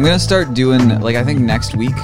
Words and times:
I'm 0.00 0.06
gonna 0.06 0.18
start 0.18 0.54
doing 0.54 0.98
like 1.00 1.14
I 1.14 1.22
think 1.22 1.40
next 1.40 1.76
week. 1.76 1.94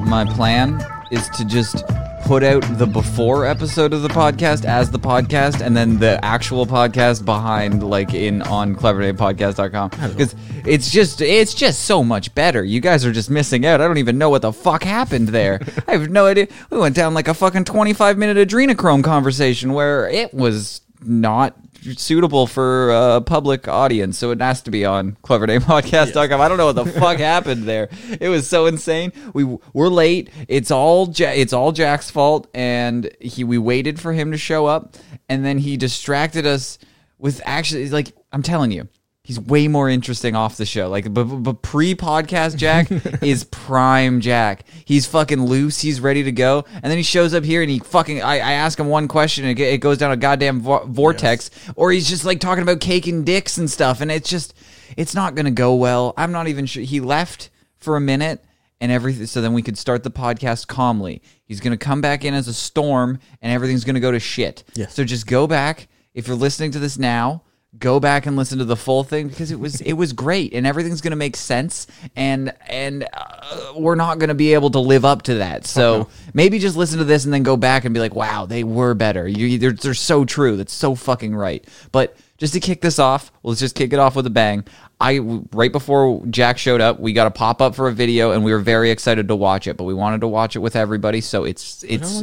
My 0.00 0.26
plan 0.34 0.84
is 1.10 1.30
to 1.30 1.46
just 1.46 1.82
put 2.26 2.42
out 2.42 2.62
the 2.76 2.86
before 2.86 3.46
episode 3.46 3.94
of 3.94 4.02
the 4.02 4.08
podcast 4.10 4.66
as 4.66 4.90
the 4.90 4.98
podcast, 4.98 5.62
and 5.62 5.74
then 5.74 5.98
the 5.98 6.22
actual 6.22 6.66
podcast 6.66 7.24
behind, 7.24 7.82
like 7.82 8.12
in 8.12 8.42
on 8.42 8.76
clevernamepodcast.com. 8.76 9.88
Because 10.10 10.36
it's 10.66 10.90
just 10.90 11.22
it's 11.22 11.54
just 11.54 11.84
so 11.86 12.04
much 12.04 12.34
better. 12.34 12.62
You 12.62 12.80
guys 12.80 13.06
are 13.06 13.12
just 13.12 13.30
missing 13.30 13.64
out. 13.64 13.80
I 13.80 13.86
don't 13.86 13.96
even 13.96 14.18
know 14.18 14.28
what 14.28 14.42
the 14.42 14.52
fuck 14.52 14.82
happened 14.82 15.28
there. 15.28 15.62
I 15.88 15.92
have 15.92 16.10
no 16.10 16.26
idea. 16.26 16.48
We 16.68 16.76
went 16.76 16.96
down 16.96 17.14
like 17.14 17.28
a 17.28 17.34
fucking 17.34 17.64
25 17.64 18.18
minute 18.18 18.46
adrenochrome 18.46 19.02
conversation 19.02 19.72
where 19.72 20.06
it 20.06 20.34
was 20.34 20.82
not 21.00 21.56
suitable 21.96 22.46
for 22.46 22.90
a 22.90 23.20
public 23.20 23.68
audience, 23.68 24.18
so 24.18 24.30
it 24.30 24.40
has 24.40 24.62
to 24.62 24.70
be 24.70 24.84
on 24.84 25.16
clevernamepodcast.com. 25.22 26.40
I 26.40 26.48
don't 26.48 26.58
know 26.58 26.66
what 26.66 26.76
the 26.76 26.86
fuck 27.00 27.18
happened 27.18 27.64
there. 27.64 27.88
It 28.20 28.28
was 28.28 28.48
so 28.48 28.66
insane. 28.66 29.12
We 29.34 29.44
we're 29.44 29.88
late. 29.88 30.30
It's 30.48 30.70
all 30.70 31.10
ja- 31.10 31.30
it's 31.30 31.52
all 31.52 31.72
Jack's 31.72 32.10
fault, 32.10 32.48
and 32.54 33.10
he 33.20 33.44
we 33.44 33.58
waited 33.58 34.00
for 34.00 34.12
him 34.12 34.32
to 34.32 34.38
show 34.38 34.66
up, 34.66 34.96
and 35.28 35.44
then 35.44 35.58
he 35.58 35.76
distracted 35.76 36.46
us 36.46 36.78
with 37.18 37.40
actually 37.44 37.88
like 37.90 38.12
I'm 38.32 38.42
telling 38.42 38.70
you. 38.72 38.88
He's 39.28 39.38
way 39.38 39.68
more 39.68 39.90
interesting 39.90 40.34
off 40.34 40.56
the 40.56 40.64
show. 40.64 40.88
Like, 40.88 41.12
but, 41.12 41.24
but 41.24 41.60
pre 41.60 41.94
podcast 41.94 42.56
Jack 42.56 42.90
is 43.22 43.44
prime 43.44 44.22
Jack. 44.22 44.64
He's 44.86 45.04
fucking 45.04 45.44
loose. 45.44 45.82
He's 45.82 46.00
ready 46.00 46.22
to 46.22 46.32
go. 46.32 46.64
And 46.72 46.84
then 46.84 46.96
he 46.96 47.02
shows 47.02 47.34
up 47.34 47.44
here 47.44 47.60
and 47.60 47.70
he 47.70 47.78
fucking, 47.78 48.22
I, 48.22 48.36
I 48.36 48.52
ask 48.52 48.80
him 48.80 48.86
one 48.86 49.06
question 49.06 49.44
and 49.44 49.60
it, 49.60 49.62
it 49.62 49.78
goes 49.82 49.98
down 49.98 50.12
a 50.12 50.16
goddamn 50.16 50.62
vo- 50.62 50.86
vortex. 50.86 51.50
Or 51.76 51.92
he's 51.92 52.08
just 52.08 52.24
like 52.24 52.40
talking 52.40 52.62
about 52.62 52.80
cake 52.80 53.06
and 53.06 53.26
dicks 53.26 53.58
and 53.58 53.70
stuff. 53.70 54.00
And 54.00 54.10
it's 54.10 54.30
just, 54.30 54.54
it's 54.96 55.14
not 55.14 55.34
going 55.34 55.44
to 55.44 55.50
go 55.50 55.74
well. 55.74 56.14
I'm 56.16 56.32
not 56.32 56.48
even 56.48 56.64
sure. 56.64 56.82
He 56.82 57.00
left 57.00 57.50
for 57.76 57.96
a 57.96 58.00
minute 58.00 58.42
and 58.80 58.90
everything. 58.90 59.26
So 59.26 59.42
then 59.42 59.52
we 59.52 59.60
could 59.60 59.76
start 59.76 60.04
the 60.04 60.10
podcast 60.10 60.68
calmly. 60.68 61.20
He's 61.44 61.60
going 61.60 61.78
to 61.78 61.84
come 61.84 62.00
back 62.00 62.24
in 62.24 62.32
as 62.32 62.48
a 62.48 62.54
storm 62.54 63.18
and 63.42 63.52
everything's 63.52 63.84
going 63.84 63.92
to 63.92 64.00
go 64.00 64.10
to 64.10 64.20
shit. 64.20 64.64
Yes. 64.72 64.94
So 64.94 65.04
just 65.04 65.26
go 65.26 65.46
back. 65.46 65.88
If 66.14 66.28
you're 66.28 66.34
listening 66.34 66.70
to 66.70 66.78
this 66.78 66.96
now, 66.96 67.42
go 67.78 68.00
back 68.00 68.26
and 68.26 68.36
listen 68.36 68.58
to 68.58 68.64
the 68.64 68.76
full 68.76 69.04
thing 69.04 69.28
because 69.28 69.50
it 69.50 69.58
was 69.58 69.80
it 69.80 69.92
was 69.92 70.12
great 70.12 70.52
and 70.54 70.66
everything's 70.66 71.00
going 71.00 71.10
to 71.10 71.16
make 71.16 71.36
sense 71.36 71.86
and 72.16 72.52
and 72.66 73.06
uh, 73.12 73.72
we're 73.76 73.94
not 73.94 74.18
going 74.18 74.28
to 74.28 74.34
be 74.34 74.54
able 74.54 74.70
to 74.70 74.78
live 74.78 75.04
up 75.04 75.22
to 75.22 75.34
that 75.34 75.66
so 75.66 76.08
maybe 76.34 76.58
just 76.58 76.76
listen 76.76 76.98
to 76.98 77.04
this 77.04 77.24
and 77.24 77.32
then 77.32 77.42
go 77.42 77.56
back 77.56 77.84
and 77.84 77.94
be 77.94 78.00
like 78.00 78.14
wow 78.14 78.46
they 78.46 78.64
were 78.64 78.94
better 78.94 79.28
you 79.28 79.58
they're, 79.58 79.72
they're 79.72 79.94
so 79.94 80.24
true 80.24 80.56
that's 80.56 80.72
so 80.72 80.94
fucking 80.94 81.34
right 81.34 81.66
but 81.92 82.16
just 82.38 82.54
to 82.54 82.60
kick 82.60 82.80
this 82.80 82.98
off 82.98 83.30
let's 83.42 83.60
just 83.60 83.74
kick 83.74 83.92
it 83.92 83.98
off 83.98 84.16
with 84.16 84.26
a 84.26 84.30
bang 84.30 84.64
i 85.00 85.18
right 85.52 85.72
before 85.72 86.24
jack 86.30 86.58
showed 86.58 86.80
up 86.80 86.98
we 86.98 87.12
got 87.12 87.26
a 87.26 87.30
pop-up 87.30 87.74
for 87.74 87.88
a 87.88 87.92
video 87.92 88.32
and 88.32 88.44
we 88.44 88.52
were 88.52 88.60
very 88.60 88.90
excited 88.90 89.28
to 89.28 89.36
watch 89.36 89.66
it 89.66 89.76
but 89.76 89.84
we 89.84 89.94
wanted 89.94 90.20
to 90.20 90.28
watch 90.28 90.56
it 90.56 90.60
with 90.60 90.74
everybody 90.74 91.20
so 91.20 91.44
it's 91.44 91.84
it's 91.84 92.22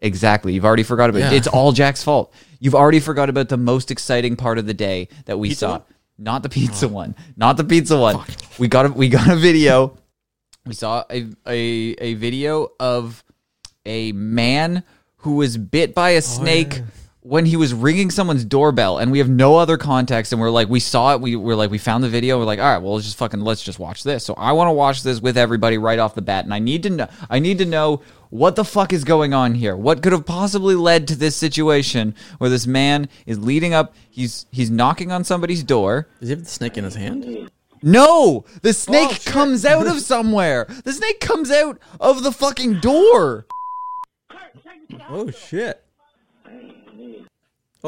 Exactly. 0.00 0.52
You've 0.52 0.64
already 0.64 0.82
forgot 0.82 1.10
about 1.10 1.18
it. 1.20 1.32
Yeah. 1.32 1.32
It's 1.32 1.46
all 1.46 1.72
Jack's 1.72 2.04
fault. 2.04 2.32
You've 2.58 2.74
already 2.74 3.00
forgot 3.00 3.28
about 3.28 3.48
the 3.48 3.56
most 3.56 3.90
exciting 3.90 4.36
part 4.36 4.58
of 4.58 4.66
the 4.66 4.74
day 4.74 5.08
that 5.26 5.38
we 5.38 5.54
saw. 5.54 5.72
one? 5.72 5.82
Not 6.18 6.42
the 6.42 6.48
pizza 6.48 6.86
oh. 6.86 6.90
one. 6.90 7.14
Not 7.36 7.56
the 7.56 7.64
pizza 7.64 7.98
one. 7.98 8.20
We 8.58 8.68
got 8.68 8.86
a 8.86 8.88
we 8.90 9.08
got 9.08 9.28
a 9.28 9.36
video. 9.36 9.96
We 10.64 10.74
saw 10.74 11.04
a, 11.10 11.26
a 11.46 11.58
a 11.58 12.14
video 12.14 12.72
of 12.80 13.22
a 13.84 14.12
man 14.12 14.82
who 15.18 15.36
was 15.36 15.56
bit 15.56 15.94
by 15.94 16.10
a 16.10 16.16
oh, 16.18 16.20
snake 16.20 16.82
when 17.26 17.44
he 17.44 17.56
was 17.56 17.74
ringing 17.74 18.08
someone's 18.08 18.44
doorbell 18.44 18.98
and 18.98 19.10
we 19.10 19.18
have 19.18 19.28
no 19.28 19.56
other 19.56 19.76
context 19.76 20.32
and 20.32 20.40
we're 20.40 20.48
like 20.48 20.68
we 20.68 20.78
saw 20.78 21.12
it 21.12 21.20
we 21.20 21.34
were 21.34 21.56
like 21.56 21.72
we 21.72 21.78
found 21.78 22.04
the 22.04 22.08
video 22.08 22.38
we're 22.38 22.44
like 22.44 22.60
all 22.60 22.72
right 22.72 22.78
well 22.78 22.94
let's 22.94 23.04
just 23.04 23.18
fucking 23.18 23.40
let's 23.40 23.64
just 23.64 23.80
watch 23.80 24.04
this. 24.04 24.24
So 24.24 24.34
i 24.34 24.52
want 24.52 24.68
to 24.68 24.72
watch 24.72 25.02
this 25.02 25.20
with 25.20 25.36
everybody 25.36 25.76
right 25.76 25.98
off 25.98 26.14
the 26.14 26.22
bat 26.22 26.44
and 26.44 26.54
i 26.54 26.60
need 26.60 26.84
to 26.84 26.90
know 26.90 27.08
i 27.28 27.40
need 27.40 27.58
to 27.58 27.64
know 27.64 28.00
what 28.30 28.54
the 28.54 28.64
fuck 28.64 28.92
is 28.92 29.04
going 29.04 29.32
on 29.34 29.54
here. 29.54 29.76
What 29.76 30.02
could 30.02 30.12
have 30.12 30.26
possibly 30.26 30.74
led 30.74 31.08
to 31.08 31.16
this 31.16 31.36
situation 31.36 32.14
where 32.38 32.50
this 32.50 32.66
man 32.66 33.08
is 33.24 33.38
leading 33.38 33.74
up 33.74 33.94
he's 34.08 34.46
he's 34.52 34.70
knocking 34.70 35.10
on 35.10 35.24
somebody's 35.24 35.64
door. 35.64 36.08
Does 36.20 36.28
he 36.28 36.34
have 36.34 36.44
the 36.44 36.50
snake 36.50 36.78
in 36.78 36.84
his 36.84 36.94
hand? 36.94 37.50
no! 37.82 38.44
The 38.62 38.72
snake 38.72 39.22
oh, 39.26 39.30
comes 39.30 39.64
out 39.64 39.86
of 39.86 40.00
somewhere! 40.00 40.66
The 40.84 40.92
snake 40.92 41.20
comes 41.20 41.50
out 41.50 41.78
of 41.98 42.22
the 42.22 42.32
fucking 42.32 42.80
door! 42.80 43.46
Oh 45.08 45.30
shit! 45.30 45.85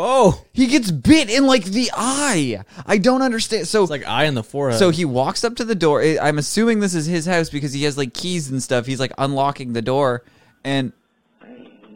Oh, 0.01 0.45
he 0.53 0.67
gets 0.67 0.91
bit 0.91 1.29
in 1.29 1.47
like 1.47 1.65
the 1.65 1.91
eye 1.93 2.63
i 2.87 2.99
don't 2.99 3.23
understand 3.23 3.67
so 3.67 3.83
it's 3.83 3.91
like 3.91 4.07
eye 4.07 4.25
in 4.25 4.35
the 4.35 4.45
forehead. 4.45 4.79
So 4.79 4.91
he 4.91 5.05
walks 5.05 5.43
up 5.43 5.57
to 5.57 5.65
the 5.65 5.75
door. 5.75 6.03
I'm 6.03 6.39
assuming 6.39 6.79
this 6.81 6.95
is 6.95 7.07
his 7.07 7.27
house 7.27 7.51
because 7.51 7.73
he 7.73 7.83
has 7.83 7.99
like 7.99 8.15
keys 8.15 8.49
and 8.51 8.63
stuff. 8.63 8.87
He's 8.87 9.01
like 9.01 9.13
unlocking 9.19 9.73
the 9.73 9.83
door, 9.83 10.25
and 10.65 10.93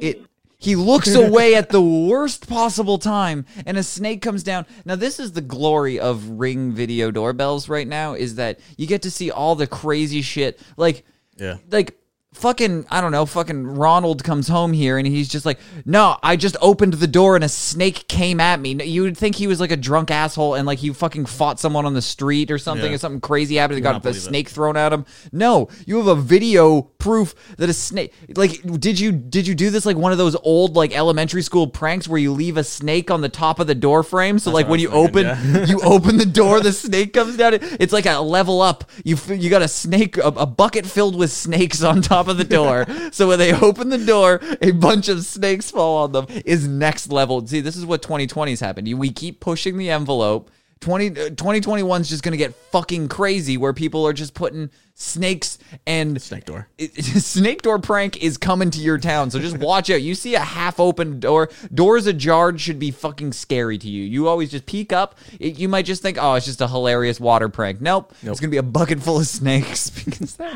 it. 0.00 0.22
He 0.58 0.76
looks 0.76 1.12
away 1.14 1.56
at 1.56 1.70
the 1.70 1.82
worst 1.82 2.48
possible 2.48 2.98
time, 2.98 3.46
and 3.66 3.76
a 3.76 3.82
snake 3.82 4.22
comes 4.22 4.42
down. 4.44 4.64
Now, 4.84 4.94
this 4.94 5.18
is 5.18 5.32
the 5.32 5.40
glory 5.40 5.98
of 5.98 6.28
Ring 6.28 6.72
video 6.72 7.10
doorbells 7.10 7.68
right 7.68 7.86
now: 7.86 8.14
is 8.14 8.36
that 8.36 8.60
you 8.76 8.86
get 8.86 9.02
to 9.02 9.10
see 9.10 9.30
all 9.30 9.56
the 9.56 9.66
crazy 9.66 10.22
shit, 10.22 10.60
like, 10.76 11.04
Yeah. 11.36 11.56
like 11.70 11.98
fucking 12.32 12.86
I 12.90 13.00
don't 13.00 13.12
know, 13.12 13.26
fucking 13.26 13.66
Ronald 13.66 14.24
comes 14.24 14.48
home 14.48 14.72
here 14.72 14.98
and 14.98 15.06
he's 15.06 15.28
just 15.28 15.46
like, 15.46 15.58
"No, 15.84 16.16
I 16.22 16.36
just 16.36 16.56
opened 16.60 16.94
the 16.94 17.06
door 17.06 17.34
and 17.36 17.44
a 17.44 17.48
snake 17.48 18.08
came 18.08 18.40
at 18.40 18.60
me." 18.60 18.82
You 18.84 19.02
would 19.02 19.16
think 19.16 19.36
he 19.36 19.46
was 19.46 19.60
like 19.60 19.70
a 19.70 19.76
drunk 19.76 20.10
asshole 20.10 20.54
and 20.54 20.66
like 20.66 20.78
he 20.78 20.90
fucking 20.92 21.26
fought 21.26 21.60
someone 21.60 21.86
on 21.86 21.94
the 21.94 22.02
street 22.02 22.50
or 22.50 22.58
something 22.58 22.90
Yeah. 22.90 22.94
or 22.94 22.98
something 22.98 23.20
crazy 23.20 23.56
happened 23.56 23.76
and 23.76 23.84
got 23.84 23.94
the 23.94 24.00
believe 24.00 24.16
it. 24.16 24.20
snake 24.20 24.48
thrown 24.48 24.76
at 24.76 24.92
him. 24.92 25.04
No, 25.32 25.68
you 25.86 25.98
have 25.98 26.06
a 26.06 26.14
video 26.14 26.82
proof 26.98 27.34
that 27.58 27.68
a 27.68 27.72
snake 27.72 28.12
like 28.36 28.62
did 28.80 28.98
you 28.98 29.10
did 29.10 29.46
you 29.46 29.54
do 29.56 29.70
this 29.70 29.84
like 29.84 29.96
one 29.96 30.12
of 30.12 30.18
those 30.18 30.36
old 30.44 30.76
like 30.76 30.96
elementary 30.96 31.42
school 31.42 31.66
pranks 31.66 32.06
where 32.06 32.18
you 32.20 32.32
leave 32.32 32.56
a 32.56 32.62
snake 32.62 33.10
on 33.10 33.20
the 33.20 33.28
top 33.28 33.58
of 33.58 33.66
the 33.66 33.74
door 33.74 34.04
frame 34.04 34.38
so 34.38 34.52
like 34.52 34.68
when 34.68 34.78
you 34.78 34.88
was 34.88 35.08
open 35.08 35.36
thinking, 35.36 35.66
you 35.68 35.80
open 35.82 36.16
the 36.16 36.24
door 36.24 36.60
the 36.60 36.72
snake 36.84 37.12
comes 37.12 37.36
down 37.36 37.54
it's 37.54 37.92
like 37.92 38.06
a 38.06 38.20
level 38.20 38.60
up 38.60 38.88
you 39.04 39.16
you 39.30 39.50
got 39.50 39.62
a 39.62 39.66
snake 39.68 40.16
a, 40.16 40.28
a 40.28 40.46
bucket 40.46 40.86
filled 40.86 41.16
with 41.16 41.32
snakes 41.32 41.82
on 41.82 42.00
top 42.02 42.21
of 42.28 42.36
the 42.36 42.44
door. 42.44 42.86
So 43.12 43.28
when 43.28 43.38
they 43.38 43.52
open 43.52 43.90
the 43.90 43.98
door 43.98 44.40
a 44.62 44.70
bunch 44.70 45.08
of 45.08 45.24
snakes 45.24 45.70
fall 45.70 46.04
on 46.04 46.12
them 46.12 46.26
is 46.44 46.66
next 46.66 47.10
level. 47.10 47.46
See 47.46 47.60
this 47.60 47.76
is 47.76 47.84
what 47.84 48.00
2020's 48.00 48.60
happened. 48.60 48.92
We 48.98 49.10
keep 49.10 49.40
pushing 49.40 49.76
the 49.76 49.90
envelope. 49.90 50.50
20, 50.80 51.10
uh, 51.10 51.14
2021 51.30 52.00
is 52.00 52.08
just 52.08 52.22
gonna 52.22 52.36
get 52.36 52.54
fucking 52.70 53.08
crazy 53.08 53.56
where 53.56 53.72
people 53.72 54.06
are 54.06 54.12
just 54.12 54.34
putting 54.34 54.68
snakes 54.94 55.58
and 55.86 56.20
snake 56.20 56.44
door. 56.44 56.68
snake 56.98 57.62
door 57.62 57.78
prank 57.78 58.22
is 58.22 58.36
coming 58.36 58.70
to 58.70 58.80
your 58.80 58.98
town. 58.98 59.30
So 59.30 59.38
just 59.38 59.58
watch 59.58 59.90
out. 59.90 60.02
You 60.02 60.14
see 60.14 60.34
a 60.34 60.40
half 60.40 60.80
open 60.80 61.20
door 61.20 61.50
doors 61.72 62.06
ajar 62.06 62.56
should 62.58 62.78
be 62.78 62.90
fucking 62.90 63.32
scary 63.32 63.78
to 63.78 63.88
you. 63.88 64.02
You 64.02 64.28
always 64.28 64.50
just 64.50 64.66
peek 64.66 64.92
up. 64.92 65.16
It, 65.38 65.58
you 65.58 65.68
might 65.68 65.86
just 65.86 66.02
think 66.02 66.18
oh 66.20 66.34
it's 66.34 66.46
just 66.46 66.60
a 66.60 66.68
hilarious 66.68 67.20
water 67.20 67.48
prank. 67.48 67.80
Nope, 67.80 68.12
it's 68.22 68.40
gonna 68.40 68.50
be 68.50 68.56
a 68.56 68.62
bucket 68.62 69.00
full 69.00 69.18
of 69.18 69.26
snakes 69.28 69.88
because 69.88 70.36
that 70.36 70.52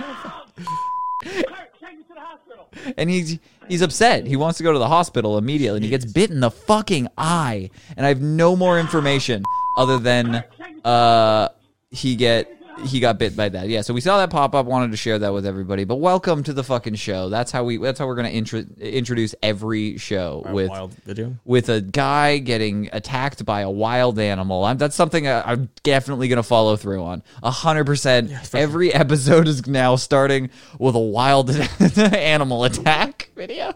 and 2.97 3.11
he's 3.11 3.39
he's 3.69 3.83
upset. 3.83 4.27
He 4.27 4.37
wants 4.37 4.59
to 4.59 4.65
go 4.65 4.73
to 4.73 4.79
the 4.79 4.89
hospital 4.89 5.39
immediately, 5.39 5.79
and 5.79 5.85
he 5.85 5.91
gets 5.91 6.05
bit 6.05 6.31
in 6.31 6.41
the 6.41 6.51
fucking 6.51 7.09
eye. 7.17 7.71
And 7.97 8.05
I 8.07 8.11
have 8.11 8.21
no 8.21 8.57
more 8.57 8.79
information 8.79 9.43
other 9.77 9.99
than 9.99 10.45
uh 10.85 11.49
he 11.91 12.17
get 12.17 12.51
he 12.85 13.01
got 13.01 13.19
bit 13.19 13.37
by 13.37 13.49
that. 13.49 13.69
Yeah, 13.69 13.81
so 13.81 13.95
we 13.95 14.01
saw 14.01 14.19
that 14.19 14.31
pop 14.31 14.55
up. 14.55 14.67
Wanted 14.67 14.91
to 14.91 14.97
share 14.97 15.19
that 15.19 15.33
with 15.33 15.47
everybody. 15.47 15.85
But 15.85 15.97
welcome 15.97 16.43
to 16.45 16.53
the 16.53 16.63
fucking 16.63 16.97
show. 16.97 17.29
That's 17.29 17.51
how 17.51 17.65
we. 17.65 17.79
That's 17.79 17.99
how 17.99 18.07
we're 18.07 18.17
gonna 18.17 18.29
intro, 18.29 18.65
introduce 18.79 19.35
every 19.43 19.99
show 19.99 20.45
with 20.51 20.69
wild 20.69 20.95
video. 21.05 21.37
with 21.45 21.69
a 21.69 21.81
guy 21.81 22.39
getting 22.39 22.89
attacked 22.93 23.45
by 23.45 23.63
a 23.63 23.71
wild 23.71 24.19
animal. 24.19 24.65
I'm, 24.65 24.79
that's 24.79 24.97
something 24.97 25.27
I, 25.27 25.43
I'm 25.43 25.71
definitely 25.83 26.29
going 26.29 26.37
to 26.37 26.43
follow 26.43 26.77
through 26.77 27.03
on. 27.03 27.23
A 27.43 27.51
hundred 27.51 27.87
percent. 27.87 28.31
Every 28.55 28.93
episode 28.93 29.49
is 29.49 29.67
now 29.67 29.97
starting 29.97 30.51
with 30.79 30.95
a 30.95 31.01
wild 31.01 31.51
animal 31.97 32.65
attack 32.65 33.31
video. 33.35 33.75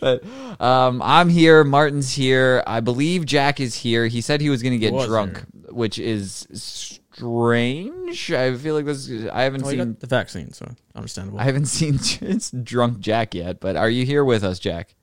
But 0.00 0.22
um, 0.60 1.00
I'm 1.02 1.28
here. 1.28 1.64
Martin's 1.64 2.12
here. 2.12 2.62
I 2.66 2.80
believe 2.80 3.24
Jack 3.24 3.60
is 3.60 3.74
here. 3.74 4.06
He 4.06 4.20
said 4.20 4.40
he 4.40 4.50
was 4.50 4.62
going 4.62 4.72
to 4.72 4.78
get 4.78 4.92
drunk, 5.06 5.42
which 5.70 5.98
is 5.98 7.00
strange. 7.16 8.32
I 8.32 8.54
feel 8.56 8.74
like 8.74 8.84
this. 8.84 9.10
I 9.32 9.42
haven't 9.42 9.62
Well, 9.62 9.70
seen. 9.70 9.78
got 9.78 10.00
the 10.00 10.06
vaccine, 10.06 10.52
so 10.52 10.70
understandable. 10.94 11.40
I 11.40 11.44
haven't 11.44 11.66
seen 11.76 11.98
it's 12.20 12.50
drunk 12.50 13.00
Jack 13.00 13.34
yet. 13.34 13.60
But 13.60 13.76
are 13.76 13.90
you 13.90 14.04
here 14.04 14.24
with 14.24 14.44
us, 14.44 14.58
Jack? 14.58 14.94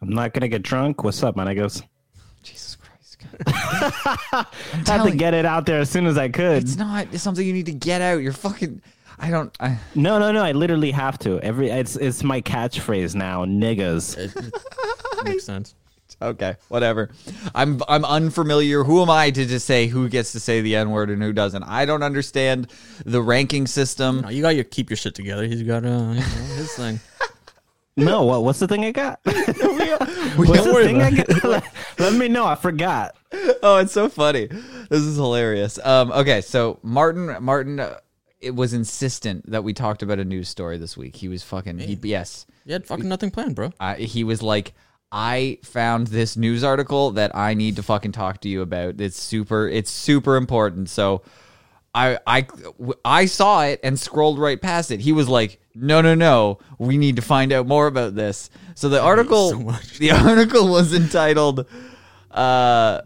I'm 0.00 0.10
not 0.10 0.32
gonna 0.34 0.48
get 0.48 0.62
drunk. 0.62 1.04
What's 1.04 1.22
up, 1.22 1.36
man? 1.36 1.48
I 1.48 1.54
goes. 1.54 1.82
Jesus 2.42 2.76
Christ! 2.76 3.18
I 3.46 4.46
had 4.86 5.04
to 5.04 5.16
get 5.16 5.32
it 5.34 5.44
out 5.46 5.64
there 5.66 5.80
as 5.80 5.90
soon 5.90 6.06
as 6.06 6.18
I 6.18 6.28
could. 6.28 6.62
It's 6.62 6.76
not. 6.76 7.06
It's 7.12 7.22
something 7.22 7.46
you 7.46 7.52
need 7.52 7.66
to 7.66 7.72
get 7.72 8.00
out. 8.02 8.20
You're 8.22 8.32
fucking. 8.32 8.82
I 9.18 9.30
don't. 9.30 9.54
I, 9.60 9.78
No, 9.94 10.18
no, 10.18 10.32
no. 10.32 10.42
I 10.42 10.52
literally 10.52 10.90
have 10.90 11.18
to. 11.20 11.38
Every 11.40 11.70
it's 11.70 11.94
it's 11.96 12.24
my 12.24 12.40
catchphrase 12.40 13.14
now. 13.14 13.44
Niggas. 13.44 14.18
It- 14.18 14.36
it 14.36 15.24
makes 15.24 15.44
sense. 15.44 15.76
Okay, 16.22 16.56
whatever. 16.68 17.10
I'm 17.54 17.80
I'm 17.88 18.04
unfamiliar. 18.04 18.84
Who 18.84 19.02
am 19.02 19.10
I 19.10 19.30
to 19.30 19.46
just 19.46 19.66
say 19.66 19.86
who 19.86 20.08
gets 20.08 20.32
to 20.32 20.40
say 20.40 20.60
the 20.60 20.76
N 20.76 20.90
word 20.90 21.10
and 21.10 21.22
who 21.22 21.32
doesn't? 21.32 21.62
I 21.62 21.84
don't 21.84 22.02
understand 22.02 22.70
the 23.04 23.22
ranking 23.22 23.66
system. 23.66 24.20
No, 24.22 24.28
you 24.28 24.42
got 24.42 24.52
to 24.52 24.64
keep 24.64 24.90
your 24.90 24.96
shit 24.96 25.14
together. 25.14 25.46
He's 25.46 25.62
got 25.62 25.84
uh, 25.84 25.88
you 25.88 25.94
know, 25.94 26.12
his 26.56 26.72
thing. 26.74 27.00
No, 27.94 28.24
what? 28.24 28.42
What's 28.42 28.58
the 28.58 28.66
thing 28.66 28.86
I 28.86 28.90
got? 28.90 29.20
what's 29.24 29.36
don't 29.36 30.64
the 30.64 30.70
worry 30.72 30.86
thing 30.86 31.02
I 31.02 31.08
about 31.08 31.26
got? 31.28 31.44
let, 31.44 31.74
let 31.98 32.14
me 32.14 32.26
know. 32.26 32.46
I 32.46 32.54
forgot. 32.54 33.14
oh, 33.62 33.76
it's 33.82 33.92
so 33.92 34.08
funny. 34.08 34.46
This 34.46 35.02
is 35.02 35.16
hilarious. 35.16 35.78
Um, 35.84 36.10
okay, 36.12 36.40
so 36.40 36.78
Martin, 36.82 37.36
Martin, 37.44 37.80
uh, 37.80 37.98
it 38.40 38.54
was 38.54 38.72
insistent 38.72 39.50
that 39.50 39.62
we 39.62 39.74
talked 39.74 40.02
about 40.02 40.18
a 40.18 40.24
news 40.24 40.48
story 40.48 40.78
this 40.78 40.96
week. 40.96 41.16
He 41.16 41.28
was 41.28 41.42
fucking. 41.42 41.80
He, 41.80 41.98
yes, 42.02 42.46
You 42.64 42.72
had 42.72 42.86
fucking 42.86 43.08
nothing 43.08 43.30
planned, 43.30 43.56
bro. 43.56 43.72
I, 43.78 43.96
he 43.96 44.24
was 44.24 44.42
like, 44.42 44.72
I 45.12 45.58
found 45.62 46.06
this 46.08 46.36
news 46.36 46.64
article 46.64 47.12
that 47.12 47.36
I 47.36 47.52
need 47.54 47.76
to 47.76 47.82
fucking 47.82 48.12
talk 48.12 48.40
to 48.40 48.48
you 48.48 48.62
about. 48.62 49.00
It's 49.00 49.20
super. 49.20 49.68
It's 49.68 49.90
super 49.90 50.36
important. 50.36 50.88
So. 50.88 51.22
I, 51.94 52.18
I 52.26 52.46
I 53.04 53.26
saw 53.26 53.64
it 53.64 53.78
and 53.84 54.00
scrolled 54.00 54.38
right 54.38 54.58
past 54.58 54.90
it. 54.90 55.00
He 55.00 55.12
was 55.12 55.28
like, 55.28 55.60
"No, 55.74 56.00
no, 56.00 56.14
no, 56.14 56.58
we 56.78 56.96
need 56.96 57.16
to 57.16 57.22
find 57.22 57.52
out 57.52 57.66
more 57.66 57.86
about 57.86 58.14
this." 58.14 58.48
So 58.74 58.88
the 58.88 58.98
article, 58.98 59.50
so 59.50 59.98
the 59.98 60.10
article 60.26 60.68
was 60.68 60.94
entitled, 60.94 61.66
uh, 62.30 63.02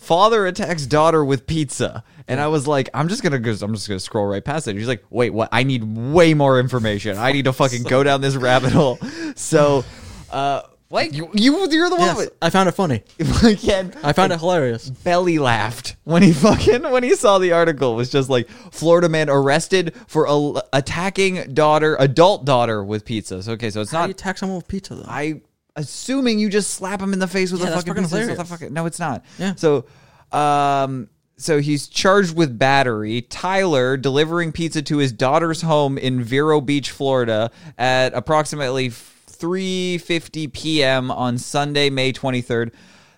"Father 0.00 0.46
attacks 0.46 0.84
daughter 0.84 1.24
with 1.24 1.46
pizza," 1.46 2.04
and 2.28 2.40
I 2.40 2.48
was 2.48 2.66
like, 2.66 2.90
"I'm 2.92 3.08
just 3.08 3.22
gonna 3.22 3.38
go. 3.38 3.56
I'm 3.62 3.72
just 3.72 3.88
gonna 3.88 4.00
scroll 4.00 4.26
right 4.26 4.44
past 4.44 4.68
it." 4.68 4.76
He's 4.76 4.86
like, 4.86 5.04
"Wait, 5.08 5.30
what? 5.30 5.48
I 5.50 5.62
need 5.62 5.82
way 5.82 6.34
more 6.34 6.60
information. 6.60 7.16
I 7.16 7.32
need 7.32 7.46
to 7.46 7.52
fucking 7.54 7.84
go 7.84 8.02
down 8.02 8.20
this 8.20 8.36
rabbit 8.36 8.72
hole." 8.72 8.98
So, 9.34 9.82
uh, 10.30 10.62
like 10.90 11.12
you, 11.12 11.28
you 11.34 11.68
you're 11.70 11.88
the 11.90 11.96
one. 11.96 12.16
Yes, 12.16 12.28
I 12.40 12.50
found 12.50 12.68
it 12.68 12.72
funny. 12.72 13.02
with- 13.18 13.96
I 14.04 14.12
found 14.12 14.32
it 14.32 14.38
hilarious. 14.38 14.88
belly 14.88 15.38
laughed 15.38 15.96
when 16.04 16.22
he 16.22 16.32
fucking 16.46 16.82
when 16.82 17.02
he 17.02 17.14
saw 17.16 17.38
the 17.38 17.52
article 17.52 17.92
It 17.94 17.96
was 17.96 18.10
just 18.10 18.30
like 18.30 18.48
Florida 18.48 19.08
man 19.08 19.28
arrested 19.28 19.94
for 20.06 20.26
a, 20.28 20.60
attacking 20.72 21.52
daughter 21.54 21.96
adult 21.98 22.44
daughter 22.44 22.84
with 22.84 23.04
pizza. 23.04 23.42
So 23.42 23.52
okay, 23.52 23.70
so 23.70 23.80
it's 23.80 23.90
How 23.90 23.98
do 23.98 24.02
you 24.02 24.08
not 24.08 24.20
attack 24.20 24.38
someone 24.38 24.56
with 24.58 24.68
pizza, 24.68 24.94
though? 24.94 25.04
I 25.08 25.40
assuming 25.74 26.38
you 26.38 26.48
just 26.48 26.70
slap 26.70 27.00
him 27.02 27.12
in 27.12 27.18
the 27.18 27.26
face 27.26 27.50
with 27.52 27.62
Yeah, 27.62 27.68
a 27.68 27.74
fucking 27.74 27.88
fucking 27.94 28.04
pizza. 28.04 28.16
It's 28.18 28.26
not 28.28 28.34
hilarious. 28.36 28.38
the 28.38 28.44
fucking- 28.56 28.72
no, 28.74 28.86
it's 28.86 29.00
not. 29.00 29.24
Yeah. 29.38 29.54
So 29.56 29.86
um 30.32 31.08
so 31.38 31.60
he's 31.60 31.88
charged 31.88 32.34
with 32.34 32.58
battery. 32.58 33.22
Tyler 33.22 33.96
delivering 33.98 34.52
pizza 34.52 34.80
to 34.82 34.96
his 34.98 35.12
daughter's 35.12 35.60
home 35.62 35.98
in 35.98 36.22
Vero 36.22 36.60
Beach, 36.62 36.90
Florida 36.92 37.50
at 37.76 38.14
approximately 38.14 38.90
3:50 39.36 40.52
p.m. 40.52 41.10
on 41.10 41.38
Sunday, 41.38 41.90
May 41.90 42.12
23rd. 42.12 42.72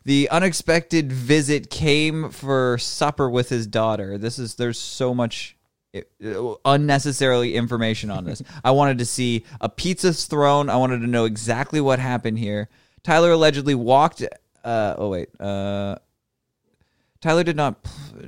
The 0.04 0.28
unexpected 0.30 1.12
visit 1.12 1.70
came 1.70 2.30
for 2.30 2.78
supper 2.78 3.28
with 3.28 3.48
his 3.50 3.66
daughter. 3.66 4.16
This 4.16 4.38
is 4.38 4.54
there's 4.54 4.78
so 4.78 5.14
much 5.14 5.56
uh, 5.94 6.54
unnecessarily 6.64 7.54
information 7.54 8.10
on 8.10 8.24
this. 8.24 8.42
I 8.64 8.70
wanted 8.70 8.98
to 8.98 9.04
see 9.04 9.44
a 9.60 9.68
pizza's 9.68 10.26
thrown. 10.26 10.70
I 10.70 10.76
wanted 10.76 11.00
to 11.00 11.06
know 11.06 11.24
exactly 11.24 11.80
what 11.80 11.98
happened 11.98 12.38
here. 12.38 12.68
Tyler 13.02 13.32
allegedly 13.32 13.74
walked. 13.74 14.22
Uh, 14.64 14.94
oh 14.96 15.10
wait. 15.10 15.28
Uh, 15.40 15.96
Tyler 17.20 17.42
did 17.42 17.56
not 17.56 17.76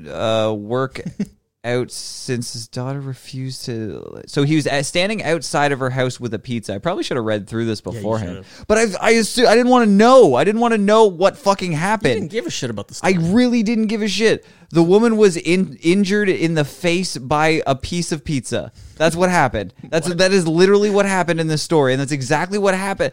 uh, 0.08 0.54
work 0.56 1.00
out 1.62 1.90
since 1.90 2.54
his 2.54 2.66
daughter 2.68 3.00
refused 3.00 3.66
to. 3.66 4.22
So 4.26 4.44
he 4.44 4.56
was 4.56 4.66
uh, 4.66 4.82
standing 4.82 5.22
outside 5.22 5.72
of 5.72 5.78
her 5.80 5.90
house 5.90 6.18
with 6.18 6.32
a 6.32 6.38
pizza. 6.38 6.74
I 6.74 6.78
probably 6.78 7.04
should 7.04 7.16
have 7.18 7.26
read 7.26 7.46
through 7.46 7.66
this 7.66 7.80
beforehand, 7.80 8.44
but 8.66 8.78
I 8.78 8.86
I 9.00 9.10
assume, 9.10 9.46
I 9.46 9.54
didn't 9.54 9.70
want 9.70 9.84
to 9.86 9.90
know. 9.90 10.34
I 10.34 10.44
didn't 10.44 10.60
want 10.60 10.72
to 10.72 10.78
know 10.78 11.06
what 11.06 11.36
fucking 11.36 11.74
I 11.74 11.78
happened. 11.78 12.14
didn't 12.14 12.30
give 12.30 12.46
a 12.46 12.50
shit 12.50 12.70
about 12.70 12.88
the 12.88 12.98
I 13.02 13.12
really 13.18 13.62
didn't 13.62 13.88
give 13.88 14.00
a 14.02 14.08
shit. 14.08 14.46
The 14.70 14.82
woman 14.82 15.16
was 15.16 15.36
in, 15.36 15.76
injured 15.82 16.28
in 16.28 16.54
the 16.54 16.64
face 16.64 17.18
by 17.18 17.60
a 17.66 17.74
piece 17.74 18.12
of 18.12 18.24
pizza. 18.24 18.72
That's 18.96 19.16
what 19.16 19.28
happened. 19.28 19.74
That's 19.90 20.12
that 20.14 20.32
is 20.32 20.46
literally 20.46 20.90
what 20.90 21.06
happened 21.06 21.40
in 21.40 21.46
this 21.48 21.62
story, 21.62 21.92
and 21.92 22.00
that's 22.00 22.12
exactly 22.12 22.58
what 22.58 22.74
happened. 22.74 23.12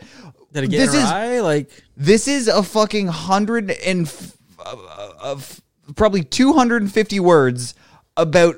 Did 0.54 0.64
it 0.64 0.68
get 0.68 0.78
this 0.78 0.94
is 0.94 1.04
eye? 1.04 1.42
Like, 1.42 1.70
this 1.98 2.28
is 2.28 2.48
a 2.48 2.64
fucking 2.64 3.08
hundred 3.08 3.72
and 3.72 4.08
f- 4.08 4.38
uh, 4.58 4.76
of 5.20 5.62
probably 5.96 6.24
two 6.24 6.54
hundred 6.54 6.82
and 6.82 6.92
fifty 6.92 7.20
words 7.20 7.74
about 8.18 8.58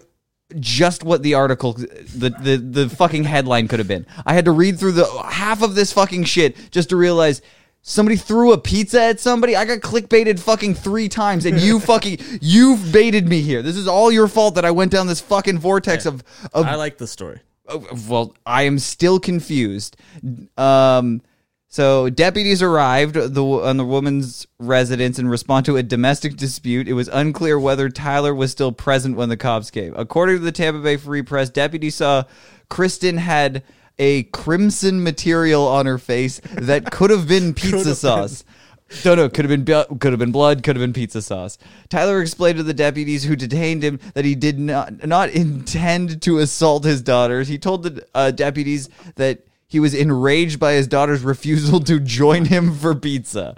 just 0.59 1.03
what 1.03 1.21
the 1.21 1.35
article 1.35 1.73
the, 1.73 2.33
the 2.41 2.57
the 2.57 2.89
fucking 2.89 3.23
headline 3.23 3.67
could 3.67 3.79
have 3.79 3.87
been. 3.87 4.07
I 4.25 4.33
had 4.33 4.45
to 4.45 4.51
read 4.51 4.79
through 4.79 4.93
the 4.93 5.05
half 5.23 5.61
of 5.61 5.75
this 5.75 5.93
fucking 5.93 6.23
shit 6.23 6.71
just 6.71 6.89
to 6.89 6.95
realize 6.95 7.41
somebody 7.83 8.15
threw 8.15 8.51
a 8.51 8.57
pizza 8.57 9.01
at 9.01 9.19
somebody. 9.19 9.55
I 9.55 9.65
got 9.65 9.79
clickbaited 9.79 10.39
fucking 10.39 10.73
3 10.73 11.07
times 11.07 11.45
and 11.45 11.59
you 11.59 11.79
fucking 11.91 12.17
you've 12.41 12.91
baited 12.91 13.27
me 13.27 13.41
here. 13.41 13.61
This 13.61 13.75
is 13.75 13.87
all 13.87 14.11
your 14.11 14.27
fault 14.27 14.55
that 14.55 14.65
I 14.65 14.71
went 14.71 14.91
down 14.91 15.05
this 15.05 15.21
fucking 15.21 15.59
vortex 15.59 16.07
of 16.07 16.23
of 16.53 16.65
I 16.65 16.75
like 16.75 16.97
the 16.97 17.07
story. 17.07 17.41
Well, 18.07 18.35
I 18.47 18.63
am 18.63 18.79
still 18.79 19.19
confused. 19.19 19.97
Um, 20.57 21.21
so 21.71 22.09
deputies 22.09 22.63
arrived 22.63 23.13
the, 23.13 23.43
on 23.43 23.77
the 23.77 23.85
woman's 23.85 24.47
residence 24.57 25.19
in 25.19 25.27
response 25.27 25.67
to 25.67 25.77
a 25.77 25.83
domestic 25.83 26.35
dispute. 26.35 26.87
It 26.87 26.93
was 26.93 27.07
unclear 27.09 27.59
whether 27.59 27.89
Tyler 27.89 28.33
was 28.33 28.51
still 28.51 28.71
present 28.71 29.15
when 29.15 29.29
the 29.29 29.37
cops 29.37 29.69
came. 29.69 29.93
According 29.95 30.37
to 30.37 30.41
the 30.41 30.51
Tampa 30.51 30.79
Bay 30.79 30.97
Free 30.97 31.21
Press, 31.21 31.51
deputies 31.51 31.93
saw 31.93 32.23
Kristen 32.69 33.17
had 33.17 33.61
a 33.99 34.23
crimson 34.23 35.03
material 35.03 35.67
on 35.67 35.85
her 35.85 35.99
face 35.99 36.41
that 36.53 36.89
could 36.89 37.11
have 37.11 37.27
been 37.27 37.53
pizza 37.55 37.93
sauce. 37.93 38.43
No, 39.05 39.13
no, 39.13 39.29
could 39.29 39.47
have 39.47 39.65
been 39.65 39.99
could 39.99 40.11
have 40.11 40.17
been 40.17 40.31
blood, 40.31 40.63
could 40.63 40.75
have 40.75 40.81
been 40.81 40.93
pizza 40.93 41.21
sauce. 41.21 41.59
Tyler 41.89 42.19
explained 42.19 42.57
to 42.57 42.63
the 42.63 42.73
deputies 42.73 43.23
who 43.23 43.35
detained 43.35 43.83
him 43.83 43.99
that 44.15 44.25
he 44.25 44.33
did 44.33 44.57
not 44.57 45.05
not 45.05 45.29
intend 45.29 46.23
to 46.23 46.39
assault 46.39 46.83
his 46.83 47.03
daughters. 47.03 47.47
He 47.47 47.59
told 47.59 47.83
the 47.83 48.07
uh, 48.15 48.31
deputies 48.31 48.89
that 49.17 49.45
he 49.69 49.79
was 49.79 49.93
enraged 49.93 50.59
by 50.59 50.73
his 50.73 50.87
daughter's 50.87 51.21
refusal 51.21 51.79
to 51.81 51.99
join 51.99 52.45
him 52.45 52.73
for 52.73 52.95
pizza. 52.95 53.55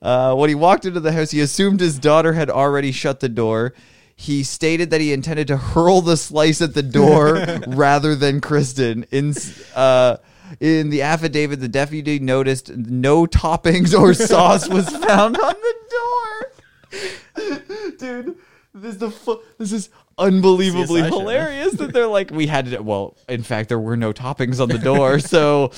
Uh, 0.00 0.34
when 0.34 0.50
he 0.50 0.54
walked 0.54 0.84
into 0.84 1.00
the 1.00 1.12
house, 1.12 1.30
he 1.30 1.40
assumed 1.40 1.80
his 1.80 1.98
daughter 1.98 2.34
had 2.34 2.50
already 2.50 2.92
shut 2.92 3.20
the 3.20 3.30
door. 3.30 3.72
He 4.14 4.42
stated 4.42 4.90
that 4.90 5.00
he 5.00 5.10
intended 5.10 5.46
to 5.48 5.56
hurl 5.56 6.02
the 6.02 6.18
slice 6.18 6.60
at 6.60 6.74
the 6.74 6.82
door 6.82 7.46
rather 7.66 8.14
than 8.14 8.42
Kristen. 8.42 9.06
In 9.10 9.32
uh, 9.74 10.18
in 10.60 10.90
the 10.90 11.00
affidavit, 11.00 11.60
the 11.60 11.68
deputy 11.68 12.18
noticed 12.18 12.70
no 12.76 13.24
toppings 13.24 13.98
or 13.98 14.12
sauce 14.28 14.68
was 14.68 14.88
found 14.90 15.38
on 15.38 15.54
the 15.54 15.74
door. 15.90 17.52
Dude, 17.98 18.36
this 18.74 18.94
is 18.94 18.98
the 18.98 19.10
fu- 19.10 19.40
this 19.56 19.72
is 19.72 19.88
unbelievably 20.18 21.02
CSI 21.02 21.04
shit, 21.04 21.10
man. 21.10 21.20
hilarious 21.20 21.72
that 21.74 21.92
they're 21.92 22.06
like 22.06 22.30
we 22.30 22.46
had 22.46 22.66
to, 22.66 22.82
well, 22.82 23.16
in 23.28 23.42
fact 23.42 23.68
there 23.68 23.78
were 23.78 23.96
no 23.96 24.12
toppings 24.12 24.60
on 24.60 24.68
the 24.68 24.78
door, 24.78 25.18
so 25.18 25.70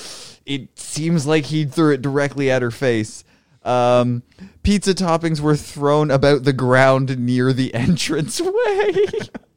it 0.47 0.79
seems 0.79 1.27
like 1.27 1.45
he 1.47 1.65
threw 1.65 1.93
it 1.93 2.03
directly 2.03 2.51
at 2.51 2.63
her 2.63 2.71
face. 2.71 3.25
Um, 3.63 4.23
pizza 4.63 4.95
toppings 4.95 5.41
were 5.41 5.57
thrown 5.57 6.11
about 6.11 6.45
the 6.45 6.53
ground 6.53 7.19
near 7.19 7.53
the 7.53 7.71
entranceway. 7.75 8.95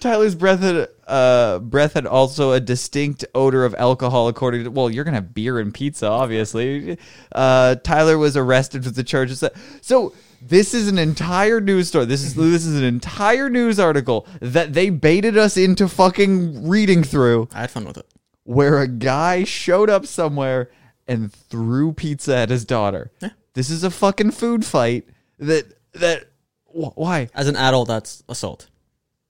Tyler's 0.00 0.34
breath 0.34 0.60
had 0.60 0.88
uh, 1.06 1.58
breath 1.60 1.94
had 1.94 2.06
also 2.06 2.52
a 2.52 2.60
distinct 2.60 3.24
odor 3.34 3.64
of 3.64 3.74
alcohol, 3.76 4.28
according 4.28 4.64
to. 4.64 4.70
Well, 4.70 4.90
you're 4.90 5.04
gonna 5.04 5.16
have 5.16 5.34
beer 5.34 5.58
and 5.58 5.72
pizza, 5.72 6.06
obviously. 6.08 6.98
Uh, 7.32 7.76
Tyler 7.76 8.18
was 8.18 8.36
arrested 8.36 8.84
with 8.84 8.94
the 8.94 9.02
charges. 9.04 9.40
That, 9.40 9.54
so 9.80 10.12
this 10.42 10.74
is 10.74 10.88
an 10.88 10.98
entire 10.98 11.60
news 11.60 11.88
story. 11.88 12.04
This 12.04 12.22
is 12.22 12.34
this 12.34 12.66
is 12.66 12.78
an 12.78 12.84
entire 12.84 13.48
news 13.48 13.78
article 13.80 14.26
that 14.40 14.74
they 14.74 14.90
baited 14.90 15.36
us 15.38 15.56
into 15.56 15.88
fucking 15.88 16.68
reading 16.68 17.02
through, 17.02 17.48
I 17.52 17.60
had 17.62 17.70
fun 17.70 17.84
with 17.86 17.96
it. 17.98 18.06
where 18.44 18.78
a 18.80 18.88
guy 18.88 19.44
showed 19.44 19.88
up 19.90 20.06
somewhere 20.06 20.70
and 21.06 21.32
threw 21.32 21.92
pizza 21.92 22.36
at 22.36 22.50
his 22.50 22.64
daughter. 22.66 23.10
This 23.54 23.70
is 23.70 23.82
a 23.82 23.90
fucking 23.90 24.32
food 24.32 24.64
fight. 24.64 25.08
That 25.38 25.72
that 25.94 26.24
wh- 26.66 26.96
why? 26.96 27.28
As 27.34 27.48
an 27.48 27.56
adult, 27.56 27.88
that's 27.88 28.22
assault. 28.28 28.68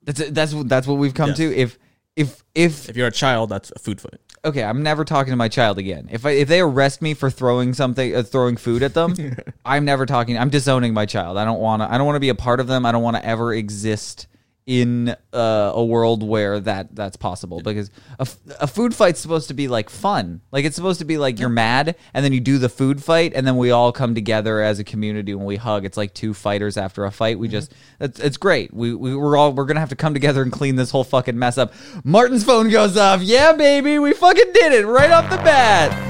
That's 0.08 0.30
that's 0.30 0.54
what- 0.54 0.68
that's 0.68 0.86
what 0.86 0.94
we've 0.94 1.12
come 1.14 1.28
Yes. 1.30 1.36
to. 1.38 1.54
If 1.56 1.78
if 2.16 2.42
if 2.54 2.88
If 2.88 2.96
you're 2.96 3.06
a 3.08 3.12
child, 3.12 3.50
that's 3.50 3.70
a 3.76 3.78
food 3.78 4.00
fight. 4.00 4.18
okay, 4.44 4.64
I'm 4.64 4.82
never 4.82 5.04
talking 5.04 5.32
to 5.32 5.36
my 5.36 5.48
child 5.48 5.76
again. 5.78 6.08
If 6.10 6.24
I, 6.26 6.30
if 6.30 6.48
they 6.48 6.60
arrest 6.60 7.02
me 7.02 7.12
for 7.14 7.28
throwing 7.30 7.74
something, 7.74 8.16
uh, 8.16 8.22
throwing 8.22 8.56
food 8.56 8.82
at 8.82 8.94
them, 8.94 9.14
I'm 9.66 9.84
never 9.84 10.06
talking. 10.06 10.38
I'm 10.38 10.48
disowning 10.50 10.94
my 10.94 11.04
child. 11.06 11.36
I 11.36 11.44
don't 11.44 11.60
want 11.60 11.82
to. 11.82 11.92
I 11.92 11.98
don't 11.98 12.06
want 12.06 12.16
to 12.16 12.20
be 12.20 12.30
a 12.30 12.34
part 12.34 12.58
of 12.58 12.66
them. 12.66 12.86
I 12.86 12.90
don't 12.92 13.02
want 13.02 13.16
to 13.16 13.24
ever 13.24 13.52
exist 13.52 14.26
in 14.68 15.16
uh, 15.32 15.72
a 15.74 15.82
world 15.82 16.22
where 16.22 16.60
that 16.60 16.94
that's 16.94 17.16
possible. 17.16 17.62
Because 17.62 17.90
a 18.18 18.66
food 18.66 18.94
fight's 18.94 19.18
supposed 19.18 19.48
to 19.48 19.54
be 19.54 19.66
like 19.66 19.88
fun. 19.88 20.42
Like 20.52 20.66
it's 20.66 20.76
supposed 20.76 20.98
to 20.98 21.06
be 21.06 21.16
like 21.16 21.40
you're 21.40 21.48
mad 21.48 21.96
and 22.12 22.22
then 22.22 22.34
you 22.34 22.40
do 22.40 22.58
the 22.58 22.68
food 22.68 23.02
fight 23.02 23.32
and 23.34 23.46
then 23.46 23.56
we 23.56 23.70
all 23.70 23.92
come 23.92 24.14
together 24.14 24.60
as 24.60 24.78
a 24.78 24.84
community 24.84 25.34
when 25.34 25.46
we 25.46 25.56
hug. 25.56 25.86
It's 25.86 25.96
like 25.96 26.12
two 26.12 26.34
fighters 26.34 26.76
after 26.76 27.06
a 27.06 27.10
fight. 27.10 27.38
We 27.38 27.48
just 27.48 27.72
it's, 27.98 28.20
it's 28.20 28.36
great. 28.36 28.74
We, 28.74 28.94
we 28.94 29.16
we're 29.16 29.38
all 29.38 29.54
we're 29.54 29.64
gonna 29.64 29.80
have 29.80 29.88
to 29.88 29.96
come 29.96 30.12
together 30.12 30.42
and 30.42 30.52
clean 30.52 30.76
this 30.76 30.90
whole 30.90 31.04
fucking 31.04 31.38
mess 31.38 31.56
up. 31.56 31.72
Martin's 32.04 32.44
phone 32.44 32.68
goes 32.68 32.98
off. 32.98 33.22
Yeah 33.22 33.54
baby 33.54 33.98
we 33.98 34.12
fucking 34.12 34.52
did 34.52 34.74
it 34.74 34.86
right 34.86 35.10
off 35.10 35.30
the 35.30 35.38
bat 35.38 36.04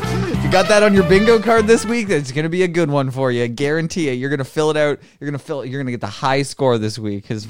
You 0.49 0.53
got 0.53 0.67
that 0.69 0.81
on 0.81 0.95
your 0.95 1.07
bingo 1.07 1.39
card 1.39 1.67
this 1.67 1.85
week? 1.85 2.09
It's 2.09 2.31
gonna 2.31 2.49
be 2.49 2.63
a 2.63 2.67
good 2.67 2.89
one 2.89 3.11
for 3.11 3.31
you. 3.31 3.43
I 3.43 3.47
Guarantee 3.47 4.09
it. 4.09 4.13
You're 4.13 4.31
gonna 4.31 4.43
fill 4.43 4.71
it 4.71 4.77
out. 4.77 4.99
You're 5.19 5.29
gonna 5.29 5.37
fill. 5.37 5.63
You're 5.63 5.79
gonna 5.79 5.91
get 5.91 6.01
the 6.01 6.07
high 6.07 6.41
score 6.41 6.79
this 6.79 6.97
week 6.97 7.21
because 7.21 7.47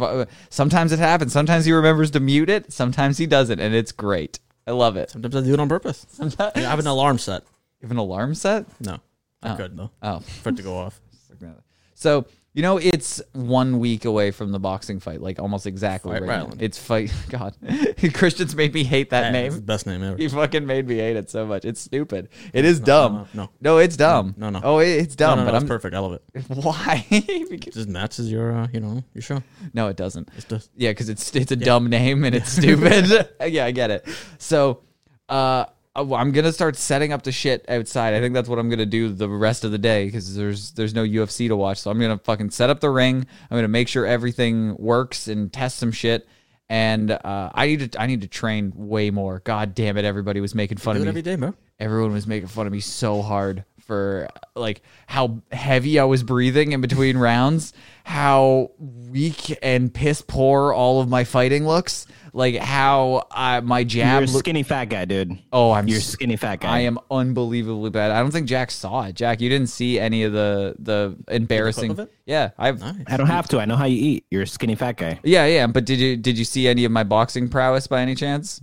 sometimes 0.50 0.92
it 0.92 1.00
happens. 1.00 1.32
Sometimes 1.32 1.64
he 1.64 1.72
remembers 1.72 2.12
to 2.12 2.20
mute 2.20 2.50
it. 2.50 2.74
Sometimes 2.74 3.18
he 3.18 3.26
doesn't, 3.26 3.58
and 3.62 3.74
it's 3.74 3.94
great. 3.94 4.40
I 4.68 4.72
love 4.72 4.98
it. 4.98 5.12
Sometimes 5.12 5.34
I 5.34 5.42
do 5.42 5.54
it 5.54 5.62
on 5.62 5.70
purpose. 5.70 6.06
Sometimes 6.10 6.52
I 6.56 6.60
have 6.60 6.80
an 6.80 6.88
alarm 6.88 7.20
set. 7.20 7.44
you 7.80 7.86
have 7.86 7.92
an 7.92 7.98
alarm 7.98 8.36
set. 8.36 8.66
No, 8.82 9.00
I 9.42 9.54
Oh. 9.54 9.56
could 9.56 9.78
though 9.78 9.92
Oh, 10.04 10.20
for 10.20 10.50
it 10.50 10.58
to 10.58 10.62
go 10.64 10.76
off. 10.78 11.00
so 11.96 12.26
you 12.54 12.62
know 12.64 12.78
it's 12.78 13.22
one 13.34 13.80
week 13.80 14.06
away 14.06 14.32
from 14.32 14.52
the 14.52 14.60
boxing 14.60 15.00
fight, 15.00 15.22
like 15.22 15.40
almost 15.40 15.68
exactly. 15.68 16.14
Fight 16.14 16.24
right 16.28 16.48
now. 16.50 16.56
It's 16.60 16.78
fight. 16.80 17.14
God, 17.30 17.56
Christians 18.14 18.56
made 18.56 18.74
me 18.74 18.84
hate 18.84 19.12
that 19.12 19.34
Hey, 19.34 19.46
it's 19.46 19.56
the 19.56 19.60
name. 19.62 19.66
best 19.66 19.86
name 19.88 20.04
ever. 20.04 20.18
He 20.18 20.28
fucking 20.28 20.66
made 20.66 20.88
me 20.88 20.96
hate 20.98 21.16
it 21.16 21.30
so 21.30 21.46
much. 21.46 21.64
It's 21.66 21.80
stupid. 21.82 22.30
It 22.54 22.66
is 22.66 22.80
dumb. 22.80 23.28
no, 23.34 23.50
no. 23.62 23.78
it's 23.78 23.96
dumb. 23.96 24.34
No, 24.38 24.50
no. 24.50 24.62
Oh, 24.64 24.80
it's 24.80 25.16
dumb. 25.16 25.40
no, 25.40 25.46
no, 25.46 25.52
but 25.52 25.56
it's 25.56 25.64
I'm 25.64 25.68
perfect. 25.68 25.96
I 25.96 26.00
love 26.00 26.14
it. 26.14 26.24
Why? 26.48 27.06
It 27.12 27.50
Because- 27.50 27.74
just 27.76 27.90
matches 27.90 28.32
your, 28.32 28.52
uh, 28.58 28.68
you 28.74 28.80
know, 28.80 29.04
your 29.14 29.22
show. 29.22 29.44
no, 29.74 29.88
it 29.88 29.96
doesn't. 29.98 30.30
It's 30.36 30.46
just 30.46 30.72
Yeah, 30.76 30.90
because 30.92 31.10
it's 31.10 31.36
it's 31.36 31.52
a 31.52 31.56
dumb 31.56 31.90
name 31.90 32.24
and 32.24 32.34
it's 32.36 32.52
stupid. 32.52 33.30
yeah, 33.46 33.66
I 33.66 33.72
get 33.72 33.92
it. 33.92 34.08
So, 34.40 34.82
uh, 35.30 35.66
I'm 36.02 36.32
gonna 36.32 36.54
start 36.54 36.76
setting 36.76 37.14
up 37.14 37.24
the 37.24 37.32
shit 37.32 37.66
outside. 37.70 38.14
I 38.14 38.20
think 38.20 38.34
that's 38.34 38.50
what 38.50 38.60
I'm 38.60 38.70
gonna 38.70 38.86
do 38.86 39.10
the 39.10 39.30
rest 39.30 39.64
of 39.64 39.72
the 39.72 39.78
day 39.78 40.06
because 40.06 40.36
there's 40.36 40.72
there's 40.72 40.94
no 40.94 41.04
UFC 41.04 41.48
to 41.48 41.56
watch. 41.56 41.80
So 41.80 41.92
I'm 41.92 42.00
gonna 42.00 42.18
fucking 42.18 42.52
set 42.52 42.70
up 42.70 42.80
the 42.80 42.90
ring. 42.90 43.26
I'm 43.50 43.58
gonna 43.58 43.68
make 43.68 43.88
sure 43.88 44.06
everything 44.06 44.76
works 44.78 45.28
and 45.28 45.52
test 45.52 45.78
some 45.78 45.92
shit. 45.92 46.28
And 46.70 47.12
uh, 47.12 47.50
I 47.54 47.66
need 47.66 47.92
to 47.92 48.02
I 48.02 48.06
need 48.06 48.22
to 48.22 48.28
train 48.28 48.72
way 48.76 49.10
more. 49.10 49.42
God 49.44 49.74
damn 49.74 49.98
it! 49.98 50.06
Everybody 50.06 50.40
was 50.40 50.54
making 50.54 50.78
fun 50.78 50.96
do 50.96 51.02
of 51.02 51.04
it 51.04 51.06
me 51.06 51.10
every 51.10 51.22
day, 51.24 51.36
bro. 51.36 51.56
everyone 51.80 52.14
was 52.14 52.28
making 52.28 52.48
fun 52.48 52.68
of 52.68 52.72
me 52.72 52.80
so 52.80 53.22
hard 53.24 53.66
for 53.90 54.28
uh, 54.36 54.40
like 54.60 54.84
how 55.08 55.42
heavy 55.52 55.98
I 56.00 56.04
was 56.04 56.22
breathing 56.22 56.74
in 56.74 56.82
between 56.82 57.18
rounds, 57.32 57.74
how 58.04 58.70
weak 58.78 59.58
and 59.64 59.92
piss 59.92 60.22
poor 60.22 60.72
all 60.72 61.02
of 61.02 61.10
my 61.10 61.24
fighting 61.24 61.66
looks, 61.66 62.06
like 62.32 62.56
how 62.58 63.26
I, 63.32 63.60
my 63.62 63.80
You're 63.80 64.06
a 64.06 64.20
look- 64.22 64.30
skinny 64.46 64.62
fat 64.62 64.86
guy, 64.86 65.06
dude. 65.06 65.40
oh, 65.52 65.72
I'm 65.72 65.88
You're 65.88 66.00
skinny 66.02 66.36
fat 66.36 66.60
guy. 66.60 66.70
I 66.70 66.80
am 66.82 67.00
unbelievably 67.10 67.90
bad. 67.90 68.12
I 68.12 68.20
don't 68.20 68.30
think 68.30 68.48
Jack 68.48 68.70
saw 68.70 69.06
it. 69.06 69.16
Jack, 69.16 69.42
you 69.42 69.50
didn't 69.50 69.70
see 69.70 70.00
any 70.00 70.22
of 70.24 70.34
the 70.34 70.76
the 70.78 71.18
embarrassing. 71.28 71.90
of 71.90 72.00
it? 72.00 72.14
Yeah, 72.28 72.52
I've. 72.60 72.80
Nice. 72.80 72.96
I 73.08 73.18
don't 73.18 73.26
have 73.28 73.48
to. 73.50 73.60
I 73.60 73.66
know 73.66 73.76
how 73.76 73.86
you 73.86 73.98
eat. 73.98 74.26
You're 74.30 74.44
a 74.44 74.48
skinny 74.48 74.76
fat 74.76 74.98
guy. 74.98 75.20
Yeah, 75.24 75.48
yeah. 75.48 75.66
But 75.66 75.86
did 75.86 76.00
you 76.00 76.16
did 76.16 76.38
you 76.38 76.46
see 76.46 76.68
any 76.68 76.86
of 76.86 76.92
my 76.92 77.04
boxing 77.04 77.50
prowess 77.50 77.88
by 77.88 78.02
any 78.02 78.14
chance? 78.14 78.62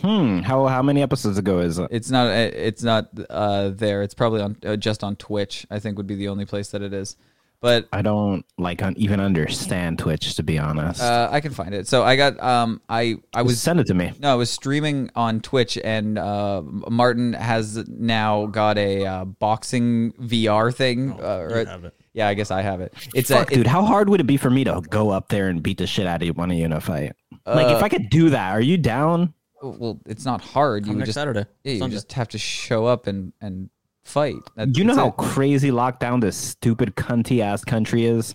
Hmm. 0.00 0.40
How 0.40 0.66
how 0.66 0.82
many 0.82 1.02
episodes 1.02 1.38
ago 1.38 1.58
is 1.58 1.78
it? 1.78 1.88
It's 1.90 2.10
not. 2.10 2.28
uh, 2.28 2.50
It's 2.52 2.82
not 2.82 3.08
uh, 3.30 3.70
there. 3.70 4.02
It's 4.02 4.14
probably 4.14 4.42
on 4.42 4.56
uh, 4.64 4.76
just 4.76 5.02
on 5.02 5.16
Twitch. 5.16 5.66
I 5.70 5.78
think 5.80 5.96
would 5.96 6.06
be 6.06 6.14
the 6.14 6.28
only 6.28 6.44
place 6.44 6.68
that 6.70 6.82
it 6.82 6.92
is. 6.92 7.16
But 7.60 7.88
I 7.92 8.02
don't 8.02 8.44
like 8.56 8.82
un- 8.84 8.94
even 8.98 9.18
understand 9.18 9.98
Twitch 9.98 10.36
to 10.36 10.44
be 10.44 10.60
honest. 10.60 11.02
uh, 11.02 11.28
I 11.32 11.40
can 11.40 11.52
find 11.52 11.74
it. 11.74 11.88
So 11.88 12.04
I 12.04 12.14
got. 12.14 12.40
Um, 12.40 12.80
I 12.88 13.16
I 13.34 13.42
was 13.42 13.60
Send 13.60 13.80
it 13.80 13.88
to 13.88 13.94
me. 13.94 14.12
no, 14.20 14.30
I 14.30 14.36
was 14.36 14.50
streaming 14.50 15.10
on 15.16 15.40
Twitch, 15.40 15.76
and 15.82 16.16
uh, 16.18 16.62
Martin 16.62 17.32
has 17.32 17.76
now 17.88 18.46
got 18.46 18.78
a 18.78 19.04
uh, 19.04 19.24
boxing 19.24 20.12
VR 20.12 20.72
thing. 20.72 21.12
uh, 21.20 21.48
right? 21.50 21.66
have 21.66 21.84
it. 21.84 21.94
Yeah, 22.12 22.28
I 22.28 22.34
guess 22.34 22.52
I 22.52 22.62
have 22.62 22.80
it. 22.80 22.94
It's 23.14 23.30
Fuck, 23.30 23.50
a. 23.50 23.54
dude, 23.56 23.66
how 23.66 23.84
hard 23.84 24.08
would 24.08 24.20
it 24.20 24.26
be 24.28 24.36
for 24.36 24.50
me 24.50 24.62
to 24.64 24.80
go 24.88 25.10
up 25.10 25.28
there 25.28 25.48
and 25.48 25.60
beat 25.60 25.78
the 25.78 25.86
shit 25.88 26.06
out 26.06 26.22
of 26.22 26.36
one 26.36 26.50
of 26.52 26.56
you 26.56 26.64
in 26.64 26.72
a 26.72 26.80
fight? 26.80 27.14
like, 27.44 27.74
if 27.76 27.82
I 27.82 27.88
could 27.88 28.08
do 28.10 28.30
that, 28.30 28.52
are 28.52 28.60
you 28.60 28.76
down? 28.76 29.34
Well, 29.62 30.00
it's 30.06 30.24
not 30.24 30.40
hard. 30.40 30.84
Come 30.84 30.92
you 30.92 30.98
next 30.98 31.08
just 31.08 31.14
Saturday. 31.16 31.44
yeah, 31.64 31.72
you 31.72 31.78
Sunday. 31.80 31.96
just 31.96 32.12
have 32.12 32.28
to 32.28 32.38
show 32.38 32.86
up 32.86 33.06
and 33.06 33.32
and 33.40 33.70
fight. 34.04 34.36
That- 34.56 34.76
You 34.76 34.84
know 34.84 34.94
how 34.94 35.08
it. 35.08 35.16
crazy 35.16 35.70
locked 35.70 36.00
down 36.00 36.20
this 36.20 36.36
stupid 36.36 36.94
cunty 36.96 37.40
ass 37.40 37.64
country 37.64 38.04
is? 38.06 38.34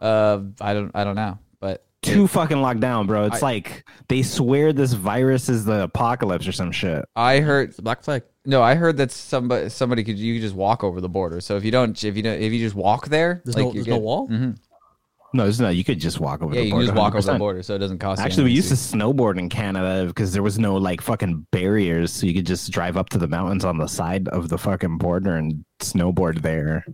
Uh, 0.00 0.40
I 0.60 0.74
don't. 0.74 0.90
I 0.94 1.04
don't 1.04 1.16
know, 1.16 1.38
but 1.60 1.84
Too 2.02 2.26
fucking 2.26 2.60
locked 2.60 2.80
down, 2.80 3.06
bro. 3.06 3.24
It's 3.26 3.42
I- 3.42 3.46
like 3.46 3.88
they 4.08 4.22
swear 4.22 4.72
this 4.72 4.92
virus 4.92 5.48
is 5.48 5.64
the 5.64 5.84
apocalypse 5.84 6.46
or 6.46 6.52
some 6.52 6.72
shit. 6.72 7.04
I 7.16 7.40
heard 7.40 7.68
It's 7.68 7.76
the 7.76 7.82
black 7.82 8.02
flag. 8.02 8.22
No, 8.46 8.62
I 8.62 8.74
heard 8.74 8.98
that 8.98 9.10
somebody 9.10 9.70
somebody 9.70 10.04
could 10.04 10.18
you 10.18 10.34
could 10.34 10.42
just 10.42 10.54
walk 10.54 10.84
over 10.84 11.00
the 11.00 11.08
border. 11.08 11.40
So 11.40 11.56
if 11.56 11.64
you 11.64 11.70
don't 11.70 12.02
if 12.04 12.14
you 12.14 12.22
don't 12.22 12.38
if 12.40 12.52
you 12.52 12.58
just 12.58 12.74
walk 12.76 13.08
there, 13.08 13.40
There's 13.44 13.56
like 13.56 13.64
no, 13.64 13.72
you're 13.72 13.84
there's 13.84 13.86
no 13.86 13.96
good. 13.96 14.02
wall. 14.02 14.54
No, 15.34 15.46
it's 15.48 15.58
not. 15.58 15.74
You 15.74 15.82
could 15.82 15.98
just 16.00 16.20
walk 16.20 16.42
over 16.42 16.54
Yeah, 16.54 16.60
the 16.60 16.66
you 16.66 16.70
can 16.70 16.76
border. 16.78 16.86
just 16.86 16.96
walk 16.96 17.14
over 17.16 17.32
the 17.32 17.38
border, 17.38 17.62
so 17.64 17.74
it 17.74 17.78
doesn't 17.78 17.98
cost. 17.98 18.20
you 18.20 18.24
Actually, 18.24 18.44
we 18.44 18.52
used 18.52 18.68
to 18.68 18.76
snowboard 18.76 19.36
in 19.36 19.48
Canada 19.48 20.06
because 20.06 20.32
there 20.32 20.44
was 20.44 20.58
no 20.60 20.76
like 20.76 21.00
fucking 21.00 21.46
barriers, 21.50 22.12
so 22.12 22.26
you 22.26 22.32
could 22.34 22.46
just 22.46 22.70
drive 22.70 22.96
up 22.96 23.08
to 23.10 23.18
the 23.18 23.26
mountains 23.26 23.64
on 23.64 23.76
the 23.76 23.88
side 23.88 24.28
of 24.28 24.48
the 24.48 24.56
fucking 24.58 24.96
border 24.98 25.34
and 25.36 25.64
snowboard 25.80 26.40
there. 26.42 26.86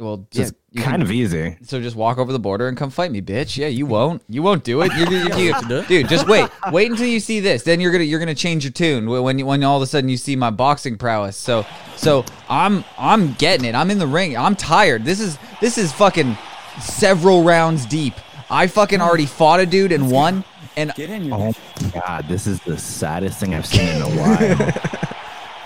Well, 0.00 0.26
yeah, 0.32 0.42
Just 0.42 0.54
you 0.72 0.82
kind 0.82 0.94
can- 0.94 1.02
of 1.02 1.12
easy. 1.12 1.56
So 1.62 1.80
just 1.80 1.94
walk 1.94 2.18
over 2.18 2.32
the 2.32 2.40
border 2.40 2.66
and 2.66 2.76
come 2.76 2.90
fight 2.90 3.12
me, 3.12 3.22
bitch. 3.22 3.56
Yeah, 3.56 3.68
you 3.68 3.86
won't. 3.86 4.22
You 4.28 4.42
won't 4.42 4.64
do 4.64 4.82
it. 4.82 4.90
You're, 4.96 5.08
you 5.08 5.18
you- 5.36 5.54
do 5.68 5.76
it. 5.78 5.86
dude. 5.88 6.08
Just 6.08 6.26
wait. 6.26 6.50
Wait 6.72 6.90
until 6.90 7.06
you 7.06 7.20
see 7.20 7.38
this. 7.38 7.62
Then 7.62 7.80
you're 7.80 7.92
gonna 7.92 8.02
you're 8.02 8.18
gonna 8.18 8.34
change 8.34 8.64
your 8.64 8.72
tune 8.72 9.08
when 9.08 9.22
when, 9.22 9.46
when 9.46 9.62
all 9.62 9.76
of 9.76 9.82
a 9.84 9.86
sudden 9.86 10.10
you 10.10 10.16
see 10.16 10.34
my 10.34 10.50
boxing 10.50 10.98
prowess. 10.98 11.36
So 11.36 11.64
so 11.94 12.24
I'm 12.50 12.84
I'm 12.98 13.34
getting 13.34 13.66
it. 13.66 13.76
I'm 13.76 13.88
in 13.92 14.00
the 14.00 14.06
ring. 14.08 14.36
I'm 14.36 14.56
tired. 14.56 15.04
This 15.04 15.20
is 15.20 15.38
this 15.60 15.78
is 15.78 15.92
fucking 15.92 16.36
several 16.80 17.42
rounds 17.42 17.86
deep. 17.86 18.14
I 18.50 18.66
fucking 18.66 19.00
already 19.00 19.26
fought 19.26 19.60
a 19.60 19.66
dude 19.66 19.92
and 19.92 20.10
won. 20.10 20.44
And 20.76 20.92
get 20.94 21.10
Oh 21.32 21.52
my 21.82 21.90
god, 21.90 22.26
this 22.28 22.46
is 22.46 22.60
the 22.60 22.76
saddest 22.76 23.38
thing 23.38 23.54
I've 23.54 23.66
seen 23.66 23.88
in 23.88 24.02
a 24.02 24.08
while. 24.08 24.72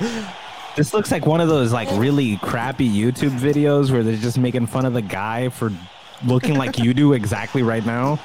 this 0.77 0.93
looks 0.93 1.11
like 1.11 1.27
one 1.27 1.41
of 1.41 1.49
those 1.49 1.73
like 1.73 1.89
really 1.93 2.37
crappy 2.39 2.89
YouTube 2.89 3.39
videos 3.39 3.91
where 3.91 4.03
they're 4.03 4.17
just 4.17 4.39
making 4.39 4.67
fun 4.67 4.85
of 4.85 4.93
the 4.93 5.03
guy 5.03 5.49
for 5.49 5.73
looking 6.27 6.57
like 6.57 6.79
you 6.79 6.93
do 6.93 7.15
exactly 7.15 7.63
right 7.63 7.85
now. 7.87 8.19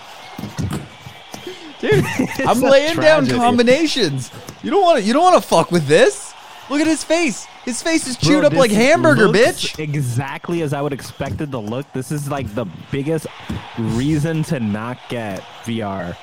dude, 1.79 2.03
I'm 2.39 2.59
laying 2.59 2.97
down 2.97 3.27
combinations. 3.27 4.31
You 4.61 4.71
don't 4.71 4.81
want 4.81 4.99
to. 4.99 5.05
You 5.05 5.13
don't 5.13 5.23
want 5.23 5.41
to 5.41 5.47
fuck 5.47 5.71
with 5.71 5.87
this. 5.87 6.32
Look 6.73 6.81
at 6.81 6.87
his 6.87 7.03
face. 7.03 7.45
His 7.65 7.83
face 7.83 8.07
is 8.07 8.17
chewed 8.17 8.39
Bro, 8.39 8.47
up 8.47 8.53
like 8.53 8.71
hamburger, 8.71 9.27
looks 9.27 9.37
bitch. 9.37 9.79
Exactly 9.79 10.63
as 10.63 10.73
I 10.73 10.81
would 10.81 10.91
expect 10.91 11.39
it 11.39 11.51
to 11.51 11.59
look. 11.59 11.85
This 11.93 12.11
is 12.11 12.31
like 12.31 12.51
the 12.55 12.65
biggest 12.89 13.27
reason 13.77 14.41
to 14.45 14.59
not 14.59 14.97
get 15.07 15.41
VR. 15.65 16.17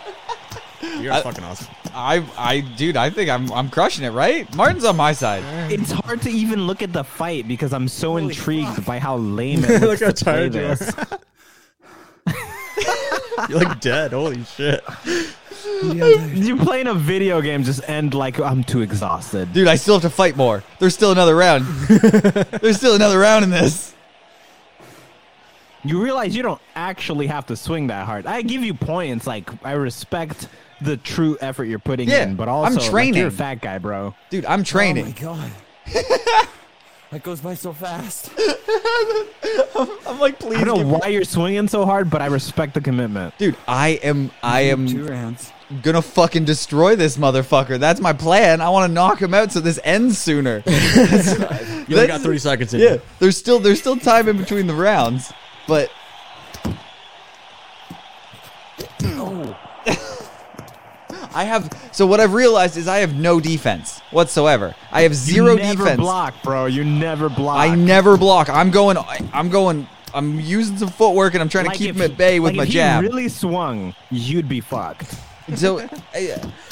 You're 0.98 1.14
fucking 1.14 1.44
awesome. 1.44 1.72
I, 1.94 2.26
I, 2.36 2.60
dude, 2.76 2.96
I 2.96 3.10
think 3.10 3.30
I'm, 3.30 3.52
I'm 3.52 3.70
crushing 3.70 4.04
it. 4.04 4.10
Right? 4.10 4.52
Martin's 4.56 4.84
on 4.84 4.96
my 4.96 5.12
side. 5.12 5.44
It's 5.70 5.92
hard 5.92 6.20
to 6.22 6.30
even 6.30 6.66
look 6.66 6.82
at 6.82 6.92
the 6.92 7.04
fight 7.04 7.46
because 7.46 7.72
I'm 7.72 7.86
so 7.86 8.16
intrigued 8.16 8.84
by 8.84 8.98
how 8.98 9.18
lame 9.18 9.62
it 9.64 9.82
looks 9.82 10.00
Look 10.00 10.00
how 10.00 10.10
to 10.10 10.24
play 10.24 10.32
tired 10.32 10.54
you 10.56 10.66
are. 10.66 10.74
this. 10.74 10.94
You're 13.48 13.60
like 13.60 13.80
dead. 13.80 14.12
Holy 14.12 14.42
shit. 14.42 14.82
You 16.34 16.56
playing 16.56 16.86
a 16.86 16.94
video 16.94 17.40
game 17.40 17.62
just 17.64 17.88
end 17.88 18.14
like 18.14 18.38
I'm 18.40 18.62
too 18.64 18.80
exhausted. 18.82 19.52
Dude, 19.52 19.68
I 19.68 19.76
still 19.76 19.94
have 19.94 20.02
to 20.02 20.10
fight 20.10 20.36
more. 20.36 20.62
There's 20.78 20.94
still 20.94 21.12
another 21.12 21.34
round. 21.36 21.64
There's 21.88 22.76
still 22.76 22.94
another 22.94 23.18
round 23.18 23.44
in 23.44 23.50
this. 23.50 23.94
You 25.82 26.02
realize 26.02 26.36
you 26.36 26.42
don't 26.42 26.60
actually 26.74 27.26
have 27.28 27.46
to 27.46 27.56
swing 27.56 27.86
that 27.86 28.04
hard. 28.06 28.26
I 28.26 28.42
give 28.42 28.62
you 28.62 28.74
points, 28.74 29.26
like 29.26 29.48
I 29.64 29.72
respect 29.72 30.48
the 30.82 30.96
true 30.98 31.38
effort 31.40 31.64
you're 31.64 31.78
putting 31.78 32.08
Yeah, 32.08 32.24
in, 32.24 32.36
but 32.36 32.48
also 32.48 32.66
I'm 32.66 32.72
also 32.74 32.84
like, 32.86 32.90
training. 32.90 33.14
you're 33.14 33.28
a 33.28 33.32
fat 33.32 33.56
guy, 33.62 33.78
bro. 33.78 34.14
Dude, 34.28 34.44
I'm 34.44 34.62
training. 34.64 35.14
Oh 35.22 35.34
my 35.34 35.46
god. 35.46 35.52
that 37.10 37.22
goes 37.22 37.40
by 37.40 37.54
so 37.54 37.72
fast. 37.72 38.30
I'm 40.06 40.18
like, 40.20 40.38
please, 40.38 40.58
I 40.58 40.64
don't 40.64 40.76
give 40.78 40.86
know 40.86 40.92
me- 40.92 40.98
why 41.00 41.08
you're 41.08 41.24
swinging 41.24 41.68
so 41.68 41.86
hard, 41.86 42.10
but 42.10 42.20
I 42.20 42.26
respect 42.26 42.74
the 42.74 42.80
commitment. 42.82 43.36
dude. 43.38 43.56
I 43.66 43.90
am, 44.02 44.30
I 44.42 44.62
am. 44.62 44.86
Two 44.86 45.10
am 45.10 45.36
gonna 45.82 46.02
fucking 46.02 46.44
destroy 46.44 46.96
this 46.96 47.16
motherfucker. 47.16 47.78
That's 47.78 48.00
my 48.00 48.12
plan. 48.12 48.60
I 48.60 48.68
want 48.70 48.88
to 48.90 48.94
knock 48.94 49.20
him 49.20 49.32
out 49.34 49.52
so 49.52 49.60
this 49.60 49.78
ends 49.84 50.18
sooner. 50.18 50.62
You 51.90 51.96
only 51.96 52.06
got 52.06 52.20
30 52.20 52.38
seconds 52.38 52.72
in. 52.74 52.80
yeah, 52.80 52.98
there's 53.18 53.36
still, 53.36 53.58
there's 53.58 53.80
still 53.80 53.96
time 53.96 54.28
in 54.28 54.36
between 54.36 54.68
the 54.68 54.74
rounds, 54.74 55.32
but 55.66 55.90
I 61.32 61.44
have. 61.44 61.72
So 61.92 62.06
what 62.06 62.20
I've 62.20 62.32
realized 62.34 62.76
is 62.76 62.88
I 62.88 62.98
have 62.98 63.14
no 63.14 63.40
defense 63.40 64.00
whatsoever. 64.10 64.74
I 64.92 65.02
have 65.02 65.14
zero 65.14 65.52
you 65.52 65.58
never 65.58 65.84
defense. 65.84 66.00
block, 66.00 66.34
bro. 66.42 66.66
You 66.66 66.84
never 66.84 67.28
block. 67.28 67.58
I 67.58 67.74
never 67.74 68.16
block. 68.16 68.48
I'm 68.48 68.70
going. 68.70 68.96
I'm 69.32 69.48
going. 69.50 69.86
I'm 70.12 70.40
using 70.40 70.76
some 70.76 70.88
footwork 70.88 71.34
and 71.34 71.42
I'm 71.42 71.48
trying 71.48 71.66
Like 71.66 71.74
to 71.74 71.78
keep 71.78 71.90
if- 71.90 71.96
him 71.96 72.02
at 72.02 72.16
bay 72.16 72.40
with 72.40 72.50
like 72.52 72.56
my 72.56 72.62
if 72.64 72.70
jab. 72.70 73.02
really 73.02 73.28
swung, 73.28 73.94
you'd 74.10 74.48
be 74.48 74.60
fucked. 74.60 75.14
So 75.56 75.80
uh, 75.80 75.88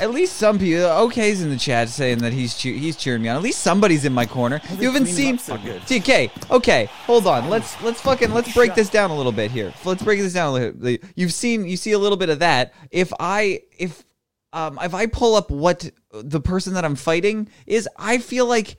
at 0.00 0.10
least 0.10 0.37
some 0.37 0.58
people, 0.58 0.84
okay's 0.84 1.42
in 1.42 1.50
the 1.50 1.56
chat 1.56 1.88
saying 1.88 2.18
that 2.18 2.32
he's 2.32 2.56
cheer- 2.56 2.76
he's 2.76 2.96
cheering 2.96 3.22
me 3.22 3.28
on. 3.28 3.37
At 3.37 3.42
least 3.42 3.60
somebody's 3.60 4.04
in 4.04 4.12
my 4.12 4.26
corner. 4.26 4.60
You 4.78 4.90
haven't 4.90 5.06
seen 5.06 5.37
TK. 5.38 6.50
Okay, 6.50 6.87
hold 7.06 7.26
on. 7.26 7.48
Let's 7.48 7.80
let's 7.82 8.00
fucking 8.00 8.32
let's 8.32 8.52
break 8.54 8.75
this 8.75 8.88
down 8.88 9.10
a 9.10 9.16
little 9.16 9.32
bit 9.32 9.50
here. 9.50 9.72
Let's 9.84 10.02
break 10.02 10.20
this 10.20 10.32
down 10.32 10.50
a 10.50 10.52
little 10.52 10.72
bit. 10.72 11.02
You've 11.16 11.32
seen 11.32 11.66
you 11.66 11.76
see 11.76 11.92
a 11.92 11.98
little 11.98 12.18
bit 12.18 12.28
of 12.28 12.38
that. 12.40 12.72
If 12.90 13.12
I 13.18 13.62
if 13.78 14.04
um 14.52 14.78
if 14.82 14.94
I 14.94 15.06
pull 15.06 15.34
up 15.34 15.50
what 15.50 15.90
the 16.12 16.40
person 16.40 16.75
that 16.75 16.84
I'm 16.84 16.96
fighting 16.96 17.48
is, 17.66 17.88
I 17.96 18.18
feel 18.18 18.46
like 18.46 18.76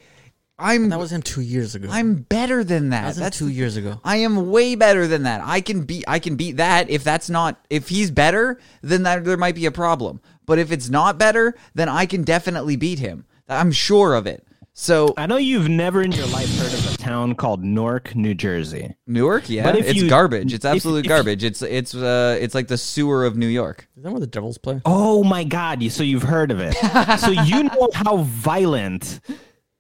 I'm 0.60 0.90
That 0.90 1.00
was 1.00 1.12
him 1.12 1.22
two 1.22 1.42
years 1.42 1.74
ago. 1.76 1.88
I'm 1.90 2.16
better 2.16 2.64
than 2.64 2.90
that. 2.90 3.02
that 3.02 3.08
was 3.08 3.18
him 3.18 3.24
That's 3.24 3.38
two 3.38 3.48
years 3.48 3.78
ago. 3.78 4.00
I 4.04 4.18
am 4.18 4.50
way 4.52 4.76
better 4.76 5.08
than 5.08 5.24
that. 5.24 5.42
I 5.44 5.62
can 5.62 5.84
beat 5.84 6.04
I 6.08 6.20
can 6.20 6.36
beat 6.36 6.58
that. 6.58 6.90
If 6.90 7.04
that's 7.04 7.30
not 7.30 7.60
if 7.70 7.90
he's 7.90 8.12
better, 8.12 8.60
then 8.82 9.04
that, 9.04 9.24
there 9.24 9.38
might 9.38 9.56
be 9.56 9.66
a 9.66 9.72
problem. 9.72 10.22
But 10.46 10.60
if 10.60 10.72
it's 10.72 10.90
not 10.90 11.18
better, 11.18 11.56
then 11.76 11.88
I 11.90 12.06
can 12.06 12.24
definitely 12.24 12.76
beat 12.76 13.00
him. 13.00 13.26
I'm 13.48 13.72
sure 13.72 14.14
of 14.16 14.28
it. 14.28 14.46
So 14.74 15.14
I 15.18 15.26
know 15.26 15.36
you've 15.36 15.68
never 15.68 16.02
in 16.02 16.12
your 16.14 16.28
life 16.28 16.48
heard 16.58 16.74
of 16.74 16.94
a 16.94 16.98
town 16.98 17.36
called 17.36 17.62
Newark, 17.64 18.16
New 18.16 18.34
Jersey. 18.34 18.96
Newark, 19.08 19.50
yeah, 19.50 19.64
But 19.64 19.76
if 19.78 19.88
it's 19.90 20.02
you- 20.04 20.10
garbage. 20.10 20.54
It's 20.54 20.64
absolute 20.64 21.06
if- 21.06 21.10
garbage. 21.10 21.44
It's 21.44 21.62
it's 21.62 21.94
uh 21.94 22.38
it's 22.40 22.56
like 22.56 22.68
the 22.70 22.78
sewer 22.78 23.26
of 23.26 23.36
New 23.36 23.48
York. 23.48 23.90
Is 23.98 24.04
that 24.04 24.12
where 24.12 24.22
the 24.22 24.28
Devils 24.28 24.58
play? 24.58 24.82
Oh 24.86 25.24
my 25.24 25.44
God! 25.44 25.82
You 25.82 25.90
so 25.90 26.02
you've 26.04 26.24
heard 26.24 26.50
of 26.52 26.60
it? 26.62 26.74
so 27.20 27.30
you 27.32 27.64
know 27.64 27.90
how 27.94 28.18
violent 28.24 29.20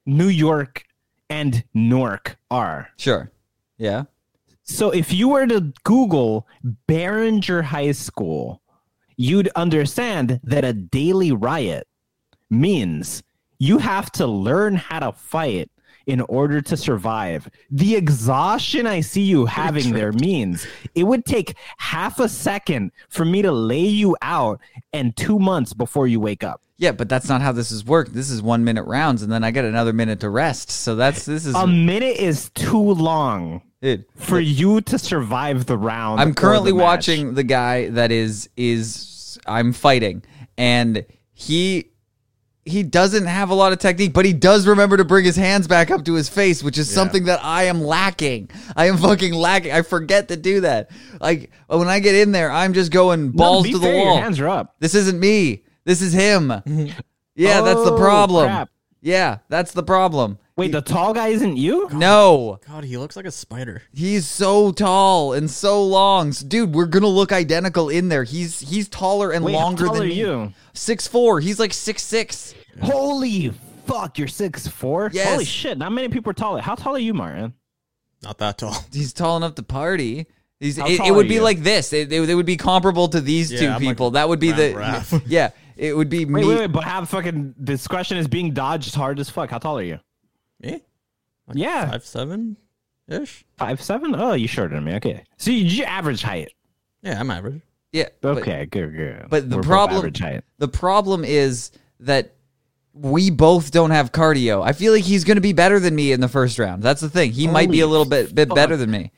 New 0.09 0.27
York 0.27 0.83
and 1.29 1.63
Newark 1.73 2.37
are. 2.49 2.89
Sure. 2.97 3.31
Yeah. 3.77 4.05
So 4.63 4.89
if 4.91 5.13
you 5.13 5.29
were 5.29 5.47
to 5.47 5.73
Google 5.83 6.47
Barringer 6.87 7.61
High 7.61 7.91
School, 7.91 8.61
you'd 9.17 9.49
understand 9.55 10.39
that 10.43 10.65
a 10.65 10.73
daily 10.73 11.31
riot 11.31 11.87
means 12.49 13.23
you 13.59 13.77
have 13.77 14.11
to 14.13 14.25
learn 14.25 14.75
how 14.75 14.99
to 14.99 15.11
fight 15.11 15.71
in 16.09 16.21
order 16.21 16.59
to 16.59 16.75
survive. 16.75 17.47
The 17.69 17.95
exhaustion 17.95 18.87
I 18.87 19.01
see 19.01 19.21
you 19.21 19.45
having 19.45 19.93
there 19.93 20.11
means 20.11 20.65
it 20.95 21.03
would 21.03 21.23
take 21.23 21.55
half 21.77 22.19
a 22.19 22.27
second 22.27 22.91
for 23.09 23.25
me 23.25 23.43
to 23.43 23.51
lay 23.51 23.85
you 23.85 24.17
out 24.23 24.59
and 24.91 25.15
two 25.15 25.37
months 25.37 25.71
before 25.71 26.07
you 26.07 26.19
wake 26.19 26.43
up. 26.43 26.63
Yeah, 26.77 26.93
but 26.93 27.09
that's 27.09 27.29
not 27.29 27.41
how 27.41 27.51
this 27.51 27.69
is 27.69 27.85
worked. 27.85 28.13
This 28.13 28.31
is 28.31 28.41
one 28.41 28.63
minute 28.63 28.85
rounds, 28.85 29.21
and 29.21 29.31
then 29.31 29.43
I 29.43 29.51
get 29.51 29.65
another 29.65 29.93
minute 29.93 30.21
to 30.21 30.29
rest. 30.31 30.71
So 30.71 30.95
that's 30.95 31.25
this 31.25 31.45
is 31.45 31.53
A 31.53 31.67
minute 31.67 32.17
is 32.17 32.49
too 32.55 32.79
long 32.93 33.61
dude. 33.79 34.05
for 34.15 34.39
you 34.39 34.81
to 34.81 34.97
survive 34.97 35.67
the 35.67 35.77
round. 35.77 36.21
I'm 36.21 36.33
currently 36.33 36.71
the 36.71 36.77
watching 36.77 37.35
the 37.35 37.43
guy 37.43 37.89
that 37.89 38.11
is 38.11 38.49
is 38.57 39.37
I'm 39.45 39.73
fighting, 39.73 40.23
and 40.57 41.05
he 41.33 41.88
he 42.69 42.83
doesn't 42.83 43.25
have 43.25 43.49
a 43.49 43.53
lot 43.53 43.73
of 43.73 43.79
technique, 43.79 44.13
but 44.13 44.25
he 44.25 44.33
does 44.33 44.67
remember 44.67 44.97
to 44.97 45.05
bring 45.05 45.25
his 45.25 45.35
hands 45.35 45.67
back 45.67 45.91
up 45.91 46.05
to 46.05 46.13
his 46.13 46.29
face, 46.29 46.63
which 46.63 46.77
is 46.77 46.89
something 46.89 47.25
that 47.25 47.39
I 47.43 47.63
am 47.63 47.81
lacking. 47.81 48.49
I 48.75 48.85
am 48.87 48.97
fucking 48.97 49.33
lacking. 49.33 49.71
I 49.71 49.81
forget 49.81 50.27
to 50.29 50.37
do 50.37 50.61
that. 50.61 50.89
Like 51.19 51.51
when 51.67 51.87
I 51.87 51.99
get 51.99 52.15
in 52.15 52.31
there, 52.31 52.51
I'm 52.51 52.73
just 52.73 52.91
going 52.91 53.31
balls 53.31 53.63
be 53.65 53.71
to 53.73 53.77
the 53.79 53.85
fair, 53.87 53.95
wall. 53.95 54.13
Your 54.15 54.23
hands 54.23 54.39
are 54.39 54.47
up. 54.49 54.75
This 54.79 54.95
isn't 54.95 55.19
me. 55.19 55.63
This 55.85 56.01
is 56.01 56.13
him. 56.13 56.53
Yeah, 57.35 57.61
that's 57.61 57.83
the 57.85 57.93
Oh, 57.93 57.97
problem. 57.97 58.47
crap. 58.47 58.69
Yeah, 59.01 59.37
that's 59.47 59.71
the 59.71 59.83
problem. 59.83 60.39
Wait, 60.57 60.73
the 60.73 60.81
tall 60.81 61.13
guy 61.13 61.29
isn't 61.29 61.55
you? 61.55 61.87
No. 61.93 62.59
God, 62.67 62.83
he 62.83 62.97
looks 62.97 63.15
like 63.15 63.23
a 63.25 63.31
spider. 63.31 63.81
He's 63.93 64.27
so 64.27 64.73
tall 64.73 65.31
and 65.31 65.49
so 65.49 65.81
long, 65.85 66.29
S- 66.29 66.41
dude. 66.41 66.75
We're 66.75 66.85
gonna 66.85 67.07
look 67.07 67.31
identical 67.31 67.87
in 67.87 68.09
there. 68.09 68.25
He's 68.25 68.59
he's 68.59 68.89
taller 68.89 69.31
and 69.31 69.45
Wait, 69.45 69.53
how 69.55 69.59
longer 69.63 69.85
tall 69.85 69.93
than 69.93 70.03
are 70.03 70.07
me. 70.07 70.15
you? 70.15 70.53
Six 70.73 71.07
four. 71.07 71.39
He's 71.39 71.59
like 71.61 71.71
six 71.71 72.03
six. 72.03 72.53
Holy 72.81 73.49
fuck, 73.85 74.17
you're 74.17 74.27
six 74.27 74.67
four. 74.67 75.09
Yes. 75.13 75.29
Holy 75.29 75.45
shit, 75.45 75.77
not 75.77 75.91
many 75.91 76.09
people 76.09 76.29
are 76.31 76.33
taller. 76.33 76.61
How 76.61 76.75
tall 76.75 76.95
are 76.95 76.99
you, 76.99 77.13
Martin? 77.13 77.53
Not 78.21 78.37
that 78.39 78.57
tall. 78.57 78.75
He's 78.91 79.13
tall 79.13 79.37
enough 79.37 79.55
to 79.55 79.63
party. 79.63 80.27
He's, 80.59 80.77
How 80.77 80.87
it, 80.87 80.97
tall 80.97 81.07
it 81.07 81.11
would 81.11 81.25
are 81.25 81.29
be 81.29 81.35
you? 81.35 81.41
like 81.41 81.59
this. 81.63 81.93
It, 81.93 82.11
it, 82.11 82.29
it 82.29 82.35
would 82.35 82.45
be 82.45 82.57
comparable 82.57 83.07
to 83.09 83.21
these 83.21 83.49
Yeah, 83.51 83.59
two 83.59 83.65
I'm 83.67 83.71
like 83.73 83.81
people. 83.81 84.11
that 84.11 84.27
would 84.27 84.39
be 84.41 84.51
the 84.51 84.73
Raph 84.73 85.09
Raph. 85.19 85.23
yeah. 85.25 85.51
It 85.77 85.95
would 85.95 86.09
be 86.09 86.25
Wait, 86.25 86.41
me. 86.41 86.45
wait, 86.45 86.59
wait, 86.59 86.71
but 86.73 86.83
have 86.83 87.07
fucking 87.07 87.55
this 87.57 87.87
question 87.87 88.17
is 88.17 88.27
being 88.27 88.53
dodged 88.53 88.93
hard 88.93 89.19
as 89.21 89.29
fuck. 89.29 89.49
How 89.49 89.57
tall 89.59 89.79
are 89.79 89.83
you? 89.83 89.99
Me? 90.59 90.83
Yeah, 91.53 91.89
Five 91.89 92.05
seven 92.05 92.57
ish. 93.07 93.45
five 93.57 93.81
seven. 93.81 94.13
Oh, 94.13 94.33
you 94.33 94.47
shorter 94.49 94.75
than 94.75 94.83
me. 94.83 94.95
Okay, 94.95 95.23
so 95.37 95.49
you- 95.51 95.63
your 95.65 95.87
average 95.87 96.21
height. 96.21 96.51
Yeah, 97.01 97.17
I'm 97.19 97.31
average. 97.31 97.61
Yeah. 97.93 98.09
but- 98.19 98.39
Okay, 98.39 98.65
good, 98.65 98.93
good. 98.93 99.25
But 99.29 99.49
the 99.49 99.55
We're 99.55 99.61
both 99.63 99.69
problem 99.69 99.97
average 99.99 100.19
height. 100.19 100.43
the 100.57 100.67
problem 100.67 101.23
is 101.23 101.71
that 102.01 102.35
we 102.93 103.29
both 103.29 103.71
don't 103.71 103.91
have 103.91 104.11
cardio. 104.11 104.63
I 104.65 104.73
feel 104.73 104.93
like 104.93 105.03
he's 105.03 105.23
going 105.23 105.37
to 105.37 105.41
be 105.41 105.53
better 105.53 105.79
than 105.79 105.95
me 105.95 106.11
in 106.11 106.21
the 106.21 106.27
first 106.27 106.59
round. 106.59 106.83
That's 106.83 107.01
the 107.01 107.09
thing. 107.09 107.31
He 107.31 107.47
might 107.47 107.71
be 107.71 107.81
a 107.81 107.87
little 107.87 108.05
bit 108.05 108.33
bit 108.33 108.49
fuck. 108.49 108.55
better 108.55 108.77
than 108.77 108.91
me. 108.91 109.11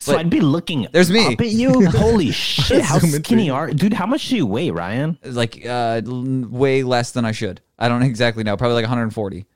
So 0.00 0.12
but- 0.12 0.20
I'd 0.20 0.30
be 0.30 0.40
looking. 0.40 0.86
There's 0.92 1.10
me. 1.10 1.34
up 1.34 1.40
at 1.40 1.48
you. 1.48 1.86
Holy 1.90 2.30
shit! 2.30 2.82
How 2.82 2.98
skinny 2.98 3.50
are, 3.50 3.70
dude? 3.70 3.92
How 3.94 4.06
much 4.06 4.28
do 4.28 4.36
you 4.36 4.46
weigh, 4.46 4.70
Ryan? 4.70 5.18
Like 5.24 5.64
uh 5.66 6.02
way 6.04 6.82
less 6.82 7.12
than 7.12 7.24
I 7.24 7.32
should. 7.32 7.60
I 7.78 7.88
don't 7.88 8.02
exactly 8.04 8.44
know. 8.44 8.56
Probably 8.56 8.74
like 8.74 8.84
140. 8.84 9.46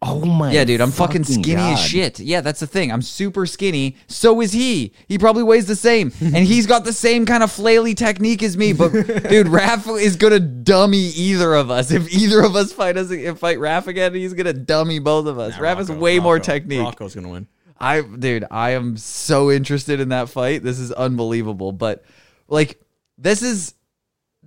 Oh 0.00 0.24
my. 0.24 0.52
Yeah, 0.52 0.62
dude, 0.64 0.80
I'm 0.80 0.92
fucking 0.92 1.24
skinny 1.24 1.60
as 1.60 1.80
shit. 1.80 2.20
Yeah, 2.20 2.40
that's 2.40 2.60
the 2.60 2.68
thing. 2.68 2.92
I'm 2.92 3.02
super 3.02 3.46
skinny. 3.46 3.96
So 4.06 4.40
is 4.40 4.52
he. 4.52 4.92
He 5.08 5.18
probably 5.18 5.42
weighs 5.42 5.66
the 5.66 5.74
same, 5.74 6.12
and 6.20 6.36
he's 6.36 6.66
got 6.68 6.84
the 6.84 6.92
same 6.92 7.26
kind 7.26 7.42
of 7.42 7.50
flaily 7.50 7.96
technique 7.96 8.44
as 8.44 8.56
me. 8.56 8.72
But 8.72 8.92
dude, 8.92 9.48
Raph 9.48 10.00
is 10.00 10.14
gonna 10.14 10.38
dummy 10.38 10.98
either 11.08 11.52
of 11.52 11.72
us. 11.72 11.90
If 11.90 12.12
either 12.12 12.40
of 12.42 12.54
us 12.54 12.72
fight 12.72 12.96
us, 12.96 13.10
if 13.10 13.38
fight 13.38 13.58
Raph 13.58 13.88
again, 13.88 14.14
he's 14.14 14.34
gonna 14.34 14.52
dummy 14.52 15.00
both 15.00 15.26
of 15.26 15.40
us. 15.40 15.56
Nah, 15.56 15.62
Raph 15.64 15.78
has 15.78 15.88
Rocco- 15.88 16.00
way 16.00 16.20
more 16.20 16.34
Rocco- 16.34 16.44
technique. 16.44 16.80
Rocco's 16.84 17.14
gonna 17.16 17.28
win. 17.30 17.48
I, 17.80 18.00
dude, 18.02 18.44
I 18.50 18.70
am 18.70 18.96
so 18.96 19.50
interested 19.50 19.98
in 20.00 20.10
that 20.10 20.28
fight. 20.28 20.62
This 20.62 20.78
is 20.78 20.92
unbelievable. 20.92 21.72
But 21.72 22.04
like, 22.46 22.80
this 23.18 23.42
is. 23.42 23.74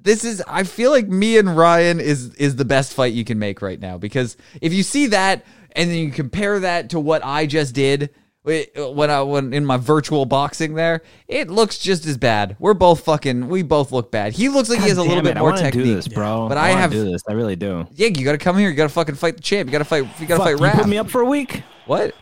This 0.04 0.24
is 0.24 0.42
I 0.48 0.64
feel 0.64 0.92
like 0.92 1.08
me 1.08 1.38
and 1.38 1.56
Ryan 1.56 2.00
is 2.00 2.34
is 2.36 2.56
the 2.56 2.66
best 2.66 2.94
fight 2.94 3.14
you 3.14 3.24
can 3.24 3.40
make 3.40 3.62
right 3.62 3.80
now 3.80 3.98
because 3.98 4.38
if 4.62 4.74
you 4.74 4.84
see 4.84 5.08
that 5.08 5.46
and 5.74 5.90
then 5.90 5.98
you 5.98 6.12
compare 6.12 6.60
that 6.60 6.90
to 6.92 7.00
what 7.00 7.24
I 7.24 7.46
just 7.46 7.74
did 7.76 8.10
when 8.44 9.12
I 9.12 9.22
when 9.22 9.54
in 9.54 9.66
my 9.66 9.78
virtual 9.78 10.26
boxing 10.26 10.74
there, 10.74 11.04
it 11.28 11.50
looks 11.50 11.78
just 11.78 12.08
as 12.08 12.18
bad. 12.18 12.56
We're 12.60 12.74
both 12.74 13.04
fucking 13.06 13.50
we 13.50 13.62
both 13.62 13.92
look 13.92 14.12
bad. 14.12 14.34
He 14.34 14.50
looks 14.50 14.68
like 14.70 14.80
he 14.80 14.90
has 14.90 14.98
a 14.98 15.02
little 15.02 15.18
damn 15.18 15.24
bit 15.26 15.32
it, 15.32 15.38
I 15.38 15.42
more 15.42 15.52
technique. 15.52 15.86
Do 15.86 15.96
this, 15.96 16.08
bro. 16.08 16.50
But 16.50 16.58
I 16.58 16.70
wanna 16.70 16.82
have 16.82 16.92
do 16.92 17.10
this. 17.12 17.22
I 17.30 17.34
really 17.34 17.56
do. 17.56 17.88
Yeah, 17.94 18.08
you 18.08 18.26
got 18.26 18.32
to 18.32 18.40
come 18.40 18.58
here. 18.58 18.70
You 18.70 18.76
got 18.76 18.86
to 18.86 18.90
fucking 18.90 19.16
fight 19.16 19.36
the 19.36 19.44
champ. 19.44 19.68
You 19.68 19.72
got 19.72 19.78
to 19.80 19.86
fight 19.86 20.08
you 20.20 20.26
got 20.26 20.38
to 20.38 20.44
Fuck, 20.44 20.46
fight 20.46 20.60
you 20.60 20.66
Raph. 20.66 20.80
put 20.80 20.88
me 20.88 20.98
up 20.98 21.10
for 21.10 21.22
a 21.22 21.26
week. 21.26 21.62
What? 21.86 22.16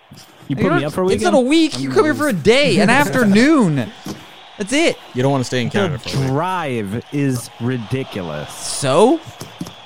You 0.50 0.58
put 0.58 0.74
me 0.74 0.84
up 0.84 0.92
for 0.94 1.02
a 1.02 1.06
week. 1.06 1.16
It's 1.16 1.24
not 1.24 1.36
a 1.36 1.40
week. 1.40 1.80
You 1.80 1.90
come 1.90 2.04
here 2.04 2.16
for 2.16 2.28
a 2.28 2.34
day, 2.34 2.80
an 2.80 2.90
afternoon. 2.90 3.90
That's 4.60 4.74
it. 4.74 4.98
You 5.16 5.24
don't 5.24 5.32
want 5.32 5.42
to 5.42 5.46
stay 5.46 5.62
in 5.62 5.70
The 5.70 5.74
Canada 5.74 5.98
for 6.00 6.18
a 6.18 6.22
week. 6.22 6.30
drive 6.30 7.06
is 7.12 7.50
ridiculous. 7.62 8.54
So 8.54 9.20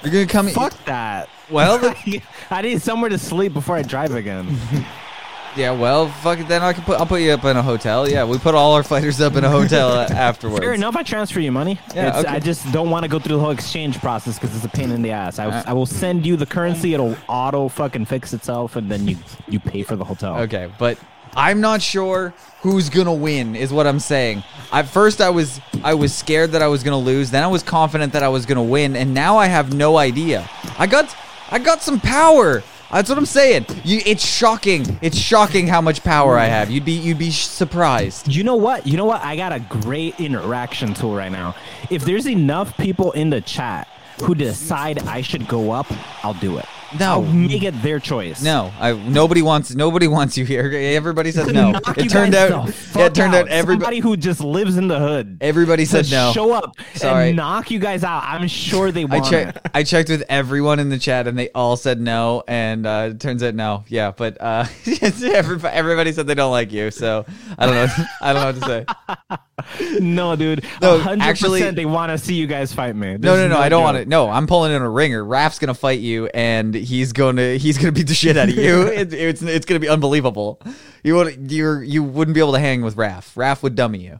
you're 0.03 0.11
gonna 0.11 0.25
come. 0.25 0.49
Fuck 0.49 0.73
that. 0.85 1.29
Well, 1.49 1.77
the- 1.77 2.21
I 2.49 2.61
need 2.63 2.81
somewhere 2.81 3.09
to 3.09 3.17
sleep 3.17 3.53
before 3.53 3.75
I 3.77 3.83
drive 3.83 4.13
again. 4.15 4.57
yeah. 5.55 5.71
Well, 5.71 6.07
fuck 6.09 6.39
it. 6.39 6.47
Then 6.47 6.63
I 6.63 6.73
can 6.73 6.83
put. 6.83 6.99
I'll 6.99 7.05
put 7.05 7.21
you 7.21 7.31
up 7.31 7.45
in 7.45 7.55
a 7.55 7.61
hotel. 7.61 8.09
Yeah, 8.09 8.25
we 8.25 8.37
put 8.39 8.55
all 8.55 8.73
our 8.73 8.81
fighters 8.83 9.21
up 9.21 9.35
in 9.35 9.43
a 9.43 9.49
hotel 9.49 9.91
uh, 9.91 10.07
afterwards. 10.11 10.59
Fair 10.61 10.73
enough. 10.73 10.95
I 10.95 11.03
transfer 11.03 11.39
you 11.39 11.51
money. 11.51 11.79
Yeah, 11.93 12.07
It's- 12.07 12.25
okay. 12.25 12.33
I 12.33 12.39
just 12.39 12.69
don't 12.71 12.89
want 12.89 13.03
to 13.03 13.09
go 13.09 13.19
through 13.19 13.35
the 13.35 13.41
whole 13.41 13.51
exchange 13.51 13.99
process 13.99 14.39
because 14.39 14.55
it's 14.55 14.65
a 14.65 14.69
pain 14.69 14.89
in 14.91 15.03
the 15.03 15.11
ass. 15.11 15.37
I, 15.37 15.45
Uh, 15.45 15.63
I 15.67 15.73
will 15.73 15.85
send 15.85 16.25
you 16.25 16.35
the 16.35 16.47
currency. 16.47 16.95
It'll 16.95 17.15
auto 17.27 17.67
fucking 17.69 18.05
fix 18.05 18.33
itself, 18.33 18.75
and 18.75 18.89
then 18.89 19.07
you 19.07 19.17
you 19.47 19.59
pay 19.59 19.83
for 19.83 19.95
the 19.95 20.05
hotel. 20.05 20.37
Okay, 20.39 20.71
but 20.79 20.97
I'm 21.35 21.61
not 21.61 21.81
sure 21.81 22.33
who's 22.61 22.89
gonna 22.89 23.13
win. 23.13 23.55
Is 23.55 23.71
what 23.73 23.87
I'm 23.87 23.99
saying. 23.99 24.43
At 24.71 24.87
first, 24.87 25.21
I 25.21 25.29
was 25.29 25.59
I 25.83 25.93
was 25.93 26.13
scared 26.13 26.51
that 26.51 26.61
I 26.61 26.67
was 26.67 26.83
gonna 26.83 26.97
lose. 26.97 27.31
Then 27.31 27.43
I 27.43 27.47
was 27.47 27.63
confident 27.63 28.13
that 28.13 28.23
I 28.23 28.29
was 28.29 28.45
gonna 28.45 28.63
win, 28.63 28.95
and 28.95 29.13
now 29.13 29.37
I 29.37 29.47
have 29.47 29.73
no 29.73 29.97
idea. 29.97 30.49
I 30.77 30.87
got 30.87 31.15
I 31.51 31.59
got 31.59 31.81
some 31.81 31.99
power. 31.99 32.63
That's 32.91 33.09
what 33.09 33.17
I'm 33.17 33.25
saying. 33.25 33.65
You, 33.83 34.01
it's 34.05 34.23
shocking. 34.23 34.99
It's 35.01 35.17
shocking 35.17 35.65
how 35.65 35.81
much 35.81 36.03
power 36.03 36.37
I 36.37 36.45
have. 36.45 36.69
You'd 36.69 36.85
be 36.85 36.91
you'd 36.91 37.17
be 37.17 37.31
surprised. 37.31 38.27
You 38.27 38.43
know 38.43 38.55
what? 38.55 38.85
You 38.85 38.97
know 38.97 39.05
what? 39.05 39.21
I 39.23 39.35
got 39.35 39.51
a 39.51 39.59
great 39.59 40.19
interaction 40.19 40.93
tool 40.93 41.15
right 41.15 41.31
now. 41.31 41.55
If 41.89 42.05
there's 42.05 42.27
enough 42.27 42.77
people 42.77 43.11
in 43.13 43.31
the 43.31 43.41
chat 43.41 43.87
who 44.21 44.35
decide 44.35 44.99
I 44.99 45.21
should 45.21 45.47
go 45.47 45.71
up, 45.71 45.87
I'll 46.23 46.35
do 46.35 46.59
it. 46.59 46.65
No. 46.99 47.05
I'll 47.13 47.21
make 47.23 47.63
it 47.63 47.81
their 47.81 47.99
choice. 47.99 48.41
No, 48.41 48.71
I 48.79 48.93
nobody 48.93 49.41
wants 49.41 49.73
nobody 49.73 50.07
wants 50.07 50.37
you 50.37 50.45
here. 50.45 50.71
Everybody 50.73 51.31
says 51.31 51.47
no. 51.51 51.79
It 51.97 52.09
turned 52.09 52.35
out 52.35 52.67
yeah, 52.95 53.05
it 53.05 53.15
turned 53.15 53.33
out 53.35 53.43
out. 53.43 53.47
everybody 53.47 53.99
who 53.99 54.15
just 54.17 54.41
lives 54.41 54.77
in 54.77 54.87
the 54.87 54.99
hood. 54.99 55.37
everybody 55.41 55.85
said 55.85 56.09
no. 56.11 56.31
show 56.33 56.53
up 56.53 56.75
Sorry. 56.95 57.29
and 57.29 57.37
knock 57.37 57.71
you 57.71 57.79
guys 57.79 58.03
out. 58.03 58.23
I'm 58.23 58.47
sure 58.47 58.91
they 58.91 59.03
I 59.03 59.05
want 59.05 59.25
checked. 59.25 59.57
it. 59.57 59.71
I 59.73 59.83
checked 59.83 60.09
with 60.09 60.23
everyone 60.29 60.79
in 60.79 60.89
the 60.89 60.99
chat, 60.99 61.27
and 61.27 61.37
they 61.37 61.49
all 61.49 61.77
said 61.77 61.99
no. 61.99 62.43
And 62.47 62.85
uh, 62.85 63.09
it 63.11 63.19
turns 63.19 63.43
out 63.43 63.55
no. 63.55 63.83
Yeah, 63.87 64.11
but 64.15 64.39
uh, 64.41 64.65
everybody, 65.23 65.73
everybody 65.73 66.11
said 66.11 66.27
they 66.27 66.35
don't 66.35 66.51
like 66.51 66.71
you. 66.71 66.91
So 66.91 67.25
I 67.57 67.65
don't 67.65 67.75
know. 67.75 68.05
I 68.21 68.33
don't 68.33 68.41
know 68.61 68.67
what 68.67 68.85
to 68.85 69.27
say. 69.27 69.37
No, 69.99 70.35
dude. 70.35 70.63
No, 70.81 70.97
No, 70.97 71.03
100% 71.03 71.19
actually- 71.21 71.71
they 71.71 71.85
want 71.85 72.11
to 72.11 72.17
see 72.17 72.33
you 72.35 72.47
guys 72.47 72.73
fight 72.73 72.95
me. 72.95 73.17
No, 73.17 73.35
no, 73.35 73.45
is 73.45 73.49
no. 73.51 73.57
I 73.57 73.69
don't 73.69 73.83
want 73.83 73.97
to. 73.97 74.05
No, 74.05 74.29
I'm 74.29 74.47
pulling 74.47 74.71
in 74.71 74.81
a 74.81 74.89
ringer. 74.89 75.23
Raph's 75.23 75.59
gonna 75.59 75.73
fight 75.73 75.99
you, 75.99 76.27
and 76.27 76.75
he's 76.83 77.13
to 77.13 77.57
he's 77.57 77.77
gonna 77.77 77.91
beat 77.91 78.07
the 78.07 78.13
shit 78.13 78.37
out 78.37 78.49
of 78.49 78.55
you. 78.55 78.81
it, 78.87 79.13
it's 79.13 79.41
it's 79.41 79.65
gonna 79.65 79.79
be 79.79 79.89
unbelievable. 79.89 80.61
You 81.03 81.15
would 81.15 81.51
you're 81.51 81.83
you 81.83 82.03
wouldn't 82.03 82.35
be 82.35 82.39
able 82.39 82.53
to 82.53 82.59
hang 82.59 82.81
with 82.81 82.95
Raph. 82.95 83.35
Raph 83.35 83.63
would 83.63 83.75
dummy 83.75 83.99
you. 83.99 84.19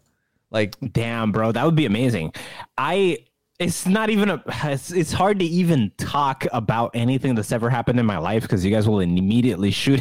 Like 0.52 0.76
Damn, 0.94 1.32
bro, 1.32 1.52
that 1.52 1.66
would 1.66 1.76
be 1.76 1.86
amazing. 1.86 2.34
I 2.78 3.20
it's 3.60 3.86
not 3.86 4.10
even 4.10 4.30
a 4.30 4.44
it's, 4.64 4.92
it's 4.92 5.12
hard 5.12 5.40
to 5.40 5.46
even 5.46 5.92
talk 5.98 6.46
about 6.52 6.92
anything 6.94 7.36
that's 7.36 7.52
ever 7.52 7.70
happened 7.70 8.00
in 8.00 8.06
my 8.06 8.18
life 8.18 8.44
because 8.44 8.64
you 8.66 8.72
guys 8.72 8.88
will 8.88 9.00
immediately 9.00 9.72
shoot 9.72 10.00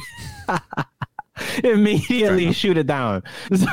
immediately 1.65 2.53
shoot 2.53 2.77
it 2.77 2.87
down. 2.87 3.23
So 3.55 3.67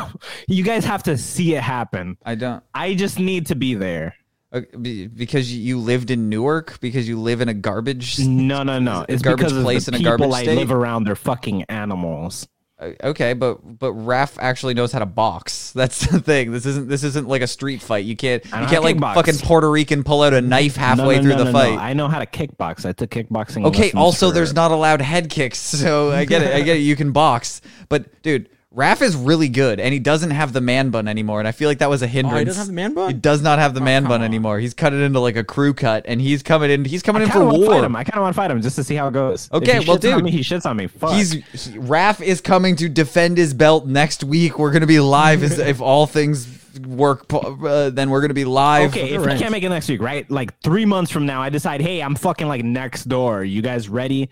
you 0.47 0.63
guys 0.63 0.85
have 0.85 1.03
to 1.03 1.17
see 1.17 1.55
it 1.55 1.61
happen. 1.61 2.17
I 2.25 2.35
don't. 2.35 2.63
I 2.73 2.93
just 2.93 3.19
need 3.19 3.47
to 3.47 3.55
be 3.55 3.75
there. 3.75 4.15
Uh, 4.51 4.61
be- 4.81 5.05
because 5.07 5.53
you 5.55 5.77
lived 5.79 6.09
in 6.09 6.27
Newark, 6.27 6.79
because 6.79 7.07
you 7.07 7.19
live 7.19 7.39
in 7.41 7.49
a 7.49 7.53
garbage. 7.53 8.17
No, 8.19 8.63
no, 8.63 8.79
no. 8.79 9.01
a 9.01 9.05
It's 9.07 9.21
garbage 9.21 9.45
because 9.47 9.51
of 9.57 9.63
the 9.63 9.69
in 9.89 9.93
a 9.95 9.97
people 9.99 10.17
garbage 10.17 10.33
I 10.35 10.43
state? 10.43 10.55
live 10.57 10.71
around. 10.71 11.03
They're 11.03 11.15
fucking 11.15 11.63
animals. 11.69 12.47
Uh, 12.79 12.91
Okay, 13.03 13.33
but 13.33 13.59
but 13.77 13.91
Raph 13.91 14.37
actually 14.39 14.73
knows 14.73 14.91
how 14.91 14.99
to 14.99 15.05
box. 15.05 15.71
That's 15.75 16.07
the 16.07 16.19
thing. 16.19 16.51
This 16.51 16.65
isn't 16.65 16.87
this 16.89 17.03
isn't 17.03 17.27
like 17.27 17.41
a 17.43 17.47
street 17.47 17.81
fight. 17.81 18.05
You 18.05 18.15
can't 18.15 18.43
you 18.45 18.51
can't 18.51 18.83
like 18.83 18.95
kickbox. 18.95 19.13
fucking 19.15 19.37
Puerto 19.39 19.69
Rican 19.69 20.03
pull 20.03 20.21
out 20.23 20.33
a 20.33 20.41
knife 20.41 20.75
halfway 20.77 21.17
no, 21.17 21.21
no, 21.21 21.21
through 21.21 21.31
no, 21.31 21.37
the 21.37 21.43
no, 21.43 21.51
no. 21.51 21.59
fight. 21.59 21.77
I 21.77 21.93
know 21.93 22.07
how 22.07 22.19
to 22.19 22.25
kickbox. 22.25 22.85
I 22.87 22.93
took 22.93 23.11
kickboxing. 23.11 23.65
Okay, 23.65 23.83
lessons 23.83 23.95
also 23.95 24.29
for- 24.29 24.33
there's 24.33 24.53
not 24.53 24.71
allowed 24.71 25.01
head 25.01 25.29
kicks, 25.29 25.59
so 25.83 26.11
I 26.11 26.25
get 26.25 26.41
it. 26.41 26.55
I 26.55 26.61
get 26.61 26.77
it. 26.77 26.79
You 26.79 26.95
can 26.95 27.11
box, 27.11 27.61
but 27.89 28.21
dude, 28.23 28.49
Raph 28.75 29.01
is 29.01 29.15
really 29.15 29.49
good, 29.49 29.79
and 29.79 29.91
he 29.91 29.99
doesn't 29.99 30.29
have 30.29 30.53
the 30.53 30.61
man 30.61 30.91
bun 30.91 31.07
anymore. 31.07 31.39
And 31.39 31.47
I 31.47 31.51
feel 31.51 31.67
like 31.67 31.79
that 31.79 31.89
was 31.89 32.03
a 32.03 32.07
hindrance. 32.07 32.35
Oh, 32.35 32.39
he 32.39 32.45
doesn't 32.45 32.59
have 32.59 32.67
the 32.67 32.73
man 32.73 32.93
bun? 32.93 33.07
He 33.09 33.13
does 33.15 33.41
not 33.41 33.57
have 33.57 33.73
the 33.73 33.81
man 33.81 34.03
bun 34.03 34.21
on. 34.21 34.25
anymore. 34.25 34.59
He's 34.59 34.75
cut 34.75 34.93
it 34.93 35.01
into 35.01 35.19
like 35.19 35.35
a 35.35 35.43
crew 35.43 35.73
cut, 35.73 36.05
and 36.07 36.21
he's 36.21 36.43
coming 36.43 36.69
in. 36.69 36.85
He's 36.85 37.01
coming 37.01 37.23
I 37.23 37.25
in 37.25 37.31
kind 37.31 37.39
for 37.41 37.45
of 37.47 37.51
want 37.53 37.61
to 37.63 37.67
war. 37.67 37.75
fight 37.77 37.83
him. 37.85 37.95
I 37.95 38.03
kind 38.03 38.17
of 38.17 38.21
want 38.21 38.35
to 38.35 38.37
fight 38.37 38.51
him 38.51 38.61
just 38.61 38.75
to 38.75 38.83
see 38.83 38.93
how 38.93 39.07
it 39.07 39.13
goes. 39.13 39.49
Okay, 39.51 39.77
if 39.77 39.83
he 39.85 39.89
well, 39.89 39.97
shits 39.97 40.11
on 40.13 40.17
dude, 40.19 40.23
me, 40.25 40.31
he 40.31 40.41
shits 40.41 40.65
on 40.67 40.77
me. 40.77 40.85
Fuck. 40.85 41.13
He's 41.13 41.31
he, 41.31 41.41
Raph 41.79 42.21
is 42.21 42.41
coming 42.41 42.75
to 42.75 42.87
defend 42.89 43.39
his 43.39 43.55
belt 43.55 43.87
next 43.87 44.23
week. 44.23 44.59
We're 44.59 44.71
gonna 44.71 44.85
be 44.85 44.99
live 44.99 45.41
as, 45.41 45.57
if 45.59 45.81
all 45.81 46.05
things 46.05 46.47
work. 46.85 47.25
Uh, 47.33 47.89
then 47.89 48.11
we're 48.11 48.21
gonna 48.21 48.35
be 48.35 48.45
live. 48.45 48.91
Okay, 48.91 49.09
if 49.15 49.25
Right. 49.25 49.33
we 49.33 49.39
can't 49.39 49.51
make 49.51 49.63
it 49.63 49.69
next 49.69 49.89
week, 49.89 49.99
right? 49.99 50.29
Like 50.29 50.59
three 50.61 50.85
months 50.85 51.09
from 51.11 51.25
now, 51.25 51.41
I 51.41 51.49
decide, 51.49 51.81
hey, 51.81 52.01
I'm 52.03 52.13
fucking 52.13 52.47
like 52.47 52.63
next 52.63 53.05
door. 53.05 53.43
You 53.43 53.63
guys 53.63 53.89
ready? 53.89 54.29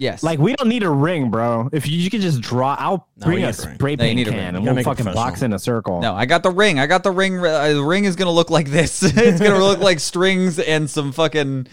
Yes. 0.00 0.22
Like 0.22 0.38
we 0.38 0.54
don't 0.54 0.68
need 0.68 0.82
a 0.82 0.90
ring, 0.90 1.30
bro. 1.30 1.68
If 1.72 1.86
you, 1.86 1.96
you 1.98 2.08
could 2.10 2.22
just 2.22 2.40
draw, 2.40 2.74
I'll 2.78 3.06
No, 3.18 3.26
bring 3.26 3.44
a 3.44 3.46
need 3.48 3.58
a 3.58 3.66
ring. 3.66 3.74
spray 3.76 3.96
No, 3.96 4.04
you 4.04 4.08
paint 4.08 4.16
need 4.16 4.28
a 4.28 4.30
can 4.30 4.56
and 4.56 4.64
we'll 4.64 4.74
make 4.74 4.82
it 4.86 4.88
fucking 4.88 5.04
box 5.12 5.42
in 5.42 5.52
a 5.52 5.58
circle. 5.58 6.00
no, 6.00 6.14
I 6.14 6.24
got 6.26 6.42
the 6.42 6.50
ring. 6.50 6.78
I 6.78 6.86
got 6.86 7.02
the 7.04 7.10
ring. 7.10 7.38
Uh, 7.38 7.74
the 7.74 7.84
ring 7.84 8.06
is 8.06 8.16
gonna 8.16 8.30
look 8.30 8.48
like 8.50 8.68
this. 8.70 9.02
it's 9.04 9.40
gonna 9.40 9.58
look 9.62 9.78
like 9.90 10.00
strings 10.00 10.58
and 10.58 10.88
some 10.88 11.12
fucking 11.12 11.66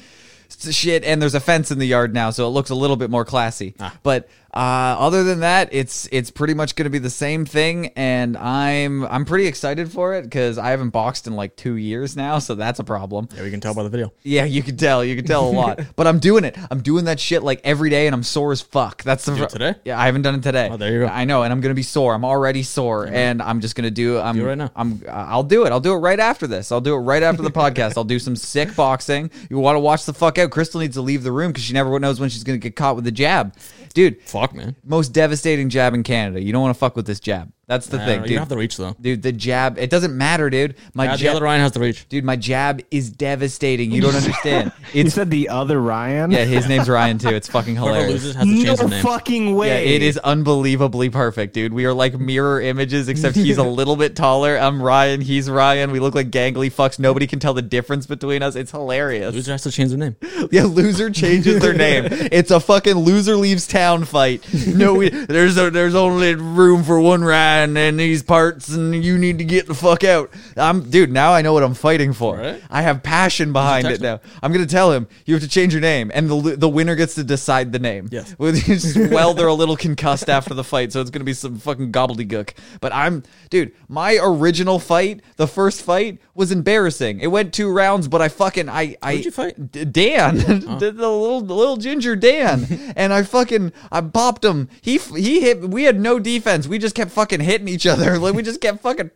s- 0.51 0.75
shit. 0.75 1.05
And 1.05 1.21
there's 1.21 1.35
a 1.35 1.39
fence 1.39 1.71
in 1.71 1.79
the 1.79 1.87
yard 1.87 2.13
now, 2.13 2.29
so 2.31 2.45
it 2.47 2.49
looks 2.51 2.69
a 2.69 2.75
little 2.75 2.97
bit 2.97 3.09
more 3.09 3.23
classy. 3.23 3.75
But 4.03 4.27
uh, 4.53 4.95
other 4.99 5.23
than 5.23 5.41
that, 5.41 5.69
it's 5.71 6.07
it's 6.11 6.31
pretty 6.31 6.53
much 6.53 6.75
gonna 6.75 6.89
be 6.89 6.99
the 6.99 7.09
same 7.09 7.45
thing. 7.45 7.87
And 7.95 8.37
I'm 8.37 9.05
I'm 9.05 9.25
pretty 9.25 9.47
excited 9.47 9.91
for 9.91 10.15
it 10.15 10.23
because 10.23 10.57
I 10.57 10.71
haven't 10.71 10.89
boxed 10.89 11.27
in 11.27 11.35
like 11.35 11.55
two 11.55 11.75
years 11.75 12.15
now, 12.15 12.39
so 12.39 12.55
that's 12.55 12.79
a 12.79 12.83
problem. 12.83 13.27
Yeah, 13.35 13.43
we 13.43 13.51
can 13.51 13.59
tell 13.59 13.75
by 13.75 13.83
the 13.83 13.89
video. 13.89 14.13
Yeah, 14.23 14.45
you 14.45 14.63
can 14.63 14.77
tell. 14.77 15.03
You 15.03 15.15
can 15.15 15.25
tell 15.25 15.47
a 15.47 15.51
lot. 15.51 15.79
but 15.95 16.07
I'm 16.07 16.19
doing 16.19 16.43
it. 16.43 16.57
I'm 16.71 16.81
doing 16.81 17.05
that 17.05 17.19
shit 17.19 17.43
like 17.43 17.61
every 17.63 17.89
day, 17.89 18.07
and 18.07 18.13
I'm 18.13 18.23
sore 18.23 18.51
as 18.51 18.61
fuck. 18.61 19.03
That's 19.03 19.25
the 19.25 19.43
it 19.43 19.49
today? 19.49 19.75
Yeah, 19.83 19.99
I 19.99 20.05
haven't 20.05 20.21
done 20.21 20.35
it 20.35 20.43
today. 20.43 20.69
Oh, 20.71 20.77
there 20.77 20.91
you 20.91 20.99
go. 21.01 21.07
I 21.07 21.25
know, 21.25 21.43
and 21.43 21.51
I'm 21.51 21.61
gonna 21.61 21.73
be 21.73 21.83
sore. 21.83 22.13
I'm 22.13 22.25
already 22.25 22.63
sore, 22.63 23.07
and 23.07 23.41
I'm 23.41 23.59
just 23.61 23.75
gonna 23.75 23.91
do. 23.91 24.17
I'm 24.17 24.35
Do 24.35 24.45
it 24.45 24.47
right 24.47 24.57
now. 24.57 24.71
I'm. 24.75 25.03
I'll 25.09 25.43
do 25.43 25.65
it. 25.65 25.71
I'll 25.71 25.79
do 25.79 25.93
it 25.93 25.97
right 25.97 26.19
after 26.19 26.47
this. 26.47 26.71
I'll 26.71 26.81
do 26.81 26.95
it 26.95 26.99
right 26.99 27.23
after 27.23 27.41
the 27.41 27.51
podcast. 27.51 27.97
I'll 27.97 28.03
do 28.03 28.19
some 28.19 28.35
sick 28.35 28.75
boxing. 28.75 29.29
You 29.49 29.59
want 29.59 29.75
to 29.75 29.79
watch 29.79 30.05
the 30.05 30.13
fuck 30.13 30.37
out? 30.37 30.51
Crystal 30.51 30.79
needs 30.79 30.95
to 30.95 31.01
leave 31.01 31.23
the 31.23 31.31
room 31.31 31.51
because 31.51 31.63
she 31.63 31.73
never 31.73 31.99
knows 31.99 32.19
when 32.19 32.29
she's 32.29 32.43
gonna 32.43 32.57
get 32.57 32.75
caught 32.75 32.95
with 32.95 33.05
the 33.05 33.11
jab, 33.11 33.53
dude. 33.93 34.21
Fuck, 34.21 34.36
man. 34.53 34.75
Most 34.83 35.09
devastating 35.09 35.69
jab 35.69 35.93
in 35.93 36.03
Canada. 36.03 36.41
You 36.41 36.51
don't 36.51 36.61
want 36.61 36.75
to 36.75 36.79
fuck 36.79 36.95
with 36.95 37.07
this 37.07 37.19
jab. 37.19 37.51
That's 37.67 37.87
the 37.87 37.97
Nah, 37.97 38.05
thing, 38.05 38.21
you 38.21 38.27
dude. 38.27 38.29
don't 38.35 38.39
have 38.39 38.47
the 38.49 38.55
reach 38.55 38.77
though. 38.77 38.95
Dude, 39.01 39.21
the 39.21 39.33
jab. 39.33 39.77
It 39.77 39.89
doesn't 39.89 40.15
matter, 40.15 40.49
dude. 40.49 40.75
My 40.93 41.03
Yeah, 41.03 41.17
the 41.17 41.27
other 41.27 41.43
Ryan 41.43 41.59
has 41.59 41.73
the 41.73 41.81
reach. 41.81 42.07
Dude, 42.07 42.23
my 42.23 42.37
jab 42.37 42.81
is 42.91 43.09
devastating. 43.09 43.91
You 43.91 43.99
don't 44.01 44.15
understand. 44.23 44.71
You 44.93 45.01
It's 45.03 45.13
said 45.15 45.29
the 45.29 45.49
other 45.49 45.81
Ryan? 45.81 46.31
yeah, 46.31 46.45
his 46.45 46.69
name's 46.69 46.87
Ryan 46.87 47.17
too. 47.17 47.27
It's 47.27 47.49
fucking 47.49 47.75
Whoever 47.75 47.95
hilarious. 47.95 48.13
loses 48.23 48.35
has 48.35 48.45
to 48.45 48.49
No 48.53 48.63
change 48.63 48.79
the 48.79 48.87
name. 48.87 49.03
fucking 49.03 49.53
way. 49.55 49.67
Yeah, 49.85 49.95
it 49.95 50.01
is 50.01 50.17
unbelievably 50.17 51.09
perfect, 51.09 51.53
dude. 51.55 51.73
We 51.73 51.83
are 51.85 51.93
like 51.93 52.17
mirror 52.17 52.61
images, 52.61 53.09
except 53.09 53.35
he's 53.35 53.57
a 53.57 53.63
little 53.79 53.97
bit 53.97 54.15
taller. 54.15 54.55
I'm 54.57 54.81
Ryan. 54.81 55.19
He's 55.19 55.49
Ryan. 55.49 55.91
We 55.91 55.99
look 55.99 56.15
like 56.15 56.29
gangly 56.31 56.71
fucks. 56.71 56.99
Nobody 56.99 57.27
can 57.27 57.39
tell 57.39 57.53
the 57.53 57.61
difference 57.61 58.05
between 58.05 58.43
us. 58.43 58.55
It's 58.55 58.71
hilarious. 58.71 59.35
Loser 59.35 59.51
has 59.51 59.63
to 59.63 59.71
change 59.71 59.91
the 59.91 59.97
name. 59.97 60.15
Yeah, 60.51 60.63
loser 60.63 61.09
changes 61.09 61.61
their 61.61 61.73
name. 61.73 62.07
It's 62.31 62.49
a 62.49 62.61
fucking 62.61 62.95
loser 62.95 63.35
leaves 63.35 63.67
town 63.67 64.05
fight. 64.05 64.41
No, 64.67 64.93
we, 64.93 65.09
there's 65.09 65.57
a, 65.57 65.69
there's 65.69 65.95
only 65.95 66.33
room 66.35 66.85
for 66.85 66.97
one 67.01 67.25
Ryan 67.25 67.56
in 67.65 67.97
these 67.97 68.23
parts, 68.23 68.69
and 68.69 69.03
you 69.03 69.17
need 69.17 69.37
to 69.39 69.43
get 69.43 69.67
the 69.67 69.73
fuck 69.73 70.03
out. 70.03 70.31
I'm, 70.55 70.89
dude. 70.89 71.11
Now 71.11 71.33
I 71.33 71.41
know 71.41 71.53
what 71.53 71.63
I'm 71.63 71.73
fighting 71.73 72.13
for. 72.13 72.37
Right. 72.37 72.61
I 72.69 72.81
have 72.81 73.03
passion 73.03 73.53
behind 73.53 73.87
it 73.87 74.01
now. 74.01 74.19
I'm 74.43 74.51
gonna 74.51 74.65
tell 74.65 74.91
him 74.91 75.07
you 75.25 75.33
have 75.33 75.43
to 75.43 75.49
change 75.49 75.73
your 75.73 75.81
name, 75.81 76.11
and 76.13 76.29
the 76.29 76.55
the 76.57 76.69
winner 76.69 76.95
gets 76.95 77.15
to 77.15 77.23
decide 77.23 77.71
the 77.71 77.79
name. 77.79 78.09
Yes. 78.11 78.35
well, 78.39 79.33
they're 79.33 79.47
a 79.47 79.53
little 79.53 79.77
concussed 79.77 80.29
after 80.29 80.53
the 80.53 80.63
fight, 80.63 80.91
so 80.91 81.01
it's 81.01 81.09
gonna 81.09 81.25
be 81.25 81.33
some 81.33 81.57
fucking 81.57 81.91
gobbledygook. 81.91 82.53
But 82.81 82.93
I'm, 82.93 83.23
dude. 83.49 83.73
My 83.87 84.19
original 84.21 84.79
fight, 84.79 85.21
the 85.37 85.47
first 85.47 85.81
fight, 85.81 86.19
was 86.37 86.51
embarrassing. 86.51 87.19
It 87.19 87.27
went 87.27 87.51
two 87.51 87.73
rounds, 87.73 88.07
but 88.07 88.21
I 88.21 88.29
fucking 88.29 88.69
I 88.69 88.95
I 89.01 89.15
Who'd 89.15 89.25
you 89.25 89.31
fight? 89.31 89.71
D- 89.71 89.85
Dan, 89.85 90.37
oh. 90.67 90.77
the, 90.77 90.91
the 90.91 91.09
little 91.09 91.41
the 91.41 91.55
little 91.55 91.77
ginger 91.77 92.15
Dan, 92.15 92.93
and 92.95 93.11
I 93.11 93.23
fucking 93.23 93.73
I 93.91 94.01
popped 94.01 94.45
him. 94.45 94.69
He 94.79 94.99
he 94.99 95.41
hit. 95.41 95.61
We 95.61 95.85
had 95.85 95.99
no 95.99 96.19
defense. 96.19 96.67
We 96.67 96.77
just 96.77 96.93
kept 96.93 97.09
fucking 97.11 97.39
hitting 97.39 97.67
each 97.67 97.85
other. 97.85 98.19
Like 98.27 98.33
we 98.33 98.43
just 98.43 98.61
kept 98.61 98.81
fucking 98.81 99.11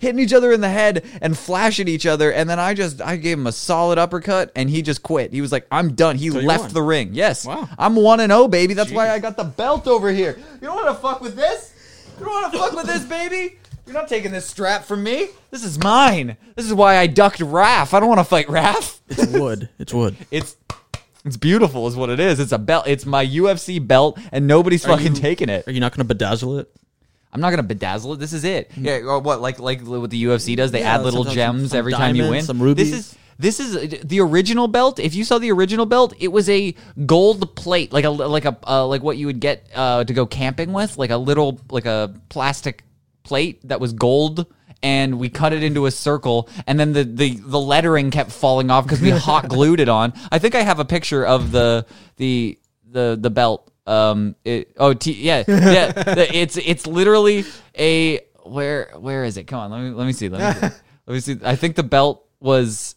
hitting 0.00 0.18
each 0.18 0.32
other 0.32 0.52
in 0.52 0.60
the 0.60 0.70
head 0.70 1.04
and 1.20 1.36
flashing 1.36 1.86
each 1.86 2.06
other. 2.06 2.32
And 2.32 2.48
then 2.48 2.58
I 2.58 2.72
just 2.72 3.02
I 3.02 3.16
gave 3.16 3.38
him 3.38 3.46
a 3.46 3.52
solid 3.52 3.98
uppercut, 3.98 4.50
and 4.56 4.70
he 4.70 4.80
just 4.80 5.02
quit. 5.02 5.32
He 5.32 5.40
was 5.40 5.52
like, 5.52 5.66
"I'm 5.70 5.94
done." 5.94 6.16
He 6.16 6.30
So 6.30 6.38
left 6.40 6.72
the 6.72 6.82
ring. 6.82 7.10
Yes, 7.12 7.44
Wow. 7.44 7.68
I'm 7.78 7.94
one 7.94 8.20
and 8.20 8.32
zero, 8.32 8.48
baby. 8.48 8.74
That's 8.74 8.90
why 8.90 9.10
I 9.10 9.18
got 9.18 9.36
the 9.36 9.44
belt 9.44 9.86
over 9.86 10.10
here. 10.10 10.38
You 10.38 10.66
don't 10.66 10.76
want 10.76 10.88
to 10.88 10.94
fuck 11.02 11.20
with 11.20 11.36
this. 11.36 11.72
You 12.18 12.24
don't 12.24 12.32
want 12.42 12.52
to 12.52 12.58
fuck 12.58 12.72
with 12.72 12.86
this, 12.86 13.04
baby. 13.04 13.58
You're 13.88 13.94
not 13.94 14.06
taking 14.08 14.32
this 14.32 14.44
strap 14.46 14.84
from 14.84 15.02
me. 15.02 15.28
This 15.50 15.64
is 15.64 15.78
mine. 15.78 16.36
This 16.56 16.66
is 16.66 16.74
why 16.74 16.98
I 16.98 17.06
ducked 17.06 17.38
Raph. 17.40 17.94
I 17.94 18.00
don't 18.00 18.08
want 18.08 18.20
to 18.20 18.24
fight 18.24 18.46
Raph. 18.48 18.98
It's 19.08 19.26
wood. 19.26 19.70
It's 19.78 19.94
wood. 19.94 20.14
It's 20.30 20.56
it's 21.24 21.38
beautiful, 21.38 21.86
is 21.88 21.96
what 21.96 22.10
it 22.10 22.20
is. 22.20 22.38
It's 22.38 22.52
a 22.52 22.58
belt. 22.58 22.86
It's 22.86 23.04
my 23.06 23.26
UFC 23.26 23.84
belt, 23.84 24.18
and 24.30 24.46
nobody's 24.46 24.84
Are 24.84 24.90
fucking 24.96 25.14
you- 25.16 25.20
taking 25.20 25.48
it. 25.48 25.66
Are 25.66 25.72
you 25.72 25.80
not 25.80 25.96
going 25.96 26.06
to 26.06 26.14
bedazzle 26.14 26.60
it? 26.60 26.70
I'm 27.32 27.40
not 27.42 27.50
gonna 27.50 27.62
bedazzle 27.64 28.14
it. 28.14 28.20
This 28.20 28.32
is 28.32 28.44
it. 28.44 28.70
Yeah, 28.76 28.98
or 29.00 29.18
what? 29.18 29.40
Like 29.42 29.58
like 29.58 29.82
what 29.82 30.08
the 30.10 30.22
UFC 30.24 30.56
does? 30.56 30.70
They 30.70 30.80
Yeah, 30.80 30.94
add 30.96 31.02
little 31.02 31.24
some- 31.24 31.34
gems 31.34 31.70
some 31.70 31.78
every 31.78 31.92
time 31.92 32.14
you 32.16 32.28
win. 32.30 32.42
some 32.42 32.62
rubies. 32.62 32.90
This 32.90 32.98
is 33.00 33.16
this 33.38 33.60
is 33.60 34.00
the 34.02 34.20
original 34.20 34.66
belt. 34.66 34.98
If 34.98 35.14
you 35.14 35.24
saw 35.24 35.38
the 35.38 35.52
original 35.52 35.84
belt, 35.86 36.14
it 36.18 36.28
was 36.28 36.48
a 36.48 36.74
gold 37.04 37.54
plate, 37.54 37.92
like 37.92 38.04
a 38.04 38.10
like 38.10 38.46
a 38.46 38.56
uh, 38.66 38.86
like 38.86 39.02
what 39.02 39.18
you 39.18 39.26
would 39.26 39.40
get 39.40 39.66
uh, 39.74 40.04
to 40.04 40.12
go 40.14 40.24
camping 40.24 40.72
with, 40.72 40.96
like 40.96 41.10
a 41.10 41.18
little 41.18 41.60
like 41.70 41.84
a 41.86 42.14
plastic 42.30 42.82
plate 43.28 43.60
that 43.68 43.78
was 43.80 43.92
gold. 43.92 44.46
And 44.80 45.18
we 45.18 45.28
cut 45.28 45.52
it 45.52 45.64
into 45.64 45.86
a 45.86 45.90
circle, 45.90 46.48
and 46.68 46.78
then 46.78 46.92
the, 46.92 47.02
the, 47.02 47.34
the 47.34 47.58
lettering 47.58 48.12
kept 48.12 48.30
falling 48.30 48.70
off 48.70 48.84
because 48.84 49.00
we 49.00 49.10
hot 49.28 49.48
glued 49.48 49.80
it 49.80 49.88
on. 49.88 50.12
I 50.30 50.38
think 50.38 50.54
I 50.54 50.62
have 50.62 50.78
a 50.78 50.84
picture 50.84 51.26
of 51.26 51.50
the 51.50 51.84
the 52.16 52.56
the 52.88 53.18
the 53.20 53.28
belt. 53.28 53.72
Um, 53.88 54.36
it 54.44 54.74
oh 54.76 54.94
t- 54.94 55.14
yeah 55.20 55.42
yeah. 55.48 55.90
the- 55.90 56.28
it's 56.36 56.56
it's 56.56 56.86
literally 56.86 57.44
a 57.76 58.20
where 58.44 58.92
where 58.96 59.24
is 59.24 59.36
it? 59.36 59.48
Come 59.48 59.58
on, 59.58 59.70
let 59.72 59.80
me 59.80 59.90
let 59.90 60.06
me 60.06 60.12
see. 60.12 60.28
Let 60.28 60.62
me 60.62 60.68
see. 60.68 60.74
let 61.08 61.14
me 61.14 61.20
see. 61.20 61.36
I 61.42 61.56
think 61.56 61.74
the 61.74 61.82
belt 61.82 62.24
was 62.38 62.94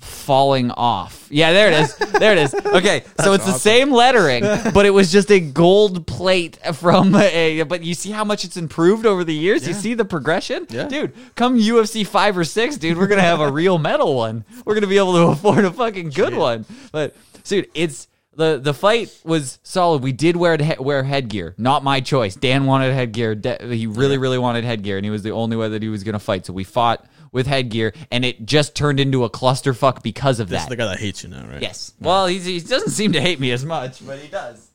falling 0.00 0.70
off. 0.70 1.26
Yeah, 1.30 1.52
there 1.52 1.68
it 1.72 1.80
is. 1.80 1.96
There 1.96 2.32
it 2.32 2.38
is. 2.38 2.54
Okay, 2.76 3.04
so 3.22 3.32
it's 3.32 3.46
the 3.46 3.52
same 3.52 3.90
lettering, 3.90 4.42
but 4.74 4.84
it 4.84 4.90
was 4.90 5.10
just 5.10 5.30
a 5.30 5.40
gold 5.40 6.06
plate 6.06 6.58
from 6.74 7.14
a. 7.14 7.62
But 7.62 7.82
you 7.82 7.94
see 7.94 8.10
how 8.10 8.24
much 8.24 8.44
it's 8.44 8.56
improved 8.58 9.06
over 9.06 9.24
the 9.24 9.34
years. 9.34 9.66
You 9.66 9.72
see 9.72 9.94
the 9.94 10.04
progression, 10.04 10.66
Yeah. 10.68 10.88
dude. 10.88 11.12
Come 11.36 11.58
UFC 11.58 12.06
five 12.06 12.36
or 12.36 12.44
six, 12.44 12.76
dude, 12.76 12.98
we're 12.98 13.06
gonna 13.06 13.22
have 13.22 13.40
a 13.40 13.50
real 13.50 13.78
metal 13.78 14.14
one. 14.14 14.44
We're 14.66 14.74
gonna 14.74 14.86
be 14.88 14.98
able 14.98 15.14
to 15.14 15.22
afford 15.28 15.64
a 15.64 15.70
fucking 15.72 16.10
good 16.10 16.34
one. 16.34 16.66
But 16.92 17.16
dude, 17.44 17.68
it's. 17.74 18.08
The, 18.34 18.58
the 18.62 18.74
fight 18.74 19.18
was 19.24 19.58
solid. 19.62 20.02
We 20.02 20.12
did 20.12 20.36
wear 20.36 20.58
he- 20.58 20.74
wear 20.78 21.02
headgear, 21.02 21.54
not 21.56 21.82
my 21.82 22.02
choice. 22.02 22.34
Dan 22.36 22.66
wanted 22.66 22.92
headgear. 22.92 23.34
De- 23.34 23.74
he 23.74 23.86
really 23.86 24.18
really 24.18 24.36
wanted 24.36 24.62
headgear, 24.64 24.98
and 24.98 25.06
he 25.06 25.10
was 25.10 25.22
the 25.22 25.30
only 25.30 25.56
way 25.56 25.70
that 25.70 25.82
he 25.82 25.88
was 25.88 26.04
going 26.04 26.12
to 26.12 26.18
fight. 26.18 26.44
So 26.44 26.52
we 26.52 26.62
fought 26.62 27.02
with 27.32 27.46
headgear, 27.46 27.92
and 28.10 28.24
it 28.24 28.46
just 28.46 28.74
turned 28.74 29.00
into 29.00 29.24
a 29.24 29.30
clusterfuck 29.30 30.02
because 30.02 30.40
of 30.40 30.48
This 30.48 30.60
is 30.60 30.64
that. 30.66 30.70
the 30.70 30.76
guy 30.76 30.86
that 30.86 30.98
hates 31.00 31.22
you 31.22 31.30
now, 31.30 31.46
right? 31.46 31.62
Yes. 31.62 31.92
Well, 32.00 32.26
he's, 32.26 32.44
he 32.44 32.60
doesn't 32.60 32.90
seem 32.90 33.12
to 33.12 33.20
hate 33.20 33.40
me 33.40 33.50
as 33.52 33.64
much, 33.64 34.04
but 34.06 34.18
he 34.18 34.28
does. 34.28 34.70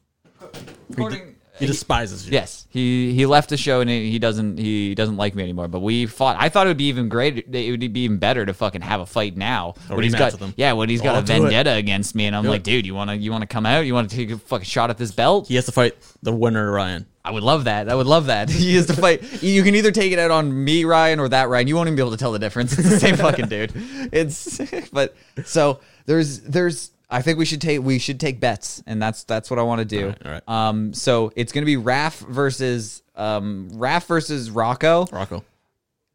According, 0.92 1.36
He 1.62 1.68
despises 1.68 2.26
you. 2.28 2.34
yes, 2.34 2.68
he 2.70 3.14
he 3.14 3.26
left 3.26 3.50
the 3.50 3.58
show 3.58 3.82
and 3.82 3.90
he 3.90 4.20
doesn't 4.20 4.58
he 4.58 4.94
doesn't 4.96 5.18
like 5.18 5.36
me 5.36 5.44
anymore. 5.44 5.68
But 5.68 5.80
we 5.80 6.06
fought. 6.06 6.36
I 6.40 6.50
thought 6.50 6.68
it 6.68 6.70
would 6.72 6.78
be 6.78 6.90
even 6.90 7.08
great. 7.08 7.48
It 7.56 7.72
would 7.72 7.94
be 7.94 8.02
even 8.02 8.18
better 8.18 8.46
to 8.46 8.54
fucking 8.54 8.82
have 8.82 9.00
a 9.00 9.06
fight 9.06 9.38
now. 9.38 9.76
A 9.90 9.96
when 9.96 10.04
he's 10.04 10.16
got 10.16 10.34
with 10.34 10.42
him. 10.42 10.54
yeah, 10.58 10.74
when 10.74 10.90
he's 10.90 11.02
got 11.02 11.22
a 11.22 11.26
do 11.26 11.34
it. 11.34 11.40
vendetta 11.42 11.72
against 11.74 12.16
me, 12.16 12.26
and 12.26 12.36
I'm 12.36 12.44
Do 12.44 12.50
like, 12.50 12.62
it. 12.62 12.64
dude, 12.66 12.86
you 12.86 12.94
wanna 12.96 13.16
you 13.16 13.32
wanna 13.32 13.48
come 13.48 13.66
out? 13.66 13.86
You 13.86 13.94
wanna 13.94 14.08
take 14.10 14.32
a 14.32 14.38
fucking 14.38 14.66
shot 14.66 14.90
at 14.90 14.98
this 14.98 15.12
belt? 15.12 15.48
He 15.48 15.56
has 15.56 15.66
to 15.68 15.72
fight 15.72 15.96
the 16.22 16.34
winner, 16.34 16.72
Ryan. 16.72 17.06
I 17.24 17.30
would 17.30 17.44
love 17.44 17.66
that. 17.66 17.88
I 17.88 17.94
would 17.94 18.08
love 18.08 18.26
that. 18.28 18.50
He 18.62 18.76
has 18.76 18.88
to 18.88 18.94
fight. 18.94 19.44
You 19.44 19.62
can 19.62 19.76
either 19.76 19.92
take 19.92 20.12
it 20.12 20.18
out 20.18 20.32
on 20.32 20.64
me, 20.64 20.86
Ryan, 20.86 21.20
or 21.20 21.30
that 21.30 21.50
Ryan. 21.50 21.68
You 21.68 21.76
won't 21.76 21.88
even 21.88 21.96
be 21.96 22.02
able 22.02 22.12
to 22.12 22.18
tell 22.18 22.32
the 22.32 22.40
difference. 22.40 22.78
It's 22.80 22.90
the 22.90 23.00
same 23.00 23.16
fucking 23.16 23.48
dude. 23.48 23.72
It's 24.12 24.60
but 24.92 25.16
so 25.46 25.80
there's 26.06 26.40
there's. 26.42 26.92
I 27.12 27.22
think 27.22 27.38
we 27.38 27.46
should 27.46 27.62
take 27.62 27.82
we 27.84 28.00
should 28.00 28.20
take 28.20 28.40
bets, 28.40 28.82
and 28.88 29.02
that's 29.02 29.24
that's 29.26 29.50
what 29.50 29.60
I 29.60 29.64
want 29.64 29.80
to 29.80 29.86
do. 29.86 30.02
All 30.04 30.08
right, 30.10 30.22
all 30.26 30.32
right. 30.32 30.44
Um. 30.70 30.94
So 30.94 31.32
it's 31.36 31.52
gonna 31.52 31.66
be 31.66 31.76
Raph 31.76 32.20
versus 32.28 33.04
um 33.16 33.70
Raph 33.74 34.06
versus 34.06 34.50
Rocco, 34.50 35.06
Rocco. 35.12 35.44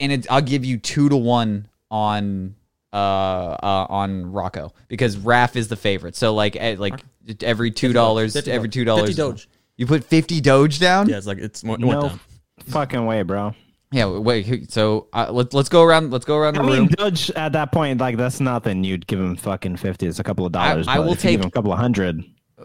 and 0.01 0.11
it's 0.11 0.27
I'll 0.31 0.41
give 0.43 0.65
you 0.65 0.79
two 0.79 1.09
to 1.11 1.17
one 1.17 1.69
on 1.91 2.55
uh, 2.93 2.97
uh 2.97 3.87
on 3.91 4.33
Rocco 4.33 4.73
because 4.89 5.17
Raph 5.17 5.55
is 5.57 5.69
the 5.69 5.77
favorite. 5.77 6.17
So 6.17 6.35
like 6.35 6.57
eh, 6.57 6.77
like 6.79 7.03
every 7.43 7.71
two 7.71 7.93
dollars, 7.93 8.33
50 8.33 8.51
every 8.51 8.69
two 8.71 8.85
dollars. 8.85 9.11
50 9.11 9.15
Doge. 9.17 9.49
You 9.77 9.87
put 9.87 10.03
fifty 10.05 10.41
Doge 10.41 10.79
down. 10.81 11.09
Yeah, 11.11 11.19
it's 11.19 11.27
like 11.27 11.39
it's 11.39 11.63
more, 11.63 11.77
it 11.77 11.85
went 11.85 12.01
No 12.01 12.09
down. 12.09 12.21
fucking 12.69 13.05
way, 13.05 13.23
bro. 13.23 13.55
Yeah, 13.93 14.07
wait. 14.07 14.71
So 14.73 15.07
uh, 15.13 15.29
let's 15.31 15.55
let's 15.55 15.69
go 15.69 15.83
around. 15.83 16.11
Let's 16.11 16.25
go 16.25 16.37
around 16.37 16.55
the 16.55 16.61
room. 16.61 16.69
I 16.69 16.73
mean, 16.73 16.79
room. 16.81 16.89
Doge 16.99 17.31
at 17.31 17.53
that 17.53 17.71
point, 17.73 18.01
like 18.01 18.17
that's 18.17 18.41
nothing. 18.41 18.83
You'd 18.85 19.07
give 19.07 19.21
him 19.21 19.37
fucking 19.37 19.77
fifty. 19.77 20.07
It's 20.07 20.19
a 20.19 20.25
couple 20.25 20.45
of 20.45 20.53
dollars. 20.53 20.89
I 20.89 20.97
but 20.97 21.05
will 21.07 21.13
if 21.13 21.19
give 21.23 21.31
take- 21.31 21.41
him 21.41 21.47
a 21.47 21.51
couple 21.51 21.73
of 21.73 21.79
hundred. 21.79 22.25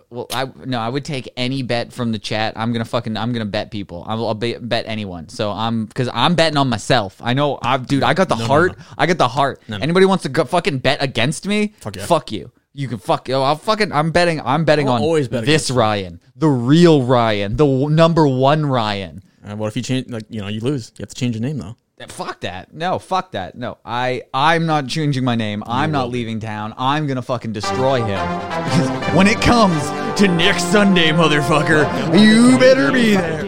Well, 0.09 0.27
I 0.33 0.49
no, 0.65 0.79
I 0.79 0.87
would 0.89 1.03
take 1.05 1.29
any 1.37 1.63
bet 1.63 1.91
from 1.93 2.11
the 2.13 2.19
chat. 2.19 2.53
I'm 2.55 2.71
gonna 2.71 2.85
fucking, 2.85 3.17
I'm 3.17 3.33
gonna 3.33 3.45
bet 3.45 3.71
people. 3.71 4.05
I'll, 4.07 4.25
I'll 4.29 4.33
be, 4.33 4.55
bet 4.57 4.85
anyone. 4.87 5.27
So 5.29 5.51
I'm 5.51 5.85
because 5.85 6.09
I'm 6.13 6.33
betting 6.35 6.57
on 6.57 6.69
myself. 6.69 7.17
I 7.21 7.33
know, 7.33 7.59
I 7.61 7.77
dude, 7.77 8.01
I 8.03 8.13
got 8.13 8.29
the 8.29 8.35
No, 8.35 8.41
no, 8.41 8.47
heart. 8.47 8.77
no. 8.77 8.83
I 8.97 9.05
got 9.05 9.17
the 9.17 9.27
heart. 9.27 9.61
No, 9.67 9.77
no. 9.77 9.83
Anybody 9.83 10.05
wants 10.05 10.23
to 10.23 10.29
go 10.29 10.45
fucking 10.45 10.79
bet 10.79 11.03
against 11.03 11.45
me? 11.45 11.73
Fuck 11.81 11.97
yeah. 11.97 12.05
Fuck 12.05 12.31
you. 12.31 12.51
You 12.73 12.87
can 12.87 12.99
fuck. 12.99 13.29
Oh, 13.29 13.43
I'll 13.43 13.57
fucking. 13.57 13.91
I'm 13.91 14.11
betting. 14.11 14.39
I'm 14.41 14.63
betting 14.63 14.87
I'll 14.87 14.95
on 14.95 15.01
always 15.01 15.27
bet 15.27 15.41
this 15.45 15.65
against 15.69 15.71
Ryan, 15.71 16.21
the 16.37 16.47
real 16.47 17.03
Ryan, 17.03 17.57
the 17.57 17.65
w- 17.65 17.89
number 17.89 18.25
one 18.27 18.65
Ryan. 18.65 19.21
Uh, 19.43 19.55
what 19.55 19.67
if 19.67 19.75
you 19.75 19.81
change? 19.81 20.09
Like 20.09 20.25
you 20.29 20.41
know, 20.41 20.47
you 20.47 20.59
lose. 20.59 20.91
You 20.97 21.03
have 21.03 21.09
to 21.09 21.15
change 21.15 21.35
your 21.35 21.41
name 21.41 21.57
though. 21.57 21.75
Fuck 22.07 22.41
that. 22.41 22.73
No, 22.73 22.97
fuck 22.97 23.31
that. 23.33 23.55
No, 23.55 23.77
I 23.85 24.23
I'm 24.33 24.65
not 24.65 24.87
changing 24.87 25.23
my 25.23 25.35
name. 25.35 25.63
I'm 25.67 25.91
not 25.91 26.09
leaving 26.09 26.39
town. 26.39 26.73
I'm 26.77 27.05
gonna 27.05 27.21
fucking 27.21 27.53
destroy 27.53 28.03
him. 28.03 28.39
Because 28.63 28.89
when 29.15 29.27
it 29.27 29.39
comes 29.41 29.83
to 30.19 30.27
next 30.27 30.71
Sunday, 30.71 31.09
motherfucker, 31.09 32.19
you 32.19 32.57
better 32.57 32.91
be 32.91 33.15
there. 33.15 33.45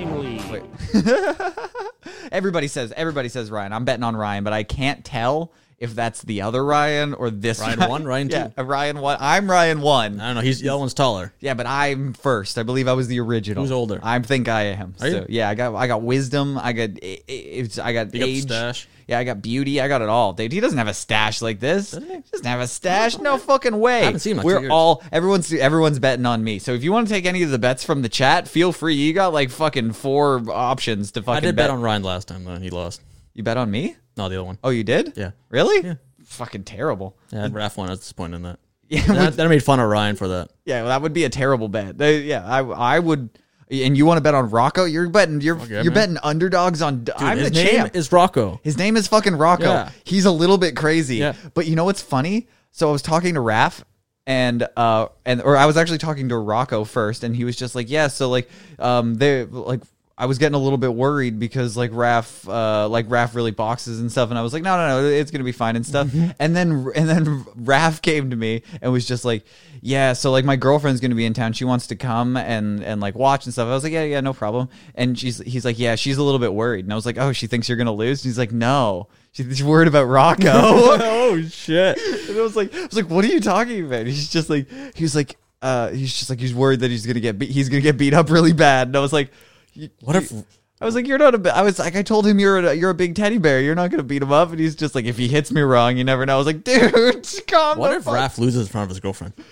Everybody 2.32 2.68
says 2.68 2.94
everybody 2.96 3.30
says 3.30 3.50
Ryan. 3.50 3.74
I'm 3.74 3.86
betting 3.86 4.04
on 4.04 4.16
Ryan, 4.16 4.44
but 4.44 4.54
I 4.54 4.64
can't 4.64 5.04
tell 5.04 5.52
if 5.78 5.96
that's 5.96 6.22
the 6.22 6.42
other 6.42 6.64
Ryan 6.64 7.14
or 7.14 7.30
this 7.30 7.60
Ryan 7.60 7.90
one, 7.90 8.04
Ryan 8.06 8.30
yeah, 8.30 8.48
two? 8.48 8.64
Ryan 8.64 9.00
one. 9.00 9.18
I'm 9.20 9.50
Ryan 9.50 9.82
one. 9.82 10.20
I 10.20 10.28
don't 10.28 10.36
know. 10.36 10.42
He's 10.42 10.60
the 10.62 10.70
other 10.70 10.80
one's 10.80 10.94
taller. 10.94 11.34
Yeah, 11.40 11.54
but 11.54 11.66
I'm 11.66 12.14
first. 12.14 12.58
I 12.58 12.64
believe 12.64 12.88
I 12.88 12.94
was 12.94 13.08
the 13.08 13.20
original. 13.20 13.64
Who's 13.64 13.72
older? 13.72 14.00
I 14.04 14.20
think 14.20 14.48
I 14.48 14.64
am. 14.64 14.96
Are 15.02 15.08
you? 15.08 15.26
Yeah, 15.30 15.50
I 15.50 15.56
got 15.56 15.76
I 15.76 15.88
got 15.88 16.02
wisdom. 16.02 16.58
I 16.58 16.74
got 16.74 16.90
i- 17.02 17.06
i- 17.06 17.22
it's 17.28 17.78
I 17.80 17.94
got 17.94 18.14
You 18.14 18.20
got 18.20 18.30
age. 18.30 18.42
stash? 18.44 18.88
Yeah, 19.06 19.20
I 19.20 19.26
got 19.26 19.42
beauty. 19.42 19.82
I 19.82 19.90
got 19.90 20.02
it 20.02 20.08
all, 20.08 20.32
dude. 20.32 20.54
He 20.54 20.62
doesn't 20.62 20.78
have 20.78 20.88
a 20.88 20.94
stash 20.94 21.42
like 21.42 21.60
this. 21.60 21.92
Doesn't 21.92 22.10
he? 22.10 22.22
Doesn't 22.32 22.46
have 22.46 22.62
a 22.62 22.68
stash. 22.68 23.18
No 23.20 23.38
fucking 23.38 23.78
way. 23.78 24.04
haven't 24.04 24.22
seen 24.22 24.38
him 24.38 24.44
We're 24.46 24.70
all 24.70 25.04
everyone's 25.12 25.52
everyone's 25.52 26.00
betting 26.00 26.26
on 26.26 26.42
me. 26.44 26.60
So 26.60 26.74
if 26.74 26.84
you 26.86 26.94
want 26.94 27.10
to 27.10 27.14
take 27.14 27.26
any 27.26 27.44
of 27.44 27.50
the 27.50 27.60
bets 27.60 27.84
from 27.84 28.02
the 28.02 28.08
chat, 28.10 28.48
feel 28.48 28.72
free. 28.72 28.96
You 28.96 29.12
got 29.12 29.34
like 29.34 29.50
fucking 29.50 29.92
four 29.92 30.42
options 30.50 31.12
to 31.14 31.22
fucking 31.22 31.38
I 31.38 31.40
did 31.42 31.56
bet. 31.58 31.64
bet 31.64 31.70
on 31.72 31.82
Ryan 31.82 32.04
last 32.04 32.30
time 32.30 32.46
though. 32.46 32.56
He 32.58 32.70
lost. 32.70 33.02
you 33.34 33.44
bet 33.44 33.58
on 33.58 33.70
me? 33.70 33.98
No, 34.18 34.30
the 34.30 34.36
other 34.36 34.44
one. 34.44 34.58
Oh, 34.64 34.70
you 34.70 34.84
did? 34.84 35.14
Yeah. 35.16 35.32
Really? 35.50 35.86
Yeah. 35.88 35.96
Fucking 36.26 36.64
terrible. 36.64 37.18
Yeah, 37.32 37.48
Raph 37.50 37.78
won. 37.78 37.88
I 37.88 37.92
was 37.92 38.00
disappointed 38.00 38.38
in 38.38 38.42
that. 38.44 38.60
Yeah. 38.90 39.02
I, 39.10 39.26
with- 39.26 39.38
made 39.38 39.64
fun 39.64 39.80
of 39.80 39.90
Ryan 39.90 40.16
for 40.16 40.28
that. 40.30 40.52
Yeah, 40.66 40.82
well, 40.82 40.90
that 40.90 41.02
would 41.02 41.14
be 41.14 41.24
a 41.24 41.30
terrible 41.30 41.68
bet. 41.68 41.98
They- 41.98 42.22
yeah, 42.22 42.46
I 42.46 42.60
I 42.64 43.00
would. 43.00 43.30
And 43.72 43.98
you 43.98 44.06
want 44.06 44.18
to 44.18 44.22
bet 44.22 44.36
on 44.36 44.50
Rocco? 44.52 44.86
You're 44.86 45.10
betting. 45.10 45.42
You're 45.42 45.58
Okay, 45.60 45.76
you're 45.76 45.86
man. 45.86 45.94
betting 45.94 46.18
underdogs 46.22 46.82
on. 46.84 47.06
Dude, 47.06 47.16
I'm 47.18 47.38
his 47.40 47.50
the 47.50 47.56
name 47.64 47.76
champ. 47.76 47.96
is 47.96 48.12
Rocco. 48.12 48.60
His 48.64 48.78
name 48.78 48.96
is 48.98 49.08
fucking 49.08 49.36
Rocco. 49.36 49.64
Yeah. 49.64 49.90
He's 50.04 50.26
a 50.26 50.32
little 50.32 50.58
bit 50.60 50.76
crazy. 50.76 51.16
Yeah. 51.18 51.34
But 51.56 51.66
you 51.66 51.76
know 51.76 51.86
what's 51.86 52.02
funny? 52.02 52.48
So 52.72 52.90
I 52.90 52.92
was 52.92 53.02
talking 53.02 53.34
to 53.34 53.40
Raph 53.40 53.82
and 54.28 54.68
uh 54.78 55.08
and 55.26 55.42
or 55.42 55.58
I 55.58 55.66
was 55.66 55.76
actually 55.78 55.98
talking 55.98 56.30
to 56.30 56.38
Rocco 56.38 56.84
first 56.84 57.24
and 57.24 57.36
he 57.36 57.46
was 57.46 57.56
just 57.56 57.74
like, 57.74 57.90
"Yeah, 57.90 58.08
so 58.08 58.30
like 58.30 58.50
um 58.80 59.16
they 59.16 59.46
like 59.46 59.82
I 60.16 60.28
was 60.28 60.38
getting 60.38 60.54
a 60.54 60.60
little 60.60 60.78
bit 60.78 60.94
worried 60.94 61.40
because 61.40 61.76
like 61.76 61.90
Raph 61.92 62.48
uh 62.48 62.88
like 62.88 63.08
Raph 63.08 63.34
really 63.34 63.50
boxes 63.50 64.00
and 64.00 64.12
stuff 64.12 64.30
and 64.30 64.38
I 64.38 64.44
was 64.44 64.54
like, 64.54 64.62
"No, 64.62 64.78
no, 64.78 65.02
no, 65.02 65.08
it's 65.08 65.32
going 65.32 65.40
to 65.40 65.46
be 65.46 65.52
fine 65.52 65.76
and 65.76 65.86
stuff." 65.86 66.14
And 66.40 66.56
then 66.56 66.92
and 66.96 67.10
then 67.10 67.44
Raph 67.56 68.02
came 68.02 68.30
to 68.30 68.36
me 68.36 68.62
and 68.82 68.92
was 68.92 69.08
just 69.08 69.26
like, 69.26 69.44
"Yeah, 69.82 70.14
so 70.14 70.30
like 70.32 70.46
my 70.46 70.56
girlfriend's 70.56 71.02
going 71.02 71.12
to 71.12 71.16
be 71.16 71.26
in 71.26 71.34
town. 71.34 71.54
She 71.54 71.66
wants 71.66 71.88
to 71.88 71.96
come 71.96 72.38
and 72.38 72.84
and 72.84 73.02
like 73.02 73.16
watch 73.16 73.46
and 73.46 73.54
stuff." 73.54 73.68
I 73.68 73.72
was 73.72 73.84
like, 73.84 73.94
"Yeah, 73.94 74.04
yeah, 74.04 74.22
no 74.22 74.34
problem." 74.34 74.70
And 74.94 75.18
she's 75.18 75.40
he's 75.40 75.66
like, 75.66 75.80
"Yeah, 75.80 75.96
she's 75.96 76.18
a 76.18 76.24
little 76.24 76.40
bit 76.40 76.54
worried." 76.54 76.86
And 76.86 76.94
I 76.94 76.96
was 76.96 77.08
like, 77.08 77.18
"Oh, 77.18 77.34
she 77.34 77.48
thinks 77.48 77.68
you're 77.68 77.78
going 77.78 77.88
to 77.88 77.92
lose?" 77.92 78.24
And 78.24 78.30
he's 78.30 78.38
like, 78.38 78.52
"No." 78.52 79.08
She's 79.32 79.64
worried 79.64 79.88
about 79.88 80.04
Rocco. 80.04 80.42
oh 80.54 81.42
shit! 81.50 81.98
And 81.98 82.38
I 82.38 82.42
was 82.44 82.56
like, 82.56 82.72
I 82.76 82.86
was 82.86 82.96
like, 82.96 83.10
what 83.10 83.26
are 83.26 83.30
you 83.30 83.40
talking 83.40 83.84
about? 83.84 84.06
He's 84.06 84.30
just 84.30 84.48
like, 84.48 84.70
he 84.94 85.04
was 85.04 85.16
like, 85.16 85.38
uh, 85.64 85.90
he's 85.90 86.16
just 86.16 86.30
like, 86.30 86.40
he's 86.40 86.54
worried 86.54 86.82
that 86.82 86.92
he's 86.92 87.08
gonna 87.08 87.20
get, 87.20 87.40
beat, 87.40 87.50
he's 87.50 87.68
gonna 87.68 87.82
get 87.82 87.98
beat 87.98 88.14
up 88.14 88.30
really 88.30 88.54
bad. 88.54 88.90
And 88.90 88.96
I 88.96 89.00
was 89.00 89.12
like, 89.12 89.32
you- 89.74 89.90
What 90.02 90.16
if- 90.16 90.32
I 90.82 90.86
was 90.86 90.96
like, 90.96 91.08
you're 91.08 91.18
not 91.18 91.34
a, 91.34 91.56
I 91.56 91.62
was 91.62 91.80
like, 91.80 91.96
I 91.96 92.02
told 92.02 92.28
him 92.28 92.40
you're 92.40 92.58
a, 92.58 92.74
you're 92.74 92.90
a 92.90 92.94
big 92.96 93.16
teddy 93.16 93.38
bear. 93.38 93.62
You're 93.62 93.76
not 93.76 93.90
gonna 93.90 94.04
beat 94.04 94.22
him 94.22 94.34
up. 94.34 94.50
And 94.52 94.60
he's 94.60 94.76
just 94.76 94.96
like, 94.96 95.06
if 95.06 95.18
he 95.18 95.30
hits 95.30 95.50
me 95.52 95.62
wrong, 95.62 95.96
you 95.96 96.04
never 96.04 96.26
know. 96.26 96.36
I 96.36 96.38
was 96.38 96.46
like, 96.48 96.64
dude, 96.66 97.26
calm 97.48 97.78
What 97.78 97.92
the 97.92 97.98
if 97.98 98.04
fuck 98.04 98.14
Raph 98.16 98.38
loses 98.38 98.68
in 98.68 98.72
front 98.72 98.84
of 98.86 98.90
his 98.90 99.00
girlfriend? 99.00 99.34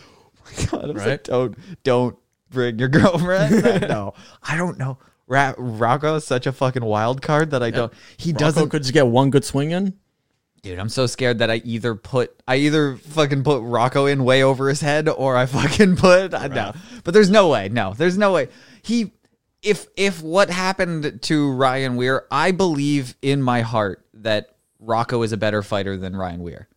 Oh 0.43 0.49
my 0.57 0.65
God, 0.65 0.84
I 0.84 0.88
was 0.88 0.95
like, 0.97 1.07
Right? 1.07 1.23
don't, 1.23 1.57
don't 1.84 2.17
bring 2.49 2.77
your 2.79 2.89
girlfriend. 2.89 3.88
no, 3.88 4.13
I 4.43 4.57
don't 4.57 4.77
know. 4.77 4.97
Ra- 5.27 5.53
Rocco 5.57 6.15
is 6.15 6.25
such 6.25 6.45
a 6.47 6.51
fucking 6.51 6.84
wild 6.84 7.21
card 7.21 7.51
that 7.51 7.63
I 7.63 7.71
don't. 7.71 7.93
He 8.17 8.31
Rocco 8.34 8.39
doesn't. 8.45 8.69
could 8.69 8.81
just 8.81 8.93
get 8.93 9.07
one 9.07 9.29
good 9.29 9.45
swing 9.45 9.71
in. 9.71 9.93
Dude, 10.62 10.77
I'm 10.77 10.89
so 10.89 11.05
scared 11.07 11.39
that 11.39 11.49
I 11.49 11.62
either 11.63 11.95
put 11.95 12.36
I 12.47 12.57
either 12.57 12.97
fucking 12.97 13.43
put 13.43 13.62
Rocco 13.62 14.07
in 14.07 14.25
way 14.25 14.43
over 14.43 14.67
his 14.67 14.81
head 14.81 15.07
or 15.07 15.38
I 15.38 15.45
fucking 15.45 15.95
put 15.95 16.34
I 16.34 16.47
no. 16.47 16.73
But 17.05 17.13
there's 17.13 17.29
no 17.29 17.47
way. 17.47 17.69
No, 17.69 17.93
there's 17.93 18.17
no 18.17 18.34
way. 18.34 18.49
He 18.84 19.13
if 19.62 19.88
if 19.95 20.21
what 20.21 20.50
happened 20.50 21.21
to 21.24 21.52
Ryan 21.52 21.95
Weir, 21.95 22.26
I 22.32 22.52
believe 22.52 23.15
in 23.21 23.41
my 23.41 23.62
heart 23.62 24.06
that 24.13 24.56
Rocco 24.80 25.21
is 25.21 25.32
a 25.32 25.38
better 25.38 25.62
fighter 25.62 25.97
than 25.97 26.15
Ryan 26.15 26.41
Weir. 26.41 26.67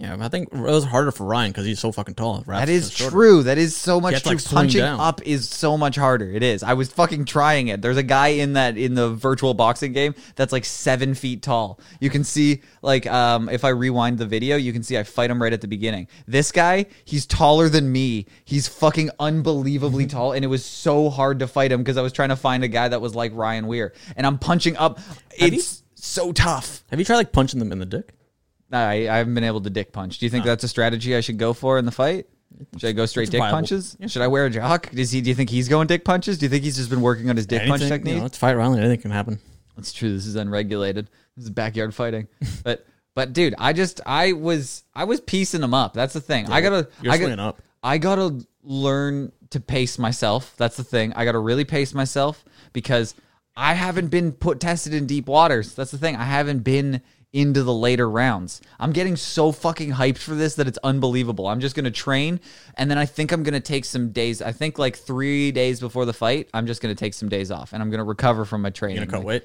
Yeah, 0.00 0.16
I 0.20 0.28
think 0.28 0.50
it 0.52 0.60
was 0.60 0.84
harder 0.84 1.10
for 1.10 1.26
Ryan 1.26 1.50
because 1.50 1.66
he's 1.66 1.80
so 1.80 1.90
fucking 1.90 2.14
tall. 2.14 2.44
Raph's 2.46 2.66
That 2.66 2.68
is 2.72 2.90
true. 2.94 3.42
That 3.42 3.58
is 3.58 3.74
so 3.74 4.00
much 4.00 4.14
to, 4.14 4.20
true. 4.20 4.32
like, 4.34 4.44
Punching 4.44 4.80
down. 4.80 5.00
up 5.00 5.20
is 5.26 5.48
so 5.48 5.76
much 5.76 5.96
harder. 5.96 6.30
It 6.30 6.44
is. 6.44 6.62
I 6.62 6.74
was 6.74 6.92
fucking 6.92 7.24
trying 7.24 7.66
it. 7.66 7.82
There's 7.82 7.96
a 7.96 8.04
guy 8.04 8.28
in 8.28 8.52
that 8.52 8.78
in 8.78 8.94
the 8.94 9.10
virtual 9.10 9.54
boxing 9.54 9.92
game 9.92 10.14
that's 10.36 10.52
like 10.52 10.64
seven 10.64 11.14
feet 11.14 11.42
tall. 11.42 11.80
You 11.98 12.10
can 12.10 12.22
see 12.22 12.62
like 12.80 13.08
um 13.08 13.48
if 13.48 13.64
I 13.64 13.70
rewind 13.70 14.18
the 14.18 14.26
video, 14.26 14.56
you 14.56 14.72
can 14.72 14.84
see 14.84 14.96
I 14.96 15.02
fight 15.02 15.30
him 15.32 15.42
right 15.42 15.52
at 15.52 15.62
the 15.62 15.66
beginning. 15.68 16.06
This 16.28 16.52
guy, 16.52 16.86
he's 17.04 17.26
taller 17.26 17.68
than 17.68 17.90
me. 17.90 18.26
He's 18.44 18.68
fucking 18.68 19.10
unbelievably 19.18 20.06
tall, 20.14 20.30
and 20.30 20.44
it 20.44 20.48
was 20.48 20.64
so 20.64 21.10
hard 21.10 21.40
to 21.40 21.48
fight 21.48 21.72
him 21.72 21.80
because 21.80 21.96
I 21.96 22.02
was 22.02 22.12
trying 22.12 22.28
to 22.28 22.36
find 22.36 22.62
a 22.62 22.68
guy 22.68 22.86
that 22.86 23.00
was 23.00 23.16
like 23.16 23.32
Ryan 23.34 23.66
Weir, 23.66 23.92
and 24.16 24.24
I'm 24.28 24.38
punching 24.38 24.76
up. 24.76 25.00
Have 25.40 25.52
you- 25.52 25.58
It's 25.58 25.82
so 25.96 26.30
tough. 26.32 26.84
Have 26.90 27.00
you 27.00 27.04
tried 27.04 27.16
like 27.16 27.32
punching 27.32 27.58
them 27.58 27.72
in 27.72 27.80
the 27.80 27.86
dick? 27.86 28.12
I, 28.72 29.08
I 29.08 29.16
haven't 29.18 29.34
been 29.34 29.44
able 29.44 29.60
to 29.62 29.70
dick 29.70 29.92
punch. 29.92 30.18
Do 30.18 30.26
you 30.26 30.30
think 30.30 30.44
that's 30.44 30.64
a 30.64 30.68
strategy 30.68 31.16
I 31.16 31.20
should 31.20 31.38
go 31.38 31.52
for 31.52 31.78
in 31.78 31.84
the 31.84 31.92
fight? 31.92 32.26
Should 32.78 32.88
I 32.88 32.92
go 32.92 33.06
straight 33.06 33.24
It's 33.24 33.30
dick 33.30 33.40
viable. 33.40 33.56
punches? 33.56 33.96
Should 34.06 34.22
I 34.22 34.26
wear 34.26 34.46
a 34.46 34.50
jock? 34.50 34.90
Does 34.90 35.10
he? 35.10 35.20
Do 35.20 35.28
you 35.28 35.34
think 35.34 35.50
he's 35.50 35.68
going 35.68 35.86
dick 35.86 36.04
punches? 36.04 36.38
Do 36.38 36.46
you 36.46 36.50
think 36.50 36.64
he's 36.64 36.76
just 36.76 36.90
been 36.90 37.00
working 37.00 37.30
on 37.30 37.36
his 37.36 37.46
dick 37.46 37.60
punch 37.60 37.82
Anything, 37.82 37.88
technique? 37.88 38.14
You 38.14 38.20
know, 38.20 38.26
it's 38.26 38.38
fight 38.38 38.56
round. 38.56 38.78
Anything 38.78 39.00
can 39.00 39.10
happen. 39.10 39.38
That's 39.76 39.92
true. 39.92 40.12
This 40.12 40.26
is 40.26 40.34
unregulated. 40.34 41.08
This 41.36 41.44
is 41.44 41.50
backyard 41.50 41.94
fighting. 41.94 42.26
but 42.64 42.84
But 43.14 43.32
dude, 43.32 43.54
I 43.58 43.72
just 43.72 44.00
I 44.04 44.32
was 44.32 44.84
I 44.94 45.04
was 45.04 45.20
piecing 45.20 45.60
them 45.60 45.74
up. 45.74 45.94
That's 45.94 46.14
the 46.14 46.20
thing. 46.20 46.46
I 46.50 46.60
gotta 46.60 46.88
you're 47.00 47.12
I 47.12 47.16
swinging 47.16 47.36
gotta, 47.36 47.48
up. 47.50 47.62
I 47.82 47.98
gotta 47.98 48.40
learn 48.62 49.32
to 49.50 49.60
pace 49.60 49.98
myself. 49.98 50.54
That's 50.56 50.76
the 50.76 50.84
thing. 50.84 51.12
I 51.14 51.24
gotta 51.24 51.38
really 51.38 51.64
pace 51.64 51.94
myself 51.94 52.44
because 52.72 53.14
I 53.56 53.74
haven't 53.74 54.08
been 54.08 54.32
put 54.32 54.60
tested 54.60 54.94
in 54.94 55.06
deep 55.06 55.26
waters. 55.26 55.74
That's 55.74 55.90
the 55.90 55.98
thing. 55.98 56.16
I 56.16 56.24
haven't 56.24 56.60
been 56.60 57.02
into 57.32 57.62
the 57.62 57.74
later 57.74 58.08
rounds. 58.08 58.60
I'm 58.80 58.92
getting 58.92 59.16
so 59.16 59.52
fucking 59.52 59.92
hyped 59.92 60.18
for 60.18 60.34
this 60.34 60.54
that 60.54 60.66
it's 60.66 60.78
unbelievable. 60.82 61.46
I'm 61.46 61.60
just 61.60 61.76
gonna 61.76 61.90
train 61.90 62.40
and 62.76 62.90
then 62.90 62.98
I 62.98 63.04
think 63.04 63.32
I'm 63.32 63.42
gonna 63.42 63.60
take 63.60 63.84
some 63.84 64.10
days. 64.10 64.40
I 64.40 64.52
think 64.52 64.78
like 64.78 64.96
three 64.96 65.52
days 65.52 65.80
before 65.80 66.06
the 66.06 66.14
fight, 66.14 66.48
I'm 66.54 66.66
just 66.66 66.80
gonna 66.80 66.94
take 66.94 67.14
some 67.14 67.28
days 67.28 67.50
off 67.50 67.72
and 67.72 67.82
I'm 67.82 67.90
gonna 67.90 68.04
recover 68.04 68.44
from 68.44 68.62
my 68.62 68.70
training. 68.70 69.02
You 69.02 69.06
gonna 69.06 69.18
cut 69.18 69.26
weight? 69.26 69.44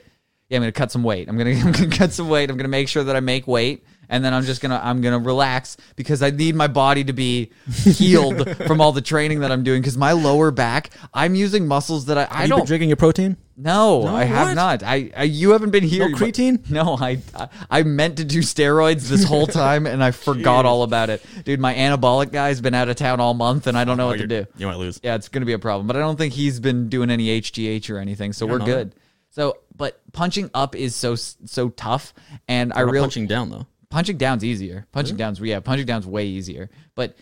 yeah, 0.50 0.58
I'm 0.58 0.62
gonna 0.62 0.72
cut 0.72 0.92
some 0.92 1.04
weight. 1.04 1.28
I'm 1.28 1.38
gonna, 1.38 1.52
I'm 1.66 1.72
gonna 1.72 1.90
cut 1.90 2.14
some 2.14 2.30
weight. 2.30 2.50
I'm 2.50 2.58
gonna 2.58 2.70
make 2.70 2.88
sure 2.88 3.04
that 3.04 3.16
I 3.16 3.20
make 3.20 3.48
weight, 3.48 3.84
and 4.10 4.24
then 4.24 4.34
I'm 4.34 4.44
just 4.44 4.62
gonna 4.62 4.80
I'm 4.84 5.02
gonna 5.02 5.20
relax 5.20 5.78
because 5.96 6.22
I 6.22 6.30
need 6.30 6.56
my 6.56 6.68
body 6.68 7.04
to 7.04 7.14
be 7.14 7.52
healed 7.84 8.58
from 8.68 8.82
all 8.82 8.92
the 8.92 9.02
training 9.02 9.42
that 9.42 9.52
I'm 9.52 9.64
doing. 9.64 9.82
Because 9.82 9.98
my 9.98 10.12
lower 10.12 10.52
back, 10.52 10.92
I'm 11.14 11.36
using 11.36 11.68
muscles 11.68 12.06
that 12.06 12.18
I, 12.18 12.24
I 12.24 12.44
you 12.44 12.50
been 12.50 12.58
don't. 12.58 12.68
drinking 12.68 12.90
your 12.90 12.98
protein? 12.98 13.38
No, 13.56 14.08
I 14.08 14.24
have 14.24 14.48
what? 14.48 14.54
not. 14.56 14.84
I, 14.84 15.12
I 15.16 15.24
you 15.24 15.52
haven't 15.52 15.70
been 15.70 15.84
here. 15.84 16.10
No 16.10 16.16
creatine? 16.18 16.60
No, 16.74 16.98
I, 17.00 17.20
I 17.36 17.50
I 17.70 17.84
meant 17.84 18.18
to 18.18 18.26
do 18.26 18.40
steroids 18.40 19.08
this 19.10 19.24
whole 19.24 19.46
time, 19.64 19.86
and 19.86 20.04
I 20.04 20.10
forgot 20.12 20.66
all 20.66 20.82
about 20.82 21.12
it, 21.12 21.24
dude. 21.44 21.60
My 21.60 21.76
anabolic 21.76 22.32
guy's 22.32 22.62
been 22.62 22.74
out 22.74 22.90
of 22.90 22.96
town 22.96 23.20
all 23.20 23.36
month, 23.36 23.68
and 23.68 23.78
I 23.78 23.84
don't 23.84 23.98
know 23.98 24.06
oh, 24.06 24.12
what 24.12 24.18
to 24.18 24.24
Oh, 24.24 24.28
do. 24.28 24.46
You 24.58 24.66
might 24.66 24.78
lose. 24.78 25.00
Yeah, 25.04 25.16
it's 25.16 25.30
going 25.30 25.42
to 25.42 25.46
be 25.46 25.54
a 25.54 25.60
problem. 25.60 25.86
But 25.86 25.98
I 25.98 26.00
don't 26.00 26.18
think 26.18 26.34
he's 26.34 26.60
been 26.60 26.90
doing 26.90 27.12
any 27.12 27.40
HGH 27.42 27.90
or 27.92 28.00
anything, 28.00 28.34
so 28.34 28.48
we're 28.48 28.60
good. 28.60 28.96
So, 29.30 29.58
but 29.76 30.00
punching 30.14 30.50
up 30.54 30.76
is 30.76 30.96
so 30.96 31.16
so 31.16 31.70
tough, 31.70 32.14
and 32.48 32.74
I 32.74 32.78
What 32.78 32.84
about 32.84 32.92
really 32.92 33.04
punching 33.06 33.28
down 33.28 33.50
though. 33.50 33.68
Punching 33.94 34.18
down's 34.18 34.44
easier. 34.44 34.88
Punching 34.92 35.18
down's 35.18 35.40
yeah, 35.40 35.60
punching 35.60 35.86
down's 35.86 36.08
way 36.08 36.26
easier. 36.26 36.70
But 36.96 37.16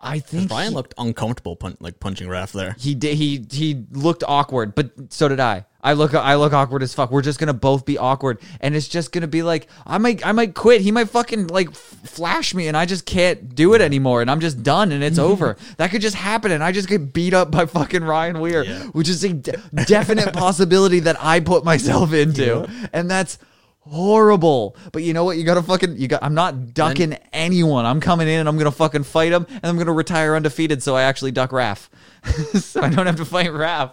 I 0.00 0.20
think 0.20 0.48
Brian 0.48 0.70
he, 0.70 0.74
looked 0.74 0.94
uncomfortable 0.96 1.56
pun- 1.56 1.76
like 1.80 1.98
punching 2.00 2.28
Raph 2.28 2.52
there. 2.52 2.74
he 2.78 2.94
did 2.94 3.16
he 3.16 3.44
he 3.50 3.84
looked 3.90 4.22
awkward, 4.26 4.74
but 4.74 4.92
so 5.12 5.28
did 5.28 5.40
I. 5.40 5.66
I 5.82 5.94
look 5.94 6.14
I 6.14 6.36
look 6.36 6.52
awkward 6.52 6.82
as 6.82 6.94
fuck. 6.94 7.10
We're 7.10 7.22
just 7.22 7.40
gonna 7.40 7.54
both 7.54 7.84
be 7.84 7.98
awkward, 7.98 8.40
and 8.60 8.76
it's 8.76 8.86
just 8.86 9.12
gonna 9.12 9.26
be 9.26 9.42
like 9.42 9.66
I 9.84 9.98
might 9.98 10.24
I 10.24 10.32
might 10.32 10.54
quit. 10.54 10.80
He 10.82 10.92
might 10.92 11.08
fucking 11.08 11.48
like 11.48 11.72
flash 11.74 12.54
me, 12.54 12.68
and 12.68 12.76
I 12.76 12.86
just 12.86 13.04
can't 13.04 13.54
do 13.54 13.74
it 13.74 13.80
anymore, 13.80 14.20
and 14.20 14.30
I'm 14.30 14.40
just 14.40 14.62
done, 14.62 14.92
and 14.92 15.02
it's 15.02 15.18
over. 15.30 15.56
That 15.78 15.90
could 15.90 16.02
just 16.02 16.16
happen, 16.16 16.52
and 16.52 16.62
I 16.62 16.70
just 16.70 16.88
get 16.88 17.12
beat 17.12 17.34
up 17.34 17.50
by 17.50 17.66
fucking 17.66 18.04
Ryan 18.04 18.40
Weir, 18.40 18.64
which 18.92 19.08
is 19.08 19.24
a 19.24 19.32
de- 19.32 19.58
definite 19.86 20.32
possibility 20.44 21.00
that 21.00 21.16
I 21.18 21.40
put 21.40 21.64
myself 21.64 22.12
into, 22.12 22.68
and 22.92 23.10
that's 23.10 23.38
horrible. 23.80 24.76
But 24.92 25.02
you 25.02 25.12
know 25.12 25.24
what? 25.24 25.36
You 25.36 25.44
gotta 25.44 25.62
fucking 25.62 25.96
you 25.96 26.08
got. 26.08 26.22
I'm 26.22 26.34
not 26.34 26.74
ducking 26.74 27.18
anyone. 27.32 27.86
I'm 27.86 28.00
coming 28.00 28.28
in 28.28 28.40
and 28.40 28.48
I'm 28.48 28.56
gonna 28.58 28.70
fucking 28.70 29.04
fight 29.04 29.32
him, 29.32 29.46
and 29.48 29.64
I'm 29.64 29.78
gonna 29.78 29.92
retire 29.92 30.36
undefeated, 30.36 30.82
so 30.82 30.96
I 30.96 31.02
actually 31.02 31.32
duck 31.32 31.50
Raph, 31.50 31.88
so 32.60 32.80
I 32.80 32.88
don't 32.88 33.06
have 33.06 33.16
to 33.16 33.24
fight 33.24 33.50
Raph. 33.50 33.92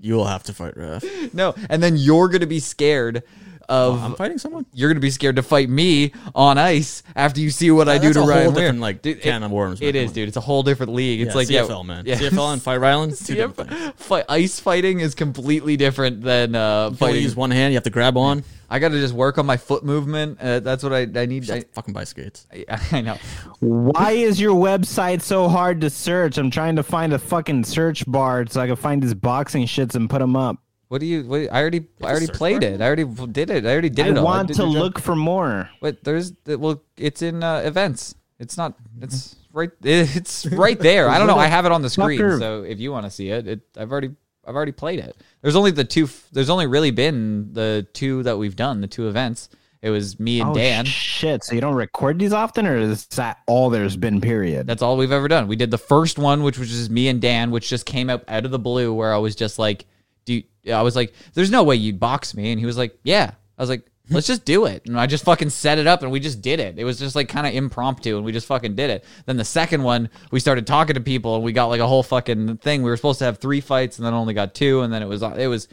You 0.00 0.14
will 0.14 0.26
have 0.26 0.42
to 0.44 0.54
fight 0.54 0.74
Raph. 0.74 1.34
No, 1.34 1.54
and 1.68 1.82
then 1.82 1.96
you're 1.96 2.28
gonna 2.28 2.46
be 2.46 2.60
scared 2.60 3.22
of. 3.70 4.02
I'm 4.02 4.14
fighting 4.16 4.36
someone. 4.38 4.66
you're 4.74 4.90
gonna 4.90 5.00
be 5.00 5.10
scared 5.10 5.36
to 5.36 5.42
fight 5.42 5.68
me 5.70 6.12
on 6.34 6.58
ice 6.58 7.02
after 7.16 7.40
you 7.40 7.50
see 7.50 7.70
what 7.70 7.88
I 7.88 7.96
do 7.98 8.08
That's 8.12 8.16
to 8.16 8.22
a 8.22 8.26
Ryan 8.26 8.44
whole 8.44 8.52
Weir. 8.52 8.62
different, 8.64 8.80
like, 8.80 9.02
Dude, 9.02 9.20
can 9.22 9.42
it- 9.42 9.46
of 9.46 9.52
worms, 9.52 9.80
It 9.80 9.94
man. 9.94 10.04
is, 10.04 10.12
dude. 10.12 10.28
It's 10.28 10.36
a 10.36 10.40
whole 10.40 10.62
different 10.62 10.92
league. 10.92 11.20
It's 11.22 11.30
Yeah, 11.30 11.34
like 11.36 11.48
CFL 11.48 11.68
yeah, 11.78 11.82
man. 11.94 12.04
Yeah. 12.06 12.16
CFL 12.16 12.52
and 12.52 12.62
Fight 12.62 12.76
Ryland. 12.80 13.16
Two 13.16 13.34
different 13.34 13.70
things. 13.70 13.92
fight, 13.96 14.24
ice 14.28 14.60
fighting 14.60 15.00
is 15.00 15.14
completely 15.14 15.76
different 15.76 16.22
than 16.22 16.54
uh, 16.54 16.58
You 16.58 16.84
only 16.86 16.96
fighting. 16.96 17.22
use 17.22 17.36
one 17.36 17.50
hand. 17.50 17.72
You 17.72 17.76
have 17.76 17.84
to 17.84 17.90
grab 17.90 18.16
on. 18.16 18.44
I 18.72 18.78
got 18.78 18.90
to 18.90 19.00
just 19.00 19.14
work 19.14 19.36
on 19.38 19.46
my 19.46 19.56
foot 19.56 19.84
movement. 19.84 20.38
Uh, 20.40 20.60
that's 20.60 20.84
what 20.84 20.92
I, 20.92 21.00
I 21.16 21.26
need. 21.26 21.50
I, 21.50 21.62
fucking 21.72 21.92
buy 21.92 22.04
skates. 22.04 22.46
I, 22.52 22.64
I 22.92 23.00
know. 23.00 23.16
Why 23.58 24.12
is 24.12 24.40
your 24.40 24.54
website 24.54 25.22
so 25.22 25.48
hard 25.48 25.80
to 25.80 25.90
search? 25.90 26.38
I'm 26.38 26.50
trying 26.52 26.76
to 26.76 26.82
find 26.84 27.12
a 27.12 27.18
fucking 27.18 27.64
search 27.64 28.04
bar 28.06 28.46
so 28.48 28.60
I 28.60 28.68
can 28.68 28.76
find 28.76 29.02
these 29.02 29.14
boxing 29.14 29.64
shits 29.66 29.96
and 29.96 30.08
put 30.08 30.20
them 30.20 30.36
up. 30.36 30.58
What 30.90 31.00
do 31.00 31.06
you? 31.06 31.22
What, 31.22 31.42
I 31.52 31.60
already, 31.60 31.84
I 32.02 32.06
already 32.10 32.26
played 32.26 32.64
it. 32.64 32.80
I 32.80 32.86
already 32.86 33.04
did 33.04 33.48
it. 33.48 33.64
I 33.64 33.70
already 33.70 33.90
did 33.90 34.06
I 34.06 34.08
it. 34.08 34.18
all. 34.18 34.24
want 34.24 34.48
did 34.48 34.56
to 34.56 34.64
your 34.64 34.72
job. 34.72 34.82
look 34.82 34.98
for 34.98 35.14
more. 35.14 35.70
Wait, 35.80 36.02
there's 36.02 36.32
well, 36.46 36.82
it's 36.96 37.22
in 37.22 37.44
uh, 37.44 37.58
events. 37.64 38.16
It's 38.40 38.56
not. 38.56 38.74
It's 39.00 39.36
right. 39.52 39.70
It's 39.82 40.46
right 40.46 40.76
there. 40.80 41.08
I 41.08 41.18
don't 41.18 41.28
know. 41.28 41.36
I 41.38 41.46
have 41.46 41.64
it 41.64 41.70
on 41.70 41.82
the 41.82 41.90
screen. 41.90 42.18
Fucker. 42.18 42.40
So 42.40 42.64
if 42.64 42.80
you 42.80 42.90
want 42.90 43.06
to 43.06 43.10
see 43.10 43.30
it, 43.30 43.46
it, 43.46 43.60
I've 43.76 43.92
already, 43.92 44.10
I've 44.44 44.56
already 44.56 44.72
played 44.72 44.98
it. 44.98 45.16
There's 45.42 45.54
only 45.54 45.70
the 45.70 45.84
two. 45.84 46.08
There's 46.32 46.50
only 46.50 46.66
really 46.66 46.90
been 46.90 47.52
the 47.52 47.86
two 47.92 48.24
that 48.24 48.36
we've 48.36 48.56
done. 48.56 48.80
The 48.80 48.88
two 48.88 49.08
events. 49.08 49.48
It 49.82 49.90
was 49.90 50.18
me 50.18 50.40
and 50.40 50.50
Oh 50.50 50.54
Dan. 50.54 50.86
shit! 50.86 51.44
So 51.44 51.54
you 51.54 51.60
don't 51.60 51.76
record 51.76 52.18
these 52.18 52.32
often, 52.32 52.66
or 52.66 52.76
is 52.76 53.06
that 53.14 53.38
all 53.46 53.70
there's 53.70 53.96
been? 53.96 54.20
Period. 54.20 54.66
That's 54.66 54.82
all 54.82 54.96
we've 54.96 55.12
ever 55.12 55.28
done. 55.28 55.46
We 55.46 55.54
did 55.54 55.70
the 55.70 55.78
first 55.78 56.18
one, 56.18 56.42
which 56.42 56.58
was 56.58 56.68
just 56.68 56.90
me 56.90 57.06
and 57.06 57.20
Dan, 57.22 57.52
which 57.52 57.68
just 57.68 57.86
came 57.86 58.10
up 58.10 58.24
out 58.26 58.44
of 58.44 58.50
the 58.50 58.58
blue, 58.58 58.92
where 58.92 59.14
I 59.14 59.18
was 59.18 59.36
just 59.36 59.56
like, 59.58 59.86
"Do 60.24 60.34
you, 60.34 60.72
I 60.72 60.82
was 60.82 60.96
like, 60.96 61.12
there's 61.34 61.50
no 61.50 61.62
way 61.62 61.76
you'd 61.76 62.00
box 62.00 62.34
me," 62.34 62.50
and 62.52 62.60
he 62.60 62.66
was 62.66 62.76
like, 62.78 62.98
"Yeah." 63.02 63.32
I 63.58 63.62
was 63.62 63.68
like, 63.68 63.86
"Let's 64.08 64.26
just 64.26 64.44
do 64.44 64.66
it," 64.66 64.86
and 64.86 64.98
I 64.98 65.06
just 65.06 65.24
fucking 65.24 65.50
set 65.50 65.78
it 65.78 65.86
up, 65.86 66.02
and 66.02 66.10
we 66.10 66.20
just 66.20 66.40
did 66.40 66.60
it. 66.60 66.78
It 66.78 66.84
was 66.84 66.98
just 66.98 67.14
like 67.14 67.28
kind 67.28 67.46
of 67.46 67.54
impromptu, 67.54 68.16
and 68.16 68.24
we 68.24 68.32
just 68.32 68.46
fucking 68.46 68.74
did 68.74 68.90
it. 68.90 69.04
Then 69.26 69.36
the 69.36 69.44
second 69.44 69.82
one, 69.82 70.08
we 70.30 70.40
started 70.40 70.66
talking 70.66 70.94
to 70.94 71.00
people, 71.00 71.34
and 71.36 71.44
we 71.44 71.52
got 71.52 71.66
like 71.66 71.80
a 71.80 71.86
whole 71.86 72.02
fucking 72.02 72.58
thing. 72.58 72.82
We 72.82 72.90
were 72.90 72.96
supposed 72.96 73.18
to 73.20 73.26
have 73.26 73.38
three 73.38 73.60
fights, 73.60 73.98
and 73.98 74.06
then 74.06 74.14
only 74.14 74.34
got 74.34 74.54
two, 74.54 74.80
and 74.80 74.92
then 74.92 75.02
it 75.02 75.06
was 75.08 75.22
it 75.22 75.48
was. 75.48 75.68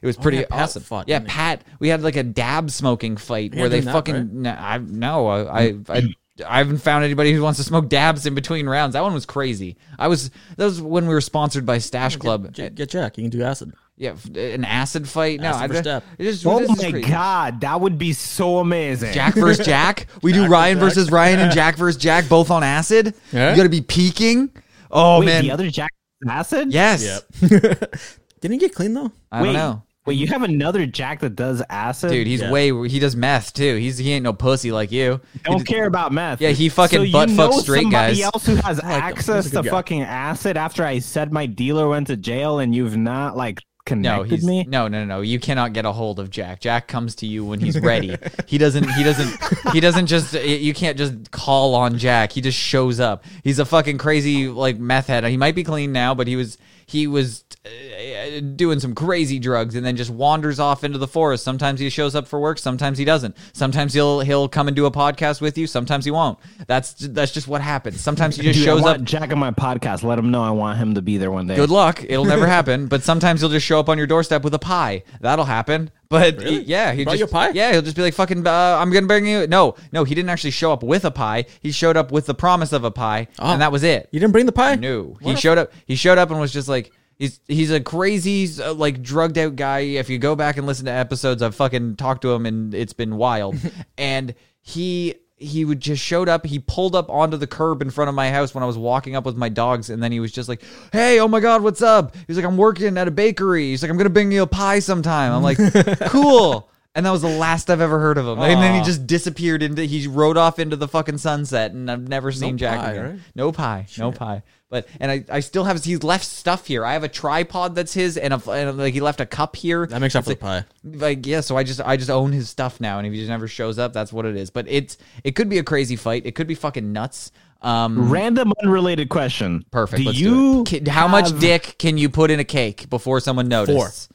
It 0.00 0.06
was 0.06 0.16
pretty 0.16 0.38
yeah, 0.38 0.46
Pat 0.50 0.62
awesome. 0.62 0.82
fought, 0.82 1.08
yeah? 1.08 1.20
Pat. 1.24 1.62
We 1.78 1.86
had 1.86 2.02
like 2.02 2.16
a 2.16 2.24
dab 2.24 2.72
smoking 2.72 3.16
fight 3.16 3.54
where 3.54 3.68
they 3.68 3.78
that, 3.78 3.92
fucking. 3.92 4.14
right? 4.14 4.32
No, 4.32 4.50
I 4.50 4.78
no, 4.78 5.26
I, 5.28 5.62
I, 5.62 5.74
I, 5.88 6.02
I 6.44 6.58
haven't 6.58 6.78
found 6.78 7.04
anybody 7.04 7.32
who 7.32 7.40
wants 7.40 7.58
to 7.58 7.64
smoke 7.64 7.88
dabs 7.88 8.26
in 8.26 8.34
between 8.34 8.68
rounds. 8.68 8.94
That 8.94 9.04
one 9.04 9.14
was 9.14 9.26
crazy. 9.26 9.76
I 10.00 10.08
was 10.08 10.32
that 10.56 10.64
was 10.64 10.82
when 10.82 11.06
we 11.06 11.14
were 11.14 11.20
sponsored 11.20 11.64
by 11.64 11.78
Stash 11.78 12.16
Club. 12.16 12.52
J- 12.52 12.70
get 12.70 12.90
Jack. 12.90 13.16
You 13.16 13.22
can 13.22 13.30
do 13.30 13.44
acid. 13.44 13.74
Yeah, 13.96 14.14
an 14.34 14.64
acid 14.64 15.08
fight. 15.08 15.40
No, 15.40 15.48
Acid 15.48 15.62
I 15.62 15.66
for 15.68 15.72
just, 15.74 15.84
step. 15.84 16.04
it 16.18 16.24
just, 16.24 16.46
oh 16.46 16.60
my 16.60 16.90
crazy. 16.90 17.08
god, 17.10 17.60
that 17.60 17.80
would 17.80 17.98
be 17.98 18.12
so 18.12 18.58
amazing. 18.58 19.12
Jack 19.12 19.34
versus 19.34 19.64
Jack. 19.66 20.06
We 20.22 20.32
do 20.32 20.46
Ryan 20.48 20.76
Jack. 20.78 20.84
versus 20.84 21.10
Ryan 21.10 21.40
and 21.40 21.52
Jack 21.54 21.76
versus 21.76 22.00
Jack, 22.02 22.28
both 22.28 22.50
on 22.50 22.62
acid. 22.64 23.14
Yeah. 23.32 23.50
You 23.50 23.56
got 23.56 23.62
to 23.64 23.68
be 23.68 23.80
peaking. 23.82 24.50
Oh 24.90 25.20
Wait, 25.20 25.26
man, 25.26 25.44
the 25.44 25.50
other 25.52 25.70
Jack 25.70 25.90
acid? 26.28 26.72
yes. 26.72 27.04
Yep. 27.40 27.94
Didn't 28.40 28.52
he 28.52 28.58
get 28.58 28.74
clean 28.74 28.94
though? 28.94 29.12
I 29.30 29.38
don't 29.38 29.48
Wait, 29.48 29.52
know. 29.54 29.82
Wait, 30.04 30.14
you 30.14 30.26
have 30.26 30.42
another 30.42 30.84
Jack 30.84 31.20
that 31.20 31.36
does 31.36 31.62
acid? 31.70 32.10
Dude, 32.10 32.26
he's 32.26 32.40
Yeah. 32.40 32.50
way. 32.50 32.88
He 32.88 32.98
does 32.98 33.14
meth 33.14 33.52
too. 33.54 33.76
He's 33.76 33.98
he 33.98 34.10
ain't 34.12 34.24
no 34.24 34.32
pussy 34.32 34.72
like 34.72 34.90
you. 34.90 35.20
don't 35.44 35.64
care 35.64 35.86
about 35.86 36.10
meth. 36.12 36.40
Yeah, 36.40 36.50
he 36.50 36.68
fucking 36.68 36.98
so 36.98 37.02
you 37.04 37.12
butt 37.12 37.28
know 37.30 37.50
fucks 37.50 37.60
straight 37.62 37.82
somebody 37.82 38.14
guys. 38.16 38.22
else 38.22 38.44
who 38.46 38.56
has 38.56 38.82
like 38.82 39.00
access 39.02 39.50
to 39.50 39.62
guy. 39.62 39.70
fucking 39.70 40.02
acid 40.02 40.56
after 40.56 40.84
I 40.84 40.98
said 40.98 41.32
my 41.32 41.46
dealer 41.46 41.88
went 41.88 42.08
to 42.08 42.16
jail 42.16 42.58
and 42.58 42.74
you've 42.74 42.96
not 42.96 43.36
like 43.36 43.60
No, 43.90 44.22
he's 44.22 44.44
me. 44.46 44.64
no, 44.64 44.86
no, 44.88 45.04
no. 45.04 45.20
You 45.22 45.40
cannot 45.40 45.72
get 45.72 45.84
a 45.84 45.92
hold 45.92 46.20
of 46.20 46.30
Jack. 46.30 46.60
Jack 46.60 46.86
comes 46.86 47.16
to 47.16 47.26
you 47.26 47.44
when 47.44 47.60
he's 47.60 47.80
ready. 47.80 48.16
he 48.46 48.56
doesn't. 48.56 48.88
He 48.92 49.02
doesn't. 49.02 49.72
He 49.72 49.80
doesn't 49.80 50.06
just. 50.06 50.34
You 50.34 50.72
can't 50.72 50.96
just 50.96 51.30
call 51.30 51.74
on 51.74 51.98
Jack. 51.98 52.32
He 52.32 52.40
just 52.40 52.56
shows 52.56 53.00
up. 53.00 53.24
He's 53.42 53.58
a 53.58 53.64
fucking 53.64 53.98
crazy 53.98 54.48
like 54.48 54.78
meth 54.78 55.08
head. 55.08 55.24
He 55.24 55.36
might 55.36 55.54
be 55.56 55.64
clean 55.64 55.92
now, 55.92 56.14
but 56.14 56.26
he 56.26 56.36
was 56.36 56.58
he 56.86 57.06
was 57.06 57.44
uh, 57.64 58.40
doing 58.56 58.80
some 58.80 58.94
crazy 58.94 59.38
drugs 59.38 59.74
and 59.76 59.84
then 59.86 59.96
just 59.96 60.10
wanders 60.10 60.58
off 60.58 60.84
into 60.84 60.98
the 60.98 61.06
forest. 61.06 61.44
Sometimes 61.44 61.80
he 61.80 61.88
shows 61.90 62.14
up 62.14 62.26
for 62.26 62.40
work. 62.40 62.58
Sometimes 62.58 62.98
he 62.98 63.04
doesn't. 63.04 63.36
Sometimes 63.52 63.94
he'll 63.94 64.20
he'll 64.20 64.48
come 64.48 64.68
and 64.68 64.76
do 64.76 64.86
a 64.86 64.90
podcast 64.90 65.40
with 65.40 65.56
you. 65.56 65.66
Sometimes 65.66 66.04
he 66.04 66.10
won't. 66.10 66.38
That's 66.66 66.94
that's 66.94 67.32
just 67.32 67.48
what 67.48 67.60
happens. 67.60 68.00
Sometimes 68.00 68.36
he 68.36 68.42
just 68.42 68.58
Dude, 68.58 68.64
shows 68.64 68.82
up. 68.84 69.02
Jack 69.02 69.32
on 69.32 69.38
my 69.38 69.52
podcast. 69.52 70.02
Let 70.02 70.18
him 70.18 70.30
know 70.30 70.42
I 70.42 70.50
want 70.50 70.78
him 70.78 70.94
to 70.94 71.02
be 71.02 71.18
there 71.18 71.30
one 71.30 71.46
day. 71.46 71.56
Good 71.56 71.70
luck. 71.70 72.04
It'll 72.08 72.24
never 72.24 72.46
happen. 72.58 72.86
But 72.88 73.02
sometimes 73.02 73.40
he'll 73.40 73.50
just 73.50 73.66
show 73.66 73.78
up 73.78 73.88
on 73.88 73.98
your 73.98 74.06
doorstep 74.06 74.42
with 74.42 74.54
a 74.54 74.58
pie. 74.58 75.04
That'll 75.20 75.44
happen. 75.44 75.90
But 76.12 76.42
he- 76.42 76.60
yeah, 76.60 76.92
he 76.92 77.04
brought 77.04 77.16
just, 77.16 77.32
pie. 77.32 77.50
Yeah, 77.54 77.72
he'll 77.72 77.82
just 77.82 77.96
be 77.96 78.02
like 78.02 78.12
fucking. 78.14 78.46
Uh, 78.46 78.50
I'm 78.78 78.90
gonna 78.92 79.06
bring 79.06 79.26
you. 79.26 79.46
No, 79.46 79.76
no, 79.92 80.04
he 80.04 80.14
didn't 80.14 80.28
actually 80.30 80.50
show 80.50 80.70
up 80.72 80.82
with 80.82 81.04
a 81.06 81.10
pie. 81.10 81.46
He 81.60 81.72
showed 81.72 81.96
up 81.96 82.12
with 82.12 82.26
the 82.26 82.34
promise 82.34 82.72
of 82.72 82.84
a 82.84 82.90
pie, 82.90 83.28
Oh. 83.38 83.52
and 83.52 83.62
that 83.62 83.72
was 83.72 83.82
it. 83.82 84.08
You 84.12 84.20
didn't 84.20 84.32
bring 84.32 84.44
the 84.46 84.52
pie? 84.52 84.74
No, 84.76 85.16
he 85.20 85.26
What 85.26 85.34
a- 85.38 85.40
showed 85.40 85.56
up. 85.58 85.72
He 85.86 85.96
showed 85.96 86.18
up 86.18 86.30
and 86.30 86.38
was 86.38 86.52
just 86.52 86.68
like. 86.68 86.92
He's, 87.18 87.38
he's 87.46 87.70
a 87.70 87.78
crazy 87.80 88.48
uh, 88.60 88.74
like 88.74 89.00
drugged 89.00 89.38
out 89.38 89.54
guy. 89.54 89.80
If 89.80 90.10
you 90.10 90.18
go 90.18 90.34
back 90.34 90.56
and 90.56 90.66
listen 90.66 90.86
to 90.86 90.90
episodes, 90.90 91.40
I've 91.40 91.54
fucking 91.54 91.94
talked 91.96 92.22
to 92.22 92.32
him 92.32 92.46
and 92.46 92.74
it's 92.74 92.94
been 92.94 93.16
wild. 93.16 93.54
and 93.98 94.34
he 94.60 95.14
he 95.42 95.64
would 95.64 95.80
just 95.80 96.02
showed 96.02 96.28
up. 96.28 96.46
He 96.46 96.58
pulled 96.58 96.94
up 96.94 97.10
onto 97.10 97.36
the 97.36 97.46
curb 97.46 97.82
in 97.82 97.90
front 97.90 98.08
of 98.08 98.14
my 98.14 98.30
house 98.30 98.54
when 98.54 98.62
I 98.62 98.66
was 98.66 98.78
walking 98.78 99.16
up 99.16 99.24
with 99.24 99.36
my 99.36 99.48
dogs, 99.48 99.90
and 99.90 100.02
then 100.02 100.12
he 100.12 100.20
was 100.20 100.32
just 100.32 100.48
like, 100.48 100.62
"Hey, 100.92 101.20
oh 101.20 101.28
my 101.28 101.40
god, 101.40 101.62
what's 101.62 101.82
up?" 101.82 102.14
He's 102.26 102.36
like, 102.36 102.46
"I'm 102.46 102.56
working 102.56 102.96
at 102.96 103.08
a 103.08 103.10
bakery." 103.10 103.70
He's 103.70 103.82
like, 103.82 103.90
"I'm 103.90 103.96
gonna 103.96 104.10
bring 104.10 104.32
you 104.32 104.42
a 104.42 104.46
pie 104.46 104.78
sometime." 104.78 105.32
I'm 105.32 105.42
like, 105.42 105.58
"Cool." 106.06 106.68
And 106.94 107.06
that 107.06 107.10
was 107.10 107.22
the 107.22 107.28
last 107.28 107.70
I've 107.70 107.80
ever 107.80 107.98
heard 107.98 108.18
of 108.18 108.26
him. 108.26 108.38
And 108.38 108.60
then 108.60 108.74
he 108.74 108.82
just 108.82 109.06
disappeared 109.06 109.62
into 109.62 109.82
he 109.84 110.06
rode 110.06 110.36
off 110.36 110.58
into 110.58 110.76
the 110.76 110.86
fucking 110.88 111.18
sunset 111.18 111.72
and 111.72 111.90
I've 111.90 112.06
never 112.06 112.30
seen 112.30 112.58
Jack 112.58 112.80
pie, 112.80 112.90
again. 112.92 113.04
right? 113.04 113.20
No 113.34 113.50
pie. 113.50 113.86
No 113.96 114.12
pie. 114.12 114.42
But 114.72 114.88
and 114.98 115.10
I, 115.10 115.24
I 115.30 115.40
still 115.40 115.64
have 115.64 115.84
he's 115.84 116.02
left 116.02 116.24
stuff 116.24 116.66
here. 116.66 116.84
I 116.84 116.94
have 116.94 117.04
a 117.04 117.08
tripod 117.08 117.74
that's 117.74 117.92
his 117.92 118.16
and, 118.16 118.32
a, 118.32 118.50
and 118.50 118.78
like 118.78 118.94
he 118.94 119.00
left 119.00 119.20
a 119.20 119.26
cup 119.26 119.54
here. 119.54 119.86
That 119.86 120.00
makes 120.00 120.16
up 120.16 120.20
It's 120.20 120.28
for 120.30 120.34
the 120.34 120.40
pie. 120.40 120.64
like 120.82 121.26
yeah 121.26 121.42
so 121.42 121.56
i 121.58 121.62
just 121.62 121.80
i 121.82 121.96
just 121.96 122.08
own 122.10 122.32
his 122.32 122.48
stuff 122.48 122.80
now 122.80 122.96
and 122.98 123.06
if 123.06 123.12
he 123.12 123.18
just 123.18 123.28
never 123.28 123.46
shows 123.46 123.78
up 123.78 123.92
that's 123.92 124.12
what 124.12 124.24
it 124.24 124.34
is 124.34 124.48
but 124.50 124.66
it's 124.68 124.96
it 125.24 125.32
could 125.36 125.48
be 125.50 125.58
a 125.58 125.62
crazy 125.62 125.94
fight 125.94 126.24
it 126.24 126.34
could 126.34 126.46
be 126.46 126.54
fucking 126.54 126.90
nuts 126.92 127.30
um 127.60 128.10
Random 128.10 128.52
unrelated 128.62 129.08
question. 129.10 129.64
perfect 129.70 129.98
Do 130.00 130.06
let's 130.06 130.18
you 130.18 130.64
do 130.64 130.76
it. 130.76 130.88
How 130.88 131.06
much 131.06 131.38
dick 131.38 131.76
can 131.78 131.98
you 131.98 132.08
put 132.08 132.30
in 132.30 132.40
a 132.40 132.44
cake 132.44 132.88
before 132.88 133.20
someone 133.20 133.46
notices 133.48 134.08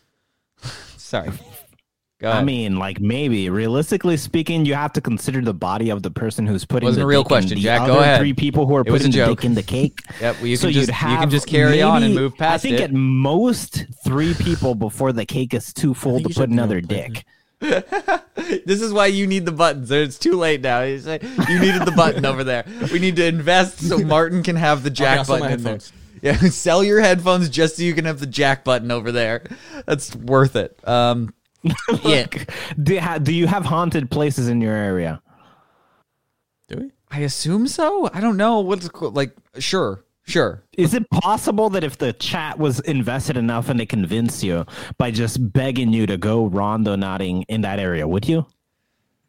sorry 0.98 1.30
go 1.30 1.34
ahead 1.34 1.57
I 2.24 2.44
mean, 2.44 2.80
like 2.80 3.00
maybe 3.00 3.50
realistically 3.50 4.18
speaking, 4.18 4.66
you 4.66 4.74
have 4.74 4.92
to 4.94 5.02
consider 5.02 5.42
the 5.42 5.54
body 5.54 5.92
of 5.92 6.02
the 6.02 6.10
person 6.10 6.48
who's 6.48 6.66
putting. 6.66 6.88
Wasn't 6.88 7.00
the 7.02 7.06
a 7.06 7.08
real 7.08 7.22
dick 7.22 7.26
in 7.26 7.30
question, 7.30 7.56
the 7.58 7.62
Jack. 7.64 7.86
Go 7.86 8.00
ahead. 8.00 8.20
Three 8.20 8.34
people 8.34 8.66
who 8.66 8.76
are 8.76 8.82
It 8.82 8.88
putting 8.88 9.12
the 9.12 9.26
dick 9.26 9.46
in 9.46 9.54
the 9.54 9.62
cake. 9.64 10.02
Yep, 10.22 10.38
well, 10.38 10.48
you 10.48 10.56
so 10.58 10.68
can 10.68 10.74
just- 10.74 10.88
you'd 10.88 11.10
you 11.12 11.18
can 11.18 11.30
just 11.30 11.48
carry 11.48 11.82
on 11.82 12.02
and 12.02 12.16
move 12.16 12.36
past 12.36 12.66
I 12.66 12.70
think 12.70 12.80
it. 12.80 12.86
at 12.86 12.94
most 12.94 13.86
three 14.04 14.34
people 14.34 14.74
before 14.74 15.14
the 15.14 15.26
cake 15.28 15.54
is 15.54 15.72
too 15.74 15.94
full 15.94 16.20
to 16.22 16.30
put 16.30 16.50
another 16.50 16.82
dick. 16.82 17.24
this 17.60 18.82
is 18.82 18.94
why 18.94 19.08
you 19.08 19.26
need 19.26 19.44
the 19.46 19.52
buttons 19.52 19.90
it's 19.90 20.20
too 20.20 20.34
late 20.34 20.62
now 20.62 20.82
you 20.84 21.00
needed 21.00 21.86
the 21.86 21.94
button 21.96 22.24
over 22.24 22.44
there 22.44 22.64
we 22.92 23.00
need 23.00 23.16
to 23.16 23.26
invest 23.26 23.80
so 23.80 23.98
martin 24.06 24.44
can 24.44 24.56
have 24.56 24.84
the 24.84 24.92
jack 24.92 25.20
I'll 25.20 25.26
button 25.26 25.40
my 25.48 25.52
in 25.54 25.64
there. 25.64 25.74
headphones. 25.74 25.94
yeah 26.22 26.36
sell 26.52 26.84
your 26.84 27.02
headphones 27.02 27.50
just 27.50 27.78
so 27.78 27.82
you 27.82 27.96
can 27.96 28.06
have 28.06 28.20
the 28.20 28.28
jack 28.28 28.64
button 28.64 28.92
over 28.92 29.12
there 29.12 29.44
that's 29.88 30.16
worth 30.16 30.56
it 30.56 30.80
um 30.88 31.34
yeah 32.04 32.28
Do 32.82 32.94
you, 32.94 33.02
ha- 33.02 33.18
do 33.18 33.34
you 33.34 33.48
have 33.48 33.66
haunted 33.66 34.10
places 34.12 34.48
in 34.48 34.62
your 34.62 34.76
area? 34.76 35.22
Do 36.68 36.78
we? 36.78 36.92
I 37.10 37.20
assume 37.22 37.68
so. 37.68 38.10
I 38.14 38.20
don't 38.20 38.38
know 38.38 38.60
what's 38.60 38.90
co- 38.90 39.08
like. 39.10 39.34
Sure, 39.58 40.04
sure. 40.26 40.64
Is 40.78 40.94
it 40.94 41.10
possible 41.10 41.70
that 41.72 41.84
if 41.84 41.98
the 41.98 42.14
chat 42.14 42.60
was 42.60 42.80
invested 42.82 43.38
enough 43.38 43.70
and 43.70 43.80
they 43.80 43.86
convince 43.86 44.44
you 44.44 44.66
by 44.98 45.12
just 45.12 45.52
begging 45.54 45.94
you 45.94 46.06
to 46.06 46.18
go 46.18 46.50
randonauting 46.50 47.44
in 47.48 47.62
that 47.62 47.80
area, 47.80 48.08
would 48.08 48.28
you? 48.28 48.46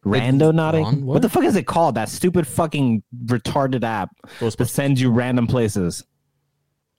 Rando 0.04 0.52
nodding? 0.54 0.84
Ron- 0.84 1.04
what? 1.06 1.14
what? 1.14 1.22
the 1.22 1.28
fuck 1.28 1.44
is 1.44 1.56
it 1.56 1.66
called? 1.66 1.94
That 1.94 2.08
stupid 2.08 2.46
fucking 2.46 3.02
retarded 3.26 3.84
app 3.84 4.10
that 4.22 4.30
Ghostbusters. 4.40 4.70
sends 4.70 5.00
you 5.00 5.10
random 5.10 5.46
places. 5.46 6.04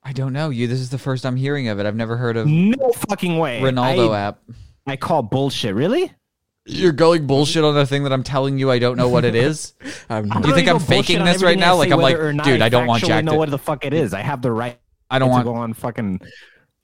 I 0.04 0.14
don't 0.14 0.32
know. 0.32 0.50
You. 0.50 0.68
This 0.68 0.80
is 0.80 0.90
the 0.90 0.98
first 0.98 1.26
I'm 1.26 1.36
hearing 1.36 1.68
of 1.68 1.80
it. 1.80 1.86
I've 1.86 1.96
never 1.96 2.16
heard 2.16 2.38
of 2.38 2.48
No 2.48 2.92
fucking 3.10 3.38
way. 3.38 3.60
Ronaldo 3.62 4.12
I, 4.14 4.20
app. 4.22 4.40
I 4.88 4.96
call 4.96 5.22
bullshit. 5.22 5.76
Really? 5.76 6.12
You're 6.66 6.92
going 6.92 7.26
bullshit 7.26 7.64
on 7.64 7.76
a 7.78 7.86
thing 7.86 8.04
that 8.04 8.14
I'm 8.14 8.24
telling 8.24 8.60
you 8.60 8.70
I 8.70 8.78
don't 8.80 8.98
know 8.98 9.10
what 9.10 9.26
it 9.26 9.34
is. 9.48 9.74
I 10.10 10.16
have 10.16 10.26
no 10.26 10.36
I'm 10.36 10.42
Do 10.42 10.50
you 10.50 10.56
think 10.56 10.68
I'm 10.68 10.80
faking 10.80 11.24
this 11.24 11.42
right 11.42 11.58
now? 11.58 11.76
Like, 11.76 11.92
I'm 11.92 12.00
like, 12.00 12.16
whether 12.16 12.30
or 12.30 12.34
not 12.34 12.46
dude, 12.46 12.62
I 12.62 12.70
don't 12.70 12.86
want 12.86 13.04
Jack 13.04 13.26
know 13.26 13.36
what 13.36 13.50
the 13.50 13.58
fuck 13.58 13.86
it 13.86 13.94
is. 13.94 14.14
I 14.14 14.22
have 14.22 14.42
the 14.42 14.52
right 14.52 14.80
I 15.10 15.18
don't 15.18 15.30
want 15.30 15.46
to 15.46 15.52
want. 15.52 15.58
go 15.58 15.64
on 15.64 15.74
fucking 15.74 16.22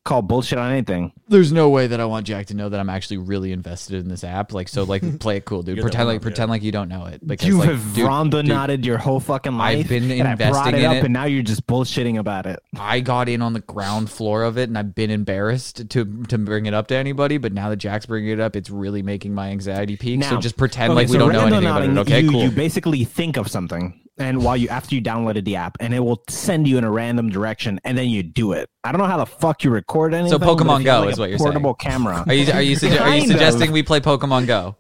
call 0.06 0.22
bullshit 0.22 0.58
on 0.58 0.72
anything. 0.72 1.12
There's 1.28 1.51
no 1.51 1.70
way 1.70 1.88
that 1.88 1.99
I 1.99 2.06
want 2.06 2.28
Jack 2.28 2.45
to 2.47 2.53
know 2.53 2.70
that 2.70 2.80
I'm 2.80 2.89
actually 2.89 3.18
really 3.18 3.51
invested 3.51 3.95
in 3.95 4.08
this 4.08 4.24
app. 4.24 4.53
Like, 4.53 4.70
so 4.70 4.84
like, 4.84 5.20
play 5.20 5.38
it 5.38 5.45
cool, 5.45 5.64
dude. 5.64 5.82
Pretend 5.82 6.08
like 6.08 6.22
pretend 6.22 6.49
like 6.49 6.62
you 6.62 6.72
don't 6.72 6.88
know 6.88 7.08
it. 7.08 7.26
Because 7.28 7.47
You 7.47 7.58
like, 7.58 7.70
have 7.70 7.95
dude, 7.95 8.06
rondo 8.06 8.41
dude, 8.41 8.49
nodded 8.49 8.86
your 8.86 8.99
whole 8.99 9.20
fucking 9.20 9.58
life. 9.58 9.80
I've 9.80 9.89
been 9.89 10.10
and 10.12 10.28
I 10.28 10.36
brought 10.36 10.68
investing 10.68 10.76
it 10.76 10.80
in 10.80 10.86
up, 10.86 10.95
it. 10.97 11.03
and 11.06 11.14
now 11.14 11.26
you're 11.26 11.43
just 11.43 11.68
bullshitting 11.68 12.18
about 12.20 12.45
it. 12.45 12.62
I 12.80 12.99
got 13.01 13.28
in 13.28 13.41
on 13.41 13.53
the 13.53 13.62
ground 13.62 14.10
floor 14.10 14.43
of 14.43 14.58
it, 14.58 14.70
and 14.70 14.78
I've 14.78 14.95
been 14.95 15.10
embarrassed 15.10 15.89
to 15.89 16.06
to 16.06 16.38
bring 16.38 16.68
it 16.68 16.74
up 16.74 16.88
to 16.88 16.95
anybody. 16.95 17.38
But 17.38 17.51
now 17.51 17.70
that 17.70 17.78
Jack's 17.78 18.06
bringing 18.06 18.30
it 18.30 18.39
up, 18.39 18.56
it's 18.56 18.70
really 18.70 19.01
making 19.01 19.34
my 19.34 19.49
anxiety 19.49 19.97
peak. 19.97 20.24
so 20.24 20.39
just 20.39 20.56
pretend 20.56 20.91
Okay, 20.91 21.01
like 21.01 21.10
we 21.10 21.18
don't 21.18 21.34
know 21.34 21.41
anything 21.47 21.66
about 21.66 21.84
it. 21.84 21.97
Okay, 21.97 22.22
you, 22.22 22.32
cool. 22.32 22.43
You 22.43 22.51
basically 22.51 23.03
think 23.03 23.38
of 23.38 23.47
something, 23.49 23.99
and 24.18 24.43
while 24.43 24.55
you 24.57 24.70
after 24.70 24.95
you 24.95 25.01
downloaded 25.01 25.43
the 25.45 25.55
app, 25.57 25.78
and 25.80 25.93
it 25.93 25.99
will 25.99 26.24
send 26.30 26.68
you 26.68 26.78
in 26.78 26.84
a 26.84 26.91
random 26.91 27.30
direction, 27.30 27.80
and 27.84 27.97
then 27.97 28.07
you 28.09 28.24
do 28.24 28.53
it. 28.53 28.70
I 28.84 28.91
don't 28.91 28.99
know 28.99 29.07
how 29.07 29.18
the 29.18 29.26
fuck 29.26 29.63
you 29.63 29.72
record 29.72 30.13
anything. 30.13 30.39
So 30.39 30.45
Pokemon 30.45 30.84
Go 30.86 31.01
like, 31.01 31.09
is 31.13 31.20
what 31.20 31.30
you're 31.30 31.38
saying. 31.38 31.51
portable 31.51 31.74
camera. 31.74 32.24
Are 32.28 32.34
you 32.34 32.51
are 32.53 32.61
you, 32.61 32.76
sugge- 32.78 32.91
are 32.91 32.93
you 32.93 32.99
Kind 33.22 33.24
of. 33.24 33.28
suggesting 33.30 33.72
we 33.72 33.84
play 33.84 33.99
Pokemon 33.99 34.47
Go? 34.47 34.76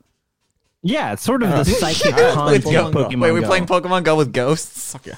Yeah, 0.81 1.13
it's 1.13 1.23
sort 1.23 1.41
of 1.41 1.49
the 1.49 1.55
uh, 1.55 1.63
psychic 1.63 2.13
Alright, 2.13 2.33
concept 2.33 2.65
Pokemon 2.65 2.85
of 2.87 2.93
Go. 2.93 3.05
Pokemon 3.09 3.19
Wait, 3.21 3.31
we're 3.31 3.41
Go. 3.41 3.47
playing 3.47 3.65
Pokemon 3.65 4.03
Go 4.03 4.15
with 4.17 4.31
ghosts 4.33 4.91
Fuck 4.93 5.07
yeah. 5.07 5.15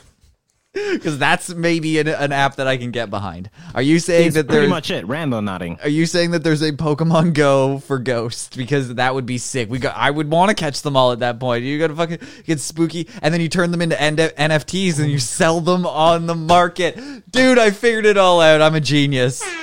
because 0.93 1.17
that's 1.17 1.49
maybe 1.49 1.99
an, 1.99 2.07
an 2.07 2.31
app 2.31 2.55
that 2.55 2.67
I 2.67 2.77
can 2.77 2.91
get 2.91 3.09
behind. 3.09 3.49
Are 3.73 3.81
you 3.81 3.99
saying 3.99 4.27
It's 4.27 4.35
that 4.35 4.47
pretty 4.47 4.61
there's 4.61 4.69
much 4.69 4.91
it. 4.91 5.07
Random 5.07 5.45
nodding. 5.45 5.79
Are 5.81 5.89
you 5.89 6.05
saying 6.05 6.31
that 6.31 6.43
there's 6.43 6.61
a 6.61 6.71
Pokemon 6.71 7.33
Go 7.33 7.79
for 7.79 7.99
ghosts? 7.99 8.55
Because 8.55 8.95
that 8.95 9.13
would 9.13 9.25
be 9.25 9.37
sick. 9.37 9.69
We 9.69 9.79
got. 9.79 9.95
I 9.95 10.11
would 10.11 10.29
want 10.29 10.49
to 10.49 10.55
catch 10.55 10.81
them 10.81 10.95
all 10.95 11.11
at 11.11 11.19
that 11.19 11.39
point. 11.39 11.63
You 11.63 11.79
gotta 11.79 11.95
fucking 11.95 12.19
get 12.45 12.59
spooky, 12.59 13.07
and 13.21 13.33
then 13.33 13.41
you 13.41 13.49
turn 13.49 13.71
them 13.71 13.81
into 13.81 13.99
N- 14.01 14.17
NFTs 14.17 14.99
and 14.99 15.09
you 15.09 15.19
sell 15.19 15.61
them 15.61 15.85
on 15.85 16.25
the 16.27 16.35
market. 16.35 16.95
Dude, 17.31 17.57
I 17.57 17.71
figured 17.71 18.05
it 18.05 18.17
all 18.17 18.41
out. 18.41 18.61
I'm 18.61 18.75
a 18.75 18.81
genius. 18.81 19.43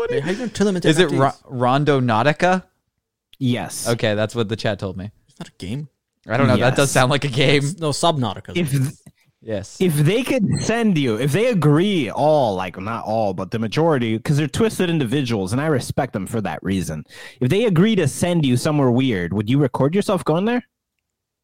What 0.00 0.10
Wait, 0.10 0.16
is, 0.18 0.24
how 0.24 0.30
you 0.30 0.36
gonna 0.38 0.48
turn 0.50 0.66
them 0.66 0.76
into 0.76 0.88
is 0.88 0.98
it 0.98 1.08
NFTs? 1.10 1.18
Ro- 1.20 1.58
Randonautica? 1.68 2.64
Yes. 3.38 3.86
Okay, 3.88 4.14
that's 4.14 4.34
what 4.34 4.48
the 4.48 4.56
chat 4.56 4.78
told 4.78 4.96
me. 4.96 5.10
It's 5.28 5.38
not 5.38 5.48
a 5.48 5.52
game. 5.58 5.88
I 6.30 6.36
don't 6.36 6.46
know. 6.46 6.56
That 6.56 6.76
does 6.76 6.90
sound 6.90 7.10
like 7.10 7.24
a 7.24 7.28
game. 7.28 7.62
No, 7.78 7.90
Subnautica. 7.90 8.56
If 8.56 8.92
Yes. 9.42 9.80
if 9.80 9.94
they 9.96 10.22
could 10.22 10.46
send 10.60 10.98
you, 10.98 11.16
if 11.16 11.32
they 11.32 11.46
agree, 11.46 12.10
all 12.10 12.54
like 12.54 12.78
not 12.78 13.04
all, 13.06 13.32
but 13.32 13.50
the 13.50 13.58
majority, 13.58 14.18
because 14.18 14.36
they're 14.36 14.46
twisted 14.46 14.90
individuals, 14.90 15.52
and 15.52 15.60
I 15.62 15.66
respect 15.66 16.12
them 16.12 16.26
for 16.26 16.42
that 16.42 16.62
reason. 16.62 17.04
If 17.40 17.48
they 17.48 17.64
agree 17.64 17.96
to 17.96 18.06
send 18.06 18.44
you 18.44 18.58
somewhere 18.58 18.90
weird, 18.90 19.32
would 19.32 19.48
you 19.48 19.58
record 19.58 19.94
yourself 19.94 20.24
going 20.24 20.44
there? 20.44 20.62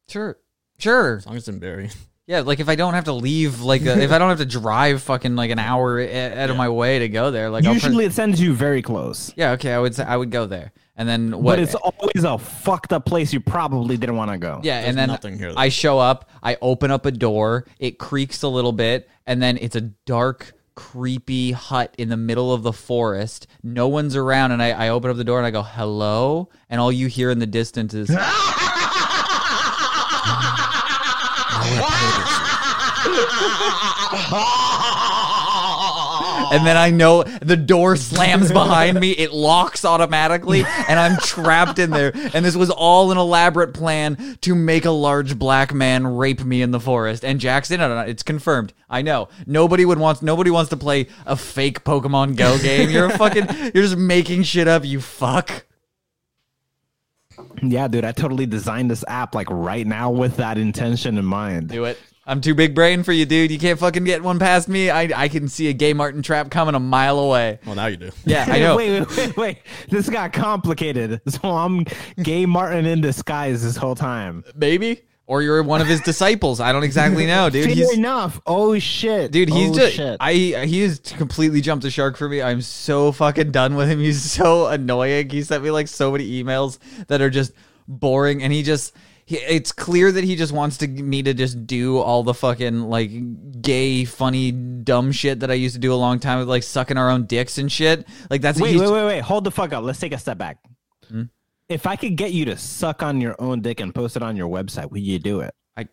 Sure. 0.09 0.37
Sure. 0.77 1.17
as 1.17 1.25
long 1.25 1.35
as 1.37 1.41
it's 1.41 1.47
in 1.49 1.57
Barry. 1.59 1.89
Yeah, 2.27 2.41
like 2.41 2.59
if 2.59 2.67
I 2.67 2.75
don't 2.75 2.93
have 2.93 3.05
to 3.05 3.13
leave, 3.13 3.61
like 3.61 3.85
uh, 3.87 3.91
if 3.91 4.11
I 4.11 4.17
don't 4.17 4.27
have 4.27 4.39
to 4.39 4.45
drive 4.59 5.01
fucking 5.01 5.35
like 5.37 5.49
an 5.49 5.59
hour 5.59 5.97
a- 5.99 6.33
out 6.43 6.49
of 6.49 6.57
my 6.57 6.67
way 6.67 6.99
to 6.99 7.07
go 7.07 7.31
there, 7.31 7.49
like 7.49 7.65
I'll 7.65 7.73
Usually, 7.73 8.03
it 8.03 8.11
sends 8.11 8.41
you 8.41 8.53
very 8.53 8.81
close. 8.81 9.31
yeah, 9.37 9.51
okay, 9.51 9.71
I 9.73 9.79
would 9.79 9.95
say 9.95 10.03
I 10.03 10.17
would 10.17 10.29
go 10.29 10.45
there, 10.45 10.73
and 10.97 11.07
then 11.07 11.31
what? 11.31 11.53
But 11.53 11.59
it's 11.59 11.75
always 11.75 12.25
a 12.25 12.37
fucked 12.37 12.91
up 12.91 13.05
place 13.05 13.31
you 13.31 13.39
probably 13.39 13.95
didn't 13.95 14.17
want 14.17 14.31
to 14.31 14.37
go. 14.37 14.59
yeah, 14.61 14.81
There's 14.81 14.89
and 14.89 14.97
then 14.97 15.07
nothing 15.07 15.37
here. 15.39 15.53
I 15.55 15.69
show 15.69 15.99
up, 15.99 16.29
I 16.43 16.57
open 16.61 16.91
up 16.91 17.05
a 17.05 17.11
door, 17.11 17.65
it 17.79 17.97
creaks 17.97 18.43
a 18.43 18.49
little 18.49 18.73
bit, 18.73 19.09
and 19.25 19.41
then 19.41 19.57
it's 19.61 19.77
a 19.77 19.81
dark, 20.05 20.51
creepy 20.75 21.53
hut 21.53 21.95
in 21.97 22.09
the 22.09 22.17
middle 22.17 22.51
of 22.51 22.61
the 22.61 22.73
forest. 22.73 23.47
No 23.63 23.87
one's 23.87 24.17
around, 24.17 24.51
and 24.51 24.61
I, 24.61 24.71
I 24.71 24.89
open 24.89 25.09
up 25.09 25.15
the 25.15 25.23
door 25.23 25.37
and 25.39 25.47
I 25.47 25.51
go 25.51 25.61
hello, 25.63 26.49
and 26.69 26.81
all 26.81 26.91
you 26.91 27.07
hear 27.07 27.31
in 27.31 27.39
the 27.39 27.47
distance 27.47 27.93
is. 27.93 28.09
and 36.51 36.65
then 36.65 36.77
I 36.77 36.91
know 36.91 37.23
the 37.23 37.57
door 37.57 37.95
slams 37.95 38.51
behind 38.51 38.99
me. 38.99 39.11
It 39.11 39.31
locks 39.31 39.85
automatically, 39.85 40.63
and 40.87 40.99
I'm 40.99 41.17
trapped 41.17 41.79
in 41.79 41.89
there. 41.89 42.11
And 42.33 42.45
this 42.45 42.55
was 42.55 42.69
all 42.69 43.11
an 43.11 43.17
elaborate 43.17 43.73
plan 43.73 44.37
to 44.41 44.55
make 44.55 44.85
a 44.85 44.91
large 44.91 45.37
black 45.37 45.73
man 45.73 46.07
rape 46.07 46.43
me 46.43 46.61
in 46.61 46.71
the 46.71 46.79
forest. 46.79 47.23
And 47.23 47.39
Jack's 47.39 47.71
in 47.71 47.81
it. 47.81 48.09
It's 48.09 48.23
confirmed. 48.23 48.73
I 48.89 49.01
know. 49.01 49.29
Nobody 49.45 49.85
would 49.85 49.99
want. 49.99 50.21
Nobody 50.21 50.49
wants 50.49 50.69
to 50.69 50.77
play 50.77 51.07
a 51.25 51.35
fake 51.35 51.83
Pokemon 51.83 52.37
Go 52.37 52.57
game. 52.57 52.89
You're 52.89 53.07
a 53.07 53.17
fucking. 53.17 53.47
You're 53.73 53.83
just 53.83 53.97
making 53.97 54.43
shit 54.43 54.67
up. 54.67 54.85
You 54.85 55.01
fuck. 55.01 55.65
Yeah, 57.61 57.87
dude, 57.87 58.05
I 58.05 58.11
totally 58.11 58.45
designed 58.45 58.89
this 58.89 59.03
app 59.07 59.35
like 59.35 59.49
right 59.49 59.85
now 59.85 60.11
with 60.11 60.37
that 60.37 60.57
intention 60.57 61.17
in 61.17 61.25
mind. 61.25 61.69
Do 61.69 61.85
it. 61.85 61.97
I'm 62.27 62.41
too 62.41 62.53
big 62.53 62.75
brain 62.75 63.03
for 63.03 63.13
you, 63.13 63.25
dude. 63.25 63.51
You 63.51 63.57
can't 63.57 63.79
fucking 63.79 64.03
get 64.03 64.21
one 64.21 64.37
past 64.37 64.67
me. 64.67 64.89
I 64.89 65.03
I 65.15 65.29
can 65.29 65.47
see 65.47 65.69
a 65.69 65.73
gay 65.73 65.93
Martin 65.93 66.21
trap 66.21 66.51
coming 66.51 66.75
a 66.75 66.79
mile 66.79 67.19
away. 67.19 67.59
Well, 67.65 67.75
now 67.75 67.85
you 67.85 67.95
do. 67.95 68.11
Yeah, 68.25 68.45
I 68.49 68.59
know. 68.59 68.75
wait, 68.75 68.99
wait, 68.99 69.17
wait, 69.17 69.37
wait. 69.37 69.57
This 69.89 70.09
got 70.09 70.33
complicated. 70.33 71.21
So 71.37 71.51
I'm 71.51 71.85
gay 72.21 72.47
Martin 72.47 72.85
in 72.85 72.99
disguise 72.99 73.61
this 73.61 73.77
whole 73.77 73.93
time. 73.93 74.43
Maybe. 74.55 75.01
Or 75.27 75.41
you're 75.41 75.61
one 75.61 75.81
of 75.81 75.87
his 75.87 76.01
disciples. 76.01 76.59
I 76.59 76.71
don't 76.71 76.83
exactly 76.83 77.27
know, 77.27 77.49
dude. 77.49 77.65
Fair 77.65 77.75
He's 77.75 77.93
enough. 77.93 78.41
Oh 78.45 78.79
shit, 78.79 79.31
Dude, 79.31 79.49
he's 79.49 79.71
oh, 79.71 79.73
just 79.75 79.95
shit. 79.95 80.17
I 80.19 80.33
he 80.33 80.81
has 80.81 80.99
completely 80.99 81.61
jumped 81.61 81.83
the 81.83 81.91
shark 81.91 82.17
for 82.17 82.27
me. 82.27 82.41
I'm 82.41 82.61
so 82.61 83.11
fucking 83.11 83.51
done 83.51 83.75
with 83.75 83.89
him. 83.89 83.99
He's 83.99 84.21
so 84.21 84.67
annoying. 84.67 85.29
He 85.29 85.43
sent 85.43 85.63
me 85.63 85.69
like 85.69 85.87
so 85.87 86.11
many 86.11 86.43
emails 86.43 86.79
that 87.07 87.21
are 87.21 87.29
just 87.29 87.51
boring 87.87 88.41
and 88.41 88.51
he 88.51 88.63
just 88.63 88.95
he, 89.27 89.35
it's 89.39 89.73
clear 89.73 90.09
that 90.09 90.23
he 90.23 90.37
just 90.37 90.53
wants 90.53 90.77
to 90.77 90.87
me 90.87 91.21
to 91.21 91.33
just 91.33 91.67
do 91.67 91.97
all 91.97 92.23
the 92.23 92.33
fucking 92.33 92.83
like 92.83 93.11
gay 93.61 94.05
funny 94.05 94.53
dumb 94.53 95.11
shit 95.11 95.41
that 95.41 95.51
I 95.51 95.55
used 95.55 95.75
to 95.75 95.81
do 95.81 95.93
a 95.93 95.95
long 95.95 96.17
time 96.19 96.39
with 96.39 96.47
like 96.47 96.63
sucking 96.63 96.95
our 96.95 97.09
own 97.09 97.25
dicks 97.25 97.57
and 97.57 97.69
shit. 97.69 98.07
Like 98.29 98.39
that's 98.39 98.57
wait, 98.57 98.79
wait, 98.79 98.89
wait, 98.89 99.05
wait. 99.05 99.19
Hold 99.19 99.43
the 99.43 99.51
fuck 99.51 99.73
up. 99.73 99.83
Let's 99.83 99.99
take 99.99 100.13
a 100.13 100.17
step 100.17 100.37
back. 100.37 100.59
Hmm? 101.09 101.23
If 101.67 101.85
I 101.85 101.97
could 101.97 102.15
get 102.15 102.31
you 102.31 102.45
to 102.45 102.57
suck 102.57 103.03
on 103.03 103.19
your 103.19 103.35
own 103.37 103.59
dick 103.59 103.81
and 103.81 103.93
post 103.93 104.15
it 104.15 104.23
on 104.23 104.37
your 104.37 104.47
website, 104.47 104.89
would 104.91 105.01
you 105.01 105.19
do 105.19 105.41
it? 105.41 105.53
I 105.75 105.89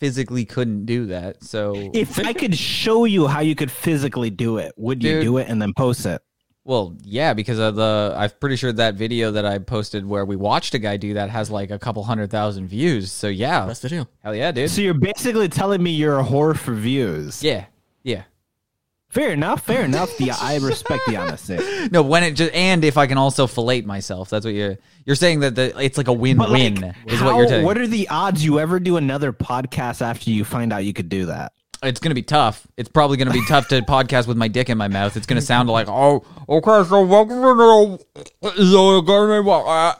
physically 0.00 0.46
couldn't 0.46 0.86
do 0.86 1.08
that. 1.08 1.44
So 1.44 1.90
If 1.92 2.18
I 2.18 2.32
could 2.32 2.56
show 2.56 3.04
you 3.04 3.26
how 3.26 3.40
you 3.40 3.54
could 3.54 3.70
physically 3.70 4.30
do 4.30 4.56
it, 4.56 4.72
would 4.78 5.04
you 5.04 5.16
Dude. 5.16 5.24
do 5.24 5.36
it 5.36 5.48
and 5.50 5.60
then 5.60 5.74
post 5.74 6.06
it? 6.06 6.22
Well, 6.68 6.94
yeah, 7.02 7.32
because 7.32 7.58
of 7.58 7.76
the 7.76 8.12
I'm 8.14 8.28
pretty 8.40 8.56
sure 8.56 8.70
that 8.74 8.94
video 8.94 9.30
that 9.30 9.46
I 9.46 9.56
posted 9.56 10.04
where 10.04 10.26
we 10.26 10.36
watched 10.36 10.74
a 10.74 10.78
guy 10.78 10.98
do 10.98 11.14
that 11.14 11.30
has 11.30 11.50
like 11.50 11.70
a 11.70 11.78
couple 11.78 12.04
hundred 12.04 12.30
thousand 12.30 12.68
views. 12.68 13.10
So 13.10 13.26
yeah, 13.28 13.64
Best 13.64 13.80
video. 13.80 14.06
hell 14.22 14.34
yeah, 14.34 14.52
dude. 14.52 14.70
So 14.70 14.82
you're 14.82 14.92
basically 14.92 15.48
telling 15.48 15.82
me 15.82 15.92
you're 15.92 16.20
a 16.20 16.22
whore 16.22 16.54
for 16.54 16.74
views. 16.74 17.42
Yeah, 17.42 17.64
yeah. 18.02 18.24
Fair 19.08 19.30
enough. 19.30 19.62
Fair 19.62 19.82
enough. 19.86 20.14
The 20.18 20.32
I 20.32 20.58
respect 20.58 21.04
the 21.06 21.16
honesty. 21.16 21.56
No, 21.90 22.02
when 22.02 22.22
it 22.22 22.32
just 22.32 22.52
and 22.52 22.84
if 22.84 22.98
I 22.98 23.06
can 23.06 23.16
also 23.16 23.46
fillet 23.46 23.80
myself, 23.80 24.28
that's 24.28 24.44
what 24.44 24.52
you're 24.52 24.76
you're 25.06 25.16
saying 25.16 25.40
that 25.40 25.54
the 25.54 25.72
it's 25.82 25.96
like 25.96 26.08
a 26.08 26.12
win-win 26.12 26.82
like, 26.82 26.94
is 27.06 27.18
how- 27.18 27.24
what 27.28 27.36
you're 27.36 27.48
saying. 27.48 27.64
What 27.64 27.78
are 27.78 27.86
the 27.86 28.08
odds 28.10 28.44
you 28.44 28.60
ever 28.60 28.78
do 28.78 28.98
another 28.98 29.32
podcast 29.32 30.02
after 30.02 30.28
you 30.28 30.44
find 30.44 30.70
out 30.70 30.84
you 30.84 30.92
could 30.92 31.08
do 31.08 31.24
that? 31.26 31.52
It's 31.82 32.00
gonna 32.00 32.14
be 32.14 32.22
tough. 32.22 32.66
It's 32.76 32.88
probably 32.88 33.16
gonna 33.16 33.32
be 33.32 33.44
tough 33.46 33.68
to 33.68 33.80
podcast 33.82 34.26
with 34.26 34.36
my 34.36 34.48
dick 34.48 34.68
in 34.68 34.78
my 34.78 34.88
mouth. 34.88 35.16
It's 35.16 35.26
gonna 35.26 35.40
sound 35.40 35.68
like 35.68 35.88
oh 35.88 36.24
okay, 36.48 36.88
so 36.88 37.04
welcome 37.04 37.42
to 37.42 37.54
the 37.54 37.98
uh, 39.66 39.94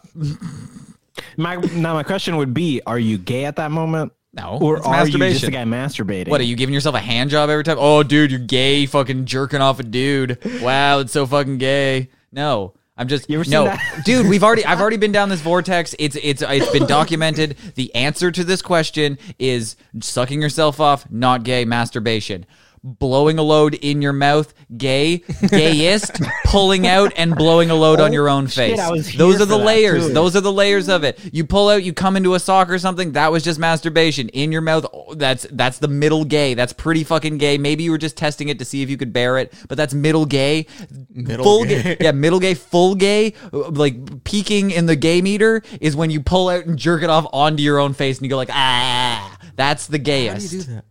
My 1.36 1.56
now 1.56 1.94
my 1.94 2.02
question 2.02 2.36
would 2.36 2.54
be: 2.54 2.80
Are 2.86 2.98
you 2.98 3.18
gay 3.18 3.44
at 3.44 3.56
that 3.56 3.70
moment, 3.70 4.12
no, 4.32 4.58
or 4.60 4.84
are 4.86 5.06
you 5.06 5.18
just 5.18 5.44
a 5.44 5.50
guy 5.50 5.64
masturbating? 5.64 6.28
What 6.28 6.40
are 6.40 6.44
you 6.44 6.56
giving 6.56 6.74
yourself 6.74 6.94
a 6.94 7.00
hand 7.00 7.30
job 7.30 7.50
every 7.50 7.64
time? 7.64 7.76
Oh, 7.78 8.02
dude, 8.02 8.30
you're 8.30 8.40
gay, 8.40 8.86
fucking 8.86 9.24
jerking 9.26 9.60
off 9.60 9.80
a 9.80 9.82
dude. 9.82 10.38
Wow, 10.60 11.00
it's 11.00 11.12
so 11.12 11.26
fucking 11.26 11.58
gay. 11.58 12.10
No, 12.30 12.74
I'm 12.98 13.08
just 13.08 13.30
You 13.30 13.36
ever 13.36 13.44
seen 13.44 13.52
no, 13.52 13.76
dude. 14.04 14.28
We've 14.28 14.42
already, 14.42 14.64
I've 14.64 14.80
already 14.80 14.96
been 14.96 15.12
down 15.12 15.28
this 15.28 15.40
vortex. 15.40 15.94
It's, 15.98 16.16
it's, 16.20 16.42
it's 16.42 16.70
been 16.72 16.86
documented. 16.86 17.56
The 17.76 17.94
answer 17.94 18.30
to 18.32 18.44
this 18.44 18.60
question 18.60 19.18
is 19.38 19.76
sucking 20.00 20.42
yourself 20.42 20.80
off, 20.80 21.08
not 21.10 21.44
gay. 21.44 21.64
Masturbation. 21.64 22.44
Blowing 22.82 23.38
a 23.38 23.42
load 23.42 23.74
in 23.74 24.00
your 24.02 24.12
mouth, 24.12 24.52
gay, 24.76 25.18
gayest, 25.48 26.20
pulling 26.46 26.86
out 26.86 27.12
and 27.16 27.34
blowing 27.34 27.70
a 27.70 27.74
load 27.74 28.00
on 28.00 28.12
your 28.12 28.28
own 28.28 28.46
face. 28.46 28.78
I 28.78 28.90
was 28.90 29.08
here 29.08 29.18
Those 29.18 29.40
are 29.40 29.46
the 29.46 29.58
layers. 29.58 30.06
too. 30.08 30.12
Those 30.14 30.36
are 30.36 30.40
the 30.40 30.52
layers 30.52 30.88
of 30.88 31.04
it. 31.04 31.18
You 31.32 31.44
pull 31.44 31.68
out, 31.68 31.82
you 31.82 31.92
come 31.92 32.16
into 32.16 32.34
a 32.34 32.40
sock 32.40 32.70
or 32.70 32.78
something. 32.78 33.12
That 33.12 33.32
was 33.32 33.42
just 33.42 33.58
masturbation 33.58 34.28
in 34.30 34.52
your 34.52 34.60
mouth. 34.60 34.86
oh, 34.92 35.14
That's 35.14 35.46
that's 35.50 35.78
the 35.78 35.88
middle 35.88 36.24
gay. 36.24 36.54
That's 36.54 36.72
pretty 36.72 37.04
fucking 37.04 37.38
gay. 37.38 37.58
Maybe 37.58 37.84
you 37.84 37.90
were 37.90 37.98
just 37.98 38.16
testing 38.16 38.48
it 38.48 38.58
to 38.60 38.64
see 38.64 38.82
if 38.82 38.90
you 38.90 38.96
could 38.96 39.12
bear 39.12 39.38
it, 39.38 39.52
but 39.68 39.76
that's 39.76 39.94
middle 39.94 40.26
gay. 40.26 40.66
Middle 41.10 41.44
full 41.44 41.64
gay. 41.64 41.96
Yeah, 42.00 42.12
middle 42.12 42.38
gay, 42.40 42.54
full 42.54 42.94
gay. 42.94 43.34
Like 43.52 44.24
peaking 44.24 44.70
in 44.70 44.86
the 44.86 44.96
gay 44.96 45.20
meter 45.20 45.62
is 45.80 45.96
when 45.96 46.10
you 46.10 46.20
pull 46.20 46.48
out 46.48 46.66
and 46.66 46.78
jerk 46.78 47.02
it 47.02 47.10
off 47.10 47.26
onto 47.32 47.62
your 47.62 47.78
own 47.78 47.92
face 47.94 48.18
and 48.18 48.24
you 48.24 48.30
go 48.30 48.36
like 48.36 48.50
ah. 48.52 49.36
That's 49.56 49.86
the 49.88 49.98
How 49.98 50.04
gayest. 50.04 50.50
do 50.50 50.56
you 50.58 50.62
do 50.62 50.72
that? 50.74 50.84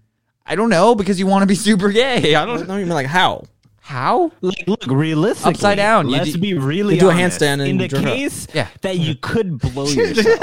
I 0.48 0.56
don't 0.56 0.70
know 0.70 0.96
because 0.96 1.20
you 1.20 1.28
want 1.28 1.44
to 1.44 1.48
be 1.48 1.56
super 1.56 1.90
gay. 1.92 2.34
I 2.36 2.46
don't 2.46 2.68
No, 2.68 2.76
you 2.78 2.86
mean 2.86 2.94
like 2.94 3.08
how? 3.08 3.44
how. 3.82 4.32
Like, 4.42 4.64
look, 4.68 4.86
realistically, 4.88 5.52
Upside 5.54 5.78
down, 5.78 6.08
you 6.08 6.14
Let's 6.18 6.34
do- 6.34 6.40
be 6.40 6.54
really 6.54 6.96
you 6.96 7.00
do 7.00 7.10
a 7.10 7.14
honest. 7.14 7.40
handstand 7.42 7.54
and 7.54 7.62
in 7.64 7.78
the 7.78 7.88
jerk 7.88 8.00
off. 8.02 8.06
case 8.06 8.48
Yeah. 8.54 8.68
that 8.82 8.98
you 8.98 9.16
could 9.16 9.60
blow 9.60 9.86
yourself. 9.88 10.40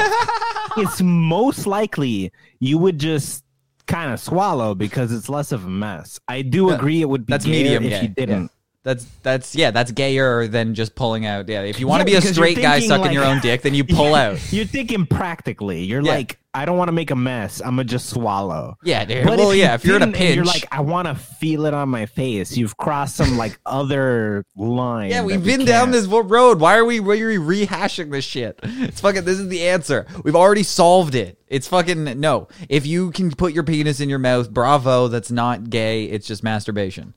it's 0.79 1.01
most 1.03 1.67
likely 1.67 2.33
you 2.61 2.79
would 2.79 2.99
just 2.99 3.45
kind 3.87 4.13
of 4.13 4.19
swallow 4.21 4.75
because 4.75 5.13
it's 5.13 5.29
less 5.29 5.53
of 5.53 5.65
a 5.67 5.69
mess. 5.69 6.19
I 6.27 6.41
do 6.43 6.69
Yeah, 6.69 6.75
agree 6.77 7.03
it 7.03 7.09
would 7.09 7.27
be 7.27 7.33
that's 7.33 7.45
gayer 7.45 7.79
medium 7.81 7.85
if 7.85 7.91
gay, 7.91 8.03
you 8.03 8.09
didn't. 8.09 8.51
That's 8.85 9.07
that's 9.23 9.57
yeah, 9.57 9.71
that's 9.71 9.91
gayer 9.93 10.47
than 10.47 10.75
just 10.75 10.95
pulling 10.95 11.25
out. 11.25 11.49
Yeah, 11.49 11.63
if 11.63 11.81
you 11.81 11.87
want 11.89 12.01
Yeah, 12.01 12.21
to 12.21 12.23
be 12.23 12.29
a 12.29 12.33
straight 12.35 12.61
guy 12.61 12.81
sucking 12.81 13.07
like- 13.07 13.13
your 13.15 13.25
own 13.25 13.41
dick, 13.41 13.63
then 13.63 13.73
you 13.75 13.83
pull 13.85 14.11
Yeah, 14.11 14.29
out. 14.33 14.53
You're 14.53 14.67
thinking 14.67 15.07
practically. 15.07 15.85
You're 15.85 16.03
Yeah. 16.03 16.13
like, 16.13 16.39
I 16.53 16.67
don't 16.67 16.77
want 16.77 16.89
to 16.89 16.93
make 16.93 17.11
a 17.11 17.17
mess. 17.17 17.61
I'm 17.65 17.71
gonna 17.77 17.85
just 17.85 18.11
swallow. 18.11 18.77
Yeah, 18.85 19.07
dude. 19.07 19.27
But 19.27 19.39
well, 19.39 19.53
if 19.53 19.57
yeah, 19.57 19.73
if 19.75 19.87
you're 19.87 19.97
in 19.97 20.03
a 20.03 20.13
pinch, 20.13 20.37
you're 20.37 20.45
like, 20.45 20.67
I 20.71 20.83
want 20.83 21.09
to 21.09 21.15
feel 21.15 21.65
it 21.65 21.73
on 21.73 21.89
my 21.89 22.05
face. 22.05 22.59
You've 22.59 22.77
crossed 22.77 23.17
some 23.17 23.39
like 23.39 23.59
other 23.67 24.45
line. 24.55 25.09
yeah, 25.11 25.23
we've 25.25 25.41
we 25.43 25.57
been 25.57 25.65
down 25.65 25.91
this 25.91 26.05
road. 26.07 26.61
Why 26.61 26.77
are 26.77 26.85
we 26.85 27.01
why 27.01 27.19
are 27.21 27.29
we 27.29 27.39
rehashing 27.67 28.11
this 28.13 28.27
shit? 28.27 28.61
It's 28.63 29.01
fucking. 29.01 29.25
This 29.25 29.39
is 29.39 29.49
the 29.49 29.67
answer. 29.67 30.07
We've 30.25 30.37
already 30.37 30.63
solved 30.63 31.15
it. 31.15 31.39
It's 31.49 31.67
fucking 31.69 32.21
no. 32.21 32.49
If 32.69 32.85
you 32.85 33.13
can 33.13 33.31
put 33.31 33.55
your 33.55 33.65
penis 33.65 34.01
in 34.01 34.11
your 34.11 34.19
mouth, 34.19 34.51
bravo. 34.51 35.09
That's 35.09 35.31
not 35.31 35.71
gay. 35.71 36.05
It's 36.05 36.27
just 36.27 36.43
masturbation. 36.45 37.15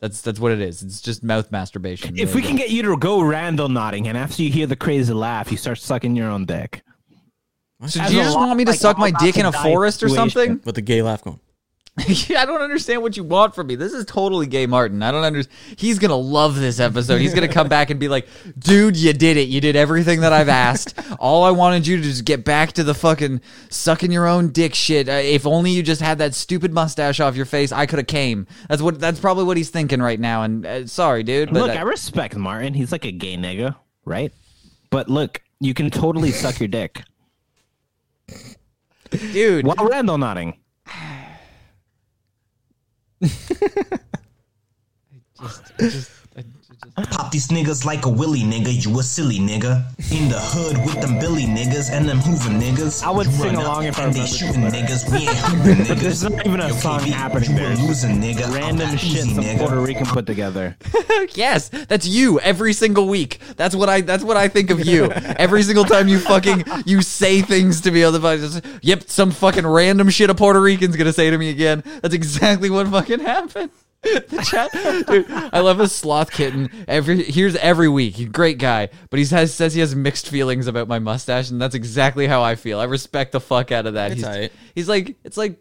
That's 0.00 0.20
that's 0.20 0.38
what 0.38 0.52
it 0.52 0.60
is. 0.60 0.82
It's 0.82 1.00
just 1.00 1.24
mouth 1.24 1.50
masturbation. 1.50 2.18
If 2.18 2.34
we 2.34 2.42
can 2.42 2.56
get 2.56 2.70
you 2.70 2.82
to 2.82 2.96
go 2.96 3.18
randonauting, 3.18 4.06
and 4.06 4.16
after 4.16 4.42
you 4.42 4.50
hear 4.50 4.66
the 4.66 4.76
crazy 4.76 5.12
laugh, 5.12 5.50
you 5.50 5.56
start 5.56 5.78
sucking 5.78 6.14
your 6.14 6.30
own 6.30 6.44
dick. 6.44 6.82
so 7.86 8.06
do 8.06 8.14
you 8.14 8.22
just 8.22 8.36
want 8.36 8.56
me 8.56 8.64
to 8.64 8.70
like, 8.70 8.80
suck 8.80 8.96
my 8.98 9.10
dick 9.10 9.36
in 9.36 9.46
a 9.46 9.50
die 9.50 9.62
forest 9.62 10.02
or 10.02 10.08
situation. 10.08 10.30
something? 10.30 10.60
With 10.64 10.76
the 10.76 10.82
gay 10.82 11.02
laugh 11.02 11.24
going. 11.24 11.40
I 12.36 12.44
don't 12.44 12.60
understand 12.60 13.02
what 13.02 13.16
you 13.16 13.24
want 13.24 13.54
from 13.54 13.66
me. 13.66 13.74
This 13.74 13.92
is 13.92 14.04
totally 14.04 14.46
gay 14.46 14.66
Martin. 14.66 15.02
I 15.02 15.10
don't 15.10 15.24
understand. 15.24 15.56
He's 15.76 15.98
going 15.98 16.10
to 16.10 16.16
love 16.16 16.54
this 16.56 16.78
episode. 16.80 17.20
He's 17.20 17.34
going 17.34 17.46
to 17.48 17.52
come 17.52 17.68
back 17.68 17.90
and 17.90 17.98
be 17.98 18.08
like, 18.08 18.28
dude, 18.58 18.96
you 18.96 19.12
did 19.12 19.36
it. 19.36 19.48
You 19.48 19.60
did 19.60 19.74
everything 19.76 20.20
that 20.20 20.32
I've 20.32 20.48
asked. 20.48 20.98
All 21.18 21.44
I 21.44 21.50
wanted 21.50 21.86
you 21.86 21.96
to 21.96 22.02
do 22.02 22.08
is 22.08 22.22
get 22.22 22.44
back 22.44 22.72
to 22.72 22.84
the 22.84 22.94
fucking 22.94 23.40
sucking 23.70 24.12
your 24.12 24.26
own 24.26 24.50
dick 24.50 24.74
shit. 24.74 25.08
Uh, 25.08 25.12
if 25.12 25.46
only 25.46 25.70
you 25.70 25.82
just 25.82 26.00
had 26.00 26.18
that 26.18 26.34
stupid 26.34 26.72
mustache 26.72 27.20
off 27.20 27.36
your 27.36 27.46
face, 27.46 27.72
I 27.72 27.86
could 27.86 27.98
have 27.98 28.06
came. 28.06 28.46
That's 28.68 28.82
what. 28.82 29.00
That's 29.00 29.20
probably 29.20 29.44
what 29.44 29.56
he's 29.56 29.70
thinking 29.70 30.00
right 30.00 30.20
now. 30.20 30.42
And 30.42 30.66
uh, 30.66 30.86
sorry, 30.86 31.22
dude. 31.22 31.52
But 31.52 31.62
look, 31.62 31.70
I 31.70 31.82
respect 31.82 32.36
Martin. 32.36 32.74
He's 32.74 32.92
like 32.92 33.04
a 33.04 33.12
gay 33.12 33.36
nigga, 33.36 33.76
right? 34.04 34.32
But 34.90 35.08
look, 35.08 35.42
you 35.60 35.74
can 35.74 35.90
totally 35.90 36.30
suck 36.30 36.60
your 36.60 36.68
dick. 36.68 37.02
dude, 39.32 39.66
While 39.66 39.76
randonauting. 39.76 40.54
I 43.22 43.28
just, 45.40 45.78
just 45.78 46.17
Pop 47.10 47.30
these 47.32 47.48
niggas 47.48 47.84
like 47.84 48.06
a 48.06 48.08
willy 48.08 48.40
nigga, 48.40 48.72
you 48.84 48.98
a 48.98 49.02
silly 49.02 49.38
nigga. 49.38 49.82
In 50.12 50.28
the 50.28 50.38
hood 50.38 50.76
with 50.86 51.00
them 51.00 51.18
Billy 51.18 51.42
niggas 51.44 51.90
and 51.90 52.08
them 52.08 52.18
Hoover 52.18 52.50
niggas. 52.50 53.02
I 53.02 53.10
would 53.10 53.26
You 53.26 53.32
sing 53.32 53.54
run 53.54 53.64
along 53.64 53.84
if 53.84 53.98
I 53.98 54.04
and 54.04 54.14
they 54.14 54.20
remembered 54.20 54.38
shooting 54.38 54.62
niggas, 54.62 55.10
we 55.10 55.18
ain't 55.18 55.36
hooping 55.38 55.84
niggas. 55.86 56.00
There's 56.00 56.22
not 56.22 56.46
even 56.46 56.60
a 56.60 56.68
Yo, 56.68 56.74
song 56.74 57.00
KB, 57.00 57.08
happening 57.10 57.50
you 57.50 57.56
there. 57.56 57.72
a 57.72 57.76
losing 57.76 58.20
nigga. 58.20 58.54
Random 58.54 58.96
shit 58.96 59.24
Uzi, 59.24 59.34
some 59.34 59.44
nigga. 59.44 59.58
Puerto 59.58 59.80
Rican 59.80 60.06
put 60.06 60.26
together. 60.26 60.76
yes, 61.34 61.68
that's 61.68 62.06
you 62.06 62.38
every 62.40 62.72
single 62.72 63.08
week. 63.08 63.40
That's 63.56 63.74
what 63.74 63.88
I. 63.88 64.00
That's 64.00 64.22
what 64.22 64.36
I 64.36 64.46
think 64.48 64.70
of 64.70 64.84
you 64.86 65.06
every 65.12 65.62
single 65.64 65.84
time 65.84 66.06
you 66.08 66.20
fucking 66.20 66.64
you 66.86 67.02
say 67.02 67.42
things 67.42 67.80
to 67.82 67.90
me 67.90 68.04
on 68.04 68.12
the 68.12 68.20
podcast. 68.20 68.64
Yep, 68.82 69.04
some 69.10 69.30
fucking 69.32 69.66
random 69.66 70.10
shit 70.10 70.30
a 70.30 70.34
Puerto 70.34 70.60
Rican's 70.60 70.96
gonna 70.96 71.12
say 71.12 71.30
to 71.30 71.38
me 71.38 71.50
again. 71.50 71.82
That's 72.02 72.14
exactly 72.14 72.70
what 72.70 72.86
fucking 72.88 73.20
happened. 73.20 73.70
The 74.02 74.46
chat, 74.48 75.06
dude, 75.06 75.26
I 75.52 75.60
love 75.60 75.80
a 75.80 75.88
sloth 75.88 76.30
kitten. 76.30 76.70
Every 76.86 77.22
here's 77.24 77.56
every 77.56 77.88
week. 77.88 78.32
Great 78.32 78.58
guy, 78.58 78.88
but 79.10 79.18
he 79.18 79.26
has, 79.26 79.52
says 79.52 79.74
he 79.74 79.80
has 79.80 79.94
mixed 79.94 80.28
feelings 80.28 80.66
about 80.66 80.88
my 80.88 80.98
mustache, 80.98 81.50
and 81.50 81.60
that's 81.60 81.74
exactly 81.74 82.26
how 82.26 82.42
I 82.42 82.54
feel. 82.54 82.78
I 82.78 82.84
respect 82.84 83.32
the 83.32 83.40
fuck 83.40 83.72
out 83.72 83.86
of 83.86 83.94
that. 83.94 84.12
It's 84.12 84.26
he's, 84.26 84.50
he's 84.74 84.88
like, 84.88 85.16
it's 85.24 85.36
like 85.36 85.58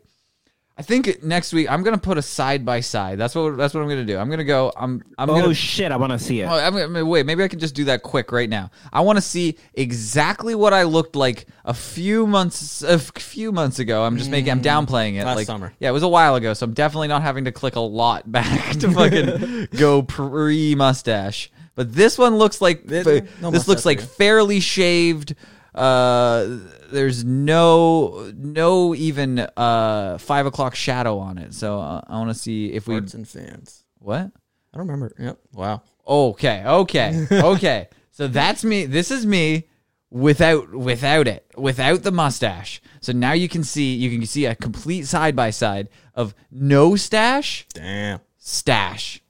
I 0.79 0.83
think 0.83 1.23
next 1.23 1.53
week 1.53 1.71
I'm 1.71 1.81
gonna 1.81 1.97
put 1.97 2.19
a 2.19 2.21
side 2.21 2.63
by 2.63 2.81
side. 2.81 3.17
That's 3.17 3.33
what 3.33 3.57
that's 3.57 3.73
what 3.73 3.81
I'm 3.81 3.89
gonna 3.89 4.05
do. 4.05 4.15
I'm 4.17 4.29
gonna 4.29 4.43
go. 4.43 4.71
I'm 4.77 5.03
I'm 5.17 5.27
Oh 5.29 5.41
gonna. 5.41 5.53
shit, 5.55 5.91
I 5.91 5.97
want 5.97 6.11
to 6.11 6.19
see 6.19 6.41
it. 6.41 6.45
Oh, 6.45 6.53
I'm, 6.53 6.75
I'm- 6.77 7.07
wait, 7.07 7.25
maybe 7.25 7.43
I 7.43 7.47
can 7.47 7.57
just 7.59 7.73
do 7.73 7.85
that 7.85 8.03
quick 8.03 8.31
right 8.31 8.47
now. 8.47 8.69
I 8.93 9.01
want 9.01 9.17
to 9.17 9.21
see 9.21 9.57
exactly 9.73 10.53
what 10.53 10.73
I 10.73 10.83
looked 10.83 11.15
like 11.15 11.47
a 11.65 11.73
few 11.73 12.27
months 12.27 12.83
a 12.83 12.99
few 12.99 13.51
months 13.51 13.79
ago. 13.79 14.03
I'm 14.03 14.17
just 14.17 14.29
making 14.29 14.51
I'm 14.51 14.61
mm, 14.61 14.65
downplaying 14.65 15.15
it. 15.15 15.25
Last 15.25 15.35
like 15.35 15.47
summer. 15.47 15.73
Yeah, 15.79 15.89
it 15.89 15.93
was 15.93 16.03
a 16.03 16.07
while 16.07 16.35
ago, 16.35 16.53
so 16.53 16.65
I'm 16.65 16.73
definitely 16.73 17.07
not 17.07 17.23
having 17.23 17.45
to 17.45 17.51
click 17.51 17.75
a 17.75 17.79
lot 17.79 18.31
back 18.31 18.73
to 18.77 18.91
fucking 18.91 19.69
go 19.79 20.03
pre 20.03 20.75
mustache. 20.75 21.49
But 21.73 21.93
this 21.93 22.17
one 22.19 22.37
looks 22.37 22.61
like 22.61 22.83
It- 22.91 23.27
no 23.41 23.49
this 23.49 23.67
looks 23.67 23.85
like 23.85 23.99
fairly 23.99 24.59
shaved. 24.59 25.33
Uh, 25.77 26.57
there's 26.91 27.23
no 27.23 28.31
no 28.35 28.95
even 28.95 29.39
uh 29.39 30.17
five 30.17 30.45
o'clock 30.45 30.75
shadow 30.75 31.19
on 31.19 31.37
it. 31.37 31.53
So 31.53 31.79
uh, 31.79 32.01
I 32.07 32.17
want 32.17 32.29
to 32.29 32.35
see 32.35 32.71
if 32.73 32.87
we 32.87 32.95
Farts 32.95 33.13
and 33.13 33.27
fans. 33.27 33.83
what. 33.99 34.31
I 34.73 34.77
don't 34.77 34.87
remember. 34.87 35.13
Yep. 35.17 35.39
Wow. 35.53 35.81
Okay, 36.07 36.63
okay, 36.65 37.25
okay. 37.31 37.89
so 38.11 38.27
that's 38.27 38.63
me. 38.63 38.85
This 38.85 39.11
is 39.11 39.25
me 39.25 39.67
without 40.09 40.71
without 40.73 41.27
it, 41.27 41.45
without 41.57 42.03
the 42.03 42.11
mustache. 42.11 42.81
So 43.01 43.11
now 43.11 43.33
you 43.33 43.49
can 43.49 43.63
see 43.63 43.95
you 43.95 44.09
can 44.17 44.25
see 44.25 44.45
a 44.45 44.55
complete 44.55 45.05
side 45.05 45.35
by 45.35 45.49
side 45.51 45.89
of 46.15 46.33
no 46.51 46.95
stash, 46.95 47.65
Damn. 47.73 48.19
stash, 48.37 49.21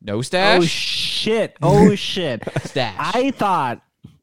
no 0.00 0.22
stash. 0.22 0.60
Oh 0.60 0.64
shit. 0.64 1.56
Oh 1.62 1.94
shit. 1.94 2.42
stash, 2.64 2.94
I 2.98 3.30
thought, 3.30 3.82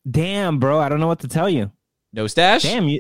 damn, 0.10 0.60
bro, 0.60 0.80
I 0.80 0.90
don't 0.90 1.00
know 1.00 1.08
what 1.08 1.20
to 1.20 1.28
tell 1.28 1.50
you. 1.50 1.72
no 2.14 2.28
stash. 2.28 2.64
Damn, 2.64 2.88
you 2.88 3.00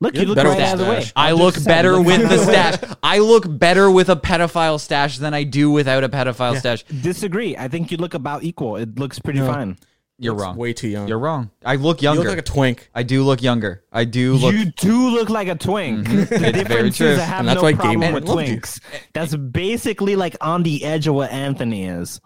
look, 0.00 0.14
You 0.14 0.22
you 0.22 0.26
look 0.28 0.36
better 0.36 0.48
right 0.50 0.58
with 0.58 0.66
out 0.66 0.72
of 0.74 0.78
the 0.80 0.84
way. 0.90 1.04
I 1.16 1.32
look 1.32 1.54
saying, 1.54 1.64
better 1.66 1.92
look 1.96 2.06
with 2.06 2.28
the 2.28 2.34
of 2.40 2.46
way. 2.46 2.52
stash. 2.52 2.96
I 3.02 3.18
look 3.18 3.44
better 3.58 3.90
with 3.90 4.08
a 4.08 4.16
pedophile 4.16 4.80
stash 4.80 5.18
than 5.18 5.34
I 5.34 5.44
do 5.44 5.70
without 5.70 6.04
a 6.04 6.08
pedophile 6.08 6.58
stash. 6.58 6.82
Disagree. 6.84 7.56
I 7.56 7.68
think 7.68 7.90
you 7.90 7.96
look 7.98 8.14
about 8.14 8.42
equal. 8.44 8.76
It 8.76 8.98
looks 8.98 9.18
pretty 9.18 9.40
fine. 9.40 9.78
You're 10.22 10.34
Looks 10.34 10.42
wrong. 10.42 10.56
Way 10.56 10.74
too 10.74 10.88
young. 10.88 11.08
You're 11.08 11.18
wrong. 11.18 11.50
I 11.64 11.76
look 11.76 12.02
younger. 12.02 12.20
you 12.20 12.24
look 12.28 12.36
like 12.36 12.46
a 12.46 12.50
twink. 12.52 12.90
I 12.94 13.02
do 13.04 13.22
look 13.22 13.40
younger. 13.42 13.84
I 13.90 14.04
do 14.04 14.34
look. 14.34 14.52
you 14.54 14.66
do 14.66 15.08
look 15.08 15.30
like 15.30 15.48
a 15.48 15.54
twink. 15.54 16.06
Mm-hmm. 16.06 16.16
The 16.28 16.34
It's 16.34 16.38
very 16.40 16.52
difference 16.52 16.96
true. 16.98 17.06
is 17.06 17.18
I 17.18 17.22
have 17.22 17.38
And 17.40 17.48
that's 17.48 17.56
no 17.56 17.62
why 17.62 17.72
gay 17.72 17.78
problem 17.78 18.12
with 18.12 18.24
twinks. 18.26 18.80
That's 19.14 19.34
basically 19.34 20.16
like 20.16 20.36
on 20.42 20.62
the 20.62 20.84
edge 20.84 21.06
of 21.06 21.14
what 21.14 21.30
Anthony 21.32 21.86
is. 21.86 22.20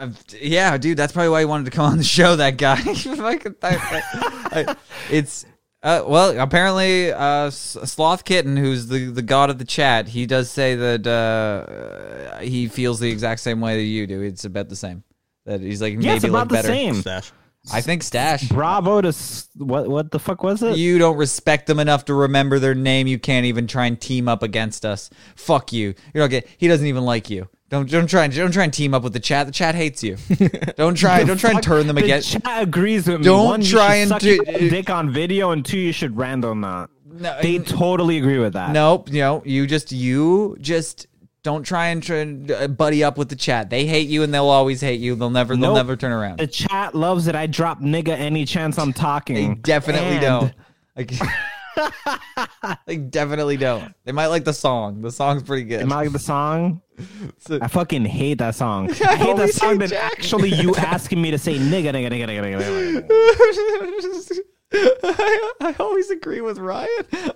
Uh, 0.00 0.10
yeah, 0.40 0.78
dude, 0.78 0.96
that's 0.96 1.12
probably 1.12 1.28
why 1.28 1.40
he 1.40 1.44
wanted 1.44 1.64
to 1.66 1.70
come 1.70 1.84
on 1.84 1.98
the 1.98 2.04
show. 2.04 2.36
That 2.36 2.56
guy, 2.56 2.80
it's 5.10 5.44
uh, 5.82 6.02
well, 6.06 6.38
apparently, 6.38 7.12
uh, 7.12 7.50
Sloth 7.50 8.24
Kitten, 8.24 8.56
who's 8.56 8.86
the 8.88 9.10
the 9.10 9.22
god 9.22 9.50
of 9.50 9.58
the 9.58 9.64
chat, 9.64 10.08
he 10.08 10.26
does 10.26 10.50
say 10.50 10.74
that 10.74 11.06
uh, 11.06 12.38
he 12.38 12.66
feels 12.68 12.98
the 12.98 13.10
exact 13.10 13.40
same 13.40 13.60
way 13.60 13.76
that 13.76 13.84
you 13.84 14.06
do. 14.06 14.22
It's 14.22 14.44
about 14.44 14.68
the 14.68 14.76
same. 14.76 15.04
That 15.46 15.60
he's 15.60 15.80
like 15.80 15.94
Yeah, 16.00 16.14
it's 16.14 16.22
maybe 16.22 16.30
about 16.30 16.38
like 16.40 16.48
the 16.48 16.54
better. 16.54 16.68
same. 16.68 16.94
Stash. 16.94 17.32
I 17.72 17.82
think 17.82 18.02
Stash. 18.02 18.48
Bravo 18.48 19.02
to 19.02 19.14
what? 19.56 19.88
What 19.88 20.10
the 20.10 20.18
fuck 20.18 20.42
was 20.42 20.62
it? 20.62 20.76
You 20.78 20.98
don't 20.98 21.16
respect 21.18 21.66
them 21.66 21.78
enough 21.78 22.06
to 22.06 22.14
remember 22.14 22.58
their 22.58 22.74
name. 22.74 23.06
You 23.06 23.18
can't 23.18 23.46
even 23.46 23.66
try 23.66 23.86
and 23.86 24.00
team 24.00 24.28
up 24.28 24.42
against 24.42 24.86
us. 24.86 25.10
Fuck 25.36 25.72
you. 25.72 25.88
You 25.88 26.20
don't 26.20 26.30
get. 26.30 26.46
He 26.56 26.68
doesn't 26.68 26.86
even 26.86 27.04
like 27.04 27.28
you. 27.28 27.48
Don't 27.70 27.88
don't 27.88 28.08
try 28.08 28.24
and 28.24 28.34
don't 28.34 28.50
try 28.52 28.64
and 28.64 28.72
team 28.72 28.94
up 28.94 29.02
with 29.04 29.12
the 29.12 29.20
chat. 29.20 29.46
The 29.46 29.52
chat 29.52 29.74
hates 29.76 30.02
you. 30.02 30.16
Don't 30.76 30.96
try. 30.96 31.22
don't 31.22 31.38
try 31.38 31.52
and 31.52 31.62
turn 31.62 31.86
them 31.86 31.94
the 31.96 32.02
against. 32.02 32.32
Chat 32.32 32.62
agrees 32.64 33.06
with 33.06 33.20
me. 33.20 33.24
Don't 33.24 33.46
One, 33.46 33.62
try 33.62 33.94
and 33.96 34.08
suck 34.08 34.20
do- 34.20 34.42
dick 34.44 34.90
on 34.90 35.08
video, 35.10 35.52
and 35.52 35.64
two, 35.64 35.78
you 35.78 35.92
should 35.92 36.16
random 36.16 36.62
that. 36.62 36.90
No, 37.06 37.38
They 37.40 37.58
totally 37.60 38.18
agree 38.18 38.38
with 38.38 38.54
that. 38.54 38.72
Nope. 38.72 39.08
You 39.12 39.20
know, 39.20 39.42
you 39.46 39.68
just 39.68 39.92
you 39.92 40.56
just 40.60 41.06
don't 41.44 41.62
try 41.62 41.86
and 41.86 42.02
try 42.02 42.16
and 42.18 42.50
uh, 42.50 42.66
buddy 42.66 43.04
up 43.04 43.16
with 43.16 43.28
the 43.28 43.36
chat. 43.36 43.70
They 43.70 43.86
hate 43.86 44.08
you 44.08 44.24
and 44.24 44.34
they'll 44.34 44.48
always 44.48 44.80
hate 44.80 45.00
you. 45.00 45.14
They'll 45.14 45.30
never 45.30 45.56
they'll 45.56 45.74
never 45.74 45.96
turn 45.96 46.10
around. 46.12 46.40
The 46.40 46.48
chat 46.48 46.96
loves 46.96 47.28
it. 47.28 47.36
I 47.36 47.46
drop 47.46 47.80
nigga 47.80 48.08
any 48.08 48.44
chance 48.46 48.78
I'm 48.80 48.92
talking. 48.92 49.48
They 49.50 49.54
definitely 49.54 50.16
And 50.16 50.20
don't. 50.20 50.54
Like, 50.96 51.12
they 52.86 52.96
definitely 52.96 53.56
don't. 53.56 53.94
They 54.04 54.12
might 54.12 54.26
like 54.28 54.44
the 54.44 54.52
song. 54.52 55.00
The 55.02 55.10
song's 55.10 55.42
pretty 55.42 55.64
good. 55.64 55.80
Am 55.82 55.92
I 55.92 55.96
like 55.96 56.12
the 56.12 56.18
song? 56.18 56.82
So- 57.38 57.58
I 57.62 57.68
fucking 57.68 58.04
hate 58.04 58.38
that 58.38 58.54
song. 58.54 58.90
I 59.08 59.16
hate 59.16 59.36
that 59.38 59.54
song 59.54 59.78
that 59.78 59.88
Jack. 59.88 60.12
actually 60.18 60.50
you 60.50 60.74
asking 60.74 61.22
me 61.22 61.30
to 61.30 61.38
say 61.38 61.56
nigga, 61.58 61.94
nigga, 61.94 62.10
nigga, 62.10 62.26
nigga, 62.28 62.60
nigga, 62.60 63.08
nigga. 63.08 64.94
I, 65.02 65.50
I 65.62 65.74
always 65.80 66.10
agree 66.10 66.42
with 66.42 66.58
Ryan. 66.58 66.88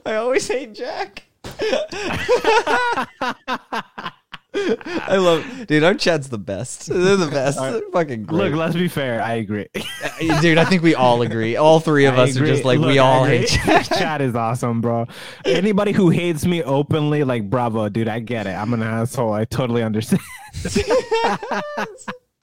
I 0.05 0.17
always 0.17 0.47
hate 0.47 0.75
Jack. 0.75 1.25
I 4.87 5.17
love, 5.17 5.67
dude. 5.67 5.83
Our 5.83 5.95
chat's 5.95 6.29
the 6.29 6.39
best. 6.39 6.87
They're 6.89 7.17
the 7.17 7.27
best. 7.27 7.59
They're 7.59 7.83
fucking 7.93 8.25
great. 8.25 8.51
Look, 8.51 8.55
let's 8.55 8.75
be 8.75 8.89
fair. 8.89 9.23
I 9.23 9.35
agree. 9.35 9.69
Uh, 10.05 10.41
dude. 10.41 10.59
I 10.59 10.65
think 10.65 10.83
we 10.83 10.95
all 10.95 11.23
agree. 11.23 11.57
All 11.57 11.81
three 11.81 12.05
of 12.05 12.19
I 12.19 12.25
us 12.25 12.37
are 12.37 12.47
just 12.47 12.65
like 12.65 12.79
we 12.79 12.99
all 12.99 13.25
hate 13.25 13.53
agree. 13.53 13.75
Jack. 13.75 13.87
Chat 13.87 14.21
is 14.21 14.35
awesome, 14.35 14.81
bro. 14.81 15.07
Anybody 15.45 15.93
who 15.93 16.11
hates 16.11 16.45
me 16.47 16.63
openly, 16.63 17.25
like, 17.25 17.49
bravo, 17.49 17.89
dude. 17.89 18.09
I 18.09 18.21
get 18.21 18.47
it. 18.47 18.51
I'm 18.51 18.73
an 18.75 18.83
asshole. 18.83 19.33
I 19.33 19.45
totally 19.45 19.83
understand. 19.83 20.21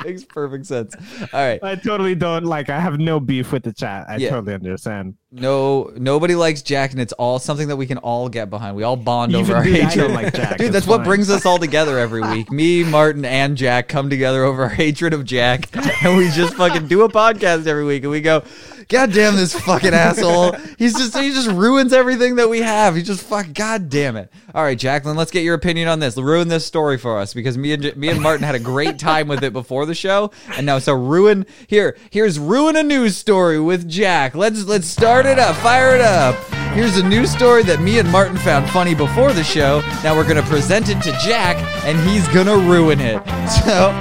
Makes 0.06 0.24
perfect 0.26 0.66
sense. 0.66 0.96
All 1.22 1.28
right. 1.40 1.60
I 1.64 1.76
totally 1.76 2.16
don't 2.16 2.46
like. 2.46 2.70
I 2.70 2.80
have 2.80 3.00
no 3.00 3.20
beef 3.20 3.52
with 3.52 3.64
the 3.64 3.74
chat. 3.74 4.06
I 4.10 4.18
Yeah. 4.18 4.30
totally 4.32 4.54
understand. 4.54 5.16
No, 5.34 5.92
nobody 5.96 6.36
likes 6.36 6.62
Jack, 6.62 6.92
and 6.92 7.00
it's 7.00 7.14
all 7.14 7.40
something 7.40 7.70
that 7.70 7.78
we 7.78 7.86
can 7.86 7.98
all 8.00 8.28
get 8.28 8.50
behind. 8.50 8.76
We 8.76 8.84
all 8.84 8.98
bond 8.98 9.32
Even 9.32 9.44
over 9.44 9.56
our 9.56 9.64
dude, 9.64 9.76
hatred. 9.76 10.12
like 10.12 10.34
Jack. 10.34 10.58
Dude, 10.58 10.74
that's 10.74 10.86
what 10.88 11.06
brings 11.06 11.30
us 11.30 11.46
all 11.46 11.58
together 11.58 11.98
every 11.98 12.22
week. 12.22 12.52
Me, 12.52 12.84
Martin, 12.84 13.24
and 13.24 13.56
Jack 13.56 13.88
come 13.88 14.10
together 14.10 14.44
over 14.44 14.64
our 14.64 14.70
hatred 14.70 15.14
of 15.14 15.24
Jack, 15.24 15.70
and 16.04 16.18
we 16.18 16.30
just 16.32 16.56
fucking 16.56 16.88
do 16.88 17.04
a 17.04 17.10
podcast 17.10 17.66
every 17.66 17.86
week, 17.86 18.04
and 18.04 18.12
we 18.12 18.20
go, 18.20 18.44
"God 18.92 19.14
damn 19.14 19.38
this 19.38 19.58
fucking 19.58 19.94
asshole! 19.94 20.52
He's 20.78 20.94
just 20.94 21.18
he 21.18 21.30
just 21.30 21.50
ruins 21.50 21.94
everything 21.94 22.36
that 22.36 22.50
we 22.50 22.60
have. 22.60 22.96
He 22.96 23.02
just 23.02 23.24
fuck. 23.24 23.54
God 23.54 23.90
damn 23.90 24.18
it! 24.18 24.32
All 24.54 24.64
right, 24.64 24.78
Jacqueline, 24.78 25.16
let's 25.16 25.32
get 25.32 25.44
your 25.44 25.56
opinion 25.56 25.88
on 25.88 26.00
this. 26.00 26.18
Ruin 26.18 26.50
this 26.50 26.66
story 26.66 26.98
for 26.98 27.18
us 27.18 27.34
because 27.34 27.58
me 27.58 27.72
and 27.72 27.96
me 27.96 28.10
and 28.10 28.22
Martin 28.22 28.44
had 28.44 28.54
a 28.54 28.60
great 28.60 29.00
time 29.00 29.30
with 29.30 29.44
it 29.46 29.54
before 29.54 29.86
the 29.86 29.96
show, 29.96 30.32
and 30.58 30.66
now 30.66 30.78
so 30.78 30.94
ruin 30.94 31.46
here. 31.68 31.98
Here's 32.10 32.38
ruin 32.38 32.76
a 32.76 32.84
news 32.84 33.16
story 33.16 33.60
with 33.60 33.88
Jack. 33.88 34.36
Let's 34.36 34.66
let's 34.66 34.88
start 34.88 35.26
it 35.26 35.40
up. 35.40 35.56
Fire 35.56 35.96
it 35.96 36.02
up. 36.02 36.36
Here's 36.74 36.98
a 36.98 37.08
news 37.08 37.32
story 37.32 37.64
that 37.64 37.82
me 37.82 38.00
and 38.00 38.10
Martin 38.12 38.38
found 38.38 38.70
funny 38.70 38.94
before 38.94 39.34
the 39.34 39.44
show. 39.44 39.82
Now 40.04 40.16
we're 40.16 40.28
gonna 40.28 40.42
present 40.44 40.90
it 40.90 41.02
to 41.04 41.12
Jack, 41.24 41.58
and 41.86 41.98
he's 42.10 42.28
gonna 42.30 42.58
ruin 42.58 43.00
it. 43.00 43.22
So, 43.52 43.92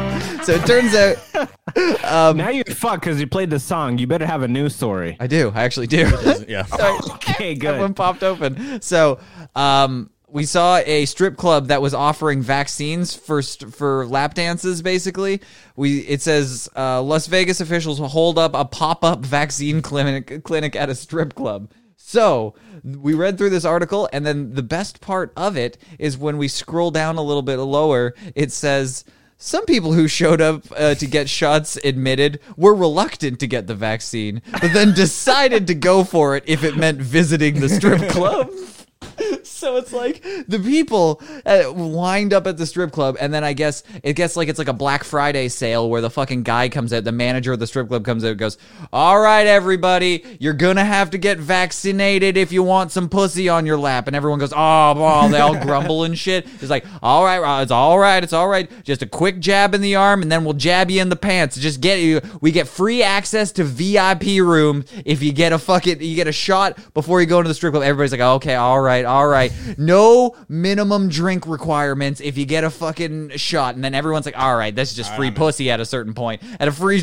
so 0.43 0.53
it 0.53 0.67
turns 0.67 0.95
out 0.95 2.37
now 2.37 2.49
you're 2.51 2.65
fucked 2.65 3.03
because 3.03 3.21
you 3.21 3.27
played 3.27 3.51
the 3.51 3.59
song. 3.61 3.99
You 3.99 4.07
better 4.07 4.27
have 4.27 4.43
a 4.43 4.49
news 4.49 4.75
story. 4.75 5.17
I 5.21 5.27
do. 5.27 5.53
I 5.55 5.63
actually 5.65 5.87
do. 5.87 6.11
Yeah. 6.49 6.67
Okay, 7.31 7.55
Good. 7.55 7.75
that 7.75 7.81
one 7.81 7.95
popped 7.95 8.23
open. 8.23 8.83
So, 8.83 9.21
um, 9.55 10.11
we 10.29 10.45
saw 10.45 10.77
a 10.79 11.07
strip 11.07 11.37
club 11.37 11.69
that 11.69 11.83
was 11.83 11.95
offering 11.95 12.43
vaccines 12.43 13.15
for 13.15 13.43
st- 13.43 13.75
for 13.75 14.07
lap 14.07 14.35
dances. 14.35 14.83
Basically, 14.83 15.41
we 15.77 16.01
it 16.01 16.23
says 16.23 16.69
uh, 16.77 17.03
Las 17.03 17.27
Vegas 17.27 17.61
officials 17.61 18.01
will 18.01 18.09
hold 18.09 18.39
up 18.39 18.55
a 18.55 18.65
pop 18.65 19.05
up 19.05 19.21
vaccine 19.25 19.83
clinic 19.83 20.43
clinic 20.45 20.77
at 20.77 20.89
a 20.89 20.95
strip 20.95 21.35
club. 21.35 21.71
So 21.97 22.55
we 22.85 23.15
read 23.15 23.39
through 23.39 23.51
this 23.51 23.65
article, 23.65 24.09
and 24.13 24.25
then 24.25 24.55
the 24.55 24.63
best 24.63 25.01
part 25.01 25.33
of 25.37 25.57
it 25.57 25.79
is 25.99 26.17
when 26.19 26.39
we 26.39 26.49
scroll 26.49 26.91
down 26.91 27.17
a 27.17 27.23
little 27.23 27.43
bit 27.43 27.57
lower, 27.59 28.15
it 28.35 28.53
says. 28.53 29.05
Some 29.43 29.65
people 29.65 29.95
who 29.95 30.07
showed 30.07 30.43
up 30.43 30.65
uh, 30.77 30.95
to 30.97 31.07
get 31.07 31.31
shots 31.31 31.79
admitted 31.83 32.41
were 32.59 32.75
reluctant 32.75 33.41
to 33.41 33.47
get 33.47 33.67
the 33.67 33.75
vaccine, 33.75 34.43
but 34.53 34.75
then 34.75 34.93
decided 34.95 35.67
to 35.69 35.75
go 35.75 36.05
for 36.05 36.37
it 36.37 36.45
if 36.47 36.63
it 36.63 36.77
meant 36.77 37.01
visiting 37.01 37.59
the 37.59 37.71
strip 37.71 38.07
club. 38.11 38.51
So 39.43 39.77
it's 39.77 39.93
like 39.93 40.23
the 40.49 40.59
people 40.59 41.21
uh, 41.45 41.71
lined 41.73 42.33
up 42.33 42.47
at 42.47 42.57
the 42.57 42.65
strip 42.65 42.93
club, 42.93 43.17
and 43.21 43.33
then 43.33 43.45
I 43.45 43.53
guess 43.53 43.83
it 44.03 44.15
gets 44.15 44.35
like 44.37 44.49
it's 44.49 44.59
like 44.59 44.69
a 44.69 44.73
Black 44.73 45.05
Friday 45.05 45.49
sale 45.49 45.91
where 45.91 46.01
the 46.01 46.09
fucking 46.09 46.45
guy 46.45 46.71
comes 46.71 46.93
out, 46.93 47.05
the 47.05 47.13
manager 47.13 47.53
of 47.53 47.59
the 47.59 47.67
strip 47.67 47.89
club 47.89 48.05
comes 48.05 48.25
out 48.25 48.31
and 48.31 48.39
goes, 48.39 48.57
All 48.93 49.21
right, 49.21 49.47
everybody, 49.47 50.25
you're 50.41 50.55
gonna 50.55 50.85
have 50.85 51.11
to 51.11 51.19
get 51.19 51.39
vaccinated 51.39 52.37
if 52.39 52.53
you 52.53 52.63
want 52.63 52.91
some 52.91 53.09
pussy 53.09 53.49
on 53.51 53.67
your 53.67 53.77
lap. 53.77 54.07
And 54.07 54.17
everyone 54.17 54.39
goes, 54.39 54.53
Oh, 54.55 54.95
well, 54.95 55.29
they 55.29 55.41
all 55.41 55.59
grumble 55.61 56.05
and 56.05 56.19
shit. 56.19 56.47
It's 56.61 56.71
like, 56.71 56.87
All 57.03 57.25
right, 57.25 57.39
uh, 57.39 57.63
it's 57.63 57.73
all 57.73 57.99
right, 57.99 58.23
it's 58.23 58.33
all 58.33 58.49
right. 58.49 58.71
Just 58.85 59.03
a 59.03 59.07
quick 59.07 59.41
jab 59.41 59.75
in 59.75 59.83
the 59.83 59.97
arm, 59.97 60.23
and 60.23 60.33
then 60.33 60.45
we'll 60.45 60.55
jab 60.55 60.91
you 60.91 61.03
in 61.03 61.11
the 61.11 61.17
pants. 61.17 61.57
Just 61.57 61.81
get 61.81 62.01
you, 62.01 62.21
we 62.41 62.51
get 62.51 62.67
free 62.67 63.03
access 63.03 63.53
to 63.53 63.65
VIP 63.65 64.41
room 64.41 64.85
if 65.05 65.23
you 65.23 65.33
get 65.33 65.53
a 65.53 65.59
fucking, 65.59 66.01
you 66.01 66.17
get 66.17 66.29
a 66.29 66.33
shot 66.33 66.79
before 66.95 67.21
you 67.21 67.27
go 67.27 67.39
into 67.39 67.49
the 67.49 67.55
strip 67.55 67.73
club. 67.73 67.83
Everybody's 67.83 68.13
like, 68.13 68.21
Okay, 68.21 68.55
all 68.55 68.81
right, 68.81 69.05
all 69.11 69.27
right. 69.27 69.53
No 69.77 70.37
minimum 70.49 71.09
drink 71.09 71.47
requirements 71.47 72.21
if 72.21 72.39
you 72.39 72.47
get 72.47 72.65
a 72.65 72.71
fucking 72.71 73.31
shot. 73.37 73.75
And 73.75 73.85
then 73.85 73.95
everyone's 73.95 74.27
like, 74.27 74.39
all 74.39 74.57
right, 74.57 74.75
this 74.75 74.91
is 74.91 74.97
just 74.97 75.15
free 75.15 75.31
pussy 75.31 75.71
at 75.71 75.81
a 75.81 75.85
certain 75.85 76.15
point. 76.15 76.43
At 76.59 76.69
a 76.69 76.73
free, 76.73 77.03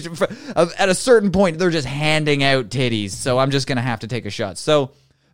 at 0.56 0.90
a 0.90 0.96
certain 0.96 1.32
point, 1.32 1.60
they're 1.60 1.70
just 1.70 1.88
handing 1.88 2.44
out 2.44 2.70
titties. 2.70 3.12
So 3.12 3.38
I'm 3.38 3.52
just 3.52 3.68
going 3.68 3.76
to 3.76 3.82
have 3.82 4.00
to 4.00 4.08
take 4.08 4.26
a 4.26 4.30
shot. 4.30 4.58
So 4.58 4.92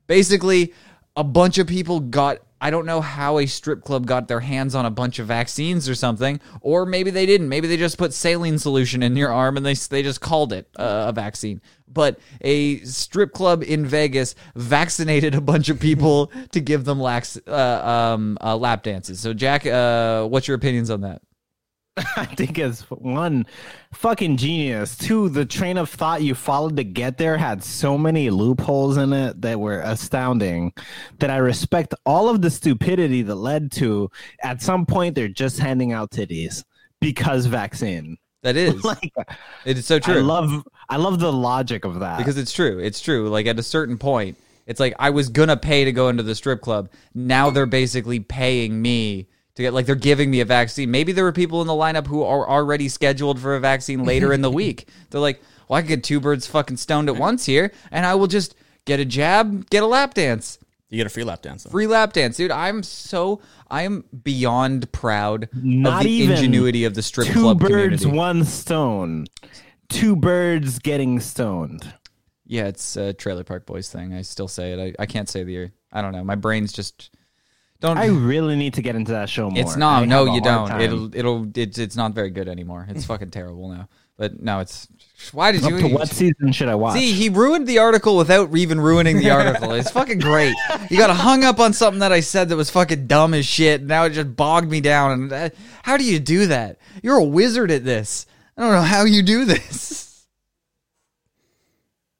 basically, 0.08 0.74
a 1.16 1.24
bunch 1.24 1.58
of 1.60 1.68
people 1.68 2.00
got. 2.00 2.40
I 2.64 2.70
don't 2.70 2.86
know 2.86 3.02
how 3.02 3.40
a 3.40 3.46
strip 3.46 3.84
club 3.84 4.06
got 4.06 4.30
their 4.30 4.40
hands 4.40 4.74
on 4.74 4.86
a 4.86 4.90
bunch 4.90 5.20
of 5.20 5.28
vaccines 5.28 5.90
or 5.90 5.96
something, 5.96 6.40
or 6.62 6.86
maybe 6.86 7.12
they 7.12 7.26
didn't. 7.26 7.50
Maybe 7.50 7.68
they 7.68 7.76
just 7.76 7.98
put 7.98 8.14
saline 8.14 8.58
solution 8.58 9.04
in 9.04 9.18
your 9.18 9.34
arm 9.34 9.58
and 9.58 9.66
they 9.66 9.74
they 9.74 10.02
just 10.02 10.22
called 10.22 10.54
it 10.54 10.70
uh, 10.78 11.08
a 11.10 11.12
vaccine. 11.12 11.60
But 11.90 12.22
a 12.40 12.80
strip 12.86 13.34
club 13.34 13.64
in 13.64 13.86
Vegas 13.86 14.36
vaccinated 14.56 15.36
a 15.36 15.42
bunch 15.42 15.68
of 15.68 15.78
people 15.78 16.32
to 16.54 16.62
give 16.62 16.86
them 16.86 17.02
lax, 17.02 17.38
uh, 17.46 18.14
um, 18.14 18.38
uh, 18.40 18.56
lap 18.56 18.84
dances. 18.84 19.20
So, 19.20 19.34
Jack, 19.34 19.66
uh, 19.66 20.26
what's 20.26 20.48
your 20.48 20.56
opinions 20.56 20.90
on 20.90 21.02
that? 21.02 21.22
I 22.18 22.26
think 22.26 22.58
it's 22.58 22.82
one 22.90 23.46
fucking 23.94 24.38
genius. 24.38 24.98
Two, 24.98 25.30
the 25.30 25.46
train 25.46 25.78
of 25.78 25.90
thought 25.90 26.24
you 26.24 26.34
followed 26.34 26.76
to 26.78 26.84
get 26.84 27.18
there 27.18 27.38
had 27.38 27.64
so 27.64 27.98
many 27.98 28.32
loopholes 28.32 28.98
in 28.98 29.14
it 29.14 29.42
that 29.42 29.60
were 29.60 29.80
astounding 29.80 30.74
that 31.20 31.30
I 31.30 31.38
respect 31.38 31.94
all 32.06 32.30
of 32.30 32.42
the 32.42 32.50
stupidity 32.50 33.22
that 33.24 33.36
led 33.36 33.72
to 33.74 34.10
at 34.42 34.62
some 34.62 34.86
point 34.88 35.14
they're 35.14 35.28
just 35.28 35.60
handing 35.60 35.94
out 35.94 36.10
titties 36.10 36.64
because 37.00 37.46
vaccine. 37.46 38.18
That 38.42 38.56
is, 38.58 38.84
Like 38.84 39.14
it 39.66 39.78
is 39.78 39.86
so 39.86 40.00
true. 40.00 40.16
I 40.16 40.22
love 40.22 40.68
I 40.90 40.98
love 40.98 41.20
the 41.20 41.32
logic 41.32 41.86
of 41.86 42.00
that. 42.00 42.18
because 42.18 42.38
it's 42.38 42.52
true. 42.52 42.80
It's 42.80 43.02
true. 43.02 43.30
Like 43.30 43.46
at 43.46 43.60
a 43.60 43.64
certain 43.64 44.00
point, 44.00 44.38
it's 44.66 44.80
like 44.80 44.96
I 44.98 45.12
was 45.12 45.30
gonna 45.30 45.58
pay 45.58 45.86
to 45.86 45.92
go 45.92 46.10
into 46.10 46.24
the 46.24 46.34
strip 46.34 46.62
club. 46.62 46.90
Now 47.14 47.52
they're 47.52 47.66
basically 47.68 48.20
paying 48.20 48.82
me 48.82 49.28
to 49.56 49.62
get 49.62 49.74
like 49.74 49.86
they're 49.86 49.96
giving 49.96 50.32
me 50.32 50.40
a 50.42 50.46
vaccine. 50.46 50.90
Maybe 50.92 51.12
there 51.12 51.24
were 51.24 51.32
people 51.32 51.62
in 51.62 51.68
the 51.68 51.74
lineup 51.74 52.08
who 52.08 52.24
are 52.24 52.48
already 52.50 52.90
scheduled 52.90 53.40
for 53.40 53.56
a 53.56 53.60
vaccine 53.60 54.04
later 54.04 54.34
in 54.34 54.42
the 54.42 54.52
week. 54.62 54.88
They're 55.10 55.22
like, 55.22 55.42
well, 55.68 55.78
I 55.78 55.82
could 55.82 55.88
get 55.90 56.04
two 56.04 56.20
birds 56.20 56.48
fucking 56.48 56.78
stoned 56.78 57.10
at 57.10 57.16
once 57.18 57.46
here, 57.46 57.72
and 57.92 58.06
I 58.06 58.16
will 58.16 58.28
just 58.28 58.56
get 58.86 59.00
a 59.00 59.06
jab, 59.06 59.70
get 59.70 59.84
a 59.84 59.88
lap 59.88 60.14
dance. 60.14 60.60
You 60.90 60.98
get 60.98 61.08
a 61.08 61.10
free 61.10 61.24
lap 61.24 61.42
dance. 61.42 61.64
Though. 61.64 61.72
Free 61.72 61.88
lap 61.88 62.14
dance, 62.14 62.38
dude. 62.38 62.52
I'm 62.52 62.84
so 62.84 63.42
I 63.72 63.82
am 63.82 64.04
beyond 64.24 64.92
proud 64.92 65.50
Not 65.54 65.98
of 66.00 66.04
the 66.04 66.10
even 66.12 66.36
ingenuity 66.38 66.86
of 66.86 66.94
the 66.94 67.02
strip 67.02 67.28
two 67.28 67.42
club 67.42 67.60
birds, 67.60 68.02
community. 68.04 68.06
one 68.18 68.44
stone. 68.44 69.26
Two 69.90 70.16
birds 70.16 70.78
getting 70.80 71.20
stoned. 71.20 71.92
Yeah, 72.46 72.68
it's 72.68 72.96
a 72.96 73.14
Trailer 73.14 73.44
Park 73.44 73.66
Boys 73.66 73.90
thing. 73.90 74.14
I 74.14 74.22
still 74.22 74.48
say 74.48 74.74
it. 74.74 74.96
I, 75.00 75.04
I 75.04 75.06
can't 75.08 75.28
say 75.30 75.44
the. 75.44 75.52
Year 75.52 75.72
I 75.92 76.02
don't 76.04 76.12
know. 76.12 76.24
My 76.24 76.36
brain's 76.36 76.72
just 76.74 77.10
Don't. 77.84 77.98
I 77.98 78.06
really 78.06 78.56
need 78.56 78.76
to 78.76 78.82
get 78.82 78.96
into 78.96 79.12
that 79.12 79.30
show 79.30 79.50
more. 79.50 79.60
it's 79.62 79.76
not. 79.76 80.04
I 80.04 80.06
No, 80.06 80.20
have 80.20 80.28
a 80.28 80.38
you 80.38 80.42
hard 80.42 80.44
don't. 80.46 80.68
time. 80.70 80.80
It'll. 80.82 81.14
It'll. 81.16 81.48
It's. 81.54 81.78
It's 81.78 81.98
not 81.98 82.14
very 82.14 82.30
good 82.30 82.48
anymore. 82.48 82.88
It's 82.90 83.04
fucking 83.04 83.32
terrible 83.32 83.68
now. 83.68 83.90
But 84.16 84.42
no, 84.42 84.60
it's. 84.62 84.88
Why 85.34 85.52
did 85.52 85.66
Up 85.66 85.72
you? 85.72 85.80
to 85.80 85.88
what 85.90 86.08
season 86.08 86.54
should 86.54 86.70
I 86.70 86.76
watch? 86.76 86.94
See, 86.98 87.12
he 87.12 87.28
ruined 87.28 87.68
the 87.68 87.80
article 87.80 88.16
without 88.16 88.56
even 88.56 88.80
ruining 88.80 89.18
the 89.18 89.32
article. 89.32 89.74
It's 89.74 89.92
fucking 90.00 90.20
great. 90.20 90.56
You 90.90 90.98
got 90.98 91.14
hung 91.14 91.44
up 91.44 91.60
on 91.60 91.74
something 91.74 92.00
that 92.00 92.14
I 92.14 92.22
said 92.22 92.48
that 92.50 92.56
was 92.56 92.70
fucking 92.70 93.08
dumb 93.08 93.34
as 93.34 93.46
shit. 93.46 93.82
and 93.82 93.90
Now 93.90 94.06
it 94.06 94.12
just 94.12 94.34
bogged 94.34 94.72
me 94.72 94.80
down. 94.80 95.12
And 95.12 95.30
that, 95.32 95.54
how 95.84 95.98
do 95.98 96.06
you 96.06 96.20
do 96.22 96.46
that? 96.48 96.78
You're 97.02 97.18
a 97.18 97.24
wizard 97.24 97.70
at 97.70 97.84
this. 97.84 98.26
I 98.58 98.62
don't 98.62 98.72
know 98.72 98.82
how 98.82 99.04
you 99.04 99.24
do 99.24 99.44
this. 99.44 100.26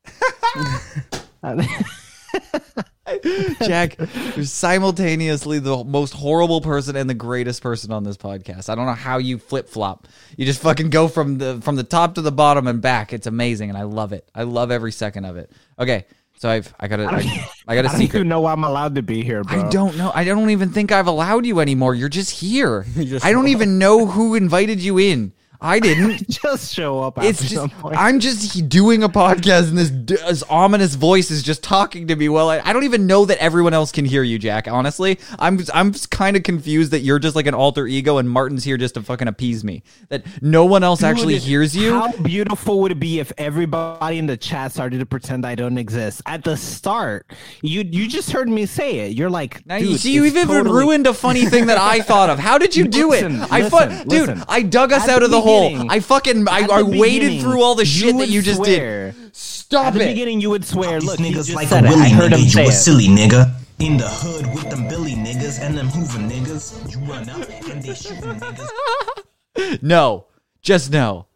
Jack, 3.62 3.98
you're 4.36 4.46
simultaneously 4.46 5.60
the 5.60 5.84
most 5.84 6.14
horrible 6.14 6.62
person 6.62 6.96
and 6.96 7.10
the 7.10 7.14
greatest 7.14 7.62
person 7.62 7.92
on 7.92 8.04
this 8.04 8.16
podcast. 8.16 8.70
I 8.70 8.76
don't 8.76 8.86
know 8.86 8.94
how 8.94 9.18
you 9.18 9.38
flip 9.38 9.68
flop. 9.68 10.08
You 10.38 10.46
just 10.46 10.62
fucking 10.62 10.90
go 10.90 11.10
from 11.10 11.38
the 11.38 11.60
from 11.62 11.76
the 11.76 11.84
top 11.84 12.16
to 12.16 12.22
the 12.22 12.32
bottom 12.32 12.66
and 12.66 12.82
back. 12.82 13.12
It's 13.12 13.28
amazing, 13.28 13.70
and 13.70 13.78
I 13.78 13.84
love 13.84 14.14
it. 14.14 14.30
I 14.34 14.44
love 14.44 14.72
every 14.72 14.94
second 14.94 15.26
of 15.26 15.36
it. 15.36 15.52
Okay, 15.78 16.06
so 16.38 16.50
I've 16.50 16.74
I 16.80 16.88
got 16.88 17.02
a 17.02 17.06
I, 17.06 17.50
I 17.68 17.76
got 17.76 17.86
a 17.86 17.90
I 17.90 17.98
secret. 17.98 18.20
You 18.20 18.26
know 18.26 18.42
why 18.42 18.54
I'm 18.54 18.64
allowed 18.64 18.96
to 18.96 19.02
be 19.02 19.22
here, 19.22 19.44
bro. 19.44 19.66
I 19.66 19.70
don't 19.70 19.98
know. 19.98 20.12
I 20.16 20.24
don't 20.24 20.50
even 20.50 20.70
think 20.70 20.94
I've 20.94 21.08
allowed 21.08 21.46
you 21.46 21.60
anymore. 21.60 21.96
You're 21.96 22.10
just 22.10 22.32
here. 22.32 22.86
just 22.96 23.26
I 23.26 23.34
don't 23.34 23.48
even 23.50 23.80
know 23.80 24.06
who 24.06 24.36
invited 24.36 24.82
you 24.82 24.98
in. 24.98 25.34
I 25.64 25.80
didn't. 25.80 26.30
just 26.44 26.74
show 26.74 27.00
up. 27.02 27.18
After 27.18 27.30
It's 27.30 27.40
just 27.42 27.54
some 27.56 27.70
point. 27.70 27.96
I'm 27.98 28.20
just 28.20 28.68
doing 28.70 29.02
a 29.04 29.10
podcast 29.10 29.70
and 29.70 29.78
this, 29.78 29.92
this 29.92 30.44
ominous 30.50 30.96
voice 30.96 31.32
is 31.32 31.42
just 31.42 31.64
talking 31.64 32.08
to 32.08 32.16
me. 32.16 32.28
Well, 32.30 32.50
I, 32.50 32.60
I 32.60 32.74
don't 32.74 32.84
even 32.84 33.08
know 33.08 33.24
that 33.26 33.38
everyone 33.38 33.74
else 33.74 33.92
can 33.92 34.04
hear 34.06 34.24
you, 34.24 34.38
Jack. 34.38 34.68
Honestly, 34.68 35.20
I'm 35.40 35.60
I'm 35.74 35.94
kind 35.94 36.36
of 36.36 36.44
confused 36.44 36.92
that 36.92 37.00
you're 37.00 37.20
just 37.20 37.36
like 37.36 37.48
an 37.48 37.54
alter 37.54 37.88
ego 37.88 38.18
and 38.18 38.30
Martin's 38.30 38.64
here 38.66 38.76
just 38.78 38.96
to 38.96 39.02
fucking 39.02 39.28
appease 39.30 39.64
me. 39.64 39.84
That 40.10 40.26
no 40.42 40.66
one 40.66 40.84
else 40.84 41.02
actually 41.02 41.38
hears 41.40 41.76
you. 41.76 41.94
How 41.94 42.12
beautiful 42.12 42.82
would 42.82 42.92
it 42.92 43.00
be 43.00 43.20
if 43.20 43.32
everybody 43.38 44.18
in 44.18 44.26
the 44.28 44.36
chat 44.38 44.74
started 44.74 45.00
to 45.00 45.06
pretend 45.06 45.46
I 45.46 45.56
don't 45.56 45.78
exist? 45.78 46.22
At 46.26 46.44
the 46.44 46.58
start, 46.58 47.32
you 47.62 47.84
you 47.90 48.10
just 48.10 48.32
heard 48.32 48.50
me 48.50 48.66
say 48.66 49.00
it. 49.00 49.14
You're 49.14 49.30
like, 49.30 49.66
Now 49.66 49.80
dude, 49.80 49.90
you 49.90 49.98
see, 49.98 50.12
you 50.14 50.26
it's 50.26 50.36
even 50.36 50.48
totally- 50.48 50.76
ruined 50.78 51.08
a 51.08 51.14
funny 51.14 51.46
thing 51.46 51.68
that 51.68 51.78
I 51.78 52.02
thought 52.02 52.30
of. 52.30 52.38
How 52.38 52.58
did 52.58 52.76
you 52.76 52.86
do 52.90 53.10
Listen, 53.12 53.42
it? 53.42 53.52
I 53.52 53.70
fu- 53.70 53.78
listen, 53.78 54.08
dude, 54.10 54.28
listen. 54.30 54.44
I 54.50 54.62
dug 54.64 54.92
us 54.92 55.04
At 55.04 55.10
out 55.10 55.24
of 55.24 55.32
the 55.32 55.40
hole. 55.40 55.53
Beginning- 55.62 55.90
I 55.92 56.00
fucking 56.00 56.48
I, 56.48 56.68
I 56.72 56.84
the 56.84 56.98
waded 57.00 57.42
through 57.42 57.62
all 57.62 57.76
the 57.76 57.86
shit 57.86 58.08
that 58.08 58.16
would 58.16 58.30
you 58.30 58.42
just 58.42 58.58
swear- 58.58 59.12
did. 59.14 59.36
Stop 59.36 59.88
At 59.88 59.94
the 59.96 60.02
it. 60.04 60.08
beginning, 60.10 60.42
you 60.42 60.50
would 60.52 60.66
swear. 60.66 61.00
Look, 61.02 61.20
he 61.20 61.32
niggas 61.32 61.36
just 61.48 61.54
like 61.56 61.66
a 61.68 61.70
said 61.70 61.86
it. 61.86 61.90
willy 61.90 62.02
I 62.04 62.10
heard 62.10 62.32
him 62.34 62.40
nigga, 62.42 62.50
say 62.52 62.64
you 62.64 62.70
a 62.70 62.72
silly 62.72 63.08
nigga. 63.08 63.52
In 63.80 63.98
the 63.98 64.08
hood 64.08 64.46
with 64.54 64.70
them 64.70 64.88
Billy 64.88 65.14
niggas 65.14 65.60
and 65.60 65.76
them 65.78 65.88
Hoover 65.88 66.20
niggas. 66.20 66.92
You 66.92 67.00
run 67.12 67.28
up 67.30 67.50
and 67.70 67.82
they 67.82 67.94
shooting 67.96 68.40
niggas. 68.40 69.80
No, 69.82 70.26
just 70.62 70.92
no, 70.92 71.28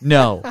no. 0.00 0.42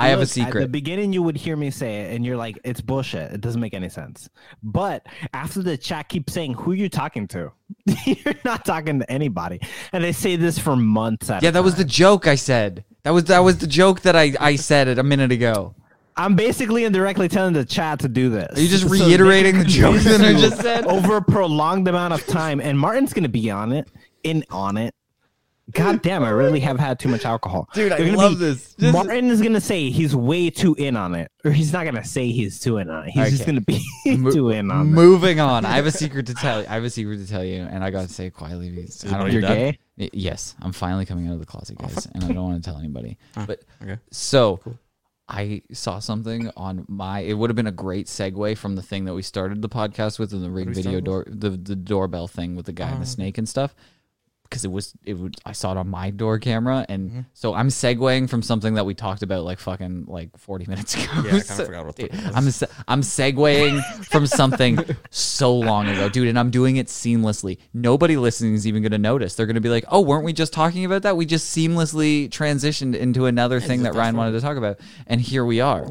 I 0.00 0.08
have 0.08 0.18
a 0.18 0.22
Look, 0.22 0.54
At 0.54 0.54
the 0.54 0.68
beginning, 0.68 1.12
you 1.12 1.22
would 1.22 1.36
hear 1.36 1.56
me 1.56 1.70
say 1.70 2.00
it, 2.00 2.14
and 2.14 2.24
you're 2.24 2.36
like, 2.36 2.58
"It's 2.64 2.80
bullshit. 2.80 3.32
It 3.32 3.40
doesn't 3.40 3.60
make 3.60 3.74
any 3.74 3.88
sense." 3.88 4.28
But 4.62 5.06
after 5.34 5.62
the 5.62 5.76
chat 5.76 6.08
keeps 6.08 6.32
saying, 6.32 6.54
"Who 6.54 6.72
are 6.72 6.74
you 6.74 6.88
talking 6.88 7.28
to?" 7.28 7.52
you're 8.06 8.34
not 8.44 8.64
talking 8.64 9.00
to 9.00 9.10
anybody, 9.10 9.60
and 9.92 10.02
they 10.02 10.12
say 10.12 10.36
this 10.36 10.58
for 10.58 10.76
months. 10.76 11.30
At 11.30 11.42
Yeah, 11.42 11.50
that 11.50 11.64
was 11.64 11.76
the 11.76 11.84
joke 11.84 12.26
I 12.26 12.34
said. 12.34 12.84
That 13.02 13.10
was 13.10 13.24
that 13.24 13.40
was 13.40 13.58
the 13.58 13.66
joke 13.66 14.00
that 14.02 14.16
I 14.16 14.32
I 14.40 14.56
said 14.56 14.88
it 14.88 14.98
a 14.98 15.02
minute 15.02 15.32
ago. 15.32 15.74
I'm 16.16 16.34
basically 16.34 16.84
indirectly 16.84 17.28
telling 17.28 17.54
the 17.54 17.64
chat 17.64 18.00
to 18.00 18.08
do 18.08 18.28
this. 18.28 18.58
Are 18.58 18.60
you 18.60 18.68
just 18.68 18.84
reiterating 18.84 19.52
can 19.52 19.60
the 19.60 19.64
joke 19.68 20.00
that 20.02 20.20
I 20.20 20.32
just 20.32 20.60
said? 20.60 20.86
over 20.86 21.16
a 21.16 21.22
prolonged 21.22 21.88
amount 21.88 22.12
of 22.12 22.26
time? 22.26 22.60
And 22.60 22.78
Martin's 22.78 23.12
gonna 23.12 23.28
be 23.28 23.50
on 23.50 23.72
it, 23.72 23.88
in 24.22 24.44
on 24.50 24.76
it. 24.76 24.94
God 25.72 26.02
damn, 26.02 26.22
I 26.24 26.30
really 26.30 26.60
have 26.60 26.78
had 26.78 26.98
too 26.98 27.08
much 27.08 27.24
alcohol. 27.24 27.68
Dude, 27.74 27.92
I 27.92 27.96
They're 27.98 28.06
gonna 28.06 28.18
love 28.18 28.38
this. 28.38 28.74
Just- 28.74 28.92
Martin 28.92 29.30
is 29.30 29.40
gonna 29.42 29.60
say 29.60 29.90
he's 29.90 30.14
way 30.14 30.50
too 30.50 30.74
in 30.74 30.96
on 30.96 31.14
it, 31.14 31.30
or 31.44 31.50
he's 31.50 31.72
not 31.72 31.84
gonna 31.84 32.04
say 32.04 32.30
he's 32.30 32.58
too 32.60 32.78
in 32.78 32.88
on 32.90 33.06
it. 33.08 33.10
He's 33.10 33.30
just 33.30 33.46
gonna 33.46 33.60
be 33.60 33.84
Mo- 34.06 34.30
too 34.30 34.50
in 34.50 34.70
on 34.70 34.88
it. 34.88 34.90
Moving 34.90 35.40
on. 35.40 35.64
I 35.64 35.76
have 35.76 35.86
a 35.86 35.90
secret 35.90 36.26
to 36.26 36.34
tell. 36.34 36.60
you. 36.60 36.66
I 36.68 36.74
have 36.74 36.84
a 36.84 36.90
secret 36.90 37.18
to 37.18 37.26
tell 37.28 37.44
you, 37.44 37.62
and 37.62 37.82
I 37.84 37.90
gotta 37.90 38.08
say 38.08 38.26
it 38.26 38.34
quietly. 38.34 38.70
Because 38.70 39.04
I 39.12 39.18
don't 39.18 39.32
You're 39.32 39.40
done? 39.42 39.56
gay. 39.56 39.78
Y- 39.98 40.10
Yes, 40.12 40.54
I'm 40.62 40.72
finally 40.72 41.04
coming 41.06 41.28
out 41.28 41.34
of 41.34 41.40
the 41.40 41.46
closet, 41.46 41.76
oh, 41.80 41.86
guys, 41.86 42.06
and 42.14 42.24
I 42.24 42.28
don't 42.28 42.44
want 42.44 42.62
to 42.64 42.70
tell 42.70 42.78
anybody. 42.78 43.18
But 43.46 43.62
okay. 43.82 43.98
so 44.10 44.60
I 45.28 45.62
saw 45.72 46.00
something 46.00 46.50
on 46.56 46.84
my. 46.88 47.20
It 47.20 47.34
would 47.34 47.50
have 47.50 47.56
been 47.56 47.66
a 47.68 47.72
great 47.72 48.06
segue 48.06 48.56
from 48.58 48.74
the 48.74 48.82
thing 48.82 49.04
that 49.04 49.14
we 49.14 49.22
started 49.22 49.62
the 49.62 49.68
podcast 49.68 50.18
with, 50.18 50.32
in 50.32 50.42
the 50.42 50.50
rig 50.50 50.70
video 50.70 51.00
door, 51.00 51.24
the 51.28 51.50
the 51.50 51.76
doorbell 51.76 52.26
thing 52.26 52.56
with 52.56 52.66
the 52.66 52.72
guy 52.72 52.88
and 52.88 53.00
the 53.02 53.06
snake 53.06 53.38
and 53.38 53.48
stuff. 53.48 53.74
Because 54.50 54.64
it 54.64 54.72
was, 54.72 54.92
it 55.04 55.16
was. 55.16 55.30
I 55.46 55.52
saw 55.52 55.70
it 55.70 55.76
on 55.78 55.88
my 55.88 56.10
door 56.10 56.40
camera, 56.40 56.84
and 56.88 57.24
so 57.34 57.54
I'm 57.54 57.68
segueing 57.68 58.28
from 58.28 58.42
something 58.42 58.74
that 58.74 58.84
we 58.84 58.94
talked 58.94 59.22
about 59.22 59.44
like 59.44 59.60
fucking 59.60 60.06
like 60.08 60.36
40 60.36 60.66
minutes 60.66 60.94
ago. 60.94 61.04
Yeah, 61.14 61.18
I 61.18 61.22
kinda 61.22 61.40
So- 61.44 61.64
forgot 61.66 61.86
what 61.86 61.94
the- 61.94 62.10
I'm 62.34 62.48
I'm 62.88 63.00
segueing 63.02 63.80
from 64.06 64.26
something 64.26 64.80
so 65.10 65.54
long 65.56 65.86
ago, 65.88 66.08
dude, 66.08 66.26
and 66.26 66.36
I'm 66.36 66.50
doing 66.50 66.76
it 66.78 66.88
seamlessly. 66.88 67.58
Nobody 67.72 68.16
listening 68.16 68.54
is 68.54 68.66
even 68.66 68.82
going 68.82 68.90
to 68.90 68.98
notice. 68.98 69.36
They're 69.36 69.46
going 69.46 69.54
to 69.54 69.60
be 69.60 69.68
like, 69.68 69.84
"Oh, 69.86 70.00
weren't 70.00 70.24
we 70.24 70.32
just 70.32 70.52
talking 70.52 70.84
about 70.84 71.02
that? 71.02 71.16
We 71.16 71.26
just 71.26 71.56
seamlessly 71.56 72.28
transitioned 72.28 72.96
into 72.96 73.26
another 73.26 73.60
thing 73.60 73.84
that 73.84 73.94
Ryan 73.94 74.16
wanted 74.16 74.32
to 74.32 74.40
talk 74.40 74.56
about, 74.56 74.80
and 75.06 75.20
here 75.20 75.44
we 75.44 75.60
are." 75.60 75.86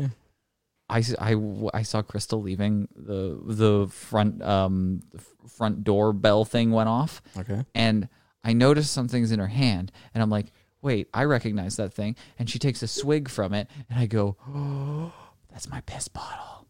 I 0.89 1.01
I 1.17 1.35
I 1.73 1.83
saw 1.83 2.01
Crystal 2.01 2.41
leaving 2.41 2.89
the 2.93 3.39
the 3.45 3.87
front 3.87 4.41
um 4.43 5.01
front 5.47 5.83
doorbell 5.85 6.43
thing 6.43 6.71
went 6.71 6.89
off, 6.89 7.21
Okay. 7.37 7.63
and 7.73 8.09
I 8.43 8.53
noticed 8.53 8.91
something's 8.91 9.31
in 9.31 9.39
her 9.39 9.47
hand, 9.47 9.91
and 10.13 10.23
I'm 10.23 10.29
like, 10.29 10.51
wait, 10.81 11.07
I 11.13 11.23
recognize 11.25 11.75
that 11.77 11.93
thing. 11.93 12.15
And 12.37 12.49
she 12.49 12.57
takes 12.59 12.81
a 12.81 12.87
swig 12.87 13.29
from 13.29 13.53
it, 13.53 13.67
and 13.89 13.99
I 13.99 14.05
go, 14.05 14.37
oh, 14.47 15.13
that's 15.51 15.69
my 15.69 15.81
piss 15.81 16.07
bottle. 16.07 16.67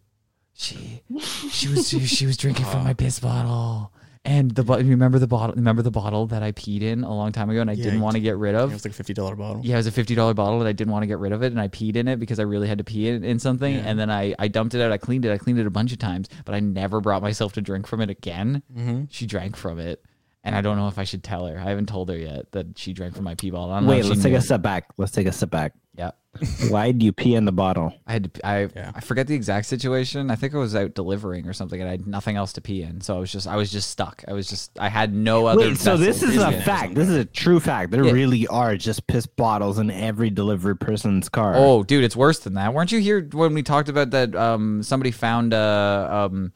She 0.54 1.04
she 1.52 1.70
was 1.70 1.88
she 1.90 2.26
was 2.26 2.36
drinking 2.36 2.66
from 2.66 2.84
my 2.84 2.94
piss 2.94 3.20
bottle. 3.20 3.94
And 4.26 4.52
the 4.52 4.64
remember 4.64 5.18
the 5.18 5.28
bottle 5.28 5.56
remember 5.56 5.82
the 5.82 5.90
bottle 5.90 6.28
that 6.28 6.44
I 6.44 6.52
peed 6.52 6.82
in 6.82 7.06
a 7.06 7.10
long 7.16 7.32
time 7.32 7.50
ago 7.50 7.62
and 7.62 7.70
I 7.70 7.74
Yeah, 7.74 7.86
didn't 7.86 8.02
want 8.02 8.16
to 8.16 8.20
get 8.20 8.36
rid 8.36 8.54
of. 8.54 8.70
It 8.70 8.74
was 8.74 8.84
like 8.84 8.92
a 8.92 8.96
fifty 8.96 9.14
dollar 9.14 9.38
bottle. 9.38 9.62
Yeah, 9.64 9.76
it 9.76 9.78
was 9.78 9.88
a 9.88 9.92
fifty 9.94 10.16
dollar 10.16 10.34
bottle 10.34 10.60
and 10.60 10.68
I 10.68 10.74
didn't 10.74 10.92
want 10.92 11.04
to 11.04 11.08
get 11.08 11.18
rid 11.20 11.32
of 11.32 11.42
it 11.44 11.54
and 11.54 11.62
I 11.62 11.70
peed 11.70 11.96
in 11.96 12.10
it 12.10 12.20
because 12.20 12.38
I 12.38 12.44
really 12.44 12.68
had 12.68 12.80
to 12.80 12.84
pee 12.84 13.08
in, 13.08 13.24
in 13.24 13.40
something 13.40 13.74
and 13.74 13.98
then 13.98 14.12
I, 14.12 14.36
I 14.38 14.50
dumped 14.50 14.76
it 14.76 14.82
out. 14.82 14.92
I 14.92 14.98
cleaned 14.98 15.24
it. 15.24 15.32
I 15.32 15.38
cleaned 15.38 15.60
it 15.60 15.66
a 15.66 15.70
bunch 15.72 15.94
of 15.94 16.00
times, 16.00 16.28
but 16.44 16.54
I 16.54 16.60
never 16.60 17.00
brought 17.00 17.22
myself 17.22 17.54
to 17.54 17.62
drink 17.62 17.88
from 17.88 18.02
it 18.02 18.10
again. 18.10 18.62
Mm-hmm. 18.78 19.04
She 19.10 19.26
drank 19.26 19.56
from 19.56 19.80
it, 19.80 20.04
and 20.44 20.56
I 20.56 20.62
don't 20.62 20.78
know 20.78 20.88
if 20.88 20.98
I 20.98 21.04
should 21.04 21.24
tell 21.24 21.46
her. 21.48 21.58
I 21.60 21.70
haven't 21.70 21.88
told 21.90 22.10
her 22.10 22.18
yet 22.18 22.52
that 22.54 22.78
she 22.78 22.94
drank 22.94 23.16
from 23.16 23.26
my 23.26 23.36
pee 23.36 23.52
bottle. 23.52 23.72
I 23.72 23.78
don't 23.78 23.86
know 23.86 23.92
Wait, 23.92 24.00
if 24.00 24.06
she 24.06 24.10
let's 24.12 24.24
take 24.24 24.32
knew. 24.32 24.38
a 24.40 24.42
step 24.42 24.62
back. 24.62 24.86
Let's 24.98 25.12
take 25.12 25.28
a 25.28 25.32
step 25.32 25.50
back. 25.50 25.74
Yeah, 25.98 26.12
Why 26.70 26.94
do 26.94 27.06
you 27.06 27.12
pee 27.12 27.36
in 27.36 27.44
the 27.44 27.52
bottle? 27.52 27.92
I 28.08 28.14
had 28.14 28.34
to. 28.34 28.48
I 28.48 28.60
Yeah. 28.74 28.92
I 28.96 29.02
forget 29.02 29.28
the 29.28 29.36
exact 29.36 29.66
situation. 29.66 30.32
I 30.32 30.36
think 30.38 30.54
I 30.54 30.58
was 30.58 30.74
out 30.74 30.94
delivering 30.94 31.46
or 31.46 31.52
something, 31.52 31.78
and 31.82 31.90
I 31.90 31.92
had 31.92 32.08
nothing 32.08 32.38
else 32.38 32.54
to 32.54 32.62
pee 32.62 32.84
in. 32.84 33.02
So 33.02 33.18
I 33.18 33.20
was 33.20 33.30
just 33.30 33.48
I 33.48 33.58
was 33.58 33.70
just 33.70 33.90
stuck. 33.90 34.24
I 34.28 34.32
was 34.32 34.48
just 34.48 34.72
I 34.80 34.88
had 34.88 35.14
no 35.14 35.46
other. 35.48 35.60
Wait, 35.62 35.78
so 35.78 35.98
this 35.98 36.22
vessel 36.22 36.30
is 36.30 36.42
to 36.42 36.48
a 36.48 36.52
in. 36.58 36.62
fact. 36.62 36.96
This 36.96 37.10
is 37.10 37.16
a 37.16 37.26
true 37.26 37.60
fact. 37.60 37.92
There 37.92 38.06
Yeah. 38.06 38.14
really 38.14 38.48
are 38.48 38.78
just 38.78 39.08
piss 39.08 39.26
bottles 39.26 39.78
in 39.78 39.92
every 39.92 40.30
delivery 40.30 40.78
person's 40.78 41.28
car. 41.28 41.54
Oh, 41.58 41.84
dude, 41.84 42.06
it's 42.06 42.16
worse 42.16 42.40
than 42.40 42.54
that. 42.54 42.74
Weren't 42.74 42.94
you 42.94 43.00
here 43.00 43.28
when 43.34 43.54
we 43.54 43.62
talked 43.62 43.90
about 43.90 44.12
that? 44.12 44.34
Um, 44.36 44.84
somebody 44.84 45.12
found 45.12 45.52
a 45.54 46.30
um, 46.32 46.54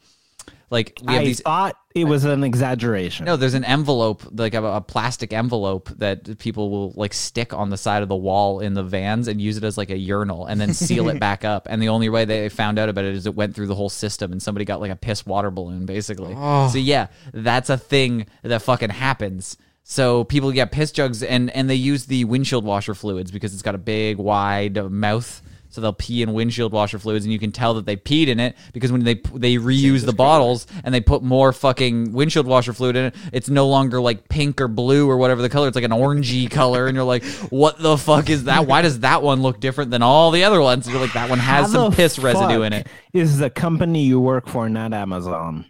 like 0.74 0.98
we 1.04 1.12
have 1.12 1.22
I 1.22 1.24
these. 1.24 1.40
thought 1.40 1.76
it 1.94 2.04
was 2.04 2.24
an 2.24 2.42
exaggeration. 2.42 3.26
No, 3.26 3.36
there's 3.36 3.54
an 3.54 3.62
envelope, 3.64 4.24
like 4.32 4.54
a, 4.54 4.64
a 4.64 4.80
plastic 4.80 5.32
envelope 5.32 5.88
that 5.98 6.38
people 6.40 6.68
will 6.68 6.92
like 6.96 7.14
stick 7.14 7.54
on 7.54 7.70
the 7.70 7.76
side 7.76 8.02
of 8.02 8.08
the 8.08 8.16
wall 8.16 8.58
in 8.58 8.74
the 8.74 8.82
vans 8.82 9.28
and 9.28 9.40
use 9.40 9.56
it 9.56 9.62
as 9.62 9.78
like 9.78 9.90
a 9.90 9.96
urinal 9.96 10.46
and 10.46 10.60
then 10.60 10.74
seal 10.74 11.08
it 11.08 11.20
back 11.28 11.44
up. 11.44 11.68
And 11.70 11.80
the 11.80 11.90
only 11.90 12.08
way 12.08 12.24
they 12.24 12.48
found 12.48 12.80
out 12.80 12.88
about 12.88 13.04
it 13.04 13.14
is 13.14 13.24
it 13.24 13.36
went 13.36 13.54
through 13.54 13.68
the 13.68 13.76
whole 13.76 13.88
system 13.88 14.32
and 14.32 14.42
somebody 14.42 14.64
got 14.64 14.80
like 14.80 14.90
a 14.90 14.96
piss 14.96 15.24
water 15.24 15.52
balloon 15.52 15.86
basically. 15.86 16.34
Oh. 16.36 16.68
So 16.68 16.78
yeah, 16.78 17.06
that's 17.32 17.70
a 17.70 17.78
thing 17.78 18.26
that 18.42 18.60
fucking 18.62 18.90
happens. 18.90 19.56
So 19.84 20.24
people 20.24 20.50
get 20.50 20.72
piss 20.72 20.90
jugs 20.90 21.22
and 21.22 21.50
and 21.50 21.70
they 21.70 21.76
use 21.76 22.06
the 22.06 22.24
windshield 22.24 22.64
washer 22.64 22.94
fluids 22.94 23.30
because 23.30 23.52
it's 23.52 23.62
got 23.62 23.76
a 23.76 23.78
big 23.78 24.18
wide 24.18 24.90
mouth. 24.90 25.40
So 25.74 25.80
they'll 25.80 25.92
pee 25.92 26.22
in 26.22 26.32
windshield 26.32 26.72
washer 26.72 27.00
fluids, 27.00 27.24
and 27.24 27.32
you 27.32 27.40
can 27.40 27.50
tell 27.50 27.74
that 27.74 27.84
they 27.84 27.96
peed 27.96 28.28
in 28.28 28.38
it 28.38 28.54
because 28.72 28.92
when 28.92 29.02
they 29.02 29.14
they 29.14 29.56
reuse 29.56 30.06
the 30.06 30.12
bottles 30.12 30.68
and 30.84 30.94
they 30.94 31.00
put 31.00 31.24
more 31.24 31.52
fucking 31.52 32.12
windshield 32.12 32.46
washer 32.46 32.72
fluid 32.72 32.94
in 32.94 33.06
it, 33.06 33.16
it's 33.32 33.48
no 33.48 33.66
longer 33.66 34.00
like 34.00 34.28
pink 34.28 34.60
or 34.60 34.68
blue 34.68 35.10
or 35.10 35.16
whatever 35.16 35.42
the 35.42 35.48
color. 35.48 35.66
It's 35.66 35.74
like 35.74 35.84
an 35.84 35.90
orangey 35.90 36.48
color, 36.48 36.86
and 36.86 36.94
you're 36.94 37.02
like, 37.02 37.24
what 37.50 37.76
the 37.80 37.98
fuck 37.98 38.30
is 38.30 38.44
that? 38.44 38.68
Why 38.68 38.82
does 38.82 39.00
that 39.00 39.24
one 39.24 39.42
look 39.42 39.58
different 39.58 39.90
than 39.90 40.00
all 40.00 40.30
the 40.30 40.44
other 40.44 40.60
ones? 40.60 40.88
You're 40.88 41.00
like, 41.00 41.14
that 41.14 41.28
one 41.28 41.40
has 41.40 41.72
How 41.72 41.88
some 41.88 41.92
piss 41.92 42.20
residue 42.20 42.62
in 42.62 42.72
it. 42.72 42.86
Is 43.12 43.38
the 43.40 43.50
company 43.50 44.04
you 44.04 44.20
work 44.20 44.46
for 44.46 44.68
not 44.68 44.92
Amazon? 44.92 45.64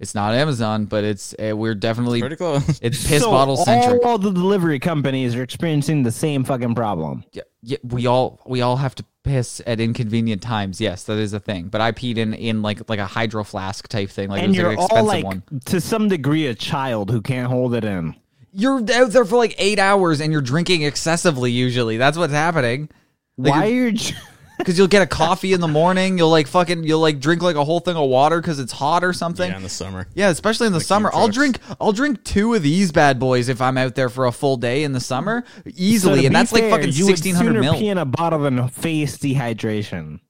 It's 0.00 0.14
not 0.14 0.32
Amazon, 0.32 0.86
but 0.86 1.04
it's 1.04 1.34
uh, 1.34 1.54
we're 1.54 1.74
definitely 1.74 2.20
Pretty 2.20 2.36
close. 2.36 2.80
it's 2.80 3.06
piss 3.06 3.22
So 3.22 3.30
bottle 3.30 3.58
centric. 3.58 4.02
All 4.02 4.16
the 4.16 4.32
delivery 4.32 4.78
companies 4.78 5.36
are 5.36 5.42
experiencing 5.42 6.02
the 6.04 6.10
same 6.10 6.42
fucking 6.42 6.74
problem. 6.74 7.22
Yeah, 7.32 7.42
yeah, 7.62 7.76
we 7.84 8.06
all 8.06 8.40
we 8.46 8.62
all 8.62 8.78
have 8.78 8.94
to 8.94 9.04
piss 9.22 9.60
at 9.66 9.78
inconvenient 9.78 10.40
times. 10.40 10.80
Yes, 10.80 11.04
that 11.04 11.18
is 11.18 11.34
a 11.34 11.38
thing. 11.38 11.68
But 11.68 11.82
I 11.82 11.92
peed 11.92 12.16
in 12.16 12.32
in 12.32 12.62
like 12.62 12.88
like 12.88 12.98
a 12.98 13.04
hydro 13.04 13.44
flask 13.44 13.88
type 13.88 14.08
thing. 14.08 14.30
Like 14.30 14.42
and 14.42 14.46
it 14.46 14.48
was 14.48 14.56
you're 14.56 14.68
like 14.70 14.78
an 14.78 14.80
all 14.80 14.86
expensive 14.86 15.06
like, 15.06 15.24
one. 15.24 15.60
to 15.66 15.80
some 15.82 16.08
degree, 16.08 16.46
a 16.46 16.54
child 16.54 17.10
who 17.10 17.20
can't 17.20 17.48
hold 17.48 17.74
it 17.74 17.84
in. 17.84 18.16
You're 18.52 18.78
out 18.78 19.10
there 19.10 19.26
for 19.26 19.36
like 19.36 19.54
eight 19.58 19.78
hours 19.78 20.22
and 20.22 20.32
you're 20.32 20.40
drinking 20.40 20.82
excessively. 20.82 21.52
Usually, 21.52 21.98
that's 21.98 22.16
what's 22.16 22.32
happening. 22.32 22.88
Like, 23.36 23.52
Why 23.52 23.66
are 23.66 23.70
you? 23.70 23.98
Because 24.60 24.78
you'll 24.78 24.86
get 24.88 25.02
a 25.02 25.06
coffee 25.06 25.52
in 25.52 25.60
the 25.60 25.68
morning. 25.68 26.16
You'll 26.18 26.30
like 26.30 26.46
fucking. 26.46 26.84
You'll 26.84 27.00
like 27.00 27.18
drink 27.20 27.42
like 27.42 27.56
a 27.56 27.64
whole 27.64 27.80
thing 27.80 27.96
of 27.96 28.08
water 28.08 28.40
because 28.40 28.58
it's 28.60 28.72
hot 28.72 29.02
or 29.02 29.12
something. 29.12 29.50
Yeah, 29.50 29.56
in 29.56 29.62
the 29.62 29.68
summer. 29.68 30.06
Yeah, 30.14 30.28
especially 30.30 30.66
in 30.68 30.72
the 30.72 30.80
summer. 30.80 31.10
I'll 31.12 31.28
drink 31.28 31.58
I'll 31.80 31.92
drink 31.92 32.22
two 32.24 32.54
of 32.54 32.62
these 32.62 32.92
bad 32.92 33.18
boys 33.18 33.48
if 33.48 33.60
I'm 33.60 33.76
out 33.78 33.94
there 33.94 34.08
for 34.08 34.26
a 34.26 34.32
full 34.32 34.56
day 34.56 34.84
in 34.84 34.92
the 34.92 35.00
summer. 35.00 35.44
Easily. 35.66 36.20
So 36.20 36.26
and 36.26 36.28
be 36.30 36.34
that's 36.34 36.52
like 36.52 36.64
fucking 36.70 36.92
you 36.92 37.06
would 37.06 37.16
sixteen 37.16 37.34
hundred 37.34 37.50
sooner 37.50 37.60
mil. 37.60 37.74
pee 37.74 37.88
in 37.88 37.98
a 37.98 38.04
bottle 38.04 38.40
than 38.40 38.68
face 38.68 39.18
dehydration. 39.18 40.20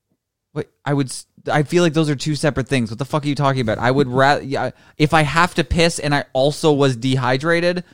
Wait, 0.54 0.68
I 0.84 0.94
would 0.94 1.08
s- 1.08 1.26
I 1.50 1.62
feel 1.62 1.82
like 1.82 1.94
those 1.94 2.10
are 2.10 2.16
two 2.16 2.34
separate 2.34 2.68
things. 2.68 2.90
What 2.90 2.98
the 2.98 3.04
fuck 3.04 3.24
are 3.24 3.28
you 3.28 3.34
talking 3.34 3.60
about? 3.62 3.78
I 3.78 3.90
would 3.90 4.08
rather 4.08 4.42
yeah, 4.42 4.70
if 4.98 5.14
I 5.14 5.22
have 5.22 5.54
to 5.54 5.64
piss 5.64 5.98
and 5.98 6.14
I 6.14 6.24
also 6.32 6.72
was 6.72 6.96
dehydrated, 6.96 7.84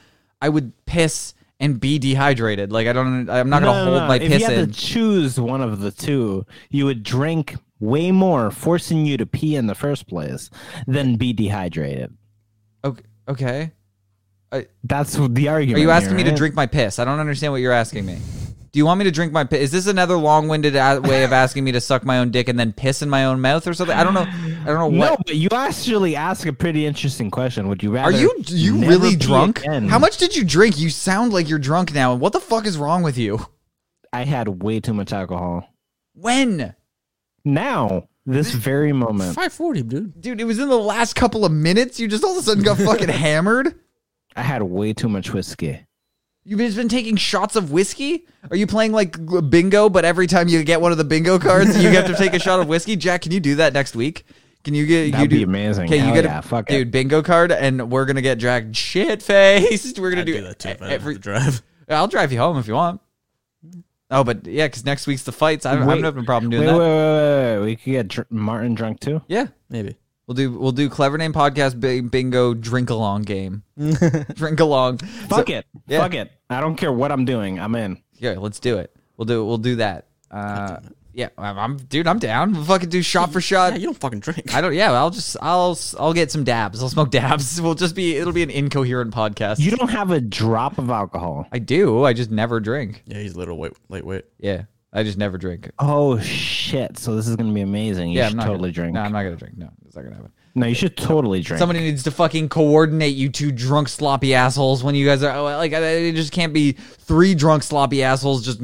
I 0.40 0.48
would 0.48 0.72
piss 0.86 1.34
and 1.60 1.80
be 1.80 1.98
dehydrated. 1.98 2.72
Like 2.72 2.86
I 2.86 2.92
don't 2.92 3.28
I'm 3.30 3.48
not 3.48 3.62
going 3.62 3.72
to 3.74 3.78
No, 3.78 3.84
no, 3.84 3.90
hold 3.90 4.02
no. 4.02 4.08
my 4.08 4.16
if 4.16 4.22
piss 4.22 4.32
If 4.34 4.40
you 4.40 4.46
had 4.46 4.58
in. 4.58 4.70
to 4.70 4.78
choose 4.78 5.40
one 5.40 5.60
of 5.62 5.80
the 5.80 5.90
two, 5.90 6.44
you 6.70 6.84
would 6.84 7.02
drink 7.02 7.56
way 7.80 8.10
more, 8.12 8.50
forcing 8.50 9.04
you 9.06 9.16
to 9.16 9.26
pee 9.26 9.56
in 9.56 9.66
the 9.66 9.74
first 9.74 10.06
place, 10.06 10.50
than 10.86 11.16
be 11.16 11.32
dehydrated. 11.32 12.16
Okay. 12.84 13.02
okay. 13.28 13.72
That's 14.84 15.14
the 15.14 15.48
argument. 15.48 15.78
Are 15.78 15.82
you 15.82 15.90
asking 15.90 16.16
here, 16.16 16.24
me 16.24 16.30
to 16.30 16.36
drink 16.36 16.54
my 16.54 16.66
piss? 16.66 16.98
I 16.98 17.04
don't 17.04 17.20
understand 17.20 17.52
what 17.52 17.60
you're 17.60 17.72
asking 17.72 18.06
me. 18.06 18.18
Do 18.76 18.80
you 18.80 18.84
want 18.84 18.98
me 18.98 19.04
to 19.04 19.10
drink 19.10 19.32
my 19.32 19.42
piss? 19.42 19.60
Is 19.60 19.72
this 19.72 19.86
another 19.86 20.18
long-winded 20.18 20.76
a- 20.76 21.00
way 21.00 21.24
of 21.24 21.32
asking 21.32 21.64
me 21.64 21.72
to 21.72 21.80
suck 21.80 22.04
my 22.04 22.18
own 22.18 22.30
dick 22.30 22.46
and 22.46 22.60
then 22.60 22.74
piss 22.74 23.00
in 23.00 23.08
my 23.08 23.24
own 23.24 23.40
mouth 23.40 23.66
or 23.66 23.72
something? 23.72 23.96
I 23.96 24.04
don't 24.04 24.12
know. 24.12 24.26
I 24.26 24.64
don't 24.66 24.66
know 24.66 24.90
No, 24.90 25.16
but 25.16 25.34
you 25.34 25.48
actually 25.50 26.14
ask 26.14 26.46
a 26.46 26.52
pretty 26.52 26.84
interesting 26.84 27.30
question. 27.30 27.68
Would 27.68 27.82
you 27.82 27.90
rather? 27.90 28.10
Are 28.10 28.12
you 28.12 28.34
you 28.48 28.76
never 28.76 28.90
really 28.92 29.10
pee 29.12 29.16
drunk? 29.16 29.60
again? 29.60 29.88
How 29.88 29.98
much 29.98 30.18
did 30.18 30.36
you 30.36 30.44
drink? 30.44 30.78
You 30.78 30.90
sound 30.90 31.32
like 31.32 31.48
you're 31.48 31.58
drunk 31.58 31.94
now. 31.94 32.14
What 32.16 32.34
the 32.34 32.38
fuck 32.38 32.66
is 32.66 32.76
wrong 32.76 33.02
with 33.02 33.16
you? 33.16 33.46
I 34.12 34.24
had 34.24 34.46
way 34.62 34.80
too 34.80 34.92
much 34.92 35.10
alcohol. 35.10 35.66
When? 36.12 36.74
Now, 37.46 38.08
this 38.26 38.50
very 38.52 38.92
moment, 38.92 39.34
Five 39.34 39.54
forty, 39.54 39.84
dude. 39.84 40.20
Dude, 40.20 40.38
it 40.38 40.44
was 40.44 40.58
in 40.58 40.68
the 40.68 40.76
last 40.76 41.14
couple 41.16 41.46
of 41.46 41.52
minutes. 41.52 41.98
You 41.98 42.08
just 42.08 42.22
all 42.24 42.32
of 42.32 42.36
a 42.36 42.42
sudden 42.42 42.62
got 42.62 42.76
fucking 42.90 43.08
hammered. 43.08 43.74
I 44.36 44.42
had 44.42 44.62
way 44.62 44.92
too 44.92 45.08
much 45.08 45.32
whiskey. 45.32 45.86
You've 46.48 46.60
just 46.60 46.76
been 46.76 46.88
taking 46.88 47.16
shots 47.16 47.56
of 47.56 47.72
whiskey? 47.72 48.24
Are 48.52 48.56
you 48.56 48.68
playing 48.68 48.92
like 48.92 49.16
bingo, 49.50 49.88
but 49.88 50.04
every 50.04 50.28
time 50.28 50.46
you 50.46 50.62
get 50.62 50.80
one 50.80 50.92
of 50.92 50.98
the 50.98 51.02
bingo 51.02 51.40
cards, 51.40 51.82
you 51.82 51.88
have 51.90 52.06
to 52.06 52.14
take 52.14 52.34
a 52.34 52.38
shot 52.38 52.60
of 52.60 52.68
whiskey? 52.68 52.94
Jack, 52.94 53.22
can 53.22 53.32
you 53.32 53.40
do 53.40 53.56
that 53.56 53.72
next 53.72 53.96
week? 53.96 54.24
Can 54.62 54.72
you 54.72 54.86
get 54.86 55.10
That'd 55.10 55.24
you 55.32 55.38
be 55.38 55.44
do, 55.44 55.50
amazing. 55.50 55.86
Okay, 55.86 56.06
you 56.06 56.14
get 56.14 56.24
yeah, 56.24 56.38
a 56.38 56.42
fuck 56.42 56.70
it. 56.70 56.72
dude 56.72 56.90
bingo 56.92 57.20
card, 57.20 57.50
and 57.50 57.90
we're 57.90 58.04
gonna 58.04 58.22
get 58.22 58.38
Jack 58.38 58.66
shit 58.72 59.22
faced. 59.22 59.98
We're 59.98 60.10
gonna 60.10 60.22
I'd 60.22 60.26
do, 60.26 60.34
do 60.34 60.42
that 60.42 60.58
too 60.60 60.84
Every 60.84 61.18
drive. 61.18 61.62
I'll 61.88 62.06
drive 62.08 62.30
you 62.32 62.38
home 62.38 62.58
if 62.58 62.68
you 62.68 62.74
want. 62.74 63.00
Oh, 64.08 64.22
but 64.22 64.46
yeah, 64.46 64.66
because 64.68 64.84
next 64.84 65.08
week's 65.08 65.24
the 65.24 65.32
fights. 65.32 65.66
I 65.66 65.72
don't, 65.74 65.82
I 65.82 65.86
don't 65.86 65.96
Wait, 65.96 66.04
have 66.04 66.16
a 66.16 66.22
problem 66.22 66.50
doing 66.50 66.62
Wait, 66.64 66.72
that. 66.72 66.78
wait, 66.78 66.86
wait, 66.88 67.54
wait, 67.54 67.58
wait. 67.58 67.64
We 67.66 67.76
could 67.76 67.90
get 67.90 68.08
dr- 68.08 68.30
Martin 68.30 68.74
drunk 68.76 69.00
too. 69.00 69.20
Yeah, 69.26 69.48
Maybe. 69.68 69.96
We'll 70.26 70.34
do 70.34 70.52
we'll 70.58 70.72
do 70.72 70.88
clever 70.88 71.16
name 71.18 71.32
podcast 71.32 71.78
bingo 72.10 72.54
drink 72.54 72.90
along 72.90 73.22
game. 73.22 73.62
drink 74.34 74.60
along. 74.60 74.98
Fuck 74.98 75.48
So- 75.48 75.54
it. 75.54 75.66
yeah. 75.86 75.98
Fuck 76.00 76.14
it. 76.14 76.32
I 76.50 76.60
don't 76.60 76.76
care 76.76 76.92
what 76.92 77.10
I'm 77.12 77.24
doing. 77.24 77.58
I'm 77.58 77.74
in. 77.74 78.02
Yeah, 78.14 78.36
let's 78.38 78.60
do 78.60 78.78
it. 78.78 78.94
We'll 79.16 79.26
do 79.26 79.44
we'll 79.44 79.58
do 79.58 79.76
that. 79.76 80.06
Uh, 80.30 80.78
yeah, 81.12 81.28
I'm, 81.38 81.58
I'm 81.58 81.76
dude. 81.78 82.06
I'm 82.06 82.18
down. 82.18 82.52
We'll 82.52 82.64
fucking 82.64 82.90
do 82.90 83.00
shot 83.02 83.32
for 83.32 83.40
shot. 83.40 83.72
Yeah, 83.72 83.78
you 83.78 83.84
don't 83.86 83.98
fucking 83.98 84.20
drink. 84.20 84.54
I 84.54 84.60
don't. 84.60 84.74
Yeah, 84.74 84.92
I'll 84.92 85.08
just 85.10 85.36
I'll 85.40 85.78
I'll 85.98 86.12
get 86.12 86.30
some 86.30 86.44
dabs. 86.44 86.82
I'll 86.82 86.90
smoke 86.90 87.10
dabs. 87.12 87.58
We'll 87.60 87.74
just 87.74 87.94
be 87.94 88.16
it'll 88.16 88.34
be 88.34 88.42
an 88.42 88.50
incoherent 88.50 89.14
podcast. 89.14 89.58
You 89.58 89.70
don't 89.70 89.88
have 89.90 90.10
a 90.10 90.20
drop 90.20 90.76
of 90.78 90.90
alcohol. 90.90 91.46
I 91.52 91.58
do. 91.58 92.04
I 92.04 92.12
just 92.12 92.30
never 92.30 92.60
drink. 92.60 93.02
Yeah, 93.06 93.18
he's 93.20 93.34
a 93.34 93.38
little 93.38 93.56
weight, 93.56 93.72
lightweight. 93.88 94.26
Yeah, 94.38 94.64
I 94.92 95.04
just 95.04 95.16
never 95.16 95.38
drink. 95.38 95.70
Oh 95.78 96.18
shit! 96.18 96.98
So 96.98 97.16
this 97.16 97.28
is 97.28 97.36
gonna 97.36 97.52
be 97.54 97.62
amazing. 97.62 98.10
You 98.10 98.18
yeah, 98.18 98.26
I'm 98.26 98.36
not 98.36 98.44
totally 98.46 98.72
gonna, 98.72 98.72
drink. 98.72 98.94
No, 98.94 99.00
I'm 99.00 99.12
not 99.12 99.22
gonna 99.22 99.36
drink. 99.36 99.56
No, 99.56 99.70
it's 99.85 99.85
not 99.96 100.02
gonna 100.04 100.16
happen. 100.16 100.32
no, 100.54 100.66
you 100.66 100.74
should 100.74 100.96
totally 100.96 101.40
drink. 101.40 101.58
Somebody 101.58 101.80
needs 101.80 102.02
to 102.04 102.10
fucking 102.10 102.48
coordinate 102.48 103.14
you 103.16 103.28
two 103.28 103.50
drunk 103.52 103.88
sloppy 103.88 104.34
assholes 104.34 104.84
when 104.84 104.94
you 104.94 105.04
guys 105.06 105.22
are 105.22 105.42
like 105.56 105.72
uh, 105.72 105.78
it 105.78 106.12
just 106.12 106.32
can't 106.32 106.52
be 106.52 106.72
three 106.72 107.34
drunk 107.34 107.62
sloppy 107.62 108.02
assholes 108.02 108.44
just 108.44 108.60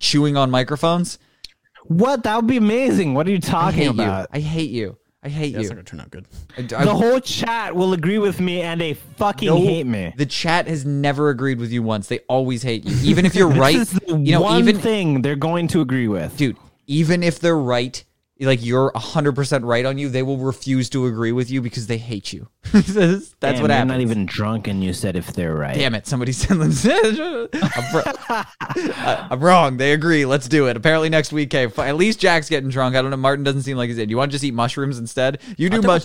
chewing 0.00 0.36
on 0.36 0.50
microphones. 0.50 1.18
what? 1.84 2.22
That 2.24 2.36
would 2.36 2.46
be 2.46 2.56
amazing. 2.56 3.14
What 3.14 3.26
are 3.26 3.30
you 3.30 3.40
talking 3.40 3.80
hate 3.82 3.90
about? 3.90 4.22
you. 4.32 4.38
I 4.38 4.40
hate 4.40 4.70
you. 4.70 4.96
I 5.22 5.28
hate 5.28 5.52
Yeah, 5.54 5.58
it's 5.60 5.64
you. 5.64 5.68
not 5.70 5.74
gonna 5.74 5.82
turn 5.84 6.00
out 6.00 6.10
good. 6.10 6.26
I- 6.56 6.82
I- 6.82 6.84
The 6.84 6.94
whole 6.94 7.18
chat 7.20 7.74
will 7.74 7.92
agree 7.94 8.18
with 8.18 8.38
me, 8.40 8.62
and 8.62 8.80
they 8.80 8.94
fucking 8.94 9.48
No, 9.48 9.56
hate 9.56 9.86
me. 9.86 10.14
The 10.16 10.26
chat 10.26 10.68
has 10.68 10.84
never 10.84 11.30
agreed 11.30 11.58
with 11.58 11.72
you 11.72 11.82
once. 11.82 12.06
They 12.06 12.20
always 12.28 12.62
hate 12.62 12.84
you, 12.84 12.96
even 13.02 13.26
if 13.26 13.34
you're 13.34 13.48
right. 13.66 13.76
This 13.76 13.92
is 13.92 13.98
the 14.06 14.18
you 14.18 14.32
know, 14.32 14.42
one 14.42 14.58
even 14.60 14.78
thing 14.78 15.22
they're 15.22 15.34
going 15.34 15.66
to 15.68 15.80
agree 15.80 16.06
with. 16.06 16.36
dude, 16.36 16.56
even 16.86 17.24
if 17.24 17.40
they're 17.40 17.58
right, 17.58 18.04
like 18.38 18.62
you're 18.64 18.92
hundred 18.94 19.32
percent 19.34 19.64
right 19.64 19.86
on 19.86 19.96
you, 19.96 20.08
they 20.10 20.22
will 20.22 20.36
refuse 20.36 20.90
to 20.90 21.06
agree 21.06 21.32
with 21.32 21.50
you 21.50 21.62
because 21.62 21.86
they 21.86 21.96
hate 21.96 22.32
you. 22.32 22.48
that's 22.72 22.94
that's 22.94 23.30
Damn, 23.40 23.52
what 23.54 23.56
you're 23.60 23.68
happens. 23.70 23.88
not 23.92 24.00
even 24.00 24.26
drunk, 24.26 24.66
and 24.68 24.84
you 24.84 24.92
said 24.92 25.16
if 25.16 25.32
they're 25.32 25.54
right. 25.54 25.74
Damn 25.74 25.94
it! 25.94 26.06
Somebody 26.06 26.32
said, 26.32 26.52
I'm, 26.60 27.48
fr- 27.50 28.02
I- 28.28 29.26
I'm 29.30 29.40
wrong. 29.40 29.76
They 29.78 29.92
agree. 29.92 30.26
Let's 30.26 30.48
do 30.48 30.66
it. 30.68 30.76
Apparently 30.76 31.08
next 31.08 31.32
week, 31.32 31.48
okay, 31.54 31.64
f- 31.66 31.78
at 31.78 31.96
least 31.96 32.18
Jack's 32.20 32.48
getting 32.48 32.68
drunk. 32.68 32.94
I 32.96 33.02
don't 33.02 33.10
know. 33.10 33.16
Martin 33.16 33.44
doesn't 33.44 33.62
seem 33.62 33.76
like 33.76 33.88
he's 33.88 33.98
in. 33.98 34.08
You 34.10 34.16
want 34.16 34.30
to 34.30 34.34
just 34.34 34.44
eat 34.44 34.54
mushrooms 34.54 34.98
instead? 34.98 35.40
You 35.56 35.70
do 35.70 35.80
took 35.80 35.86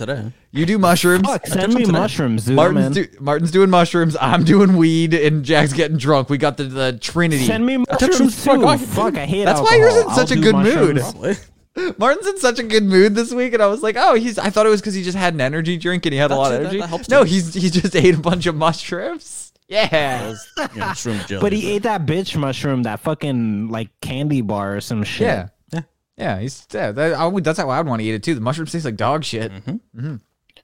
You 0.52 0.64
do 0.66 0.78
mushrooms. 0.78 1.26
Fuck, 1.26 1.46
send 1.46 1.74
me 1.74 1.84
today. 1.84 1.92
mushrooms, 1.98 2.44
dude. 2.46 2.56
Martin's, 2.56 2.94
do, 2.94 3.06
Martin's 3.20 3.50
doing 3.50 3.70
mushrooms. 3.70 4.16
I'm 4.20 4.44
doing 4.44 4.76
weed, 4.76 5.12
and 5.14 5.44
Jack's 5.44 5.72
getting 5.72 5.96
drunk. 5.98 6.30
We 6.30 6.38
got 6.38 6.56
the, 6.56 6.64
the 6.64 6.98
Trinity. 7.00 7.44
Send 7.44 7.66
me 7.66 7.78
mushrooms 7.78 8.34
some 8.36 8.60
too. 8.60 8.66
fuck- 8.66 8.80
Fuck, 8.80 9.16
I 9.18 9.26
hate 9.26 9.44
That's 9.44 9.60
why 9.60 9.76
you're 9.76 9.88
in 9.88 10.08
such 10.14 10.30
I'll 10.30 10.38
a 10.38 10.40
do 10.40 10.42
good 10.42 10.54
mood. 10.54 10.94
mushrooms. 10.96 11.00
Probably. 11.12 11.36
Martin's 11.98 12.26
in 12.26 12.38
such 12.38 12.58
a 12.58 12.62
good 12.62 12.82
mood 12.84 13.14
this 13.14 13.32
week, 13.32 13.54
and 13.54 13.62
I 13.62 13.66
was 13.66 13.82
like, 13.82 13.96
oh, 13.98 14.14
he's. 14.14 14.38
I 14.38 14.50
thought 14.50 14.66
it 14.66 14.70
was 14.70 14.80
because 14.80 14.94
he 14.94 15.02
just 15.02 15.16
had 15.16 15.34
an 15.34 15.40
energy 15.40 15.76
drink 15.78 16.04
and 16.06 16.12
he 16.12 16.18
had 16.18 16.26
a 16.30 16.34
That- 16.34 16.40
lot 16.40 16.52
of 16.52 16.60
energy. 16.60 16.80
that 16.80 16.88
helps 16.88 17.08
no, 17.08 17.22
he's 17.24 17.54
he 17.54 17.70
just 17.70 17.94
ate 17.96 18.14
a 18.14 18.18
bunch 18.18 18.46
of 18.46 18.54
mushrooms. 18.54 19.52
Yeah. 19.68 20.22
Those, 20.26 20.46
you 20.74 20.80
know, 20.80 20.86
shroom 20.88 21.26
jelly. 21.26 21.40
But 21.40 21.52
he 21.54 21.70
ate 21.72 21.84
that 21.84 22.04
bitch 22.04 22.36
mushroom, 22.36 22.82
that 22.82 23.00
fucking 23.00 23.68
like 23.68 23.88
candy 24.02 24.42
bar 24.42 24.76
or 24.76 24.80
some 24.82 25.02
shit. 25.02 25.22
Yeah. 25.28 25.48
Yeah. 25.72 25.80
Yeah, 26.18 26.38
he's 26.40 26.66
yeah, 26.72 26.92
that, 26.92 27.14
I 27.14 27.26
would, 27.26 27.42
that's 27.42 27.58
how 27.58 27.70
I 27.70 27.78
would 27.78 27.86
want 27.88 28.00
to 28.02 28.06
eat 28.06 28.12
it 28.12 28.22
too. 28.22 28.34
The 28.34 28.42
mushroom 28.42 28.66
taste 28.66 28.84
like 28.84 28.96
dog 28.96 29.24
shit. 29.24 29.50
Mm-hmm. 29.50 30.16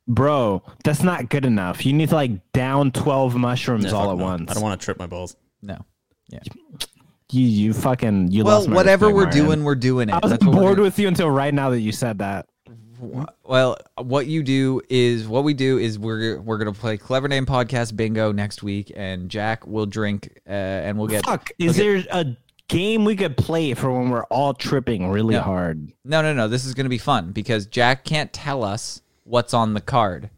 Bro, 0.06 0.62
that's 0.84 1.02
not 1.02 1.30
good 1.30 1.46
enough. 1.46 1.86
You 1.86 1.94
need 1.94 2.10
to 2.10 2.14
like 2.16 2.52
down 2.52 2.92
12 2.92 3.34
mushrooms 3.36 3.84
Yeah, 3.86 3.92
all 3.92 4.12
at 4.12 4.18
no. 4.18 4.24
once. 4.24 4.50
I 4.50 4.54
don't 4.54 4.62
want 4.62 4.78
to 4.78 4.84
trip 4.84 4.98
my 4.98 5.06
balls. 5.06 5.36
No. 5.62 5.78
Yeah. 6.28 6.40
You, 7.30 7.46
you 7.46 7.72
fucking, 7.74 8.30
you 8.32 8.44
Well, 8.44 8.66
whatever 8.68 9.10
we're 9.12 9.24
Martin. 9.24 9.44
doing, 9.44 9.64
we're 9.64 9.74
doing 9.74 10.08
it. 10.08 10.12
I 10.14 10.18
was 10.22 10.32
That's 10.32 10.44
bored 10.44 10.78
with 10.78 10.98
you 10.98 11.08
until 11.08 11.30
right 11.30 11.52
now 11.52 11.70
that 11.70 11.80
you 11.80 11.92
said 11.92 12.18
that. 12.18 12.46
Well, 13.44 13.76
what 13.96 14.26
you 14.26 14.42
do 14.42 14.82
is 14.88 15.28
what 15.28 15.44
we 15.44 15.54
do 15.54 15.78
is 15.78 15.98
we're 15.98 16.40
we're 16.40 16.58
gonna 16.58 16.72
play 16.72 16.96
clever 16.96 17.28
name 17.28 17.46
podcast 17.46 17.94
bingo 17.94 18.32
next 18.32 18.62
week, 18.64 18.90
and 18.96 19.28
Jack 19.28 19.66
will 19.66 19.86
drink 19.86 20.40
uh, 20.48 20.50
and 20.50 20.98
we'll 20.98 21.06
get 21.06 21.24
Fuck, 21.24 21.52
is 21.60 21.76
there 21.76 22.02
a 22.10 22.36
game 22.66 23.04
we 23.04 23.14
could 23.14 23.36
play 23.36 23.72
for 23.74 23.90
when 23.96 24.10
we're 24.10 24.24
all 24.24 24.52
tripping 24.52 25.10
really 25.10 25.34
No. 25.34 25.42
hard? 25.42 25.92
No, 26.04 26.22
no, 26.22 26.34
no. 26.34 26.48
This 26.48 26.64
is 26.66 26.74
going 26.74 26.86
to 26.86 26.90
be 26.90 26.98
fun 26.98 27.30
because 27.30 27.66
Jack 27.66 28.04
can't 28.04 28.32
tell 28.32 28.64
us 28.64 29.00
what's 29.22 29.54
on 29.54 29.74
the 29.74 29.80
card. 29.80 30.28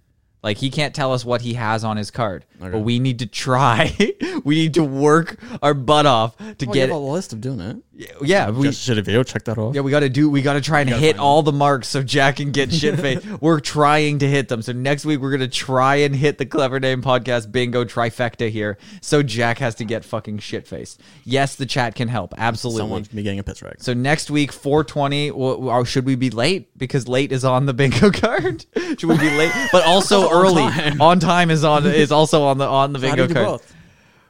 Like 0.42 0.56
he 0.58 0.70
can't 0.70 0.94
tell 0.94 1.12
us 1.12 1.24
what 1.24 1.42
he 1.42 1.54
has 1.54 1.84
on 1.84 1.96
his 1.96 2.10
card. 2.10 2.44
But 2.58 2.80
we 2.80 2.98
need 2.98 3.18
to 3.20 3.26
try. 3.26 3.94
we 4.44 4.54
need 4.54 4.74
to 4.74 4.84
work 4.84 5.36
our 5.62 5.72
butt 5.74 6.06
off 6.06 6.36
to 6.36 6.44
Oh, 6.44 6.72
get 6.72 6.74
you 6.74 6.80
have 6.82 6.90
it. 6.90 6.94
a 6.94 6.96
list 6.98 7.32
of 7.32 7.40
doing 7.40 7.60
it. 7.60 7.76
Yeah, 8.22 8.48
we 8.50 8.68
Just 8.68 8.82
shit 8.82 8.96
a 8.96 9.02
video. 9.02 9.22
Check 9.22 9.44
that 9.44 9.58
off. 9.58 9.74
yeah, 9.74 9.82
we 9.82 9.90
got 9.90 10.00
to 10.00 10.08
do. 10.08 10.30
We 10.30 10.40
got 10.40 10.54
to 10.54 10.62
try 10.62 10.80
and 10.80 10.88
hit 10.88 11.18
all 11.18 11.42
the 11.42 11.52
marks 11.52 11.88
so 11.88 12.02
Jack 12.02 12.36
can 12.36 12.50
get 12.50 12.72
shit 12.72 12.98
faced. 13.00 13.26
we're 13.42 13.60
trying 13.60 14.18
to 14.20 14.28
hit 14.28 14.48
them. 14.48 14.62
So 14.62 14.72
next 14.72 15.04
week 15.04 15.20
we're 15.20 15.30
gonna 15.32 15.48
try 15.48 15.96
and 15.96 16.16
hit 16.16 16.38
the 16.38 16.46
clever 16.46 16.80
name 16.80 17.02
podcast 17.02 17.52
bingo 17.52 17.84
trifecta 17.84 18.48
here. 18.50 18.78
So 19.02 19.22
Jack 19.22 19.58
has 19.58 19.74
to 19.76 19.84
get 19.84 20.04
fucking 20.06 20.38
shit 20.38 20.66
faced. 20.66 21.00
Yes, 21.24 21.56
the 21.56 21.66
chat 21.66 21.94
can 21.94 22.08
help. 22.08 22.32
Absolutely. 22.38 22.80
Someone 22.80 23.02
be 23.14 23.22
getting 23.22 23.38
a 23.38 23.42
piss 23.42 23.60
rag. 23.62 23.76
So 23.82 23.92
next 23.92 24.30
week, 24.30 24.50
420, 24.52 25.30
or 25.30 25.84
should 25.84 26.06
we 26.06 26.14
be 26.14 26.30
late? 26.30 26.76
Because 26.78 27.06
late 27.08 27.32
is 27.32 27.44
on 27.44 27.66
the 27.66 27.74
bingo 27.80 28.10
card. 28.10 28.64
should 28.98 29.04
we 29.04 29.18
be 29.18 29.30
late? 29.36 29.52
But 29.72 29.84
also 29.84 30.29
early. 30.30 30.62
time. 30.62 31.00
On 31.00 31.20
time 31.20 31.50
is 31.50 31.64
on 31.64 31.86
is 31.86 32.12
also 32.12 32.44
on 32.44 32.58
the 32.58 32.66
on 32.66 32.92
the 32.92 32.98
bingo 32.98 33.26
card. 33.28 33.46
both? 33.46 33.74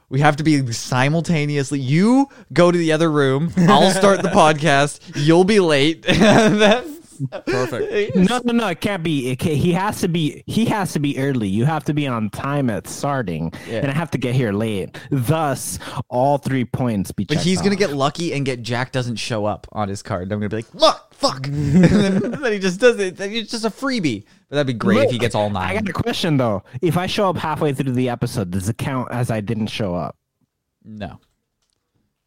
We 0.09 0.19
have 0.19 0.35
to 0.37 0.43
be 0.43 0.71
simultaneously. 0.73 1.79
You 1.79 2.27
go 2.51 2.69
to 2.71 2.77
the 2.77 2.91
other 2.91 3.09
room. 3.09 3.51
I'll 3.57 3.91
start 3.91 4.21
the 4.21 4.29
podcast. 4.43 4.99
You'll 5.15 5.45
be 5.45 5.59
late. 5.59 6.01
That's- 6.05 6.97
Perfect. 7.45 8.15
No, 8.15 8.41
no, 8.43 8.51
no. 8.53 8.67
It 8.69 8.81
can't 8.81 9.03
be. 9.03 9.29
It 9.29 9.37
can, 9.37 9.51
he 9.55 9.73
has 9.73 10.01
to 10.01 10.07
be. 10.07 10.43
He 10.47 10.65
has 10.65 10.93
to 10.93 10.99
be 10.99 11.19
early. 11.19 11.47
You 11.47 11.65
have 11.65 11.83
to 11.85 11.93
be 11.93 12.07
on 12.07 12.31
time 12.31 12.67
at 12.71 12.87
starting, 12.87 13.53
and 13.69 13.91
I 13.91 13.93
have 13.93 14.09
to 14.11 14.17
get 14.17 14.33
here 14.33 14.51
late. 14.51 14.97
Thus, 15.11 15.77
all 16.09 16.39
three 16.39 16.65
points 16.65 17.11
be. 17.11 17.25
But 17.25 17.35
checked 17.35 17.45
he's 17.45 17.61
gonna 17.61 17.75
get 17.75 17.91
lucky 17.91 18.33
and 18.33 18.43
get 18.43 18.63
Jack 18.63 18.91
doesn't 18.91 19.17
show 19.17 19.45
up 19.45 19.67
on 19.71 19.87
his 19.87 20.01
card. 20.01 20.31
I'm 20.31 20.39
gonna 20.39 20.49
be 20.49 20.55
like, 20.55 20.73
look, 20.73 21.10
fuck, 21.21 21.45
and 21.47 21.83
then, 21.83 22.31
then 22.31 22.51
he 22.51 22.59
just 22.59 22.79
does 22.79 22.99
it. 22.99 23.19
It's 23.19 23.51
just 23.51 23.65
a 23.65 23.69
freebie. 23.69 24.25
But 24.49 24.55
that'd 24.55 24.67
be 24.67 24.73
great 24.73 25.05
if 25.05 25.11
he 25.11 25.17
gets 25.17 25.35
all 25.35 25.49
nine. 25.49 25.69
I 25.69 25.73
got 25.73 25.87
a 25.87 25.93
question 25.93 26.37
though. 26.37 26.63
If 26.81 26.97
I 26.97 27.07
show 27.07 27.29
up 27.29 27.37
halfway 27.37 27.73
through 27.73 27.93
the 27.93 28.09
episode, 28.09 28.51
does 28.51 28.67
it 28.67 28.77
count 28.77 29.09
as 29.11 29.29
I 29.29 29.41
didn't 29.41 29.67
show 29.67 29.95
up? 29.95 30.17
No, 30.83 31.19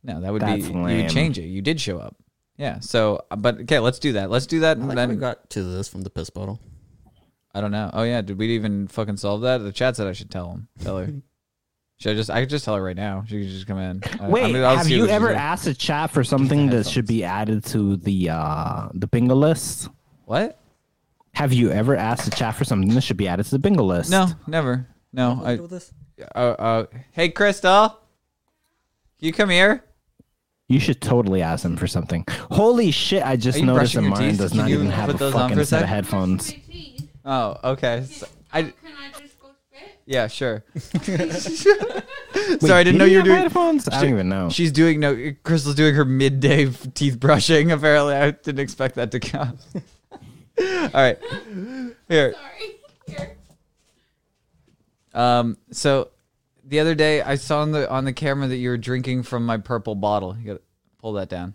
no, 0.03 0.21
that 0.21 0.33
would 0.33 0.43
That's 0.43 0.69
be 0.69 0.73
you 0.73 0.81
would 0.81 1.11
change 1.11 1.39
it. 1.39 1.47
You 1.47 1.61
did 1.61 1.81
show 1.81 1.99
up. 1.99 2.17
Yeah. 2.57 2.79
So, 2.81 3.25
uh, 3.31 3.37
but 3.37 3.61
okay, 3.63 3.81
let's 3.81 3.99
do 3.99 4.13
that. 4.13 4.31
Let's 4.31 4.47
do 4.47 4.61
that. 4.61 4.77
I 4.77 4.81
And 4.81 4.89
like 4.89 4.99
how 4.99 5.07
we 5.07 5.13
then 5.13 5.21
got 5.21 5.51
to 5.51 5.63
this 5.63 5.89
from 5.89 6.03
the 6.03 6.11
piss 6.11 6.31
bottle. 6.31 6.61
I 7.55 7.61
don't 7.61 7.73
know. 7.73 7.91
Oh 7.93 8.03
yeah, 8.03 8.21
did 8.21 8.39
we 8.39 8.49
even 8.55 8.89
fucking 8.89 9.17
solve 9.17 9.43
that? 9.43 9.59
The 9.59 9.73
chat 9.73 9.97
said 9.97 10.07
I 10.07 10.13
should 10.13 10.31
tell 10.31 10.51
him. 10.51 10.69
Tell 10.81 10.99
her. 10.99 11.09
Should 11.99 12.13
I 12.13 12.15
just? 12.15 12.31
I 12.31 12.41
could 12.41 12.51
just 12.51 12.65
tell 12.65 12.75
her 12.77 12.83
right 12.83 12.97
now. 12.97 13.25
She 13.27 13.41
could 13.41 13.49
just 13.51 13.67
come 13.67 13.79
in. 13.79 14.03
I- 14.21 14.29
Wait, 14.29 14.45
I 14.45 14.47
mean, 14.53 14.63
have 14.63 14.89
you 14.89 15.07
ever 15.09 15.29
says. 15.29 15.37
asked 15.37 15.65
the 15.65 15.75
chat 15.75 16.11
for 16.11 16.25
something 16.25 16.69
that 16.71 16.87
should 16.87 17.07
be 17.07 17.25
added 17.25 17.65
to 17.67 17.97
the 17.97 18.31
uh 18.31 18.89
the 18.95 19.07
bingo 19.07 19.35
list? 19.35 19.89
What? 20.25 20.59
Have 21.35 21.53
you 21.53 21.71
ever 21.71 21.97
asked 21.97 22.25
the 22.25 22.31
chat 22.31 22.55
for 22.55 22.65
something 22.65 22.95
that 22.95 23.01
should 23.03 23.17
be 23.17 23.27
added 23.29 23.45
to 23.45 23.51
the 23.51 23.59
bingo 23.59 23.85
list? 23.85 24.11
No, 24.11 24.29
never. 24.47 24.87
No. 25.13 25.41
I. 25.45 25.57
this? 25.57 25.93
Uh, 26.35 26.39
uh, 26.39 26.87
hey, 27.13 27.29
Crystal. 27.29 27.89
Can 29.19 29.27
you 29.27 29.33
come 29.33 29.51
here? 29.51 29.85
You 30.69 30.81
should 30.81 31.01
totally 31.01 31.43
ask 31.43 31.63
them 31.63 31.77
for 31.77 31.87
something. 31.87 32.25
Holy 32.51 32.91
shit! 32.91 33.23
I 33.25 33.37
just 33.37 33.63
noticed 33.63 33.95
that 33.95 34.01
brushing 34.01 34.03
your 34.03 34.11
mine 34.11 34.31
teeth? 34.31 34.39
does 34.39 34.51
Can 34.53 34.61
not 34.61 34.71
even 34.71 34.87
have 34.91 35.11
a 35.11 35.13
those 35.13 35.35
on 35.35 35.51
for 35.51 35.55
fucking 35.57 35.65
set 35.67 35.83
of 35.83 35.89
headphones. 35.89 36.53
Oh, 37.25 37.57
okay. 37.65 38.05
So, 38.11 38.27
I. 38.53 38.63
Can 38.63 38.73
I 38.99 39.11
just 39.21 39.39
go 39.41 39.49
spit? 39.69 39.94
Yeah, 40.07 40.27
sure. 40.27 40.65
Sorry, 41.03 42.73
I 42.73 42.85
didn't 42.85 42.99
know 42.99 43.05
you 43.07 43.19
were 43.19 43.21
have 43.21 43.25
doing. 43.25 43.37
headphones. 43.39 43.89
I 43.89 44.01
don't 44.03 44.11
even 44.11 44.29
know. 44.29 44.51
She's 44.51 44.71
doing 44.73 45.01
no. 45.01 45.33
Crystal's 45.45 45.75
doing 45.75 45.95
her 45.95 46.05
midday 46.05 46.67
f- 46.67 46.93
teeth 46.95 47.19
brushing. 47.19 47.73
Apparently, 47.73 48.15
I 48.15 48.33
didn't 48.33 48.61
expect 48.61 48.97
that 48.97 49.11
to 49.13 49.21
come. 49.21 49.59
All 50.61 50.89
right, 50.93 51.19
here. 52.09 52.35
Sorry. 52.35 52.79
Here. 53.07 53.37
Um. 55.15 55.57
So, 55.71 56.11
the 56.65 56.81
other 56.81 56.95
day 56.95 57.23
I 57.23 57.37
saw 57.37 57.61
on 57.63 57.73
the 57.73 57.91
on 57.91 58.05
the 58.05 58.13
camera 58.13 58.47
that 58.49 58.57
you 58.57 58.69
were 58.69 58.77
drinking 58.77 59.23
from 59.23 59.47
my 59.47 59.57
purple 59.57 59.95
bottle. 59.95 60.37
You 60.39 60.47
got 60.47 60.55
to 60.55 60.63
pull 60.99 61.13
that 61.15 61.29
down. 61.31 61.55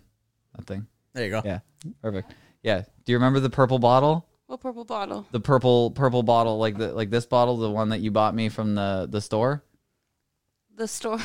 That 0.56 0.66
thing. 0.66 0.86
There 1.12 1.24
you 1.24 1.30
go. 1.30 1.42
Yeah. 1.44 1.60
Perfect. 2.02 2.34
Yeah. 2.62 2.82
Do 3.04 3.12
you 3.12 3.16
remember 3.16 3.38
the 3.40 3.50
purple 3.50 3.78
bottle? 3.78 4.26
What 4.50 4.60
purple 4.60 4.84
bottle? 4.84 5.26
The 5.30 5.38
purple 5.38 5.92
purple 5.92 6.24
bottle, 6.24 6.58
like 6.58 6.76
the 6.76 6.92
like 6.92 7.08
this 7.08 7.24
bottle, 7.24 7.56
the 7.58 7.70
one 7.70 7.90
that 7.90 8.00
you 8.00 8.10
bought 8.10 8.34
me 8.34 8.48
from 8.48 8.74
the 8.74 9.06
the 9.08 9.20
store. 9.20 9.62
The 10.74 10.88
store. 10.88 11.20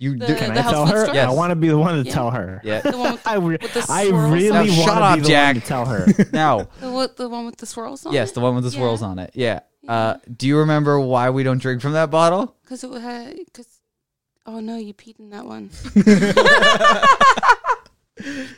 You 0.00 0.18
The- 0.18 0.26
do. 0.26 0.34
Can 0.34 0.54
the 0.54 0.58
I 0.58 0.62
health 0.62 0.74
tell 0.74 0.86
food 0.86 0.92
her? 0.94 1.04
store? 1.04 1.14
Yes. 1.14 1.28
I 1.28 1.32
want 1.34 1.52
to 1.52 1.54
be 1.54 1.68
the 1.68 1.78
one 1.78 2.02
to 2.02 2.08
Yeah. 2.08 2.12
tell 2.12 2.32
her. 2.32 2.60
Yeah. 2.64 2.80
The 2.80 2.98
one 2.98 3.12
with 3.12 3.24
I, 3.28 3.34
re- 3.36 3.58
with 3.62 3.74
the 3.74 3.86
I 3.88 4.08
swirls 4.08 4.32
really 4.32 4.48
on 4.48 4.54
Now 4.54 4.62
it? 4.72 4.76
want 4.76 4.82
shut 4.88 4.98
to 4.98 5.04
up, 5.04 5.14
be 5.14 5.20
the 5.22 5.28
Jack. 5.28 5.54
one 5.54 5.60
to 5.62 5.68
tell 5.68 5.86
her. 5.86 6.06
now. 6.32 6.68
The, 6.80 6.90
what, 6.90 7.16
the 7.16 7.28
one 7.28 7.46
with 7.46 7.58
the 7.58 7.66
swirls 7.66 8.04
on 8.04 8.12
Yes, 8.12 8.32
it? 8.32 8.34
the 8.34 8.40
one 8.40 8.56
with 8.56 8.64
the 8.64 8.72
swirls 8.72 9.02
Yeah. 9.02 9.06
on 9.06 9.18
it. 9.20 9.30
Yeah. 9.34 9.60
Uh, 9.86 10.16
do 10.36 10.48
you 10.48 10.58
remember 10.58 10.98
why 10.98 11.30
we 11.30 11.44
don't 11.44 11.58
drink 11.58 11.80
from 11.80 11.92
that 11.92 12.10
bottle? 12.10 12.56
Because 12.64 12.82
it 12.82 12.90
had. 13.00 13.36
Cause, 13.54 13.68
oh 14.46 14.58
no, 14.58 14.78
you 14.78 14.94
peed 14.94 15.20
in 15.20 15.30
that 15.30 15.44
one. 15.46 15.70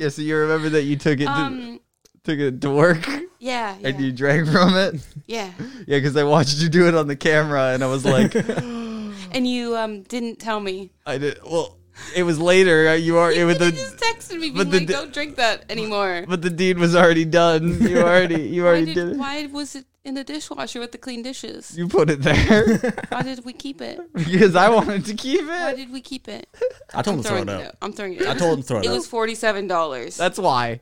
Yeah, 0.00 0.08
so 0.08 0.22
you 0.22 0.34
remember 0.36 0.70
that 0.70 0.84
you 0.84 0.96
took 0.96 1.20
it 1.20 1.26
to, 1.26 1.30
Um. 1.30 1.80
took 2.24 2.38
it 2.38 2.60
to 2.62 2.70
work 2.70 3.06
Yeah. 3.06 3.20
Yeah. 3.38 3.76
and 3.88 4.00
you 4.00 4.12
drank 4.12 4.48
from 4.48 4.74
it. 4.76 4.94
yeah. 5.26 5.50
Yeah, 5.86 5.98
because 5.98 6.16
I 6.16 6.24
watched 6.24 6.56
you 6.58 6.68
do 6.70 6.88
it 6.88 6.94
on 6.94 7.06
the 7.06 7.16
camera, 7.16 7.72
and 7.74 7.84
I 7.84 7.86
was 7.86 8.04
like, 8.06 8.34
And 9.32 9.46
you 9.46 9.76
um 9.76 10.02
didn't 10.04 10.38
tell 10.40 10.58
me. 10.58 10.90
I 11.06 11.18
did. 11.18 11.38
Well, 11.44 11.76
it 12.14 12.22
was 12.24 12.38
later. 12.38 12.88
uh, 12.88 12.94
You 12.94 13.18
are 13.18 13.30
it 13.32 13.44
was 13.44 13.58
the 13.58 13.70
just 13.72 13.96
texted 13.96 14.38
me, 14.38 14.50
but 14.50 14.70
being 14.70 14.70
the 14.70 14.78
like, 14.78 14.86
di- 14.88 14.92
"Don't 14.94 15.12
drink 15.12 15.36
that 15.36 15.64
anymore." 15.70 16.24
but 16.28 16.42
the 16.42 16.50
deed 16.50 16.78
was 16.78 16.94
already 16.96 17.24
done. 17.24 17.78
You 17.90 17.98
already 18.00 18.42
you 18.42 18.62
why 18.62 18.68
already 18.68 18.86
did, 18.86 18.94
did 18.94 19.08
it. 19.10 19.16
Why 19.16 19.46
was 19.46 19.74
it 19.74 19.84
in 20.04 20.14
the 20.14 20.24
dishwasher 20.24 20.80
with 20.80 20.92
the 20.92 20.98
clean 20.98 21.22
dishes? 21.22 21.76
You 21.76 21.86
put 21.88 22.08
it 22.10 22.22
there 22.22 22.78
Why 23.10 23.22
did 23.22 23.44
we 23.44 23.52
keep 23.52 23.80
it? 23.80 24.00
because 24.14 24.56
I 24.56 24.68
wanted 24.70 25.04
to 25.06 25.14
keep 25.14 25.40
it. 25.42 25.46
Why 25.46 25.74
did 25.74 25.92
we 25.92 26.00
keep 26.00 26.26
it? 26.28 26.48
I 26.94 27.02
told 27.02 27.18
him 27.18 27.22
throw 27.22 27.36
it 27.38 27.42
it 27.42 27.48
out. 27.50 27.62
out. 27.64 27.76
I'm 27.82 27.92
throwing 27.92 28.14
it. 28.14 28.26
I 28.26 28.34
told 28.34 28.58
him 28.58 28.62
throw 28.64 28.76
it 28.78 28.80
out. 28.80 28.84
It 28.86 28.88
out. 28.90 28.94
was 28.94 29.06
forty-seven 29.06 29.66
dollars. 29.66 30.16
That's 30.16 30.38
why. 30.38 30.80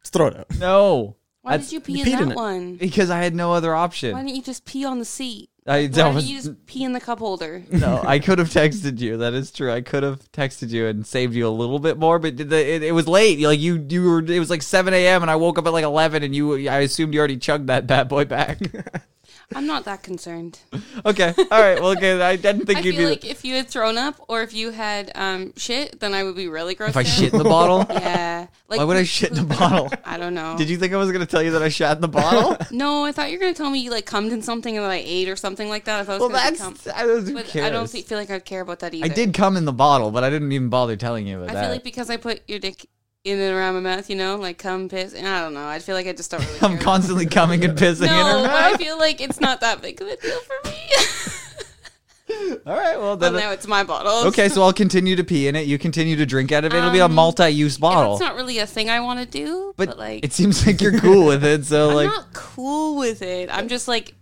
Just 0.00 0.12
throw 0.12 0.26
it 0.28 0.36
out. 0.36 0.46
No, 0.58 1.16
Why 1.42 1.52
that's- 1.52 1.68
did 1.70 1.74
you 1.74 1.80
pee 1.80 1.92
you 1.94 2.00
in 2.04 2.06
peed 2.08 2.12
that 2.12 2.22
in 2.22 2.34
one? 2.34 2.76
because 2.76 3.10
I 3.10 3.18
had 3.22 3.34
no 3.34 3.52
other 3.52 3.74
option. 3.74 4.12
Why 4.12 4.22
didn't 4.22 4.36
you 4.36 4.42
just 4.42 4.64
pee 4.64 4.84
on 4.84 4.98
the 4.98 5.04
seat? 5.04 5.50
I 5.64 5.82
Why 5.82 5.86
that 5.86 6.14
was 6.14 6.28
you 6.28 6.38
just 6.38 6.66
pee 6.66 6.82
in 6.82 6.92
the 6.92 7.00
cup 7.00 7.20
holder? 7.20 7.62
no. 7.70 8.02
I 8.04 8.18
could 8.20 8.38
have 8.38 8.48
texted 8.48 8.98
you. 8.98 9.18
That 9.18 9.32
is 9.32 9.52
true. 9.52 9.72
I 9.72 9.80
could 9.80 10.02
have 10.02 10.20
texted 10.32 10.70
you 10.70 10.86
and 10.86 11.06
saved 11.06 11.34
you 11.34 11.46
a 11.46 11.50
little 11.50 11.78
bit 11.78 11.98
more, 11.98 12.18
but 12.18 12.36
the, 12.36 12.56
it, 12.56 12.82
it 12.82 12.92
was 12.92 13.06
late. 13.06 13.38
Like 13.40 13.60
you, 13.60 13.84
you 13.88 14.02
were. 14.02 14.18
It 14.20 14.40
was 14.40 14.50
like 14.50 14.62
seven 14.62 14.92
a.m. 14.92 15.22
and 15.22 15.30
I 15.30 15.36
woke 15.36 15.58
up 15.58 15.66
at 15.66 15.72
like 15.72 15.84
eleven, 15.84 16.24
and 16.24 16.34
you. 16.34 16.68
I 16.68 16.80
assumed 16.80 17.14
you 17.14 17.20
already 17.20 17.36
chugged 17.36 17.68
that 17.68 17.86
bad 17.86 18.08
boy 18.08 18.24
back. 18.24 18.58
I'm 19.54 19.66
not 19.66 19.84
that 19.84 20.02
concerned. 20.02 20.58
okay. 21.06 21.34
All 21.36 21.44
right. 21.50 21.80
Well, 21.80 21.90
okay. 21.92 22.20
I 22.20 22.36
didn't 22.36 22.66
think 22.66 22.78
I 22.78 22.82
you'd 22.82 22.96
feel 22.96 23.04
be. 23.04 23.10
like 23.10 23.24
if 23.24 23.44
you 23.44 23.54
had 23.54 23.68
thrown 23.68 23.98
up 23.98 24.16
or 24.28 24.42
if 24.42 24.54
you 24.54 24.70
had 24.70 25.12
um 25.14 25.52
shit, 25.56 26.00
then 26.00 26.14
I 26.14 26.24
would 26.24 26.36
be 26.36 26.48
really 26.48 26.74
grossed 26.74 26.90
if 26.90 26.96
I 26.96 27.00
out. 27.00 27.06
shit 27.06 27.32
in 27.32 27.38
the 27.38 27.44
bottle. 27.44 27.86
Yeah. 28.02 28.46
Like 28.68 28.78
Why 28.78 28.84
would 28.84 28.96
I 28.96 29.04
shit 29.04 29.30
in 29.30 29.36
the 29.36 29.54
bottle? 29.54 29.90
I 30.04 30.16
don't 30.16 30.34
know. 30.34 30.56
Did 30.56 30.70
you 30.70 30.76
think 30.76 30.92
I 30.92 30.96
was 30.96 31.12
gonna 31.12 31.26
tell 31.26 31.42
you 31.42 31.52
that 31.52 31.62
I 31.62 31.68
shat 31.68 31.96
in 31.96 32.00
the 32.00 32.08
bottle? 32.08 32.56
No, 32.70 33.04
I 33.04 33.12
thought 33.12 33.30
you 33.30 33.38
were 33.38 33.42
gonna 33.42 33.54
tell 33.54 33.70
me 33.70 33.80
you 33.80 33.90
like 33.90 34.06
cummed 34.06 34.32
in 34.32 34.42
something 34.42 34.76
and 34.76 34.84
that 34.84 34.90
I 34.90 35.02
ate 35.04 35.28
or 35.28 35.36
something 35.36 35.68
like 35.68 35.84
that. 35.84 36.00
If 36.00 36.08
I 36.08 36.12
thought 36.12 36.14
it 36.16 36.20
well, 36.20 36.30
was 36.30 36.58
gonna 36.58 36.72
that's. 36.72 36.84
cum. 36.84 36.92
I, 36.96 37.06
was, 37.06 37.28
who 37.28 37.34
But 37.34 37.46
cares? 37.46 37.66
I 37.66 37.70
don't 37.70 37.88
think, 37.88 38.06
feel 38.06 38.18
like 38.18 38.30
I'd 38.30 38.44
care 38.44 38.62
about 38.62 38.80
that 38.80 38.94
either. 38.94 39.04
I 39.04 39.08
did 39.08 39.34
come 39.34 39.56
in 39.56 39.64
the 39.66 39.72
bottle, 39.72 40.10
but 40.10 40.24
I 40.24 40.30
didn't 40.30 40.52
even 40.52 40.68
bother 40.68 40.96
telling 40.96 41.26
you 41.26 41.36
about 41.38 41.48
that. 41.48 41.50
I 41.52 41.54
that. 41.54 41.62
feel 41.66 41.72
like 41.72 41.84
because 41.84 42.10
I 42.10 42.16
put 42.16 42.42
your 42.48 42.58
dick 42.58 42.86
in 43.24 43.38
and 43.38 43.54
around 43.54 43.74
my 43.74 43.80
mouth, 43.80 44.10
you 44.10 44.16
know, 44.16 44.36
like 44.36 44.58
cum, 44.58 44.88
piss, 44.88 45.14
and 45.14 45.26
I 45.26 45.40
don't 45.40 45.54
know. 45.54 45.66
I 45.66 45.78
feel 45.78 45.94
like 45.94 46.06
I 46.06 46.12
just 46.12 46.30
don't 46.30 46.44
really. 46.44 46.58
I'm 46.62 46.78
constantly 46.78 47.26
coming 47.26 47.64
and 47.64 47.78
pissing 47.78 48.02
in 48.02 48.06
No, 48.08 48.38
her 48.42 48.46
but 48.48 48.50
I 48.50 48.76
feel 48.76 48.98
like 48.98 49.20
it's 49.20 49.40
not 49.40 49.60
that 49.60 49.80
big 49.80 50.00
of 50.02 50.08
a 50.08 50.16
deal 50.16 50.40
for 50.40 50.68
me. 50.68 50.76
All 52.66 52.74
right. 52.76 52.98
Well, 52.98 53.16
then. 53.16 53.34
now 53.34 53.50
it's 53.52 53.66
my 53.66 53.84
bottle. 53.84 54.28
Okay, 54.28 54.48
so 54.48 54.62
I'll 54.62 54.72
continue 54.72 55.16
to 55.16 55.24
pee 55.24 55.48
in 55.48 55.54
it. 55.54 55.66
You 55.66 55.78
continue 55.78 56.16
to 56.16 56.26
drink 56.26 56.50
out 56.50 56.64
of 56.64 56.72
it. 56.72 56.78
It'll 56.78 56.90
be 56.90 56.98
a 56.98 57.04
Um, 57.04 57.14
multi-use 57.14 57.78
bottle. 57.78 58.14
It's 58.14 58.20
not 58.22 58.34
really 58.36 58.58
a 58.58 58.66
thing 58.66 58.88
I 58.90 59.00
want 59.00 59.20
to 59.20 59.26
do, 59.26 59.74
but, 59.76 59.88
but 59.90 59.98
like 59.98 60.24
it 60.24 60.32
seems 60.32 60.66
like 60.66 60.80
you're 60.80 60.98
cool 60.98 61.26
with 61.26 61.44
it. 61.44 61.64
So 61.66 61.90
I'm 61.90 61.94
like, 61.94 62.06
not 62.06 62.32
cool 62.32 62.96
with 62.98 63.22
it. 63.22 63.50
I'm 63.52 63.68
just 63.68 63.86
like, 63.86 64.14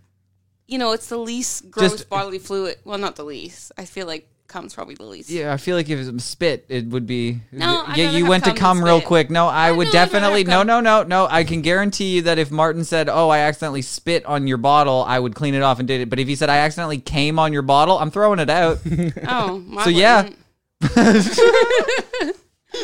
you 0.67 0.77
know, 0.77 0.91
it's 0.91 1.07
the 1.07 1.17
least 1.17 1.71
gross 1.71 1.91
Just- 1.91 2.09
bodily 2.09 2.39
fluid. 2.39 2.77
Well, 2.83 2.97
not 2.97 3.15
the 3.15 3.23
least. 3.23 3.71
I 3.77 3.85
feel 3.85 4.07
like 4.07 4.27
cum's 4.51 4.73
probably 4.75 4.95
the 4.95 5.03
least. 5.05 5.29
yeah, 5.29 5.53
I 5.53 5.57
feel 5.57 5.75
like 5.75 5.89
if 5.89 5.99
it 5.99 6.13
was 6.13 6.23
spit, 6.23 6.65
it 6.69 6.87
would 6.87 7.07
be. 7.07 7.39
No, 7.51 7.83
I'd 7.87 7.97
yeah, 7.97 8.11
you 8.11 8.25
have 8.25 8.29
went 8.29 8.43
to 8.45 8.53
come 8.53 8.83
real 8.83 8.97
spit. 8.97 9.07
quick. 9.07 9.29
No, 9.29 9.47
I 9.47 9.69
I 9.69 9.71
would 9.71 9.87
know, 9.87 9.91
definitely. 9.93 10.43
No, 10.43 10.63
no, 10.63 10.79
no, 10.81 11.03
no. 11.03 11.27
I 11.29 11.43
can 11.43 11.61
guarantee 11.61 12.15
you 12.15 12.21
that 12.23 12.37
if 12.37 12.51
Martin 12.51 12.83
said, 12.83 13.09
"Oh, 13.09 13.29
I 13.29 13.39
accidentally 13.39 13.81
spit 13.81 14.25
on 14.25 14.47
your 14.47 14.57
bottle," 14.57 15.03
I 15.07 15.17
would 15.19 15.33
clean 15.35 15.53
it 15.55 15.61
off 15.63 15.79
and 15.79 15.87
did 15.87 16.01
it. 16.01 16.09
But 16.09 16.19
if 16.19 16.27
he 16.27 16.35
said, 16.35 16.49
"I 16.49 16.57
accidentally 16.57 16.99
came 16.99 17.39
on 17.39 17.53
your 17.53 17.61
bottle," 17.61 17.97
I'm 17.97 18.11
throwing 18.11 18.39
it 18.39 18.49
out. 18.49 18.79
Oh, 19.27 19.63
I 19.77 19.83
So, 19.85 19.89
yeah. 19.89 20.29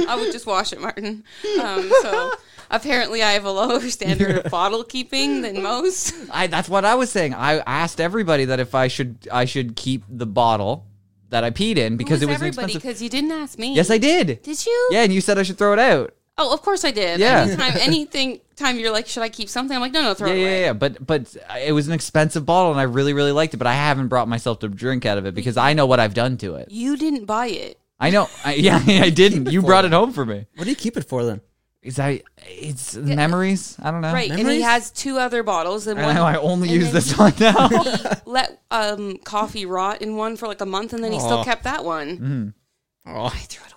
I 0.07 0.15
would 0.15 0.31
just 0.31 0.45
wash 0.45 0.73
it, 0.73 0.81
Martin. 0.81 1.23
Um, 1.61 1.91
so 2.01 2.31
apparently, 2.69 3.23
I 3.23 3.31
have 3.31 3.45
a 3.45 3.51
lower 3.51 3.79
standard 3.89 4.37
of 4.45 4.51
bottle 4.51 4.83
keeping 4.83 5.41
than 5.41 5.63
most. 5.63 6.13
I, 6.31 6.47
that's 6.47 6.69
what 6.69 6.85
I 6.85 6.95
was 6.95 7.09
saying. 7.09 7.33
I 7.33 7.59
asked 7.59 7.99
everybody 8.01 8.45
that 8.45 8.59
if 8.59 8.75
I 8.75 8.87
should, 8.87 9.27
I 9.31 9.45
should 9.45 9.75
keep 9.75 10.03
the 10.09 10.25
bottle 10.25 10.85
that 11.29 11.43
I 11.43 11.51
peed 11.51 11.77
in 11.77 11.97
because 11.97 12.19
Who's 12.19 12.23
it 12.23 12.25
was 12.27 12.41
an 12.41 12.47
everybody 12.47 12.73
expensive. 12.73 12.81
because 12.81 13.01
you 13.01 13.09
didn't 13.09 13.31
ask 13.31 13.57
me. 13.59 13.73
Yes, 13.75 13.89
I 13.89 13.97
did. 13.97 14.41
Did 14.43 14.65
you? 14.65 14.89
Yeah, 14.91 15.03
and 15.03 15.13
you 15.13 15.21
said 15.21 15.37
I 15.37 15.43
should 15.43 15.57
throw 15.57 15.73
it 15.73 15.79
out. 15.79 16.13
Oh, 16.39 16.53
of 16.53 16.61
course 16.61 16.85
I 16.85 16.91
did. 16.91 17.19
Yeah. 17.19 17.41
Anytime, 17.47 17.73
anything, 17.79 18.41
time 18.55 18.77
you're 18.77 18.91
like, 18.91 19.07
should 19.07 19.23
I 19.23 19.29
keep 19.29 19.49
something? 19.49 19.75
I'm 19.75 19.81
like, 19.81 19.91
no, 19.91 20.03
no, 20.03 20.13
throw 20.13 20.27
Yeah, 20.27 20.33
it 20.33 20.37
yeah, 20.37 20.45
away. 20.45 20.61
yeah. 20.65 20.73
But 20.73 21.05
but 21.05 21.35
it 21.65 21.71
was 21.71 21.87
an 21.87 21.93
expensive 21.93 22.45
bottle, 22.45 22.71
and 22.71 22.79
I 22.79 22.83
really, 22.83 23.13
really 23.13 23.31
liked 23.31 23.53
it. 23.53 23.57
But 23.57 23.67
I 23.67 23.73
haven't 23.73 24.07
brought 24.09 24.27
myself 24.27 24.59
to 24.59 24.67
drink 24.69 25.05
out 25.05 25.17
of 25.17 25.25
it 25.25 25.33
because 25.33 25.57
I 25.57 25.73
know 25.73 25.85
what 25.87 25.99
I've 25.99 26.13
done 26.13 26.37
to 26.37 26.55
it. 26.55 26.69
You 26.69 26.95
didn't 26.95 27.25
buy 27.25 27.47
it. 27.47 27.79
I 27.99 28.11
know. 28.11 28.29
I, 28.45 28.53
yeah, 28.67 28.79
I 28.85 29.09
didn't. 29.09 29.51
You 29.51 29.63
brought 29.63 29.85
it 29.85 29.91
home 29.91 30.13
for 30.13 30.25
me. 30.25 30.45
What 30.55 30.65
do 30.65 30.69
you 30.69 30.75
keep 30.75 30.95
it 30.95 31.05
for 31.05 31.23
then? 31.25 31.41
Is 31.87 31.95
that 31.95 32.21
it's 32.45 32.97
memories? 32.97 33.77
I 33.81 33.91
don't 33.91 34.01
know. 34.01 34.11
Right. 34.11 34.29
And 34.29 34.37
he 34.39 34.43
Memories? 34.43 34.63
has 34.65 34.91
two 34.91 35.17
other 35.19 35.41
bottles. 35.41 35.87
And 35.87 35.97
I 35.97 36.05
one, 36.07 36.15
know. 36.15 36.23
I 36.25 36.35
only 36.35 36.67
and 36.67 36.75
use 36.81 36.85
then 36.87 36.93
this 36.95 37.17
one 37.17 37.33
now. 37.39 37.69
He 37.69 38.03
let 38.25 38.61
um, 38.69 39.17
coffee 39.19 39.65
rot 39.65 40.01
in 40.01 40.17
one 40.17 40.35
for 40.35 40.47
like 40.49 40.59
a 40.59 40.65
month, 40.65 40.91
and 40.91 41.01
then 41.01 41.13
he 41.13 41.19
still 41.19 41.37
Aw. 41.39 41.43
kept 41.45 41.63
that 41.63 41.85
one. 41.85 42.53
Oh, 43.07 43.25
I 43.27 43.29
threw 43.29 43.65
it 43.65 43.71
away. 43.71 43.76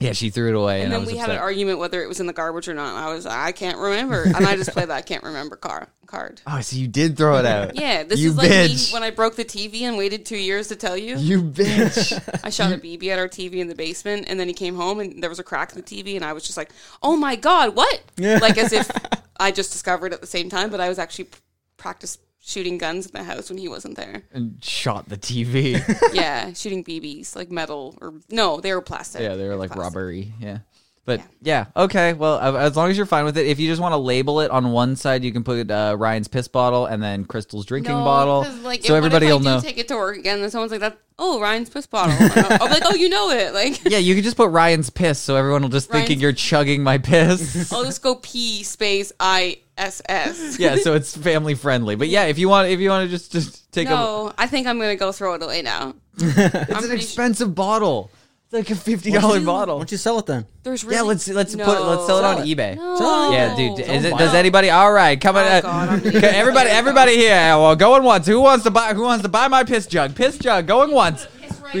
Yeah, 0.00 0.12
she 0.12 0.30
threw 0.30 0.48
it 0.48 0.54
away, 0.54 0.82
and, 0.82 0.94
And 0.94 1.06
then 1.06 1.12
we 1.12 1.18
had 1.18 1.28
an 1.28 1.36
argument 1.36 1.78
whether 1.78 2.02
it 2.02 2.08
was 2.08 2.20
in 2.20 2.26
the 2.26 2.32
garbage 2.32 2.68
or 2.68 2.74
not. 2.74 2.96
I 2.96 3.12
was 3.12 3.26
I 3.26 3.52
can't 3.52 3.76
remember, 3.76 4.22
and 4.22 4.46
I 4.46 4.56
just 4.56 4.70
played 4.72 4.88
that 4.88 4.96
I 4.96 5.02
can't 5.02 5.22
remember 5.22 5.56
car 5.56 5.88
card. 6.06 6.40
oh, 6.46 6.60
so 6.62 6.76
you 6.76 6.88
did 6.88 7.18
throw 7.18 7.36
it 7.36 7.44
out? 7.44 7.76
Yeah, 7.76 8.02
this 8.04 8.18
you 8.18 8.30
is 8.30 8.36
like 8.38 8.48
me 8.48 8.76
when 8.92 9.02
I 9.02 9.10
broke 9.10 9.36
the 9.36 9.44
TV 9.44 9.82
and 9.82 9.98
waited 9.98 10.24
two 10.24 10.38
years 10.38 10.68
to 10.68 10.76
tell 10.76 10.96
you. 10.96 11.18
you 11.18 11.42
bitch. 11.42 12.40
I 12.44 12.48
shot 12.48 12.72
a 12.72 12.78
BB 12.78 13.08
at 13.08 13.18
our 13.18 13.28
TV 13.28 13.56
in 13.56 13.68
the 13.68 13.74
basement, 13.74 14.24
and 14.26 14.40
then 14.40 14.48
he 14.48 14.54
came 14.54 14.74
home 14.74 15.00
and 15.00 15.22
there 15.22 15.28
was 15.28 15.38
a 15.38 15.44
crack 15.44 15.72
in 15.72 15.76
the 15.76 15.82
TV, 15.82 16.16
and 16.16 16.24
I 16.24 16.32
was 16.32 16.44
just 16.44 16.56
like, 16.56 16.70
"Oh 17.02 17.14
my 17.14 17.36
god, 17.36 17.76
what?" 17.76 18.02
Yeah. 18.16 18.38
Like 18.40 18.56
as 18.56 18.72
if 18.72 18.90
I 19.38 19.50
just 19.50 19.70
discovered 19.70 20.14
at 20.14 20.22
the 20.22 20.26
same 20.26 20.48
time, 20.48 20.70
but 20.70 20.80
I 20.80 20.88
was 20.88 20.98
actually 20.98 21.28
practice 21.76 22.16
shooting 22.40 22.78
guns 22.78 23.06
in 23.06 23.12
the 23.12 23.22
house 23.24 23.48
when 23.50 23.58
he 23.58 23.68
wasn't 23.68 23.96
there. 23.96 24.22
and 24.32 24.62
shot 24.64 25.08
the 25.08 25.16
TV. 25.16 25.80
yeah, 26.14 26.52
shooting 26.54 26.82
BBs 26.84 27.36
like 27.36 27.50
metal 27.50 27.96
or 28.00 28.14
no, 28.30 28.60
they 28.60 28.72
were 28.74 28.80
plastic. 28.80 29.22
yeah, 29.22 29.34
they 29.34 29.46
were 29.46 29.56
like 29.56 29.72
plastic. 29.72 29.94
rubbery. 29.94 30.32
Yeah. 30.40 30.58
But 31.06 31.22
yeah. 31.42 31.66
okay. 31.74 32.12
Well, 32.12 32.38
as 32.38 32.76
long 32.76 32.90
as 32.90 32.96
you're 32.96 33.06
fine 33.06 33.24
with 33.24 33.36
it, 33.36 33.46
if 33.46 33.58
you 33.58 33.66
just 33.66 33.80
want 33.80 33.92
to 33.92 33.96
label 33.96 34.40
it 34.42 34.50
on 34.50 34.70
one 34.70 34.94
side, 34.96 35.24
you 35.24 35.32
can 35.32 35.42
put 35.42 35.68
uh, 35.70 35.96
Ryan's 35.98 36.28
piss 36.28 36.46
bottle 36.46 36.86
and 36.86 37.02
then 37.02 37.24
Crystal's 37.24 37.66
drinking 37.66 37.94
No, 37.94 38.04
bottle, 38.04 38.46
like, 38.62 38.84
so 38.84 38.94
everybody 38.94 39.26
will 39.26 39.40
know. 39.40 39.60
Take 39.60 39.78
it 39.78 39.88
to 39.88 39.96
work 39.96 40.18
again, 40.18 40.40
and 40.40 40.52
someone's 40.52 40.70
like, 40.70 40.82
"That 40.82 40.98
oh, 41.18 41.40
Ryan's 41.40 41.70
piss 41.70 41.86
bottle." 41.86 42.14
I'll 42.20 42.68
be 42.68 42.74
like, 42.74 42.82
"Oh, 42.84 42.94
you 42.94 43.08
know 43.08 43.30
it." 43.30 43.54
Like, 43.54 43.82
yeah, 43.90 43.98
you 43.98 44.14
can 44.14 44.22
just 44.22 44.36
put 44.36 44.50
Ryan's 44.50 44.90
piss, 44.90 45.18
so 45.18 45.34
everyone 45.36 45.62
will 45.62 45.68
just 45.70 45.90
thinking 45.90 46.20
you're 46.20 46.32
chugging 46.32 46.82
my 46.82 46.98
piss. 46.98 47.72
I'll 47.72 47.84
just 47.84 48.02
go 48.02 48.16
P 48.16 48.62
space 48.62 49.10
I 49.18 49.58
S 49.80 50.02
S. 50.08 50.58
yeah, 50.58 50.76
so 50.76 50.94
it's 50.94 51.16
family 51.16 51.54
friendly. 51.54 51.96
But 51.96 52.08
yeah, 52.08 52.24
if 52.24 52.38
you 52.38 52.48
want, 52.48 52.68
if 52.68 52.80
you 52.80 52.90
want 52.90 53.04
to 53.06 53.10
just 53.10 53.32
just 53.32 53.70
take 53.72 53.86
a, 53.88 53.90
No, 53.90 54.32
I 54.38 54.46
think 54.46 54.66
I'm 54.66 54.78
gonna 54.78 54.96
go 54.96 55.10
throw 55.12 55.34
it 55.34 55.42
away 55.42 55.62
now. 55.62 55.94
it's 56.18 56.84
an 56.86 56.92
expensive 56.92 57.54
bottle. 57.54 58.10
It's 58.44 58.52
like 58.52 58.70
a 58.70 58.74
fifty 58.74 59.10
dollar 59.12 59.40
bottle. 59.40 59.76
Why 59.76 59.80
don't 59.82 59.92
you 59.92 59.96
sell 59.98 60.18
it 60.18 60.26
then? 60.26 60.44
There's 60.64 60.82
really 60.84 60.96
Yeah, 60.96 61.02
let's 61.02 61.28
let's 61.28 61.54
no. 61.54 61.64
put 61.64 61.80
let's 61.86 62.06
sell 62.06 62.18
it 62.18 62.24
on 62.24 62.38
eBay. 62.46 62.76
No. 62.76 63.30
Yeah, 63.32 63.54
dude. 63.56 63.78
Is 63.78 64.04
it, 64.04 64.16
does 64.18 64.34
anybody? 64.34 64.70
All 64.70 64.92
right, 64.92 65.20
come 65.20 65.36
on. 65.36 65.44
Oh, 65.46 65.60
God, 65.62 65.88
I'm 65.88 65.98
okay, 66.00 66.10
leaving. 66.10 66.24
everybody, 66.24 66.70
everybody 66.70 67.16
here. 67.16 67.30
Well, 67.56 67.76
going 67.76 68.02
once. 68.02 68.26
Who 68.26 68.40
wants 68.40 68.64
to 68.64 68.70
buy? 68.70 68.92
Who 68.94 69.02
wants 69.02 69.22
to 69.22 69.28
buy 69.28 69.46
my 69.48 69.62
piss 69.64 69.86
jug? 69.86 70.14
Piss 70.16 70.36
jug. 70.38 70.66
Going 70.66 70.90
once. 70.90 71.26
Piss 71.40 71.60
right 71.60 71.72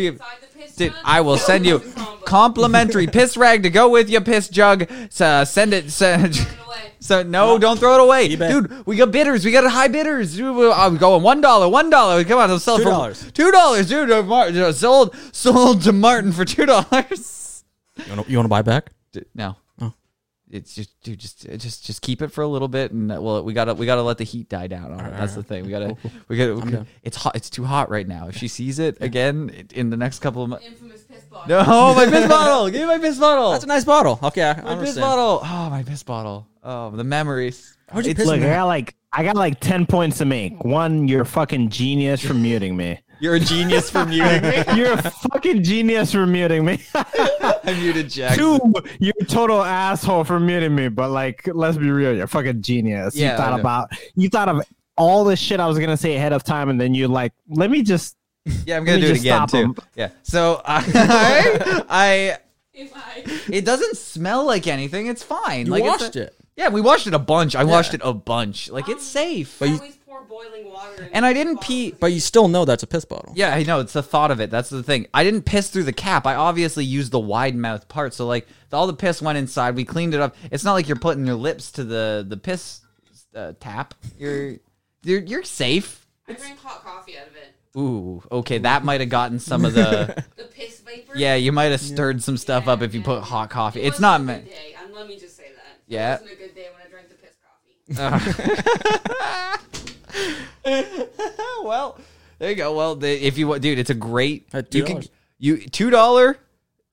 We- 0.80 0.86
inside 0.86 0.92
the 0.92 0.92
piss 0.92 0.92
Dude, 0.92 0.92
jug? 0.92 1.02
I 1.04 1.20
will 1.20 1.36
send 1.38 1.66
you 1.66 1.78
complimentary 2.24 3.06
piss 3.06 3.36
rag 3.36 3.62
to 3.64 3.70
go 3.70 3.88
with 3.88 4.08
your 4.10 4.20
piss 4.20 4.48
jug. 4.48 4.88
So 5.10 5.44
send 5.44 5.72
it. 5.74 5.90
Send, 5.90 6.34
Throw 6.36 6.44
it 6.44 6.66
away. 6.66 6.92
so 7.00 7.22
no, 7.22 7.58
don't 7.58 7.78
throw 7.78 7.94
it 7.96 8.00
away, 8.02 8.28
eBay. 8.28 8.50
dude. 8.50 8.86
We 8.86 8.96
got 8.96 9.10
bidders. 9.10 9.44
We 9.44 9.52
got 9.52 9.68
high 9.70 9.88
bidders. 9.88 10.36
Dude, 10.36 10.54
we- 10.56 10.70
I'm 10.70 10.96
going 10.96 11.22
one 11.22 11.40
dollar, 11.40 11.68
one 11.68 11.90
dollar. 11.90 12.24
Come 12.24 12.38
on, 12.38 12.50
let's 12.50 12.64
sell 12.64 12.78
for 12.78 12.84
$2. 12.84 13.32
Two 13.32 13.50
dollars, 13.50 13.88
dude. 13.88 14.10
Uh, 14.10 14.20
uh, 14.28 14.72
sold, 14.72 15.14
sold 15.32 15.82
to 15.82 15.92
Martin 15.92 16.32
for 16.32 16.44
two 16.44 16.66
dollars. 16.66 17.64
You 17.96 18.14
want 18.14 18.26
to, 18.26 18.30
you 18.32 18.38
want 18.38 18.44
to 18.46 18.50
buy 18.50 18.62
back? 18.62 18.90
D- 19.12 19.22
No. 19.34 19.56
It's 20.52 20.74
just, 20.74 21.00
dude, 21.02 21.18
just, 21.18 21.48
uh, 21.48 21.56
just, 21.56 21.84
just 21.86 22.02
keep 22.02 22.22
it 22.22 22.32
for 22.32 22.42
a 22.42 22.48
little 22.48 22.66
bit, 22.68 22.90
and 22.90 23.08
well, 23.08 23.44
we 23.44 23.52
gotta, 23.52 23.72
we 23.74 23.86
gotta 23.86 24.02
let 24.02 24.18
the 24.18 24.24
heat 24.24 24.48
die 24.48 24.66
down 24.66 24.92
on 24.92 24.98
it. 25.04 25.10
That's 25.12 25.34
the 25.34 25.42
thing. 25.44 25.64
We 25.64 25.70
gotta, 25.70 25.96
we 26.28 26.36
gotta. 26.36 26.56
we- 26.56 26.72
down. 26.72 26.86
it's 27.02 27.16
hot. 27.16 27.36
It's 27.36 27.48
too 27.50 27.64
hot 27.64 27.88
right 27.88 28.06
now. 28.08 28.26
If 28.28 28.36
she 28.36 28.48
sees 28.48 28.78
it 28.80 28.98
again 29.00 29.50
it- 29.56 29.72
in 29.72 29.90
the 29.90 29.96
next 29.96 30.18
couple 30.18 30.42
of 30.42 30.48
months, 30.50 30.66
Infamous 30.66 31.02
piss 31.04 31.24
bottle. 31.24 31.48
no, 31.48 31.94
my 31.94 32.06
piss 32.06 32.28
bottle. 32.28 32.68
Give 32.70 32.80
me 32.80 32.86
my 32.86 32.98
piss 32.98 33.18
bottle. 33.18 33.52
That's 33.52 33.64
a 33.64 33.68
nice 33.68 33.84
bottle. 33.84 34.18
Okay, 34.22 34.42
I, 34.42 34.50
I 34.50 34.54
my 34.54 34.60
piss 34.60 34.70
understand. 34.70 35.00
bottle. 35.02 35.40
Oh, 35.44 35.70
my 35.70 35.82
piss 35.84 36.02
bottle. 36.02 36.46
Oh, 36.64 36.90
the 36.90 37.04
memories. 37.04 37.76
Where'd 37.92 38.04
you 38.06 38.10
It's- 38.10 38.24
piss 38.24 38.26
Look, 38.26 38.40
I 38.42 38.54
got 38.54 38.66
like 38.66 38.94
I 39.12 39.22
got 39.24 39.36
like 39.36 39.60
ten 39.60 39.86
points 39.86 40.18
to 40.18 40.24
make. 40.24 40.62
One, 40.64 41.06
you're 41.08 41.22
a 41.22 41.26
fucking 41.26 41.68
genius 41.70 42.24
for 42.24 42.34
muting 42.34 42.76
me. 42.76 43.00
You're 43.20 43.34
a 43.34 43.40
genius 43.40 43.90
for 43.90 44.04
muting 44.06 44.42
me. 44.42 44.62
You're 44.76 44.92
a 44.94 45.02
fucking 45.10 45.62
genius 45.62 46.12
for 46.12 46.26
muting 46.26 46.64
me. 46.64 46.82
I 46.94 47.76
muted 47.78 48.08
Jack. 48.10 48.36
Two, 48.36 48.58
you're 48.98 49.12
a 49.20 49.24
total 49.24 49.62
asshole 49.62 50.24
for 50.24 50.40
muting 50.40 50.74
me. 50.74 50.88
But 50.88 51.10
like, 51.10 51.46
let's 51.52 51.76
be 51.76 51.90
real, 51.90 52.14
you're 52.14 52.24
a 52.24 52.28
fucking 52.28 52.62
genius. 52.62 53.14
Yeah, 53.14 53.32
you 53.32 53.36
thought 53.36 53.60
about 53.60 53.88
you 54.16 54.28
thought 54.30 54.48
of 54.48 54.62
all 54.96 55.24
the 55.24 55.36
shit 55.36 55.60
I 55.60 55.66
was 55.66 55.78
gonna 55.78 55.96
say 55.96 56.16
ahead 56.16 56.32
of 56.32 56.42
time, 56.44 56.68
and 56.70 56.80
then 56.80 56.94
you're 56.94 57.08
like, 57.08 57.32
let 57.48 57.70
me 57.70 57.82
just 57.82 58.16
Yeah, 58.66 58.76
I'm 58.78 58.84
gonna 58.84 58.96
me 58.98 59.02
do 59.02 59.06
it 59.08 59.10
just 59.14 59.20
again 59.22 59.46
too. 59.48 59.56
him. 59.58 59.76
Yeah. 59.94 60.10
So 60.22 60.62
I, 60.66 61.84
I, 61.88 62.38
If 62.72 62.92
I 62.96 63.24
it 63.52 63.64
doesn't 63.64 63.96
smell 63.98 64.44
like 64.46 64.66
anything. 64.66 65.06
It's 65.06 65.22
fine. 65.22 65.66
You 65.66 65.72
like 65.72 65.84
washed 65.84 66.16
a- 66.16 66.22
it. 66.22 66.34
Yeah, 66.56 66.68
we 66.68 66.80
washed 66.82 67.06
it 67.06 67.14
a 67.14 67.18
bunch. 67.18 67.54
I 67.56 67.64
washed 67.64 67.94
it 67.94 68.00
a 68.04 68.12
bunch. 68.12 68.70
Like 68.70 68.88
it's 68.88 69.04
safe. 69.06 69.62
I 69.62 69.66
always 69.66 69.80
pour 69.80 69.90
boiling 70.42 70.70
water. 70.72 71.02
in 71.04 71.10
And 71.12 71.26
I 71.26 71.32
didn't 71.32 71.60
pee. 71.60 71.92
But 71.92 72.12
you 72.12 72.20
still 72.20 72.48
know 72.48 72.64
that's 72.64 72.82
a 72.82 72.86
piss 72.86 73.04
bottle. 73.04 73.32
Yeah, 73.36 73.54
I 73.54 73.62
know. 73.62 73.80
It's 73.80 73.92
the 73.92 74.02
thought 74.02 74.30
of 74.30 74.40
it. 74.40 74.50
That's 74.50 74.70
the 74.70 74.82
thing. 74.82 75.06
I 75.12 75.24
didn't 75.24 75.42
piss 75.42 75.70
through 75.70 75.84
the 75.84 75.92
cap. 75.92 76.26
I 76.26 76.34
obviously 76.34 76.84
used 76.84 77.12
the 77.12 77.20
wide 77.20 77.54
mouth 77.54 77.88
part. 77.88 78.14
So 78.14 78.26
like 78.26 78.46
all 78.72 78.86
the 78.86 78.94
piss 78.94 79.20
went 79.22 79.38
inside. 79.38 79.74
We 79.76 79.84
cleaned 79.84 80.14
it 80.14 80.20
up. 80.20 80.34
It's 80.50 80.64
not 80.64 80.72
like 80.74 80.88
you're 80.88 80.96
putting 80.98 81.26
your 81.26 81.34
lips 81.36 81.72
to 81.72 81.84
the 81.84 82.24
the 82.28 82.36
piss 82.36 82.80
uh, 83.34 83.52
tap. 83.60 83.94
You're 84.18 84.56
you're 85.02 85.20
you're 85.20 85.42
safe. 85.44 86.06
I 86.28 86.32
drank 86.34 86.58
hot 86.60 86.84
coffee 86.84 87.16
out 87.18 87.26
of 87.26 87.34
it. 87.36 87.54
Ooh, 87.78 88.22
okay. 88.32 88.58
That 88.58 88.84
might 88.84 89.00
have 89.00 89.10
gotten 89.10 89.38
some 89.38 89.64
of 89.64 89.74
the. 89.74 90.24
The 90.36 90.44
piss 90.66 90.80
vapor. 90.80 91.12
yeah, 91.16 91.36
you 91.36 91.52
might 91.52 91.70
have 91.70 91.80
stirred 91.80 92.22
some 92.22 92.36
stuff 92.36 92.66
up 92.68 92.82
if 92.82 92.92
you 92.94 93.00
Yeah. 93.00 93.06
put 93.06 93.22
hot 93.22 93.48
coffee. 93.50 93.80
It 93.82 93.86
It's 93.88 94.00
not 94.00 94.20
wasn't 94.20 94.30
a 94.30 94.32
meant. 94.32 94.44
good 94.46 94.50
day. 94.50 94.74
And 94.84 94.94
let 94.94 95.06
me 95.08 95.18
just 95.18 95.36
say 95.36 95.50
that. 95.54 95.78
Yeah. 95.86 96.14
It 96.16 96.20
wasn't 96.22 96.32
a 96.32 96.36
good 96.42 96.54
day 96.54 96.68
when 96.72 96.82
I 96.86 96.90
drank 96.90 97.08
the 97.08 97.14
piss 97.14 97.36
coffee. 97.40 97.76
well, 101.62 101.98
there 102.38 102.50
you 102.50 102.56
go. 102.56 102.74
Well, 102.74 102.96
the, 102.96 103.08
if 103.10 103.38
you 103.38 103.48
want, 103.48 103.62
dude, 103.62 103.78
it's 103.78 103.90
a 103.90 103.94
great. 103.94 104.48
At 104.52 104.74
you 104.74 104.84
can 104.84 104.98
$2. 104.98 105.08
you 105.38 105.56
two 105.58 105.90
dollar. 105.90 106.38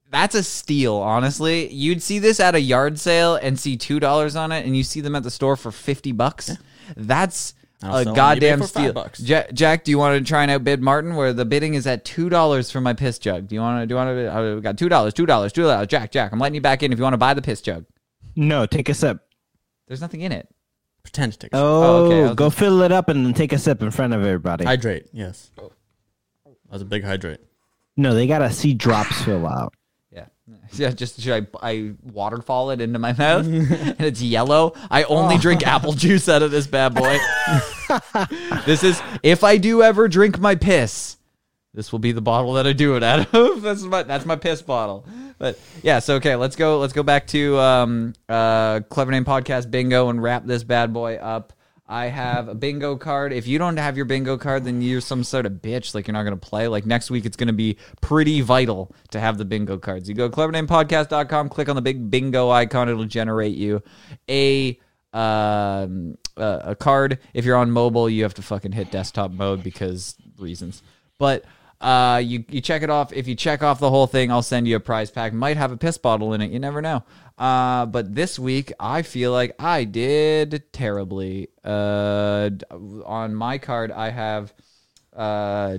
That's 0.10 0.36
a 0.36 0.44
steal, 0.44 0.96
honestly. 0.96 1.68
You'd 1.72 2.02
see 2.02 2.20
this 2.20 2.40
at 2.40 2.56
a 2.56 2.62
yard 2.62 2.98
sale 2.98 3.36
and 3.36 3.60
see 3.60 3.76
two 3.76 4.00
dollars 4.00 4.36
on 4.36 4.52
it, 4.52 4.66
and 4.66 4.76
you 4.76 4.84
see 4.84 5.02
them 5.02 5.16
at 5.16 5.24
the 5.24 5.32
store 5.32 5.56
for 5.58 5.72
fifty 5.72 6.12
bucks. 6.14 6.52
That's 6.96 7.54
I'll 7.84 7.98
a 7.98 8.06
goddamn 8.06 8.62
for 8.62 8.68
steal. 8.68 8.94
bucks. 8.94 9.20
Ja- 9.20 9.44
Jack, 9.54 9.84
do 9.84 9.92
you 9.92 9.98
want 9.98 10.18
to 10.18 10.28
try 10.28 10.44
and 10.44 10.50
outbid 10.52 10.82
Martin? 10.82 11.16
Where 11.16 11.34
the 11.34 11.44
bidding 11.46 11.74
is 11.74 11.86
at 11.86 12.06
two 12.06 12.30
dollars 12.30 12.72
for 12.72 12.80
my 12.80 12.94
piss 12.94 13.20
jug. 13.20 13.48
Do 13.50 13.56
you 13.56 13.62
want 13.62 13.82
to? 13.84 13.86
Do 13.86 13.94
you 13.94 13.98
want 13.98 14.18
to? 14.18 14.36
Uh, 14.36 14.56
we 14.56 14.62
got 14.62 14.78
two 14.78 14.88
dollars, 14.90 15.14
two 15.14 15.26
dollars, 15.26 15.52
two 15.52 15.64
dollars. 15.64 15.88
Jack, 15.88 16.12
Jack, 16.12 16.32
I'm 16.32 16.40
letting 16.40 16.56
you 16.56 16.62
back 16.62 16.84
in 16.84 16.94
if 16.94 16.98
you 16.98 17.04
want 17.04 17.14
to 17.14 17.18
buy 17.18 17.34
the 17.34 17.42
piss 17.42 17.62
jug. 17.62 17.86
no 18.36 18.66
take 18.66 18.88
a 18.90 18.94
sip. 18.94 19.20
There's 19.88 20.02
nothing 20.02 20.22
in 20.22 20.32
it. 20.32 20.48
Pretend 21.08 21.32
to 21.32 21.40
take 21.40 21.54
a 21.54 21.58
Oh, 21.58 21.62
oh 21.62 22.06
okay, 22.06 22.24
I'll 22.26 22.36
go 22.36 22.50
fill 22.50 22.82
it 22.82 22.92
up 22.92 23.08
and 23.08 23.26
then 23.26 23.34
take 23.34 23.54
a 23.54 23.58
sip 23.58 23.82
in 23.82 23.92
front 23.92 24.14
of 24.14 24.26
everybody. 24.26 24.66
Hydrate, 24.66 25.06
yes. 25.14 25.52
That's 26.70 26.82
a 26.82 26.86
big 26.86 27.06
hydrate. 27.06 27.40
no, 27.96 28.14
they 28.14 28.28
gotta 28.28 28.52
see 28.52 28.74
drops 28.74 29.22
fill 29.24 29.48
out. 29.48 29.74
Yeah. 30.12 30.56
Yeah, 30.72 30.92
just 30.92 31.20
should 31.20 31.50
I, 31.62 31.70
I 31.72 31.94
waterfall 32.04 32.72
it 32.72 32.80
into 32.80 33.00
my 33.00 33.12
mouth 33.12 33.46
and 33.46 34.00
it's 34.00 34.22
yellow. 34.22 34.74
I 34.90 35.04
only 35.04 35.36
oh. 35.36 35.40
drink 35.40 35.68
apple 35.68 35.92
juice 36.06 36.30
out 36.30 36.42
of 36.42 36.52
this 36.52 36.68
bad 36.68 36.96
boy. 36.96 37.18
this 38.66 38.82
is 38.82 39.02
if 39.24 39.44
I 39.44 39.58
do 39.58 39.84
ever 39.84 40.08
drink 40.08 40.40
my 40.40 40.56
piss, 40.56 41.18
this 41.74 41.92
will 41.92 42.00
be 42.00 42.14
the 42.14 42.22
bottle 42.22 42.54
that 42.54 42.66
I 42.66 42.72
do 42.72 42.96
it 42.96 43.04
out 43.04 43.34
of. 43.34 43.62
that's 43.62 43.84
my 43.84 44.04
that's 44.04 44.26
my 44.26 44.38
piss 44.38 44.62
bottle. 44.62 45.06
But 45.38 45.60
yeah, 45.84 46.00
so 46.00 46.16
okay, 46.16 46.36
let's 46.36 46.56
go 46.56 46.80
let's 46.80 46.94
go 46.94 47.04
back 47.04 47.28
to 47.28 47.58
um 47.60 48.14
uh 48.28 48.82
clever 48.90 49.12
name 49.12 49.26
podcast 49.26 49.70
bingo 49.70 50.10
and 50.10 50.22
wrap 50.22 50.46
this 50.46 50.64
bad 50.64 50.94
boy 50.94 51.16
up. 51.16 51.54
I 51.90 52.08
have 52.08 52.50
a 52.50 52.56
bingo 52.56 52.98
card. 52.98 53.32
If 53.32 53.48
you 53.48 53.58
don't 53.60 53.78
have 53.78 53.96
your 53.96 54.06
bingo 54.06 54.38
card, 54.38 54.66
then 54.66 54.82
you're 54.82 55.00
some 55.00 55.24
sort 55.24 55.46
of 55.46 55.54
bitch. 55.54 55.96
Like 55.96 56.08
you're 56.08 56.14
not 56.14 56.24
gonna 56.24 56.36
play. 56.36 56.68
Like 56.68 56.86
next 56.86 57.10
week, 57.10 57.26
it's 57.26 57.38
gonna 57.38 57.54
be 57.54 57.78
pretty 58.02 58.42
vital 58.42 58.94
to 59.12 59.20
have 59.20 59.38
the 59.38 59.46
bingo 59.46 59.78
cards. 59.78 60.10
You 60.10 60.16
go 60.16 60.28
to 60.28 60.36
clevernamepodcast.com, 60.36 61.50
click 61.50 61.70
on 61.70 61.76
the 61.76 61.82
big 61.82 62.12
bingo 62.12 62.50
icon. 62.50 62.90
It'll 62.90 63.06
generate 63.06 63.56
you 63.56 63.82
a 64.30 64.78
uh, 65.14 65.88
a 66.36 66.76
card. 66.76 67.20
If 67.34 67.46
you're 67.46 67.56
on 67.56 67.72
mobile, 67.72 68.10
you 68.10 68.24
have 68.24 68.34
to 68.36 68.42
fucking 68.42 68.74
hit 68.74 68.92
desktop 68.92 69.32
mode 69.32 69.64
because 69.64 70.16
reasons. 70.38 70.84
But 71.20 71.46
uh, 71.80 72.22
you 72.24 72.44
you 72.50 72.62
check 72.62 72.82
it 72.82 72.90
off. 72.90 73.14
If 73.14 73.28
you 73.28 73.36
check 73.36 73.62
off 73.62 73.80
the 73.80 73.90
whole 73.90 74.08
thing, 74.08 74.32
I'll 74.32 74.42
send 74.42 74.68
you 74.68 74.76
a 74.76 74.80
prize 74.80 75.12
pack. 75.12 75.34
Might 75.34 75.58
have 75.58 75.72
a 75.72 75.78
piss 75.78 75.98
bottle 75.98 76.34
in 76.34 76.42
it. 76.42 76.52
You 76.52 76.60
never 76.60 76.82
know. 76.82 77.04
Uh, 77.38 77.86
but 77.86 78.16
this 78.16 78.40
week, 78.40 78.74
I 78.80 79.04
feel 79.04 79.32
like 79.32 79.56
I 79.60 79.84
did 79.84 80.64
terribly. 80.74 81.50
Uh, 81.64 82.50
on 83.06 83.36
my 83.36 83.60
card, 83.60 83.92
I 83.92 84.10
have 84.10 84.54
uh, 85.16 85.78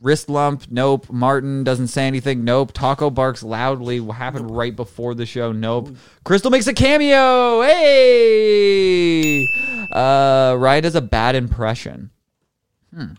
wrist 0.00 0.30
lump. 0.30 0.70
Nope. 0.70 1.10
Martin 1.10 1.62
doesn't 1.62 1.88
say 1.88 2.06
anything. 2.06 2.44
Nope. 2.44 2.72
Taco 2.72 3.10
barks 3.10 3.42
loudly. 3.42 4.00
What 4.00 4.16
happened 4.16 4.50
right 4.50 4.74
before 4.74 5.14
the 5.14 5.26
show? 5.26 5.52
Nope. 5.52 5.94
Crystal 6.24 6.50
makes 6.50 6.66
a 6.68 6.72
cameo. 6.72 7.60
Hey. 7.62 9.44
Uh, 9.92 10.56
Ryan 10.58 10.82
does 10.84 10.94
a 10.94 11.02
bad 11.02 11.34
impression. 11.34 12.10
Hmm. 12.94 13.12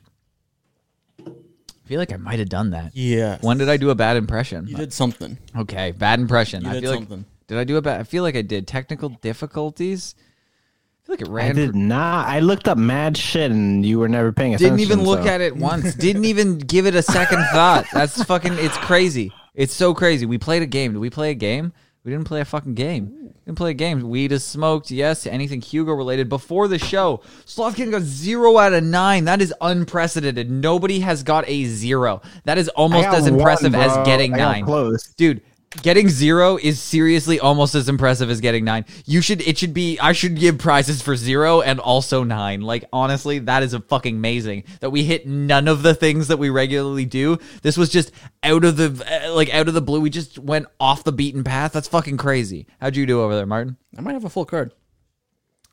I 1.85 1.87
feel 1.87 1.99
like 1.99 2.11
I 2.11 2.17
might 2.17 2.39
have 2.39 2.49
done 2.49 2.71
that. 2.71 2.95
Yeah. 2.95 3.37
When 3.41 3.59
did 3.59 3.69
I 3.69 3.77
do 3.77 3.91
a 3.91 3.95
bad 3.95 4.17
impression? 4.17 4.65
You 4.67 4.75
did 4.75 4.91
something. 4.91 5.37
Okay, 5.55 5.91
bad 5.91 6.19
impression. 6.19 6.63
You 6.63 6.69
I 6.71 6.73
did 6.73 6.83
feel 6.83 6.93
something. 6.95 7.17
like 7.19 7.25
did 7.47 7.57
I 7.59 7.63
do 7.63 7.77
a 7.77 7.81
bad? 7.81 7.99
I 7.99 8.03
feel 8.03 8.23
like 8.23 8.35
I 8.35 8.41
did. 8.41 8.67
Technical 8.67 9.09
difficulties. 9.09 10.15
I 10.17 11.05
feel 11.05 11.13
like 11.13 11.21
it 11.21 11.27
ran. 11.27 11.51
I 11.51 11.53
did 11.53 11.71
for- 11.71 11.77
not. 11.77 12.27
I 12.27 12.39
looked 12.39 12.67
up 12.67 12.79
mad 12.79 13.15
shit 13.15 13.51
and 13.51 13.85
you 13.85 13.99
were 13.99 14.09
never 14.09 14.31
paying 14.31 14.55
attention. 14.55 14.77
didn't 14.77 14.91
even 14.91 15.05
look 15.05 15.21
so- 15.23 15.29
at 15.29 15.41
it 15.41 15.55
once. 15.55 15.93
didn't 15.93 16.25
even 16.25 16.57
give 16.57 16.87
it 16.87 16.95
a 16.95 17.03
second 17.03 17.43
thought. 17.53 17.85
That's 17.93 18.23
fucking. 18.23 18.53
It's 18.57 18.77
crazy. 18.77 19.31
It's 19.53 19.73
so 19.73 19.93
crazy. 19.93 20.25
We 20.25 20.39
played 20.39 20.63
a 20.63 20.65
game. 20.65 20.93
Did 20.93 20.99
we 20.99 21.11
play 21.11 21.29
a 21.29 21.35
game? 21.35 21.71
We 22.05 22.11
didn't 22.11 22.27
play 22.27 22.39
a 22.39 22.45
fucking 22.45 22.75
game. 22.75 23.11
We 23.19 23.29
didn't 23.45 23.57
play 23.57 23.71
a 23.71 23.73
game. 23.73 24.07
Weed 24.07 24.31
is 24.31 24.43
smoked. 24.43 24.91
Yes, 24.91 25.25
anything 25.25 25.59
Hugo 25.59 25.91
related. 25.93 26.29
Before 26.29 26.67
the 26.67 26.77
show, 26.77 27.21
Slothkin 27.47 27.89
got 27.89 28.03
zero 28.03 28.59
out 28.59 28.73
of 28.73 28.83
nine. 28.83 29.25
That 29.25 29.41
is 29.41 29.51
unprecedented. 29.59 30.51
Nobody 30.51 30.99
has 30.99 31.23
got 31.23 31.49
a 31.49 31.65
zero. 31.65 32.21
That 32.43 32.59
is 32.59 32.69
almost 32.69 33.07
as 33.07 33.25
impressive 33.25 33.73
one, 33.73 33.81
as 33.81 34.05
getting 34.05 34.31
nine. 34.31 34.65
close. 34.65 35.07
Dude, 35.17 35.41
getting 35.81 36.09
zero 36.09 36.57
is 36.57 36.81
seriously 36.81 37.39
almost 37.39 37.75
as 37.75 37.89
impressive 37.89 38.29
as 38.29 38.41
getting 38.41 38.63
nine. 38.65 38.85
You 39.05 39.21
should 39.21 39.41
it 39.47 39.57
should 39.57 39.73
be 39.73 39.99
I 39.99 40.11
should 40.13 40.37
give 40.39 40.57
prizes 40.57 41.01
for 41.01 41.15
zero 41.15 41.61
and 41.61 41.79
also 41.79 42.23
nine. 42.23 42.61
Like 42.61 42.85
honestly, 42.93 43.39
that 43.39 43.63
is 43.63 43.73
a 43.73 43.79
fucking 43.81 44.15
amazing 44.15 44.63
that 44.81 44.89
we 44.89 45.03
hit 45.03 45.27
none 45.27 45.67
of 45.67 45.83
the 45.83 45.93
things 45.93 46.27
that 46.29 46.37
we 46.37 46.49
regularly 46.49 47.05
do. 47.05 47.37
This 47.61 47.77
was 47.77 47.89
just 47.89 48.11
out 48.43 48.63
of 48.65 48.77
the 48.77 49.25
uh, 49.27 49.33
like 49.33 49.53
out 49.53 49.67
of 49.67 49.73
the 49.73 49.81
blue. 49.81 50.01
We 50.01 50.09
just 50.09 50.39
went 50.39 50.67
off 50.79 51.03
the 51.03 51.11
beaten 51.11 51.43
path. 51.43 51.73
That's 51.73 51.87
fucking 51.87 52.17
crazy. 52.17 52.67
How'd 52.81 52.95
you 52.95 53.05
do 53.05 53.21
over 53.21 53.35
there, 53.35 53.45
Martin? 53.45 53.77
I 53.97 54.01
might 54.01 54.13
have 54.13 54.25
a 54.25 54.29
full 54.29 54.45
card. 54.45 54.73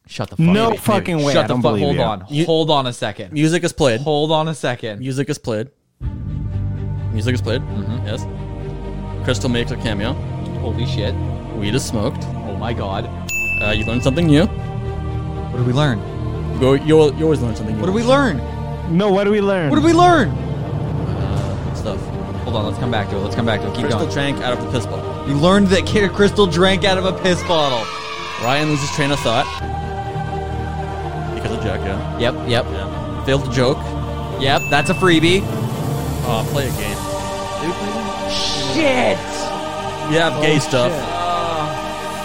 Shut 0.09 0.31
the 0.31 0.37
fuck 0.37 0.45
No 0.47 0.73
up. 0.73 0.79
fucking 0.79 1.23
way. 1.23 1.33
Shut 1.33 1.45
I 1.45 1.49
the 1.49 1.63
fuck. 1.63 1.79
Hold 1.79 1.95
you. 1.97 2.03
on. 2.03 2.25
You- 2.29 2.45
Hold 2.45 2.71
on 2.71 2.87
a 2.89 2.93
second. 2.93 3.33
Music 3.33 3.63
is 3.63 3.73
played. 3.73 4.01
Hold 4.01 4.33
on 4.33 4.49
a 4.49 4.55
second. 4.55 4.99
Music 4.99 5.29
is 5.31 5.39
played. 5.39 5.71
Music 7.13 7.35
is 7.35 7.41
played. 7.43 7.61
Mm-hmm. 7.63 8.07
Yes. 8.07 8.25
Crystal 9.25 9.49
makes 9.49 9.71
a 9.71 9.77
cameo. 9.77 10.15
Holy 10.61 10.87
shit. 10.87 11.15
Weed 11.57 11.75
is 11.75 11.85
smoked. 11.85 12.25
Oh 12.47 12.57
my 12.57 12.73
god. 12.73 13.09
Uh, 13.63 13.71
you 13.71 13.85
learned 13.85 14.03
something 14.03 14.27
new. 14.27 14.47
What 14.47 15.59
did 15.59 15.67
we 15.67 15.73
learn? 15.73 15.99
You, 16.55 16.61
go, 16.61 16.73
you, 16.75 17.15
you 17.17 17.25
always 17.25 17.41
learn 17.41 17.55
something 17.55 17.75
new. 17.77 17.81
What 17.81 17.87
did 17.87 17.95
we 17.95 18.03
learn? 18.03 18.39
No, 18.97 19.11
what 19.13 19.25
do 19.25 19.31
we 19.31 19.41
learn? 19.41 19.71
What 19.71 19.77
did 19.77 19.85
we 19.85 19.93
learn? 19.93 20.31
Good 20.31 21.77
stuff. 21.77 22.01
Hold 22.43 22.57
on, 22.57 22.67
let's 22.67 22.79
come 22.79 22.91
back 22.91 23.09
to 23.11 23.17
it. 23.17 23.21
Let's 23.21 23.37
come 23.37 23.47
back 23.47 23.61
to 23.61 23.69
it. 23.69 23.75
Keep 23.75 23.83
Crystal 23.83 24.01
going. 24.01 24.13
drank 24.13 24.39
out 24.39 24.59
of 24.59 24.65
the 24.65 24.71
piss 24.73 24.87
bottle. 24.87 25.29
You 25.29 25.37
learned 25.37 25.69
that 25.69 25.87
Crystal 26.15 26.47
drank 26.47 26.85
out 26.85 26.99
of 26.99 27.05
a 27.05 27.13
piss 27.23 27.41
bottle. 27.45 27.85
Ryan 28.45 28.71
loses 28.71 28.91
train 28.97 29.13
of 29.13 29.21
thought. 29.21 29.47
Because 31.35 31.57
of 31.57 31.63
Jack, 31.63 31.81
yeah. 31.81 32.19
Yep, 32.19 32.49
yep, 32.49 32.65
Yeah. 32.67 33.25
Failed 33.25 33.45
to 33.45 33.51
joke. 33.53 33.79
yep. 34.41 34.63
That's 34.69 34.91
a 34.91 34.95
freebie. 34.95 35.43
Uh, 36.25 36.43
play 36.51 36.69
a 36.69 36.73
game. 36.73 36.99
Shit. 38.75 39.19
You 40.11 40.19
have 40.19 40.41
gay 40.43 40.59
stuff. 40.59 40.93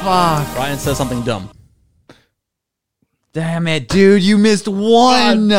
Fuck. 0.03 0.57
Ryan 0.57 0.78
says 0.78 0.98
something 0.98 1.22
dumb. 1.24 1.49
Damn 3.34 3.68
it, 3.68 3.88
dude. 3.90 4.24
You 4.24 4.38
missed 4.38 4.68
one. 4.68 5.49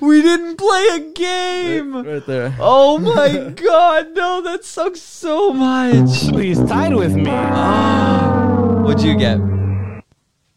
We 0.00 0.22
didn't 0.22 0.56
play 0.56 0.86
a 0.92 1.12
game. 1.12 2.06
Right 2.06 2.24
there. 2.26 2.54
Oh 2.60 2.98
my 3.16 3.50
god, 3.50 4.14
no, 4.14 4.42
that 4.42 4.64
sucks 4.64 5.00
so 5.00 5.52
much. 5.52 6.20
He's 6.20 6.62
tied 6.64 6.94
with 6.94 7.14
me. 7.14 7.24
What'd 8.84 9.02
you 9.02 9.16
get? 9.16 9.40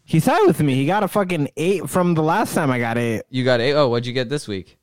He's 0.04 0.24
tied 0.24 0.46
with 0.46 0.60
me. 0.60 0.74
He 0.74 0.86
got 0.86 1.02
a 1.02 1.08
fucking 1.08 1.48
eight 1.56 1.88
from 1.88 2.14
the 2.14 2.22
last 2.22 2.54
time 2.54 2.70
I 2.70 2.78
got 2.78 2.98
eight. 2.98 3.22
You 3.30 3.44
got 3.44 3.60
eight. 3.60 3.74
Oh, 3.74 3.88
what'd 3.88 4.06
you 4.06 4.12
get 4.12 4.28
this 4.28 4.46
week? 4.48 4.76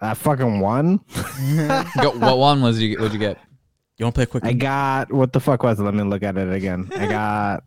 I 0.00 0.14
fucking 0.14 0.60
won. 0.60 1.00
Go, 2.00 2.12
what 2.12 2.38
one 2.38 2.62
was 2.62 2.80
you? 2.80 2.96
What'd 2.96 3.12
you 3.12 3.18
get? 3.18 3.38
You 4.00 4.06
want 4.06 4.14
to 4.14 4.18
play 4.18 4.22
a 4.24 4.26
quick 4.28 4.44
I 4.46 4.54
got 4.54 5.12
what 5.12 5.30
the 5.34 5.40
fuck 5.40 5.62
was 5.62 5.78
it? 5.78 5.82
Let 5.82 5.92
me 5.92 6.02
look 6.04 6.22
at 6.22 6.34
it 6.38 6.50
again. 6.50 6.88
I 6.96 7.06
got 7.06 7.64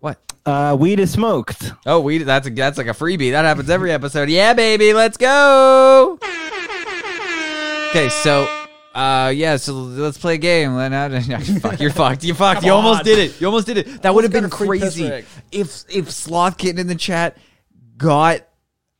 What? 0.00 0.18
uh 0.44 0.76
weed 0.76 0.98
is 0.98 1.12
smoked. 1.12 1.72
Oh, 1.86 2.00
weed. 2.00 2.18
that's 2.24 2.48
a, 2.48 2.50
that's 2.50 2.76
like 2.76 2.88
a 2.88 2.90
freebie. 2.90 3.30
That 3.30 3.44
happens 3.44 3.70
every 3.70 3.92
episode. 3.92 4.28
Yeah, 4.28 4.52
baby, 4.52 4.92
let's 4.92 5.16
go. 5.16 6.18
Okay, 7.90 8.08
so 8.08 8.48
uh 8.96 9.32
yeah, 9.32 9.58
so 9.58 9.74
let's 9.74 10.18
play 10.18 10.34
a 10.34 10.38
game. 10.38 10.74
Then 10.74 10.92
uh, 10.92 11.20
fuck, 11.60 11.78
you're 11.78 11.92
fucked. 11.92 12.24
You 12.24 12.34
fucked. 12.34 12.64
you 12.64 12.72
almost 12.72 12.98
on. 12.98 13.04
did 13.04 13.18
it. 13.20 13.40
You 13.40 13.46
almost 13.46 13.68
did 13.68 13.78
it. 13.78 14.02
That 14.02 14.12
would 14.12 14.24
have 14.24 14.32
been 14.32 14.44
a 14.46 14.50
free 14.50 14.80
piss 14.80 14.96
crazy 14.96 15.24
if 15.52 15.84
if 15.88 16.10
Sloth 16.10 16.58
Kitten 16.58 16.80
in 16.80 16.88
the 16.88 16.96
chat 16.96 17.36
got 17.96 18.40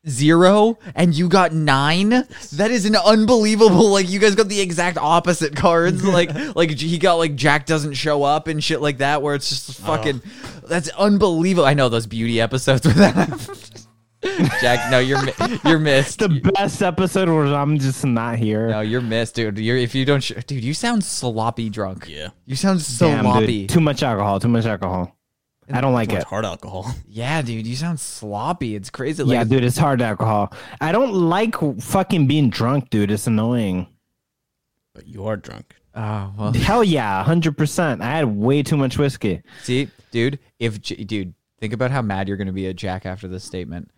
zero 0.08 0.78
and 0.94 1.14
you 1.14 1.28
got 1.28 1.52
nine 1.52 2.10
that 2.52 2.70
is 2.70 2.84
an 2.84 2.94
unbelievable 2.94 3.88
like 3.90 4.08
you 4.08 4.18
guys 4.18 4.34
got 4.34 4.48
the 4.48 4.60
exact 4.60 4.98
opposite 4.98 5.56
cards 5.56 6.04
like 6.06 6.30
like 6.54 6.70
he 6.70 6.98
got 6.98 7.14
like 7.14 7.34
jack 7.34 7.64
doesn't 7.64 7.94
show 7.94 8.22
up 8.22 8.46
and 8.46 8.62
shit 8.62 8.80
like 8.82 8.98
that 8.98 9.22
where 9.22 9.34
it's 9.34 9.48
just 9.48 9.70
oh. 9.80 9.86
fucking 9.86 10.20
that's 10.68 10.90
unbelievable 10.90 11.64
i 11.64 11.72
know 11.72 11.88
those 11.88 12.06
beauty 12.06 12.40
episodes 12.40 12.86
with 12.86 12.96
that 12.96 13.86
jack 14.60 14.90
no 14.90 14.98
you're 14.98 15.20
you're 15.64 15.78
missed 15.78 16.18
The 16.18 16.28
best 16.54 16.82
episode 16.82 17.28
where 17.28 17.44
I'm 17.54 17.78
just 17.78 18.04
not 18.06 18.38
here. 18.38 18.68
no 18.68 18.80
you're 18.80 19.02
missed 19.02 19.34
dude 19.34 19.58
you're 19.58 19.76
if 19.76 19.94
you 19.94 20.04
don't 20.06 20.22
sh- 20.22 20.32
dude 20.46 20.64
you 20.64 20.72
sound 20.74 21.04
sloppy 21.04 21.68
drunk 21.68 22.06
Yeah. 22.08 22.28
you 22.46 22.56
sound 22.56 22.80
so 22.80 23.06
Damn, 23.08 23.24
sloppy 23.24 23.46
dude. 23.66 23.68
Too 23.68 23.80
much 23.80 24.02
alcohol. 24.02 24.40
Too 24.40 24.48
much 24.48 24.64
alcohol. 24.64 25.13
I 25.72 25.80
don't 25.80 25.92
like 25.94 26.12
it. 26.12 26.22
hard 26.24 26.44
alcohol. 26.44 26.94
yeah 27.08 27.40
dude 27.42 27.66
you 27.66 27.76
sound 27.76 27.98
sloppy 28.00 28.74
it's 28.74 28.90
crazy 28.90 29.22
like 29.22 29.34
Yeah, 29.34 29.44
dude, 29.44 29.64
it's 29.64 29.78
hard 29.78 30.02
alcohol. 30.02 30.52
I 30.80 30.92
don't 30.92 31.12
like 31.12 31.54
fucking 31.80 32.26
being 32.26 32.50
drunk, 32.50 32.90
dude. 32.90 33.10
It's 33.10 33.26
annoying. 33.26 33.86
But 34.94 35.06
you 35.06 35.26
are 35.26 35.36
drunk. 35.36 35.74
oh 35.94 36.32
well 36.38 36.52
Hell 36.54 36.84
yeah, 36.84 37.22
hundred 37.24 37.56
percent. 37.56 38.02
I 38.02 38.16
had 38.16 38.26
way 38.26 38.62
too 38.62 38.76
much 38.76 38.98
whiskey. 38.98 39.42
See, 39.62 39.88
dude, 40.10 40.38
if 40.58 40.80
dude, 40.82 41.34
think 41.60 41.72
about 41.72 41.90
how 41.90 42.02
mad 42.02 42.28
you're 42.28 42.36
going 42.36 42.46
to 42.46 42.52
be 42.52 42.66
at 42.68 42.76
Jack 42.76 43.06
after 43.06 43.26
this 43.28 43.44
statement. 43.44 43.90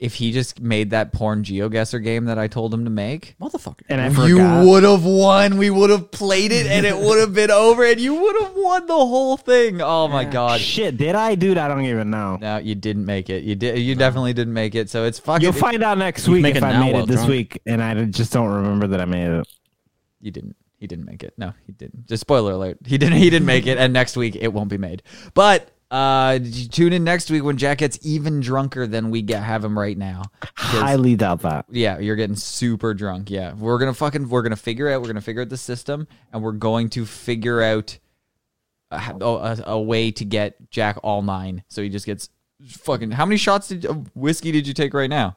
If 0.00 0.16
he 0.16 0.32
just 0.32 0.60
made 0.60 0.90
that 0.90 1.12
porn 1.12 1.44
geoguesser 1.44 2.02
game 2.02 2.24
that 2.24 2.36
I 2.36 2.48
told 2.48 2.74
him 2.74 2.84
to 2.84 2.90
make, 2.90 3.36
Motherfucker. 3.40 3.82
And 3.88 4.00
I 4.00 4.08
you 4.26 4.36
forgot. 4.38 4.66
would 4.66 4.82
have 4.82 5.04
won. 5.04 5.56
We 5.56 5.70
would 5.70 5.88
have 5.88 6.10
played 6.10 6.50
it, 6.50 6.66
and 6.66 6.84
it 6.84 6.96
would 6.96 7.20
have 7.20 7.32
been 7.32 7.50
over, 7.52 7.84
and 7.84 8.00
you 8.00 8.12
would 8.12 8.42
have 8.42 8.54
won 8.56 8.86
the 8.86 8.92
whole 8.92 9.36
thing. 9.36 9.80
Oh 9.80 10.08
my 10.08 10.24
god! 10.24 10.60
Shit, 10.60 10.96
did 10.96 11.14
I, 11.14 11.36
dude? 11.36 11.58
I 11.58 11.68
don't 11.68 11.84
even 11.84 12.10
know. 12.10 12.38
No, 12.40 12.56
you 12.58 12.74
didn't 12.74 13.06
make 13.06 13.30
it. 13.30 13.44
You 13.44 13.54
did. 13.54 13.78
You 13.78 13.94
definitely 13.94 14.32
didn't 14.32 14.52
make 14.52 14.74
it. 14.74 14.90
So 14.90 15.04
it's 15.04 15.20
fucking. 15.20 15.42
You'll 15.42 15.52
find 15.52 15.82
out 15.82 15.96
next 15.96 16.26
week 16.26 16.44
if 16.44 16.62
I 16.62 16.78
made 16.80 16.96
it 16.96 17.06
this 17.06 17.18
drunk. 17.18 17.30
week, 17.30 17.62
and 17.64 17.80
I 17.82 18.04
just 18.06 18.32
don't 18.32 18.48
remember 18.52 18.88
that 18.88 19.00
I 19.00 19.04
made 19.04 19.30
it. 19.30 19.48
You 20.20 20.32
didn't. 20.32 20.56
He 20.76 20.88
didn't 20.88 21.06
make 21.06 21.22
it. 21.22 21.34
No, 21.38 21.54
he 21.66 21.72
didn't. 21.72 22.06
Just 22.06 22.22
spoiler 22.22 22.52
alert. 22.52 22.78
He 22.84 22.98
didn't. 22.98 23.16
He 23.16 23.30
didn't 23.30 23.46
make 23.46 23.66
it, 23.66 23.78
and 23.78 23.92
next 23.92 24.16
week 24.16 24.36
it 24.36 24.52
won't 24.52 24.68
be 24.68 24.76
made. 24.76 25.02
But 25.34 25.70
uh, 25.94 26.40
tune 26.72 26.92
in 26.92 27.04
next 27.04 27.30
week 27.30 27.44
when 27.44 27.56
Jack 27.56 27.78
gets 27.78 28.00
even 28.02 28.40
drunker 28.40 28.84
than 28.84 29.10
we 29.10 29.22
get 29.22 29.44
have 29.44 29.64
him 29.64 29.78
right 29.78 29.96
now. 29.96 30.22
Highly 30.56 31.14
doubt 31.14 31.42
that. 31.42 31.66
Yeah, 31.70 32.00
you're 32.00 32.16
getting 32.16 32.34
super 32.34 32.94
drunk. 32.94 33.30
Yeah, 33.30 33.54
we're 33.54 33.78
gonna 33.78 33.94
fucking 33.94 34.28
we're 34.28 34.42
gonna 34.42 34.56
figure 34.56 34.90
out 34.90 35.02
we're 35.02 35.06
gonna 35.06 35.20
figure 35.20 35.42
out 35.42 35.50
the 35.50 35.56
system, 35.56 36.08
and 36.32 36.42
we're 36.42 36.50
going 36.50 36.90
to 36.90 37.06
figure 37.06 37.62
out 37.62 37.96
a, 38.90 39.14
a, 39.20 39.62
a 39.66 39.80
way 39.80 40.10
to 40.10 40.24
get 40.24 40.68
Jack 40.68 40.98
all 41.04 41.22
nine. 41.22 41.62
So 41.68 41.80
he 41.80 41.88
just 41.88 42.06
gets 42.06 42.28
fucking. 42.66 43.12
How 43.12 43.24
many 43.24 43.36
shots 43.36 43.68
did, 43.68 43.84
of 43.84 44.10
whiskey 44.16 44.50
did 44.50 44.66
you 44.66 44.74
take 44.74 44.94
right 44.94 45.10
now? 45.10 45.36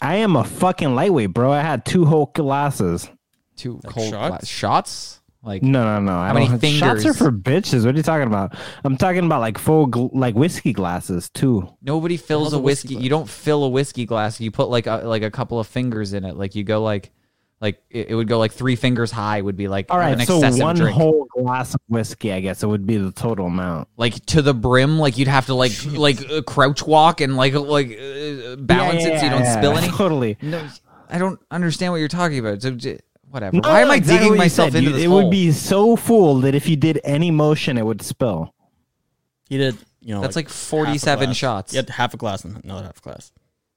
I 0.00 0.16
am 0.16 0.34
a 0.34 0.42
fucking 0.42 0.96
lightweight, 0.96 1.32
bro. 1.32 1.52
I 1.52 1.60
had 1.60 1.84
two 1.84 2.06
whole 2.06 2.26
glasses. 2.34 3.08
Two 3.54 3.80
cold 3.86 4.10
shots? 4.10 4.38
gla- 4.38 4.46
shots. 4.46 5.21
Like 5.44 5.62
No, 5.62 5.82
no, 5.84 6.00
no. 6.00 6.12
How 6.12 6.32
many 6.34 6.46
fingers? 6.46 6.78
Shots 6.78 7.04
are 7.06 7.14
for 7.14 7.32
bitches. 7.32 7.84
What 7.84 7.94
are 7.94 7.98
you 7.98 8.02
talking 8.04 8.28
about? 8.28 8.54
I'm 8.84 8.96
talking 8.96 9.24
about 9.26 9.40
like 9.40 9.58
full, 9.58 9.88
gl- 9.88 10.10
like 10.12 10.34
whiskey 10.36 10.72
glasses 10.72 11.28
too. 11.30 11.68
nobody 11.82 12.16
fills 12.16 12.52
a 12.52 12.56
a 12.56 12.60
whiskey 12.60 12.88
whiskey. 12.94 13.02
You 13.04 13.10
don't 13.10 13.28
fill 13.28 13.64
a 13.64 13.68
whiskey 13.68 14.04
glass. 14.06 14.40
You 14.40 14.50
put 14.52 14.68
like 14.68 14.86
a, 14.86 14.98
like 14.98 15.22
a 15.22 15.30
couple 15.30 15.58
of 15.58 15.66
fingers 15.66 16.12
in 16.12 16.24
it. 16.24 16.36
Like 16.36 16.54
you 16.54 16.62
go 16.62 16.82
like 16.82 17.10
like 17.60 17.82
it, 17.90 18.10
it 18.10 18.14
would 18.14 18.28
go 18.28 18.38
like 18.38 18.52
three 18.52 18.76
fingers 18.76 19.10
high. 19.10 19.40
Would 19.42 19.56
be 19.56 19.66
like 19.66 19.86
All 19.90 19.98
right, 19.98 20.18
an 20.18 20.24
so 20.26 20.36
excessive 20.38 20.62
one 20.62 20.76
drink. 20.76 20.96
whole 20.96 21.26
glass 21.36 21.74
of 21.74 21.80
whiskey, 21.88 22.32
I 22.32 22.38
guess 22.40 22.62
it 22.62 22.66
would 22.68 22.86
be 22.86 22.96
the 22.98 23.10
total 23.12 23.46
amount. 23.46 23.88
like 23.96 24.24
to 24.26 24.42
the 24.42 24.54
brim 24.54 24.98
like 25.00 25.18
you'd 25.18 25.26
have 25.28 25.46
to 25.46 25.54
like 25.54 25.72
like 25.92 26.18
uh, 26.30 26.42
crouch 26.42 26.84
walk 26.86 27.20
and 27.20 27.36
like 27.36 27.54
like 27.54 27.88
uh, 27.98 28.56
balance 28.56 29.02
Yeah, 29.02 29.08
it 29.14 29.18
so 29.20 29.24
you 29.24 29.30
don't 29.30 29.42
yeah, 29.42 29.58
spill 29.58 29.72
yeah, 29.72 29.78
any 29.78 29.88
Totally. 29.96 30.36
no 30.42 30.68
i 31.08 31.18
don't 31.18 31.38
understand 31.50 31.92
what 31.92 31.98
you're 31.98 32.08
talking 32.08 32.38
about 32.38 32.62
so 32.62 32.70
j- 32.72 32.98
whatever 33.32 33.56
No, 33.56 33.68
why 33.68 33.80
am 33.82 33.90
i 33.90 33.96
exactly 33.96 34.26
digging 34.28 34.38
myself 34.38 34.70
said. 34.72 34.78
into 34.78 34.90
You- 34.90 34.96
this 34.96 35.04
It 35.04 35.08
hole? 35.08 35.22
would 35.24 35.30
be 35.30 35.50
so 35.52 35.96
full 35.96 36.40
that 36.42 36.54
if 36.54 36.68
you 36.68 36.76
did 36.76 37.00
any 37.04 37.30
motion, 37.30 37.76
it 37.78 37.84
would 37.86 38.02
spill. 38.02 38.54
He 39.48 39.58
did, 39.58 39.76
you 40.00 40.14
know, 40.14 40.20
That's 40.20 40.36
like 40.36 40.46
half 40.46 40.54
a 40.54 40.58
47 40.58 41.24
glass. 41.26 41.36
shots. 41.36 41.72
You 41.72 41.78
had 41.78 41.90
half 41.90 42.14
a 42.14 42.16
glass 42.16 42.44
and 42.44 42.62
another 42.64 42.84
half 42.84 42.98
a 42.98 43.00
glass. 43.00 43.32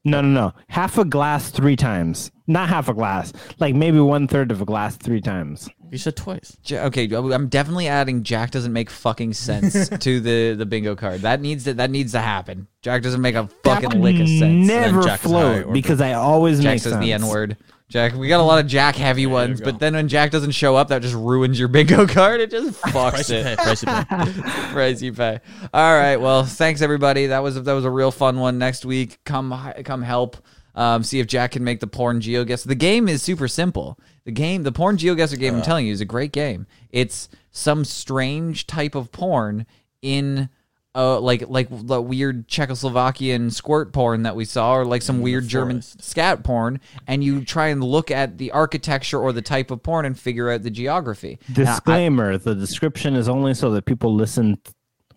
No, 0.07 0.21
no, 0.21 0.27
no. 0.27 0.53
Half 0.67 0.99
a 0.99 1.05
glass 1.05 1.49
three 1.49 1.75
times. 1.75 2.31
Not 2.45 2.69
half 2.69 2.87
a 2.89 2.93
glass. 2.93 3.33
Like 3.59 3.73
maybe 3.73 3.99
one 3.99 4.27
third 4.27 4.51
of 4.51 4.61
a 4.61 4.65
glass 4.65 4.95
three 4.97 5.19
times. 5.19 5.67
You 5.91 5.97
said 5.97 6.15
twice. 6.15 6.57
J- 6.63 6.79
okay 6.81 7.09
i'm 7.15 7.47
definitely 7.47 7.87
adding 7.87 8.23
jack 8.23 8.51
doesn't 8.51 8.73
make 8.73 8.89
fucking 8.89 9.33
sense 9.33 9.87
to 9.99 10.19
the 10.19 10.53
the 10.55 10.65
bingo 10.65 10.95
card 10.95 11.21
that 11.21 11.39
needs 11.41 11.63
to 11.65 11.73
that 11.75 11.89
needs 11.89 12.11
to 12.11 12.19
happen 12.19 12.67
jack 12.81 13.01
doesn't 13.03 13.21
make 13.21 13.35
a 13.35 13.47
fucking 13.63 13.89
That 13.91 13.99
lick 13.99 14.19
of 14.19 14.27
sense 14.27 14.67
Never 14.67 15.03
Jack 15.03 15.19
is 15.19 15.21
high 15.21 15.27
float 15.29 15.65
or 15.67 15.73
because 15.73 16.01
I 16.01 16.13
always 16.13 16.57
jack 16.59 16.73
make 16.73 16.81
says 16.81 16.93
sense. 16.93 17.05
the 17.05 17.13
n-word 17.13 17.55
Jack, 17.87 18.15
we 18.15 18.27
got 18.27 18.39
a 18.39 18.43
lot 18.43 18.59
of 18.59 18.65
Jack 18.65 18.95
heavy 18.95 19.27
ones, 19.27 19.61
but 19.61 19.77
then 19.77 19.93
when 19.93 20.07
Jack 20.07 20.31
doesn't 20.31 20.51
show 20.51 20.75
up, 20.75 20.87
that 20.87 21.03
just 21.03 21.13
ruins 21.13 21.59
your 21.59 21.67
bingo 21.67 22.07
card. 22.07 22.41
It 22.41 22.49
just 22.49 22.81
fucks 22.85 23.29
it. 23.29 23.37
you 23.37 23.55
pay. 23.55 23.55
Price 23.55 23.81
you 23.83 23.87
pay. 23.87 24.71
price 24.73 25.01
you 25.03 25.13
pay. 25.13 25.39
All 25.71 25.95
right. 25.95 26.17
Well, 26.17 26.43
thanks 26.45 26.81
everybody. 26.81 27.27
That 27.27 27.43
was 27.43 27.61
that 27.61 27.73
was 27.73 27.85
a 27.85 27.91
real 27.91 28.09
fun 28.11 28.39
one. 28.39 28.57
Next 28.57 28.85
week, 28.85 29.19
come 29.23 29.53
come 29.83 30.01
help. 30.01 30.37
Um, 30.73 31.03
see 31.03 31.19
if 31.19 31.27
Jack 31.27 31.51
can 31.51 31.63
make 31.63 31.79
the 31.79 31.87
porn 31.87 32.19
geo 32.21 32.43
guess. 32.43 32.63
The 32.63 32.75
game 32.75 33.07
is 33.07 33.21
super 33.21 33.47
simple. 33.47 33.97
The 34.25 34.31
game, 34.31 34.63
the 34.63 34.71
porn 34.71 34.97
geoguesser 34.97 35.39
game, 35.39 35.55
I'm 35.55 35.61
telling 35.61 35.85
you, 35.85 35.93
is 35.93 36.01
a 36.01 36.05
great 36.05 36.31
game. 36.33 36.65
It's 36.89 37.29
some 37.51 37.85
strange 37.85 38.65
type 38.67 38.95
of 38.95 39.11
porn 39.11 39.67
in. 40.01 40.49
Uh, 40.95 41.19
like 41.19 41.43
like 41.49 41.67
the 41.69 42.01
weird 42.01 42.47
Czechoslovakian 42.47 43.51
squirt 43.51 43.91
porn 43.91 44.23
that 44.23 44.35
we 44.37 44.45
saw, 44.45 44.75
or 44.77 44.85
like 44.85 45.01
some 45.01 45.19
weird 45.19 45.45
German 45.45 45.81
scat 45.81 46.41
porn, 46.45 46.79
and 47.05 47.21
you 47.21 47.43
try 47.43 47.67
and 47.67 47.83
look 47.83 48.11
at 48.11 48.37
the 48.37 48.51
architecture 48.51 49.19
or 49.19 49.33
the 49.33 49.41
type 49.41 49.71
of 49.71 49.83
porn 49.83 50.05
and 50.05 50.17
figure 50.17 50.49
out 50.49 50.63
the 50.63 50.69
geography. 50.69 51.37
And 51.47 51.59
I- 51.67 51.73
Disclaimer: 51.73 52.37
The 52.37 52.55
description 52.55 53.15
is 53.15 53.27
only 53.27 53.53
so 53.53 53.71
that 53.71 53.83
people 53.83 54.15
listen. 54.15 54.57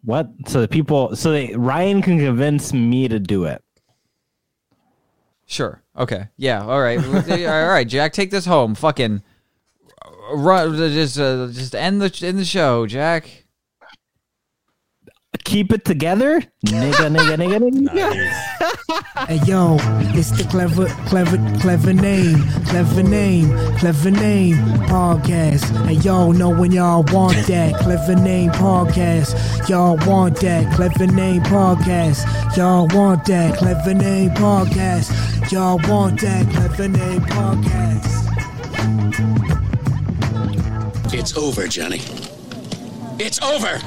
What? 0.02 0.28
So 0.48 0.62
that 0.62 0.70
people, 0.70 1.14
so 1.14 1.30
that 1.30 1.56
Ryan 1.56 2.02
can 2.02 2.18
convince 2.18 2.72
me 2.72 3.06
to 3.06 3.20
do 3.20 3.44
it. 3.44 3.62
Sure. 5.46 5.82
Okay. 5.96 6.28
Yeah. 6.36 6.64
All 6.64 6.80
right. 6.80 6.98
all 7.04 7.68
right, 7.68 7.86
Jack. 7.88 8.12
Take 8.12 8.30
this 8.30 8.46
home. 8.46 8.74
Fucking 8.74 9.22
run. 10.32 10.76
Just 10.76 11.18
uh, 11.18 11.48
just 11.52 11.74
end 11.74 12.02
the 12.02 12.26
end 12.26 12.38
the 12.38 12.44
show, 12.44 12.86
Jack. 12.86 13.44
Keep 15.44 15.72
it 15.72 15.84
together, 15.84 16.42
nigga, 16.66 17.08
nigga, 17.14 17.36
nigga, 17.36 17.70
nigga. 17.70 18.54
Hey 19.28 19.40
yo, 19.44 19.76
it's 20.14 20.30
the 20.30 20.44
clever, 20.44 20.86
clever, 21.06 21.36
clever 21.60 21.92
name, 21.92 22.38
clever 22.66 23.02
name, 23.02 23.50
clever 23.76 24.10
name 24.10 24.56
podcast. 24.86 25.64
Hey 25.86 25.94
yo, 25.94 26.32
know 26.32 26.48
when 26.48 26.72
y'all 26.72 27.04
want 27.12 27.36
that 27.48 27.74
clever 27.80 28.14
name 28.14 28.50
podcast. 28.52 29.68
Y'all 29.68 29.98
want 30.06 30.40
that 30.40 30.74
clever 30.74 31.06
name 31.06 31.42
podcast. 31.42 32.24
Y'all 32.56 32.86
want 32.94 33.26
that 33.26 33.58
clever 33.58 33.92
name 33.92 34.30
podcast. 34.30 35.52
Y'all 35.52 35.78
want 35.88 36.20
that 36.20 36.48
clever 36.50 36.88
name 36.88 37.20
podcast. 37.20 38.14
It's 41.12 41.36
over, 41.36 41.66
Johnny. 41.66 42.00
It's 43.18 43.42
over! 43.42 43.80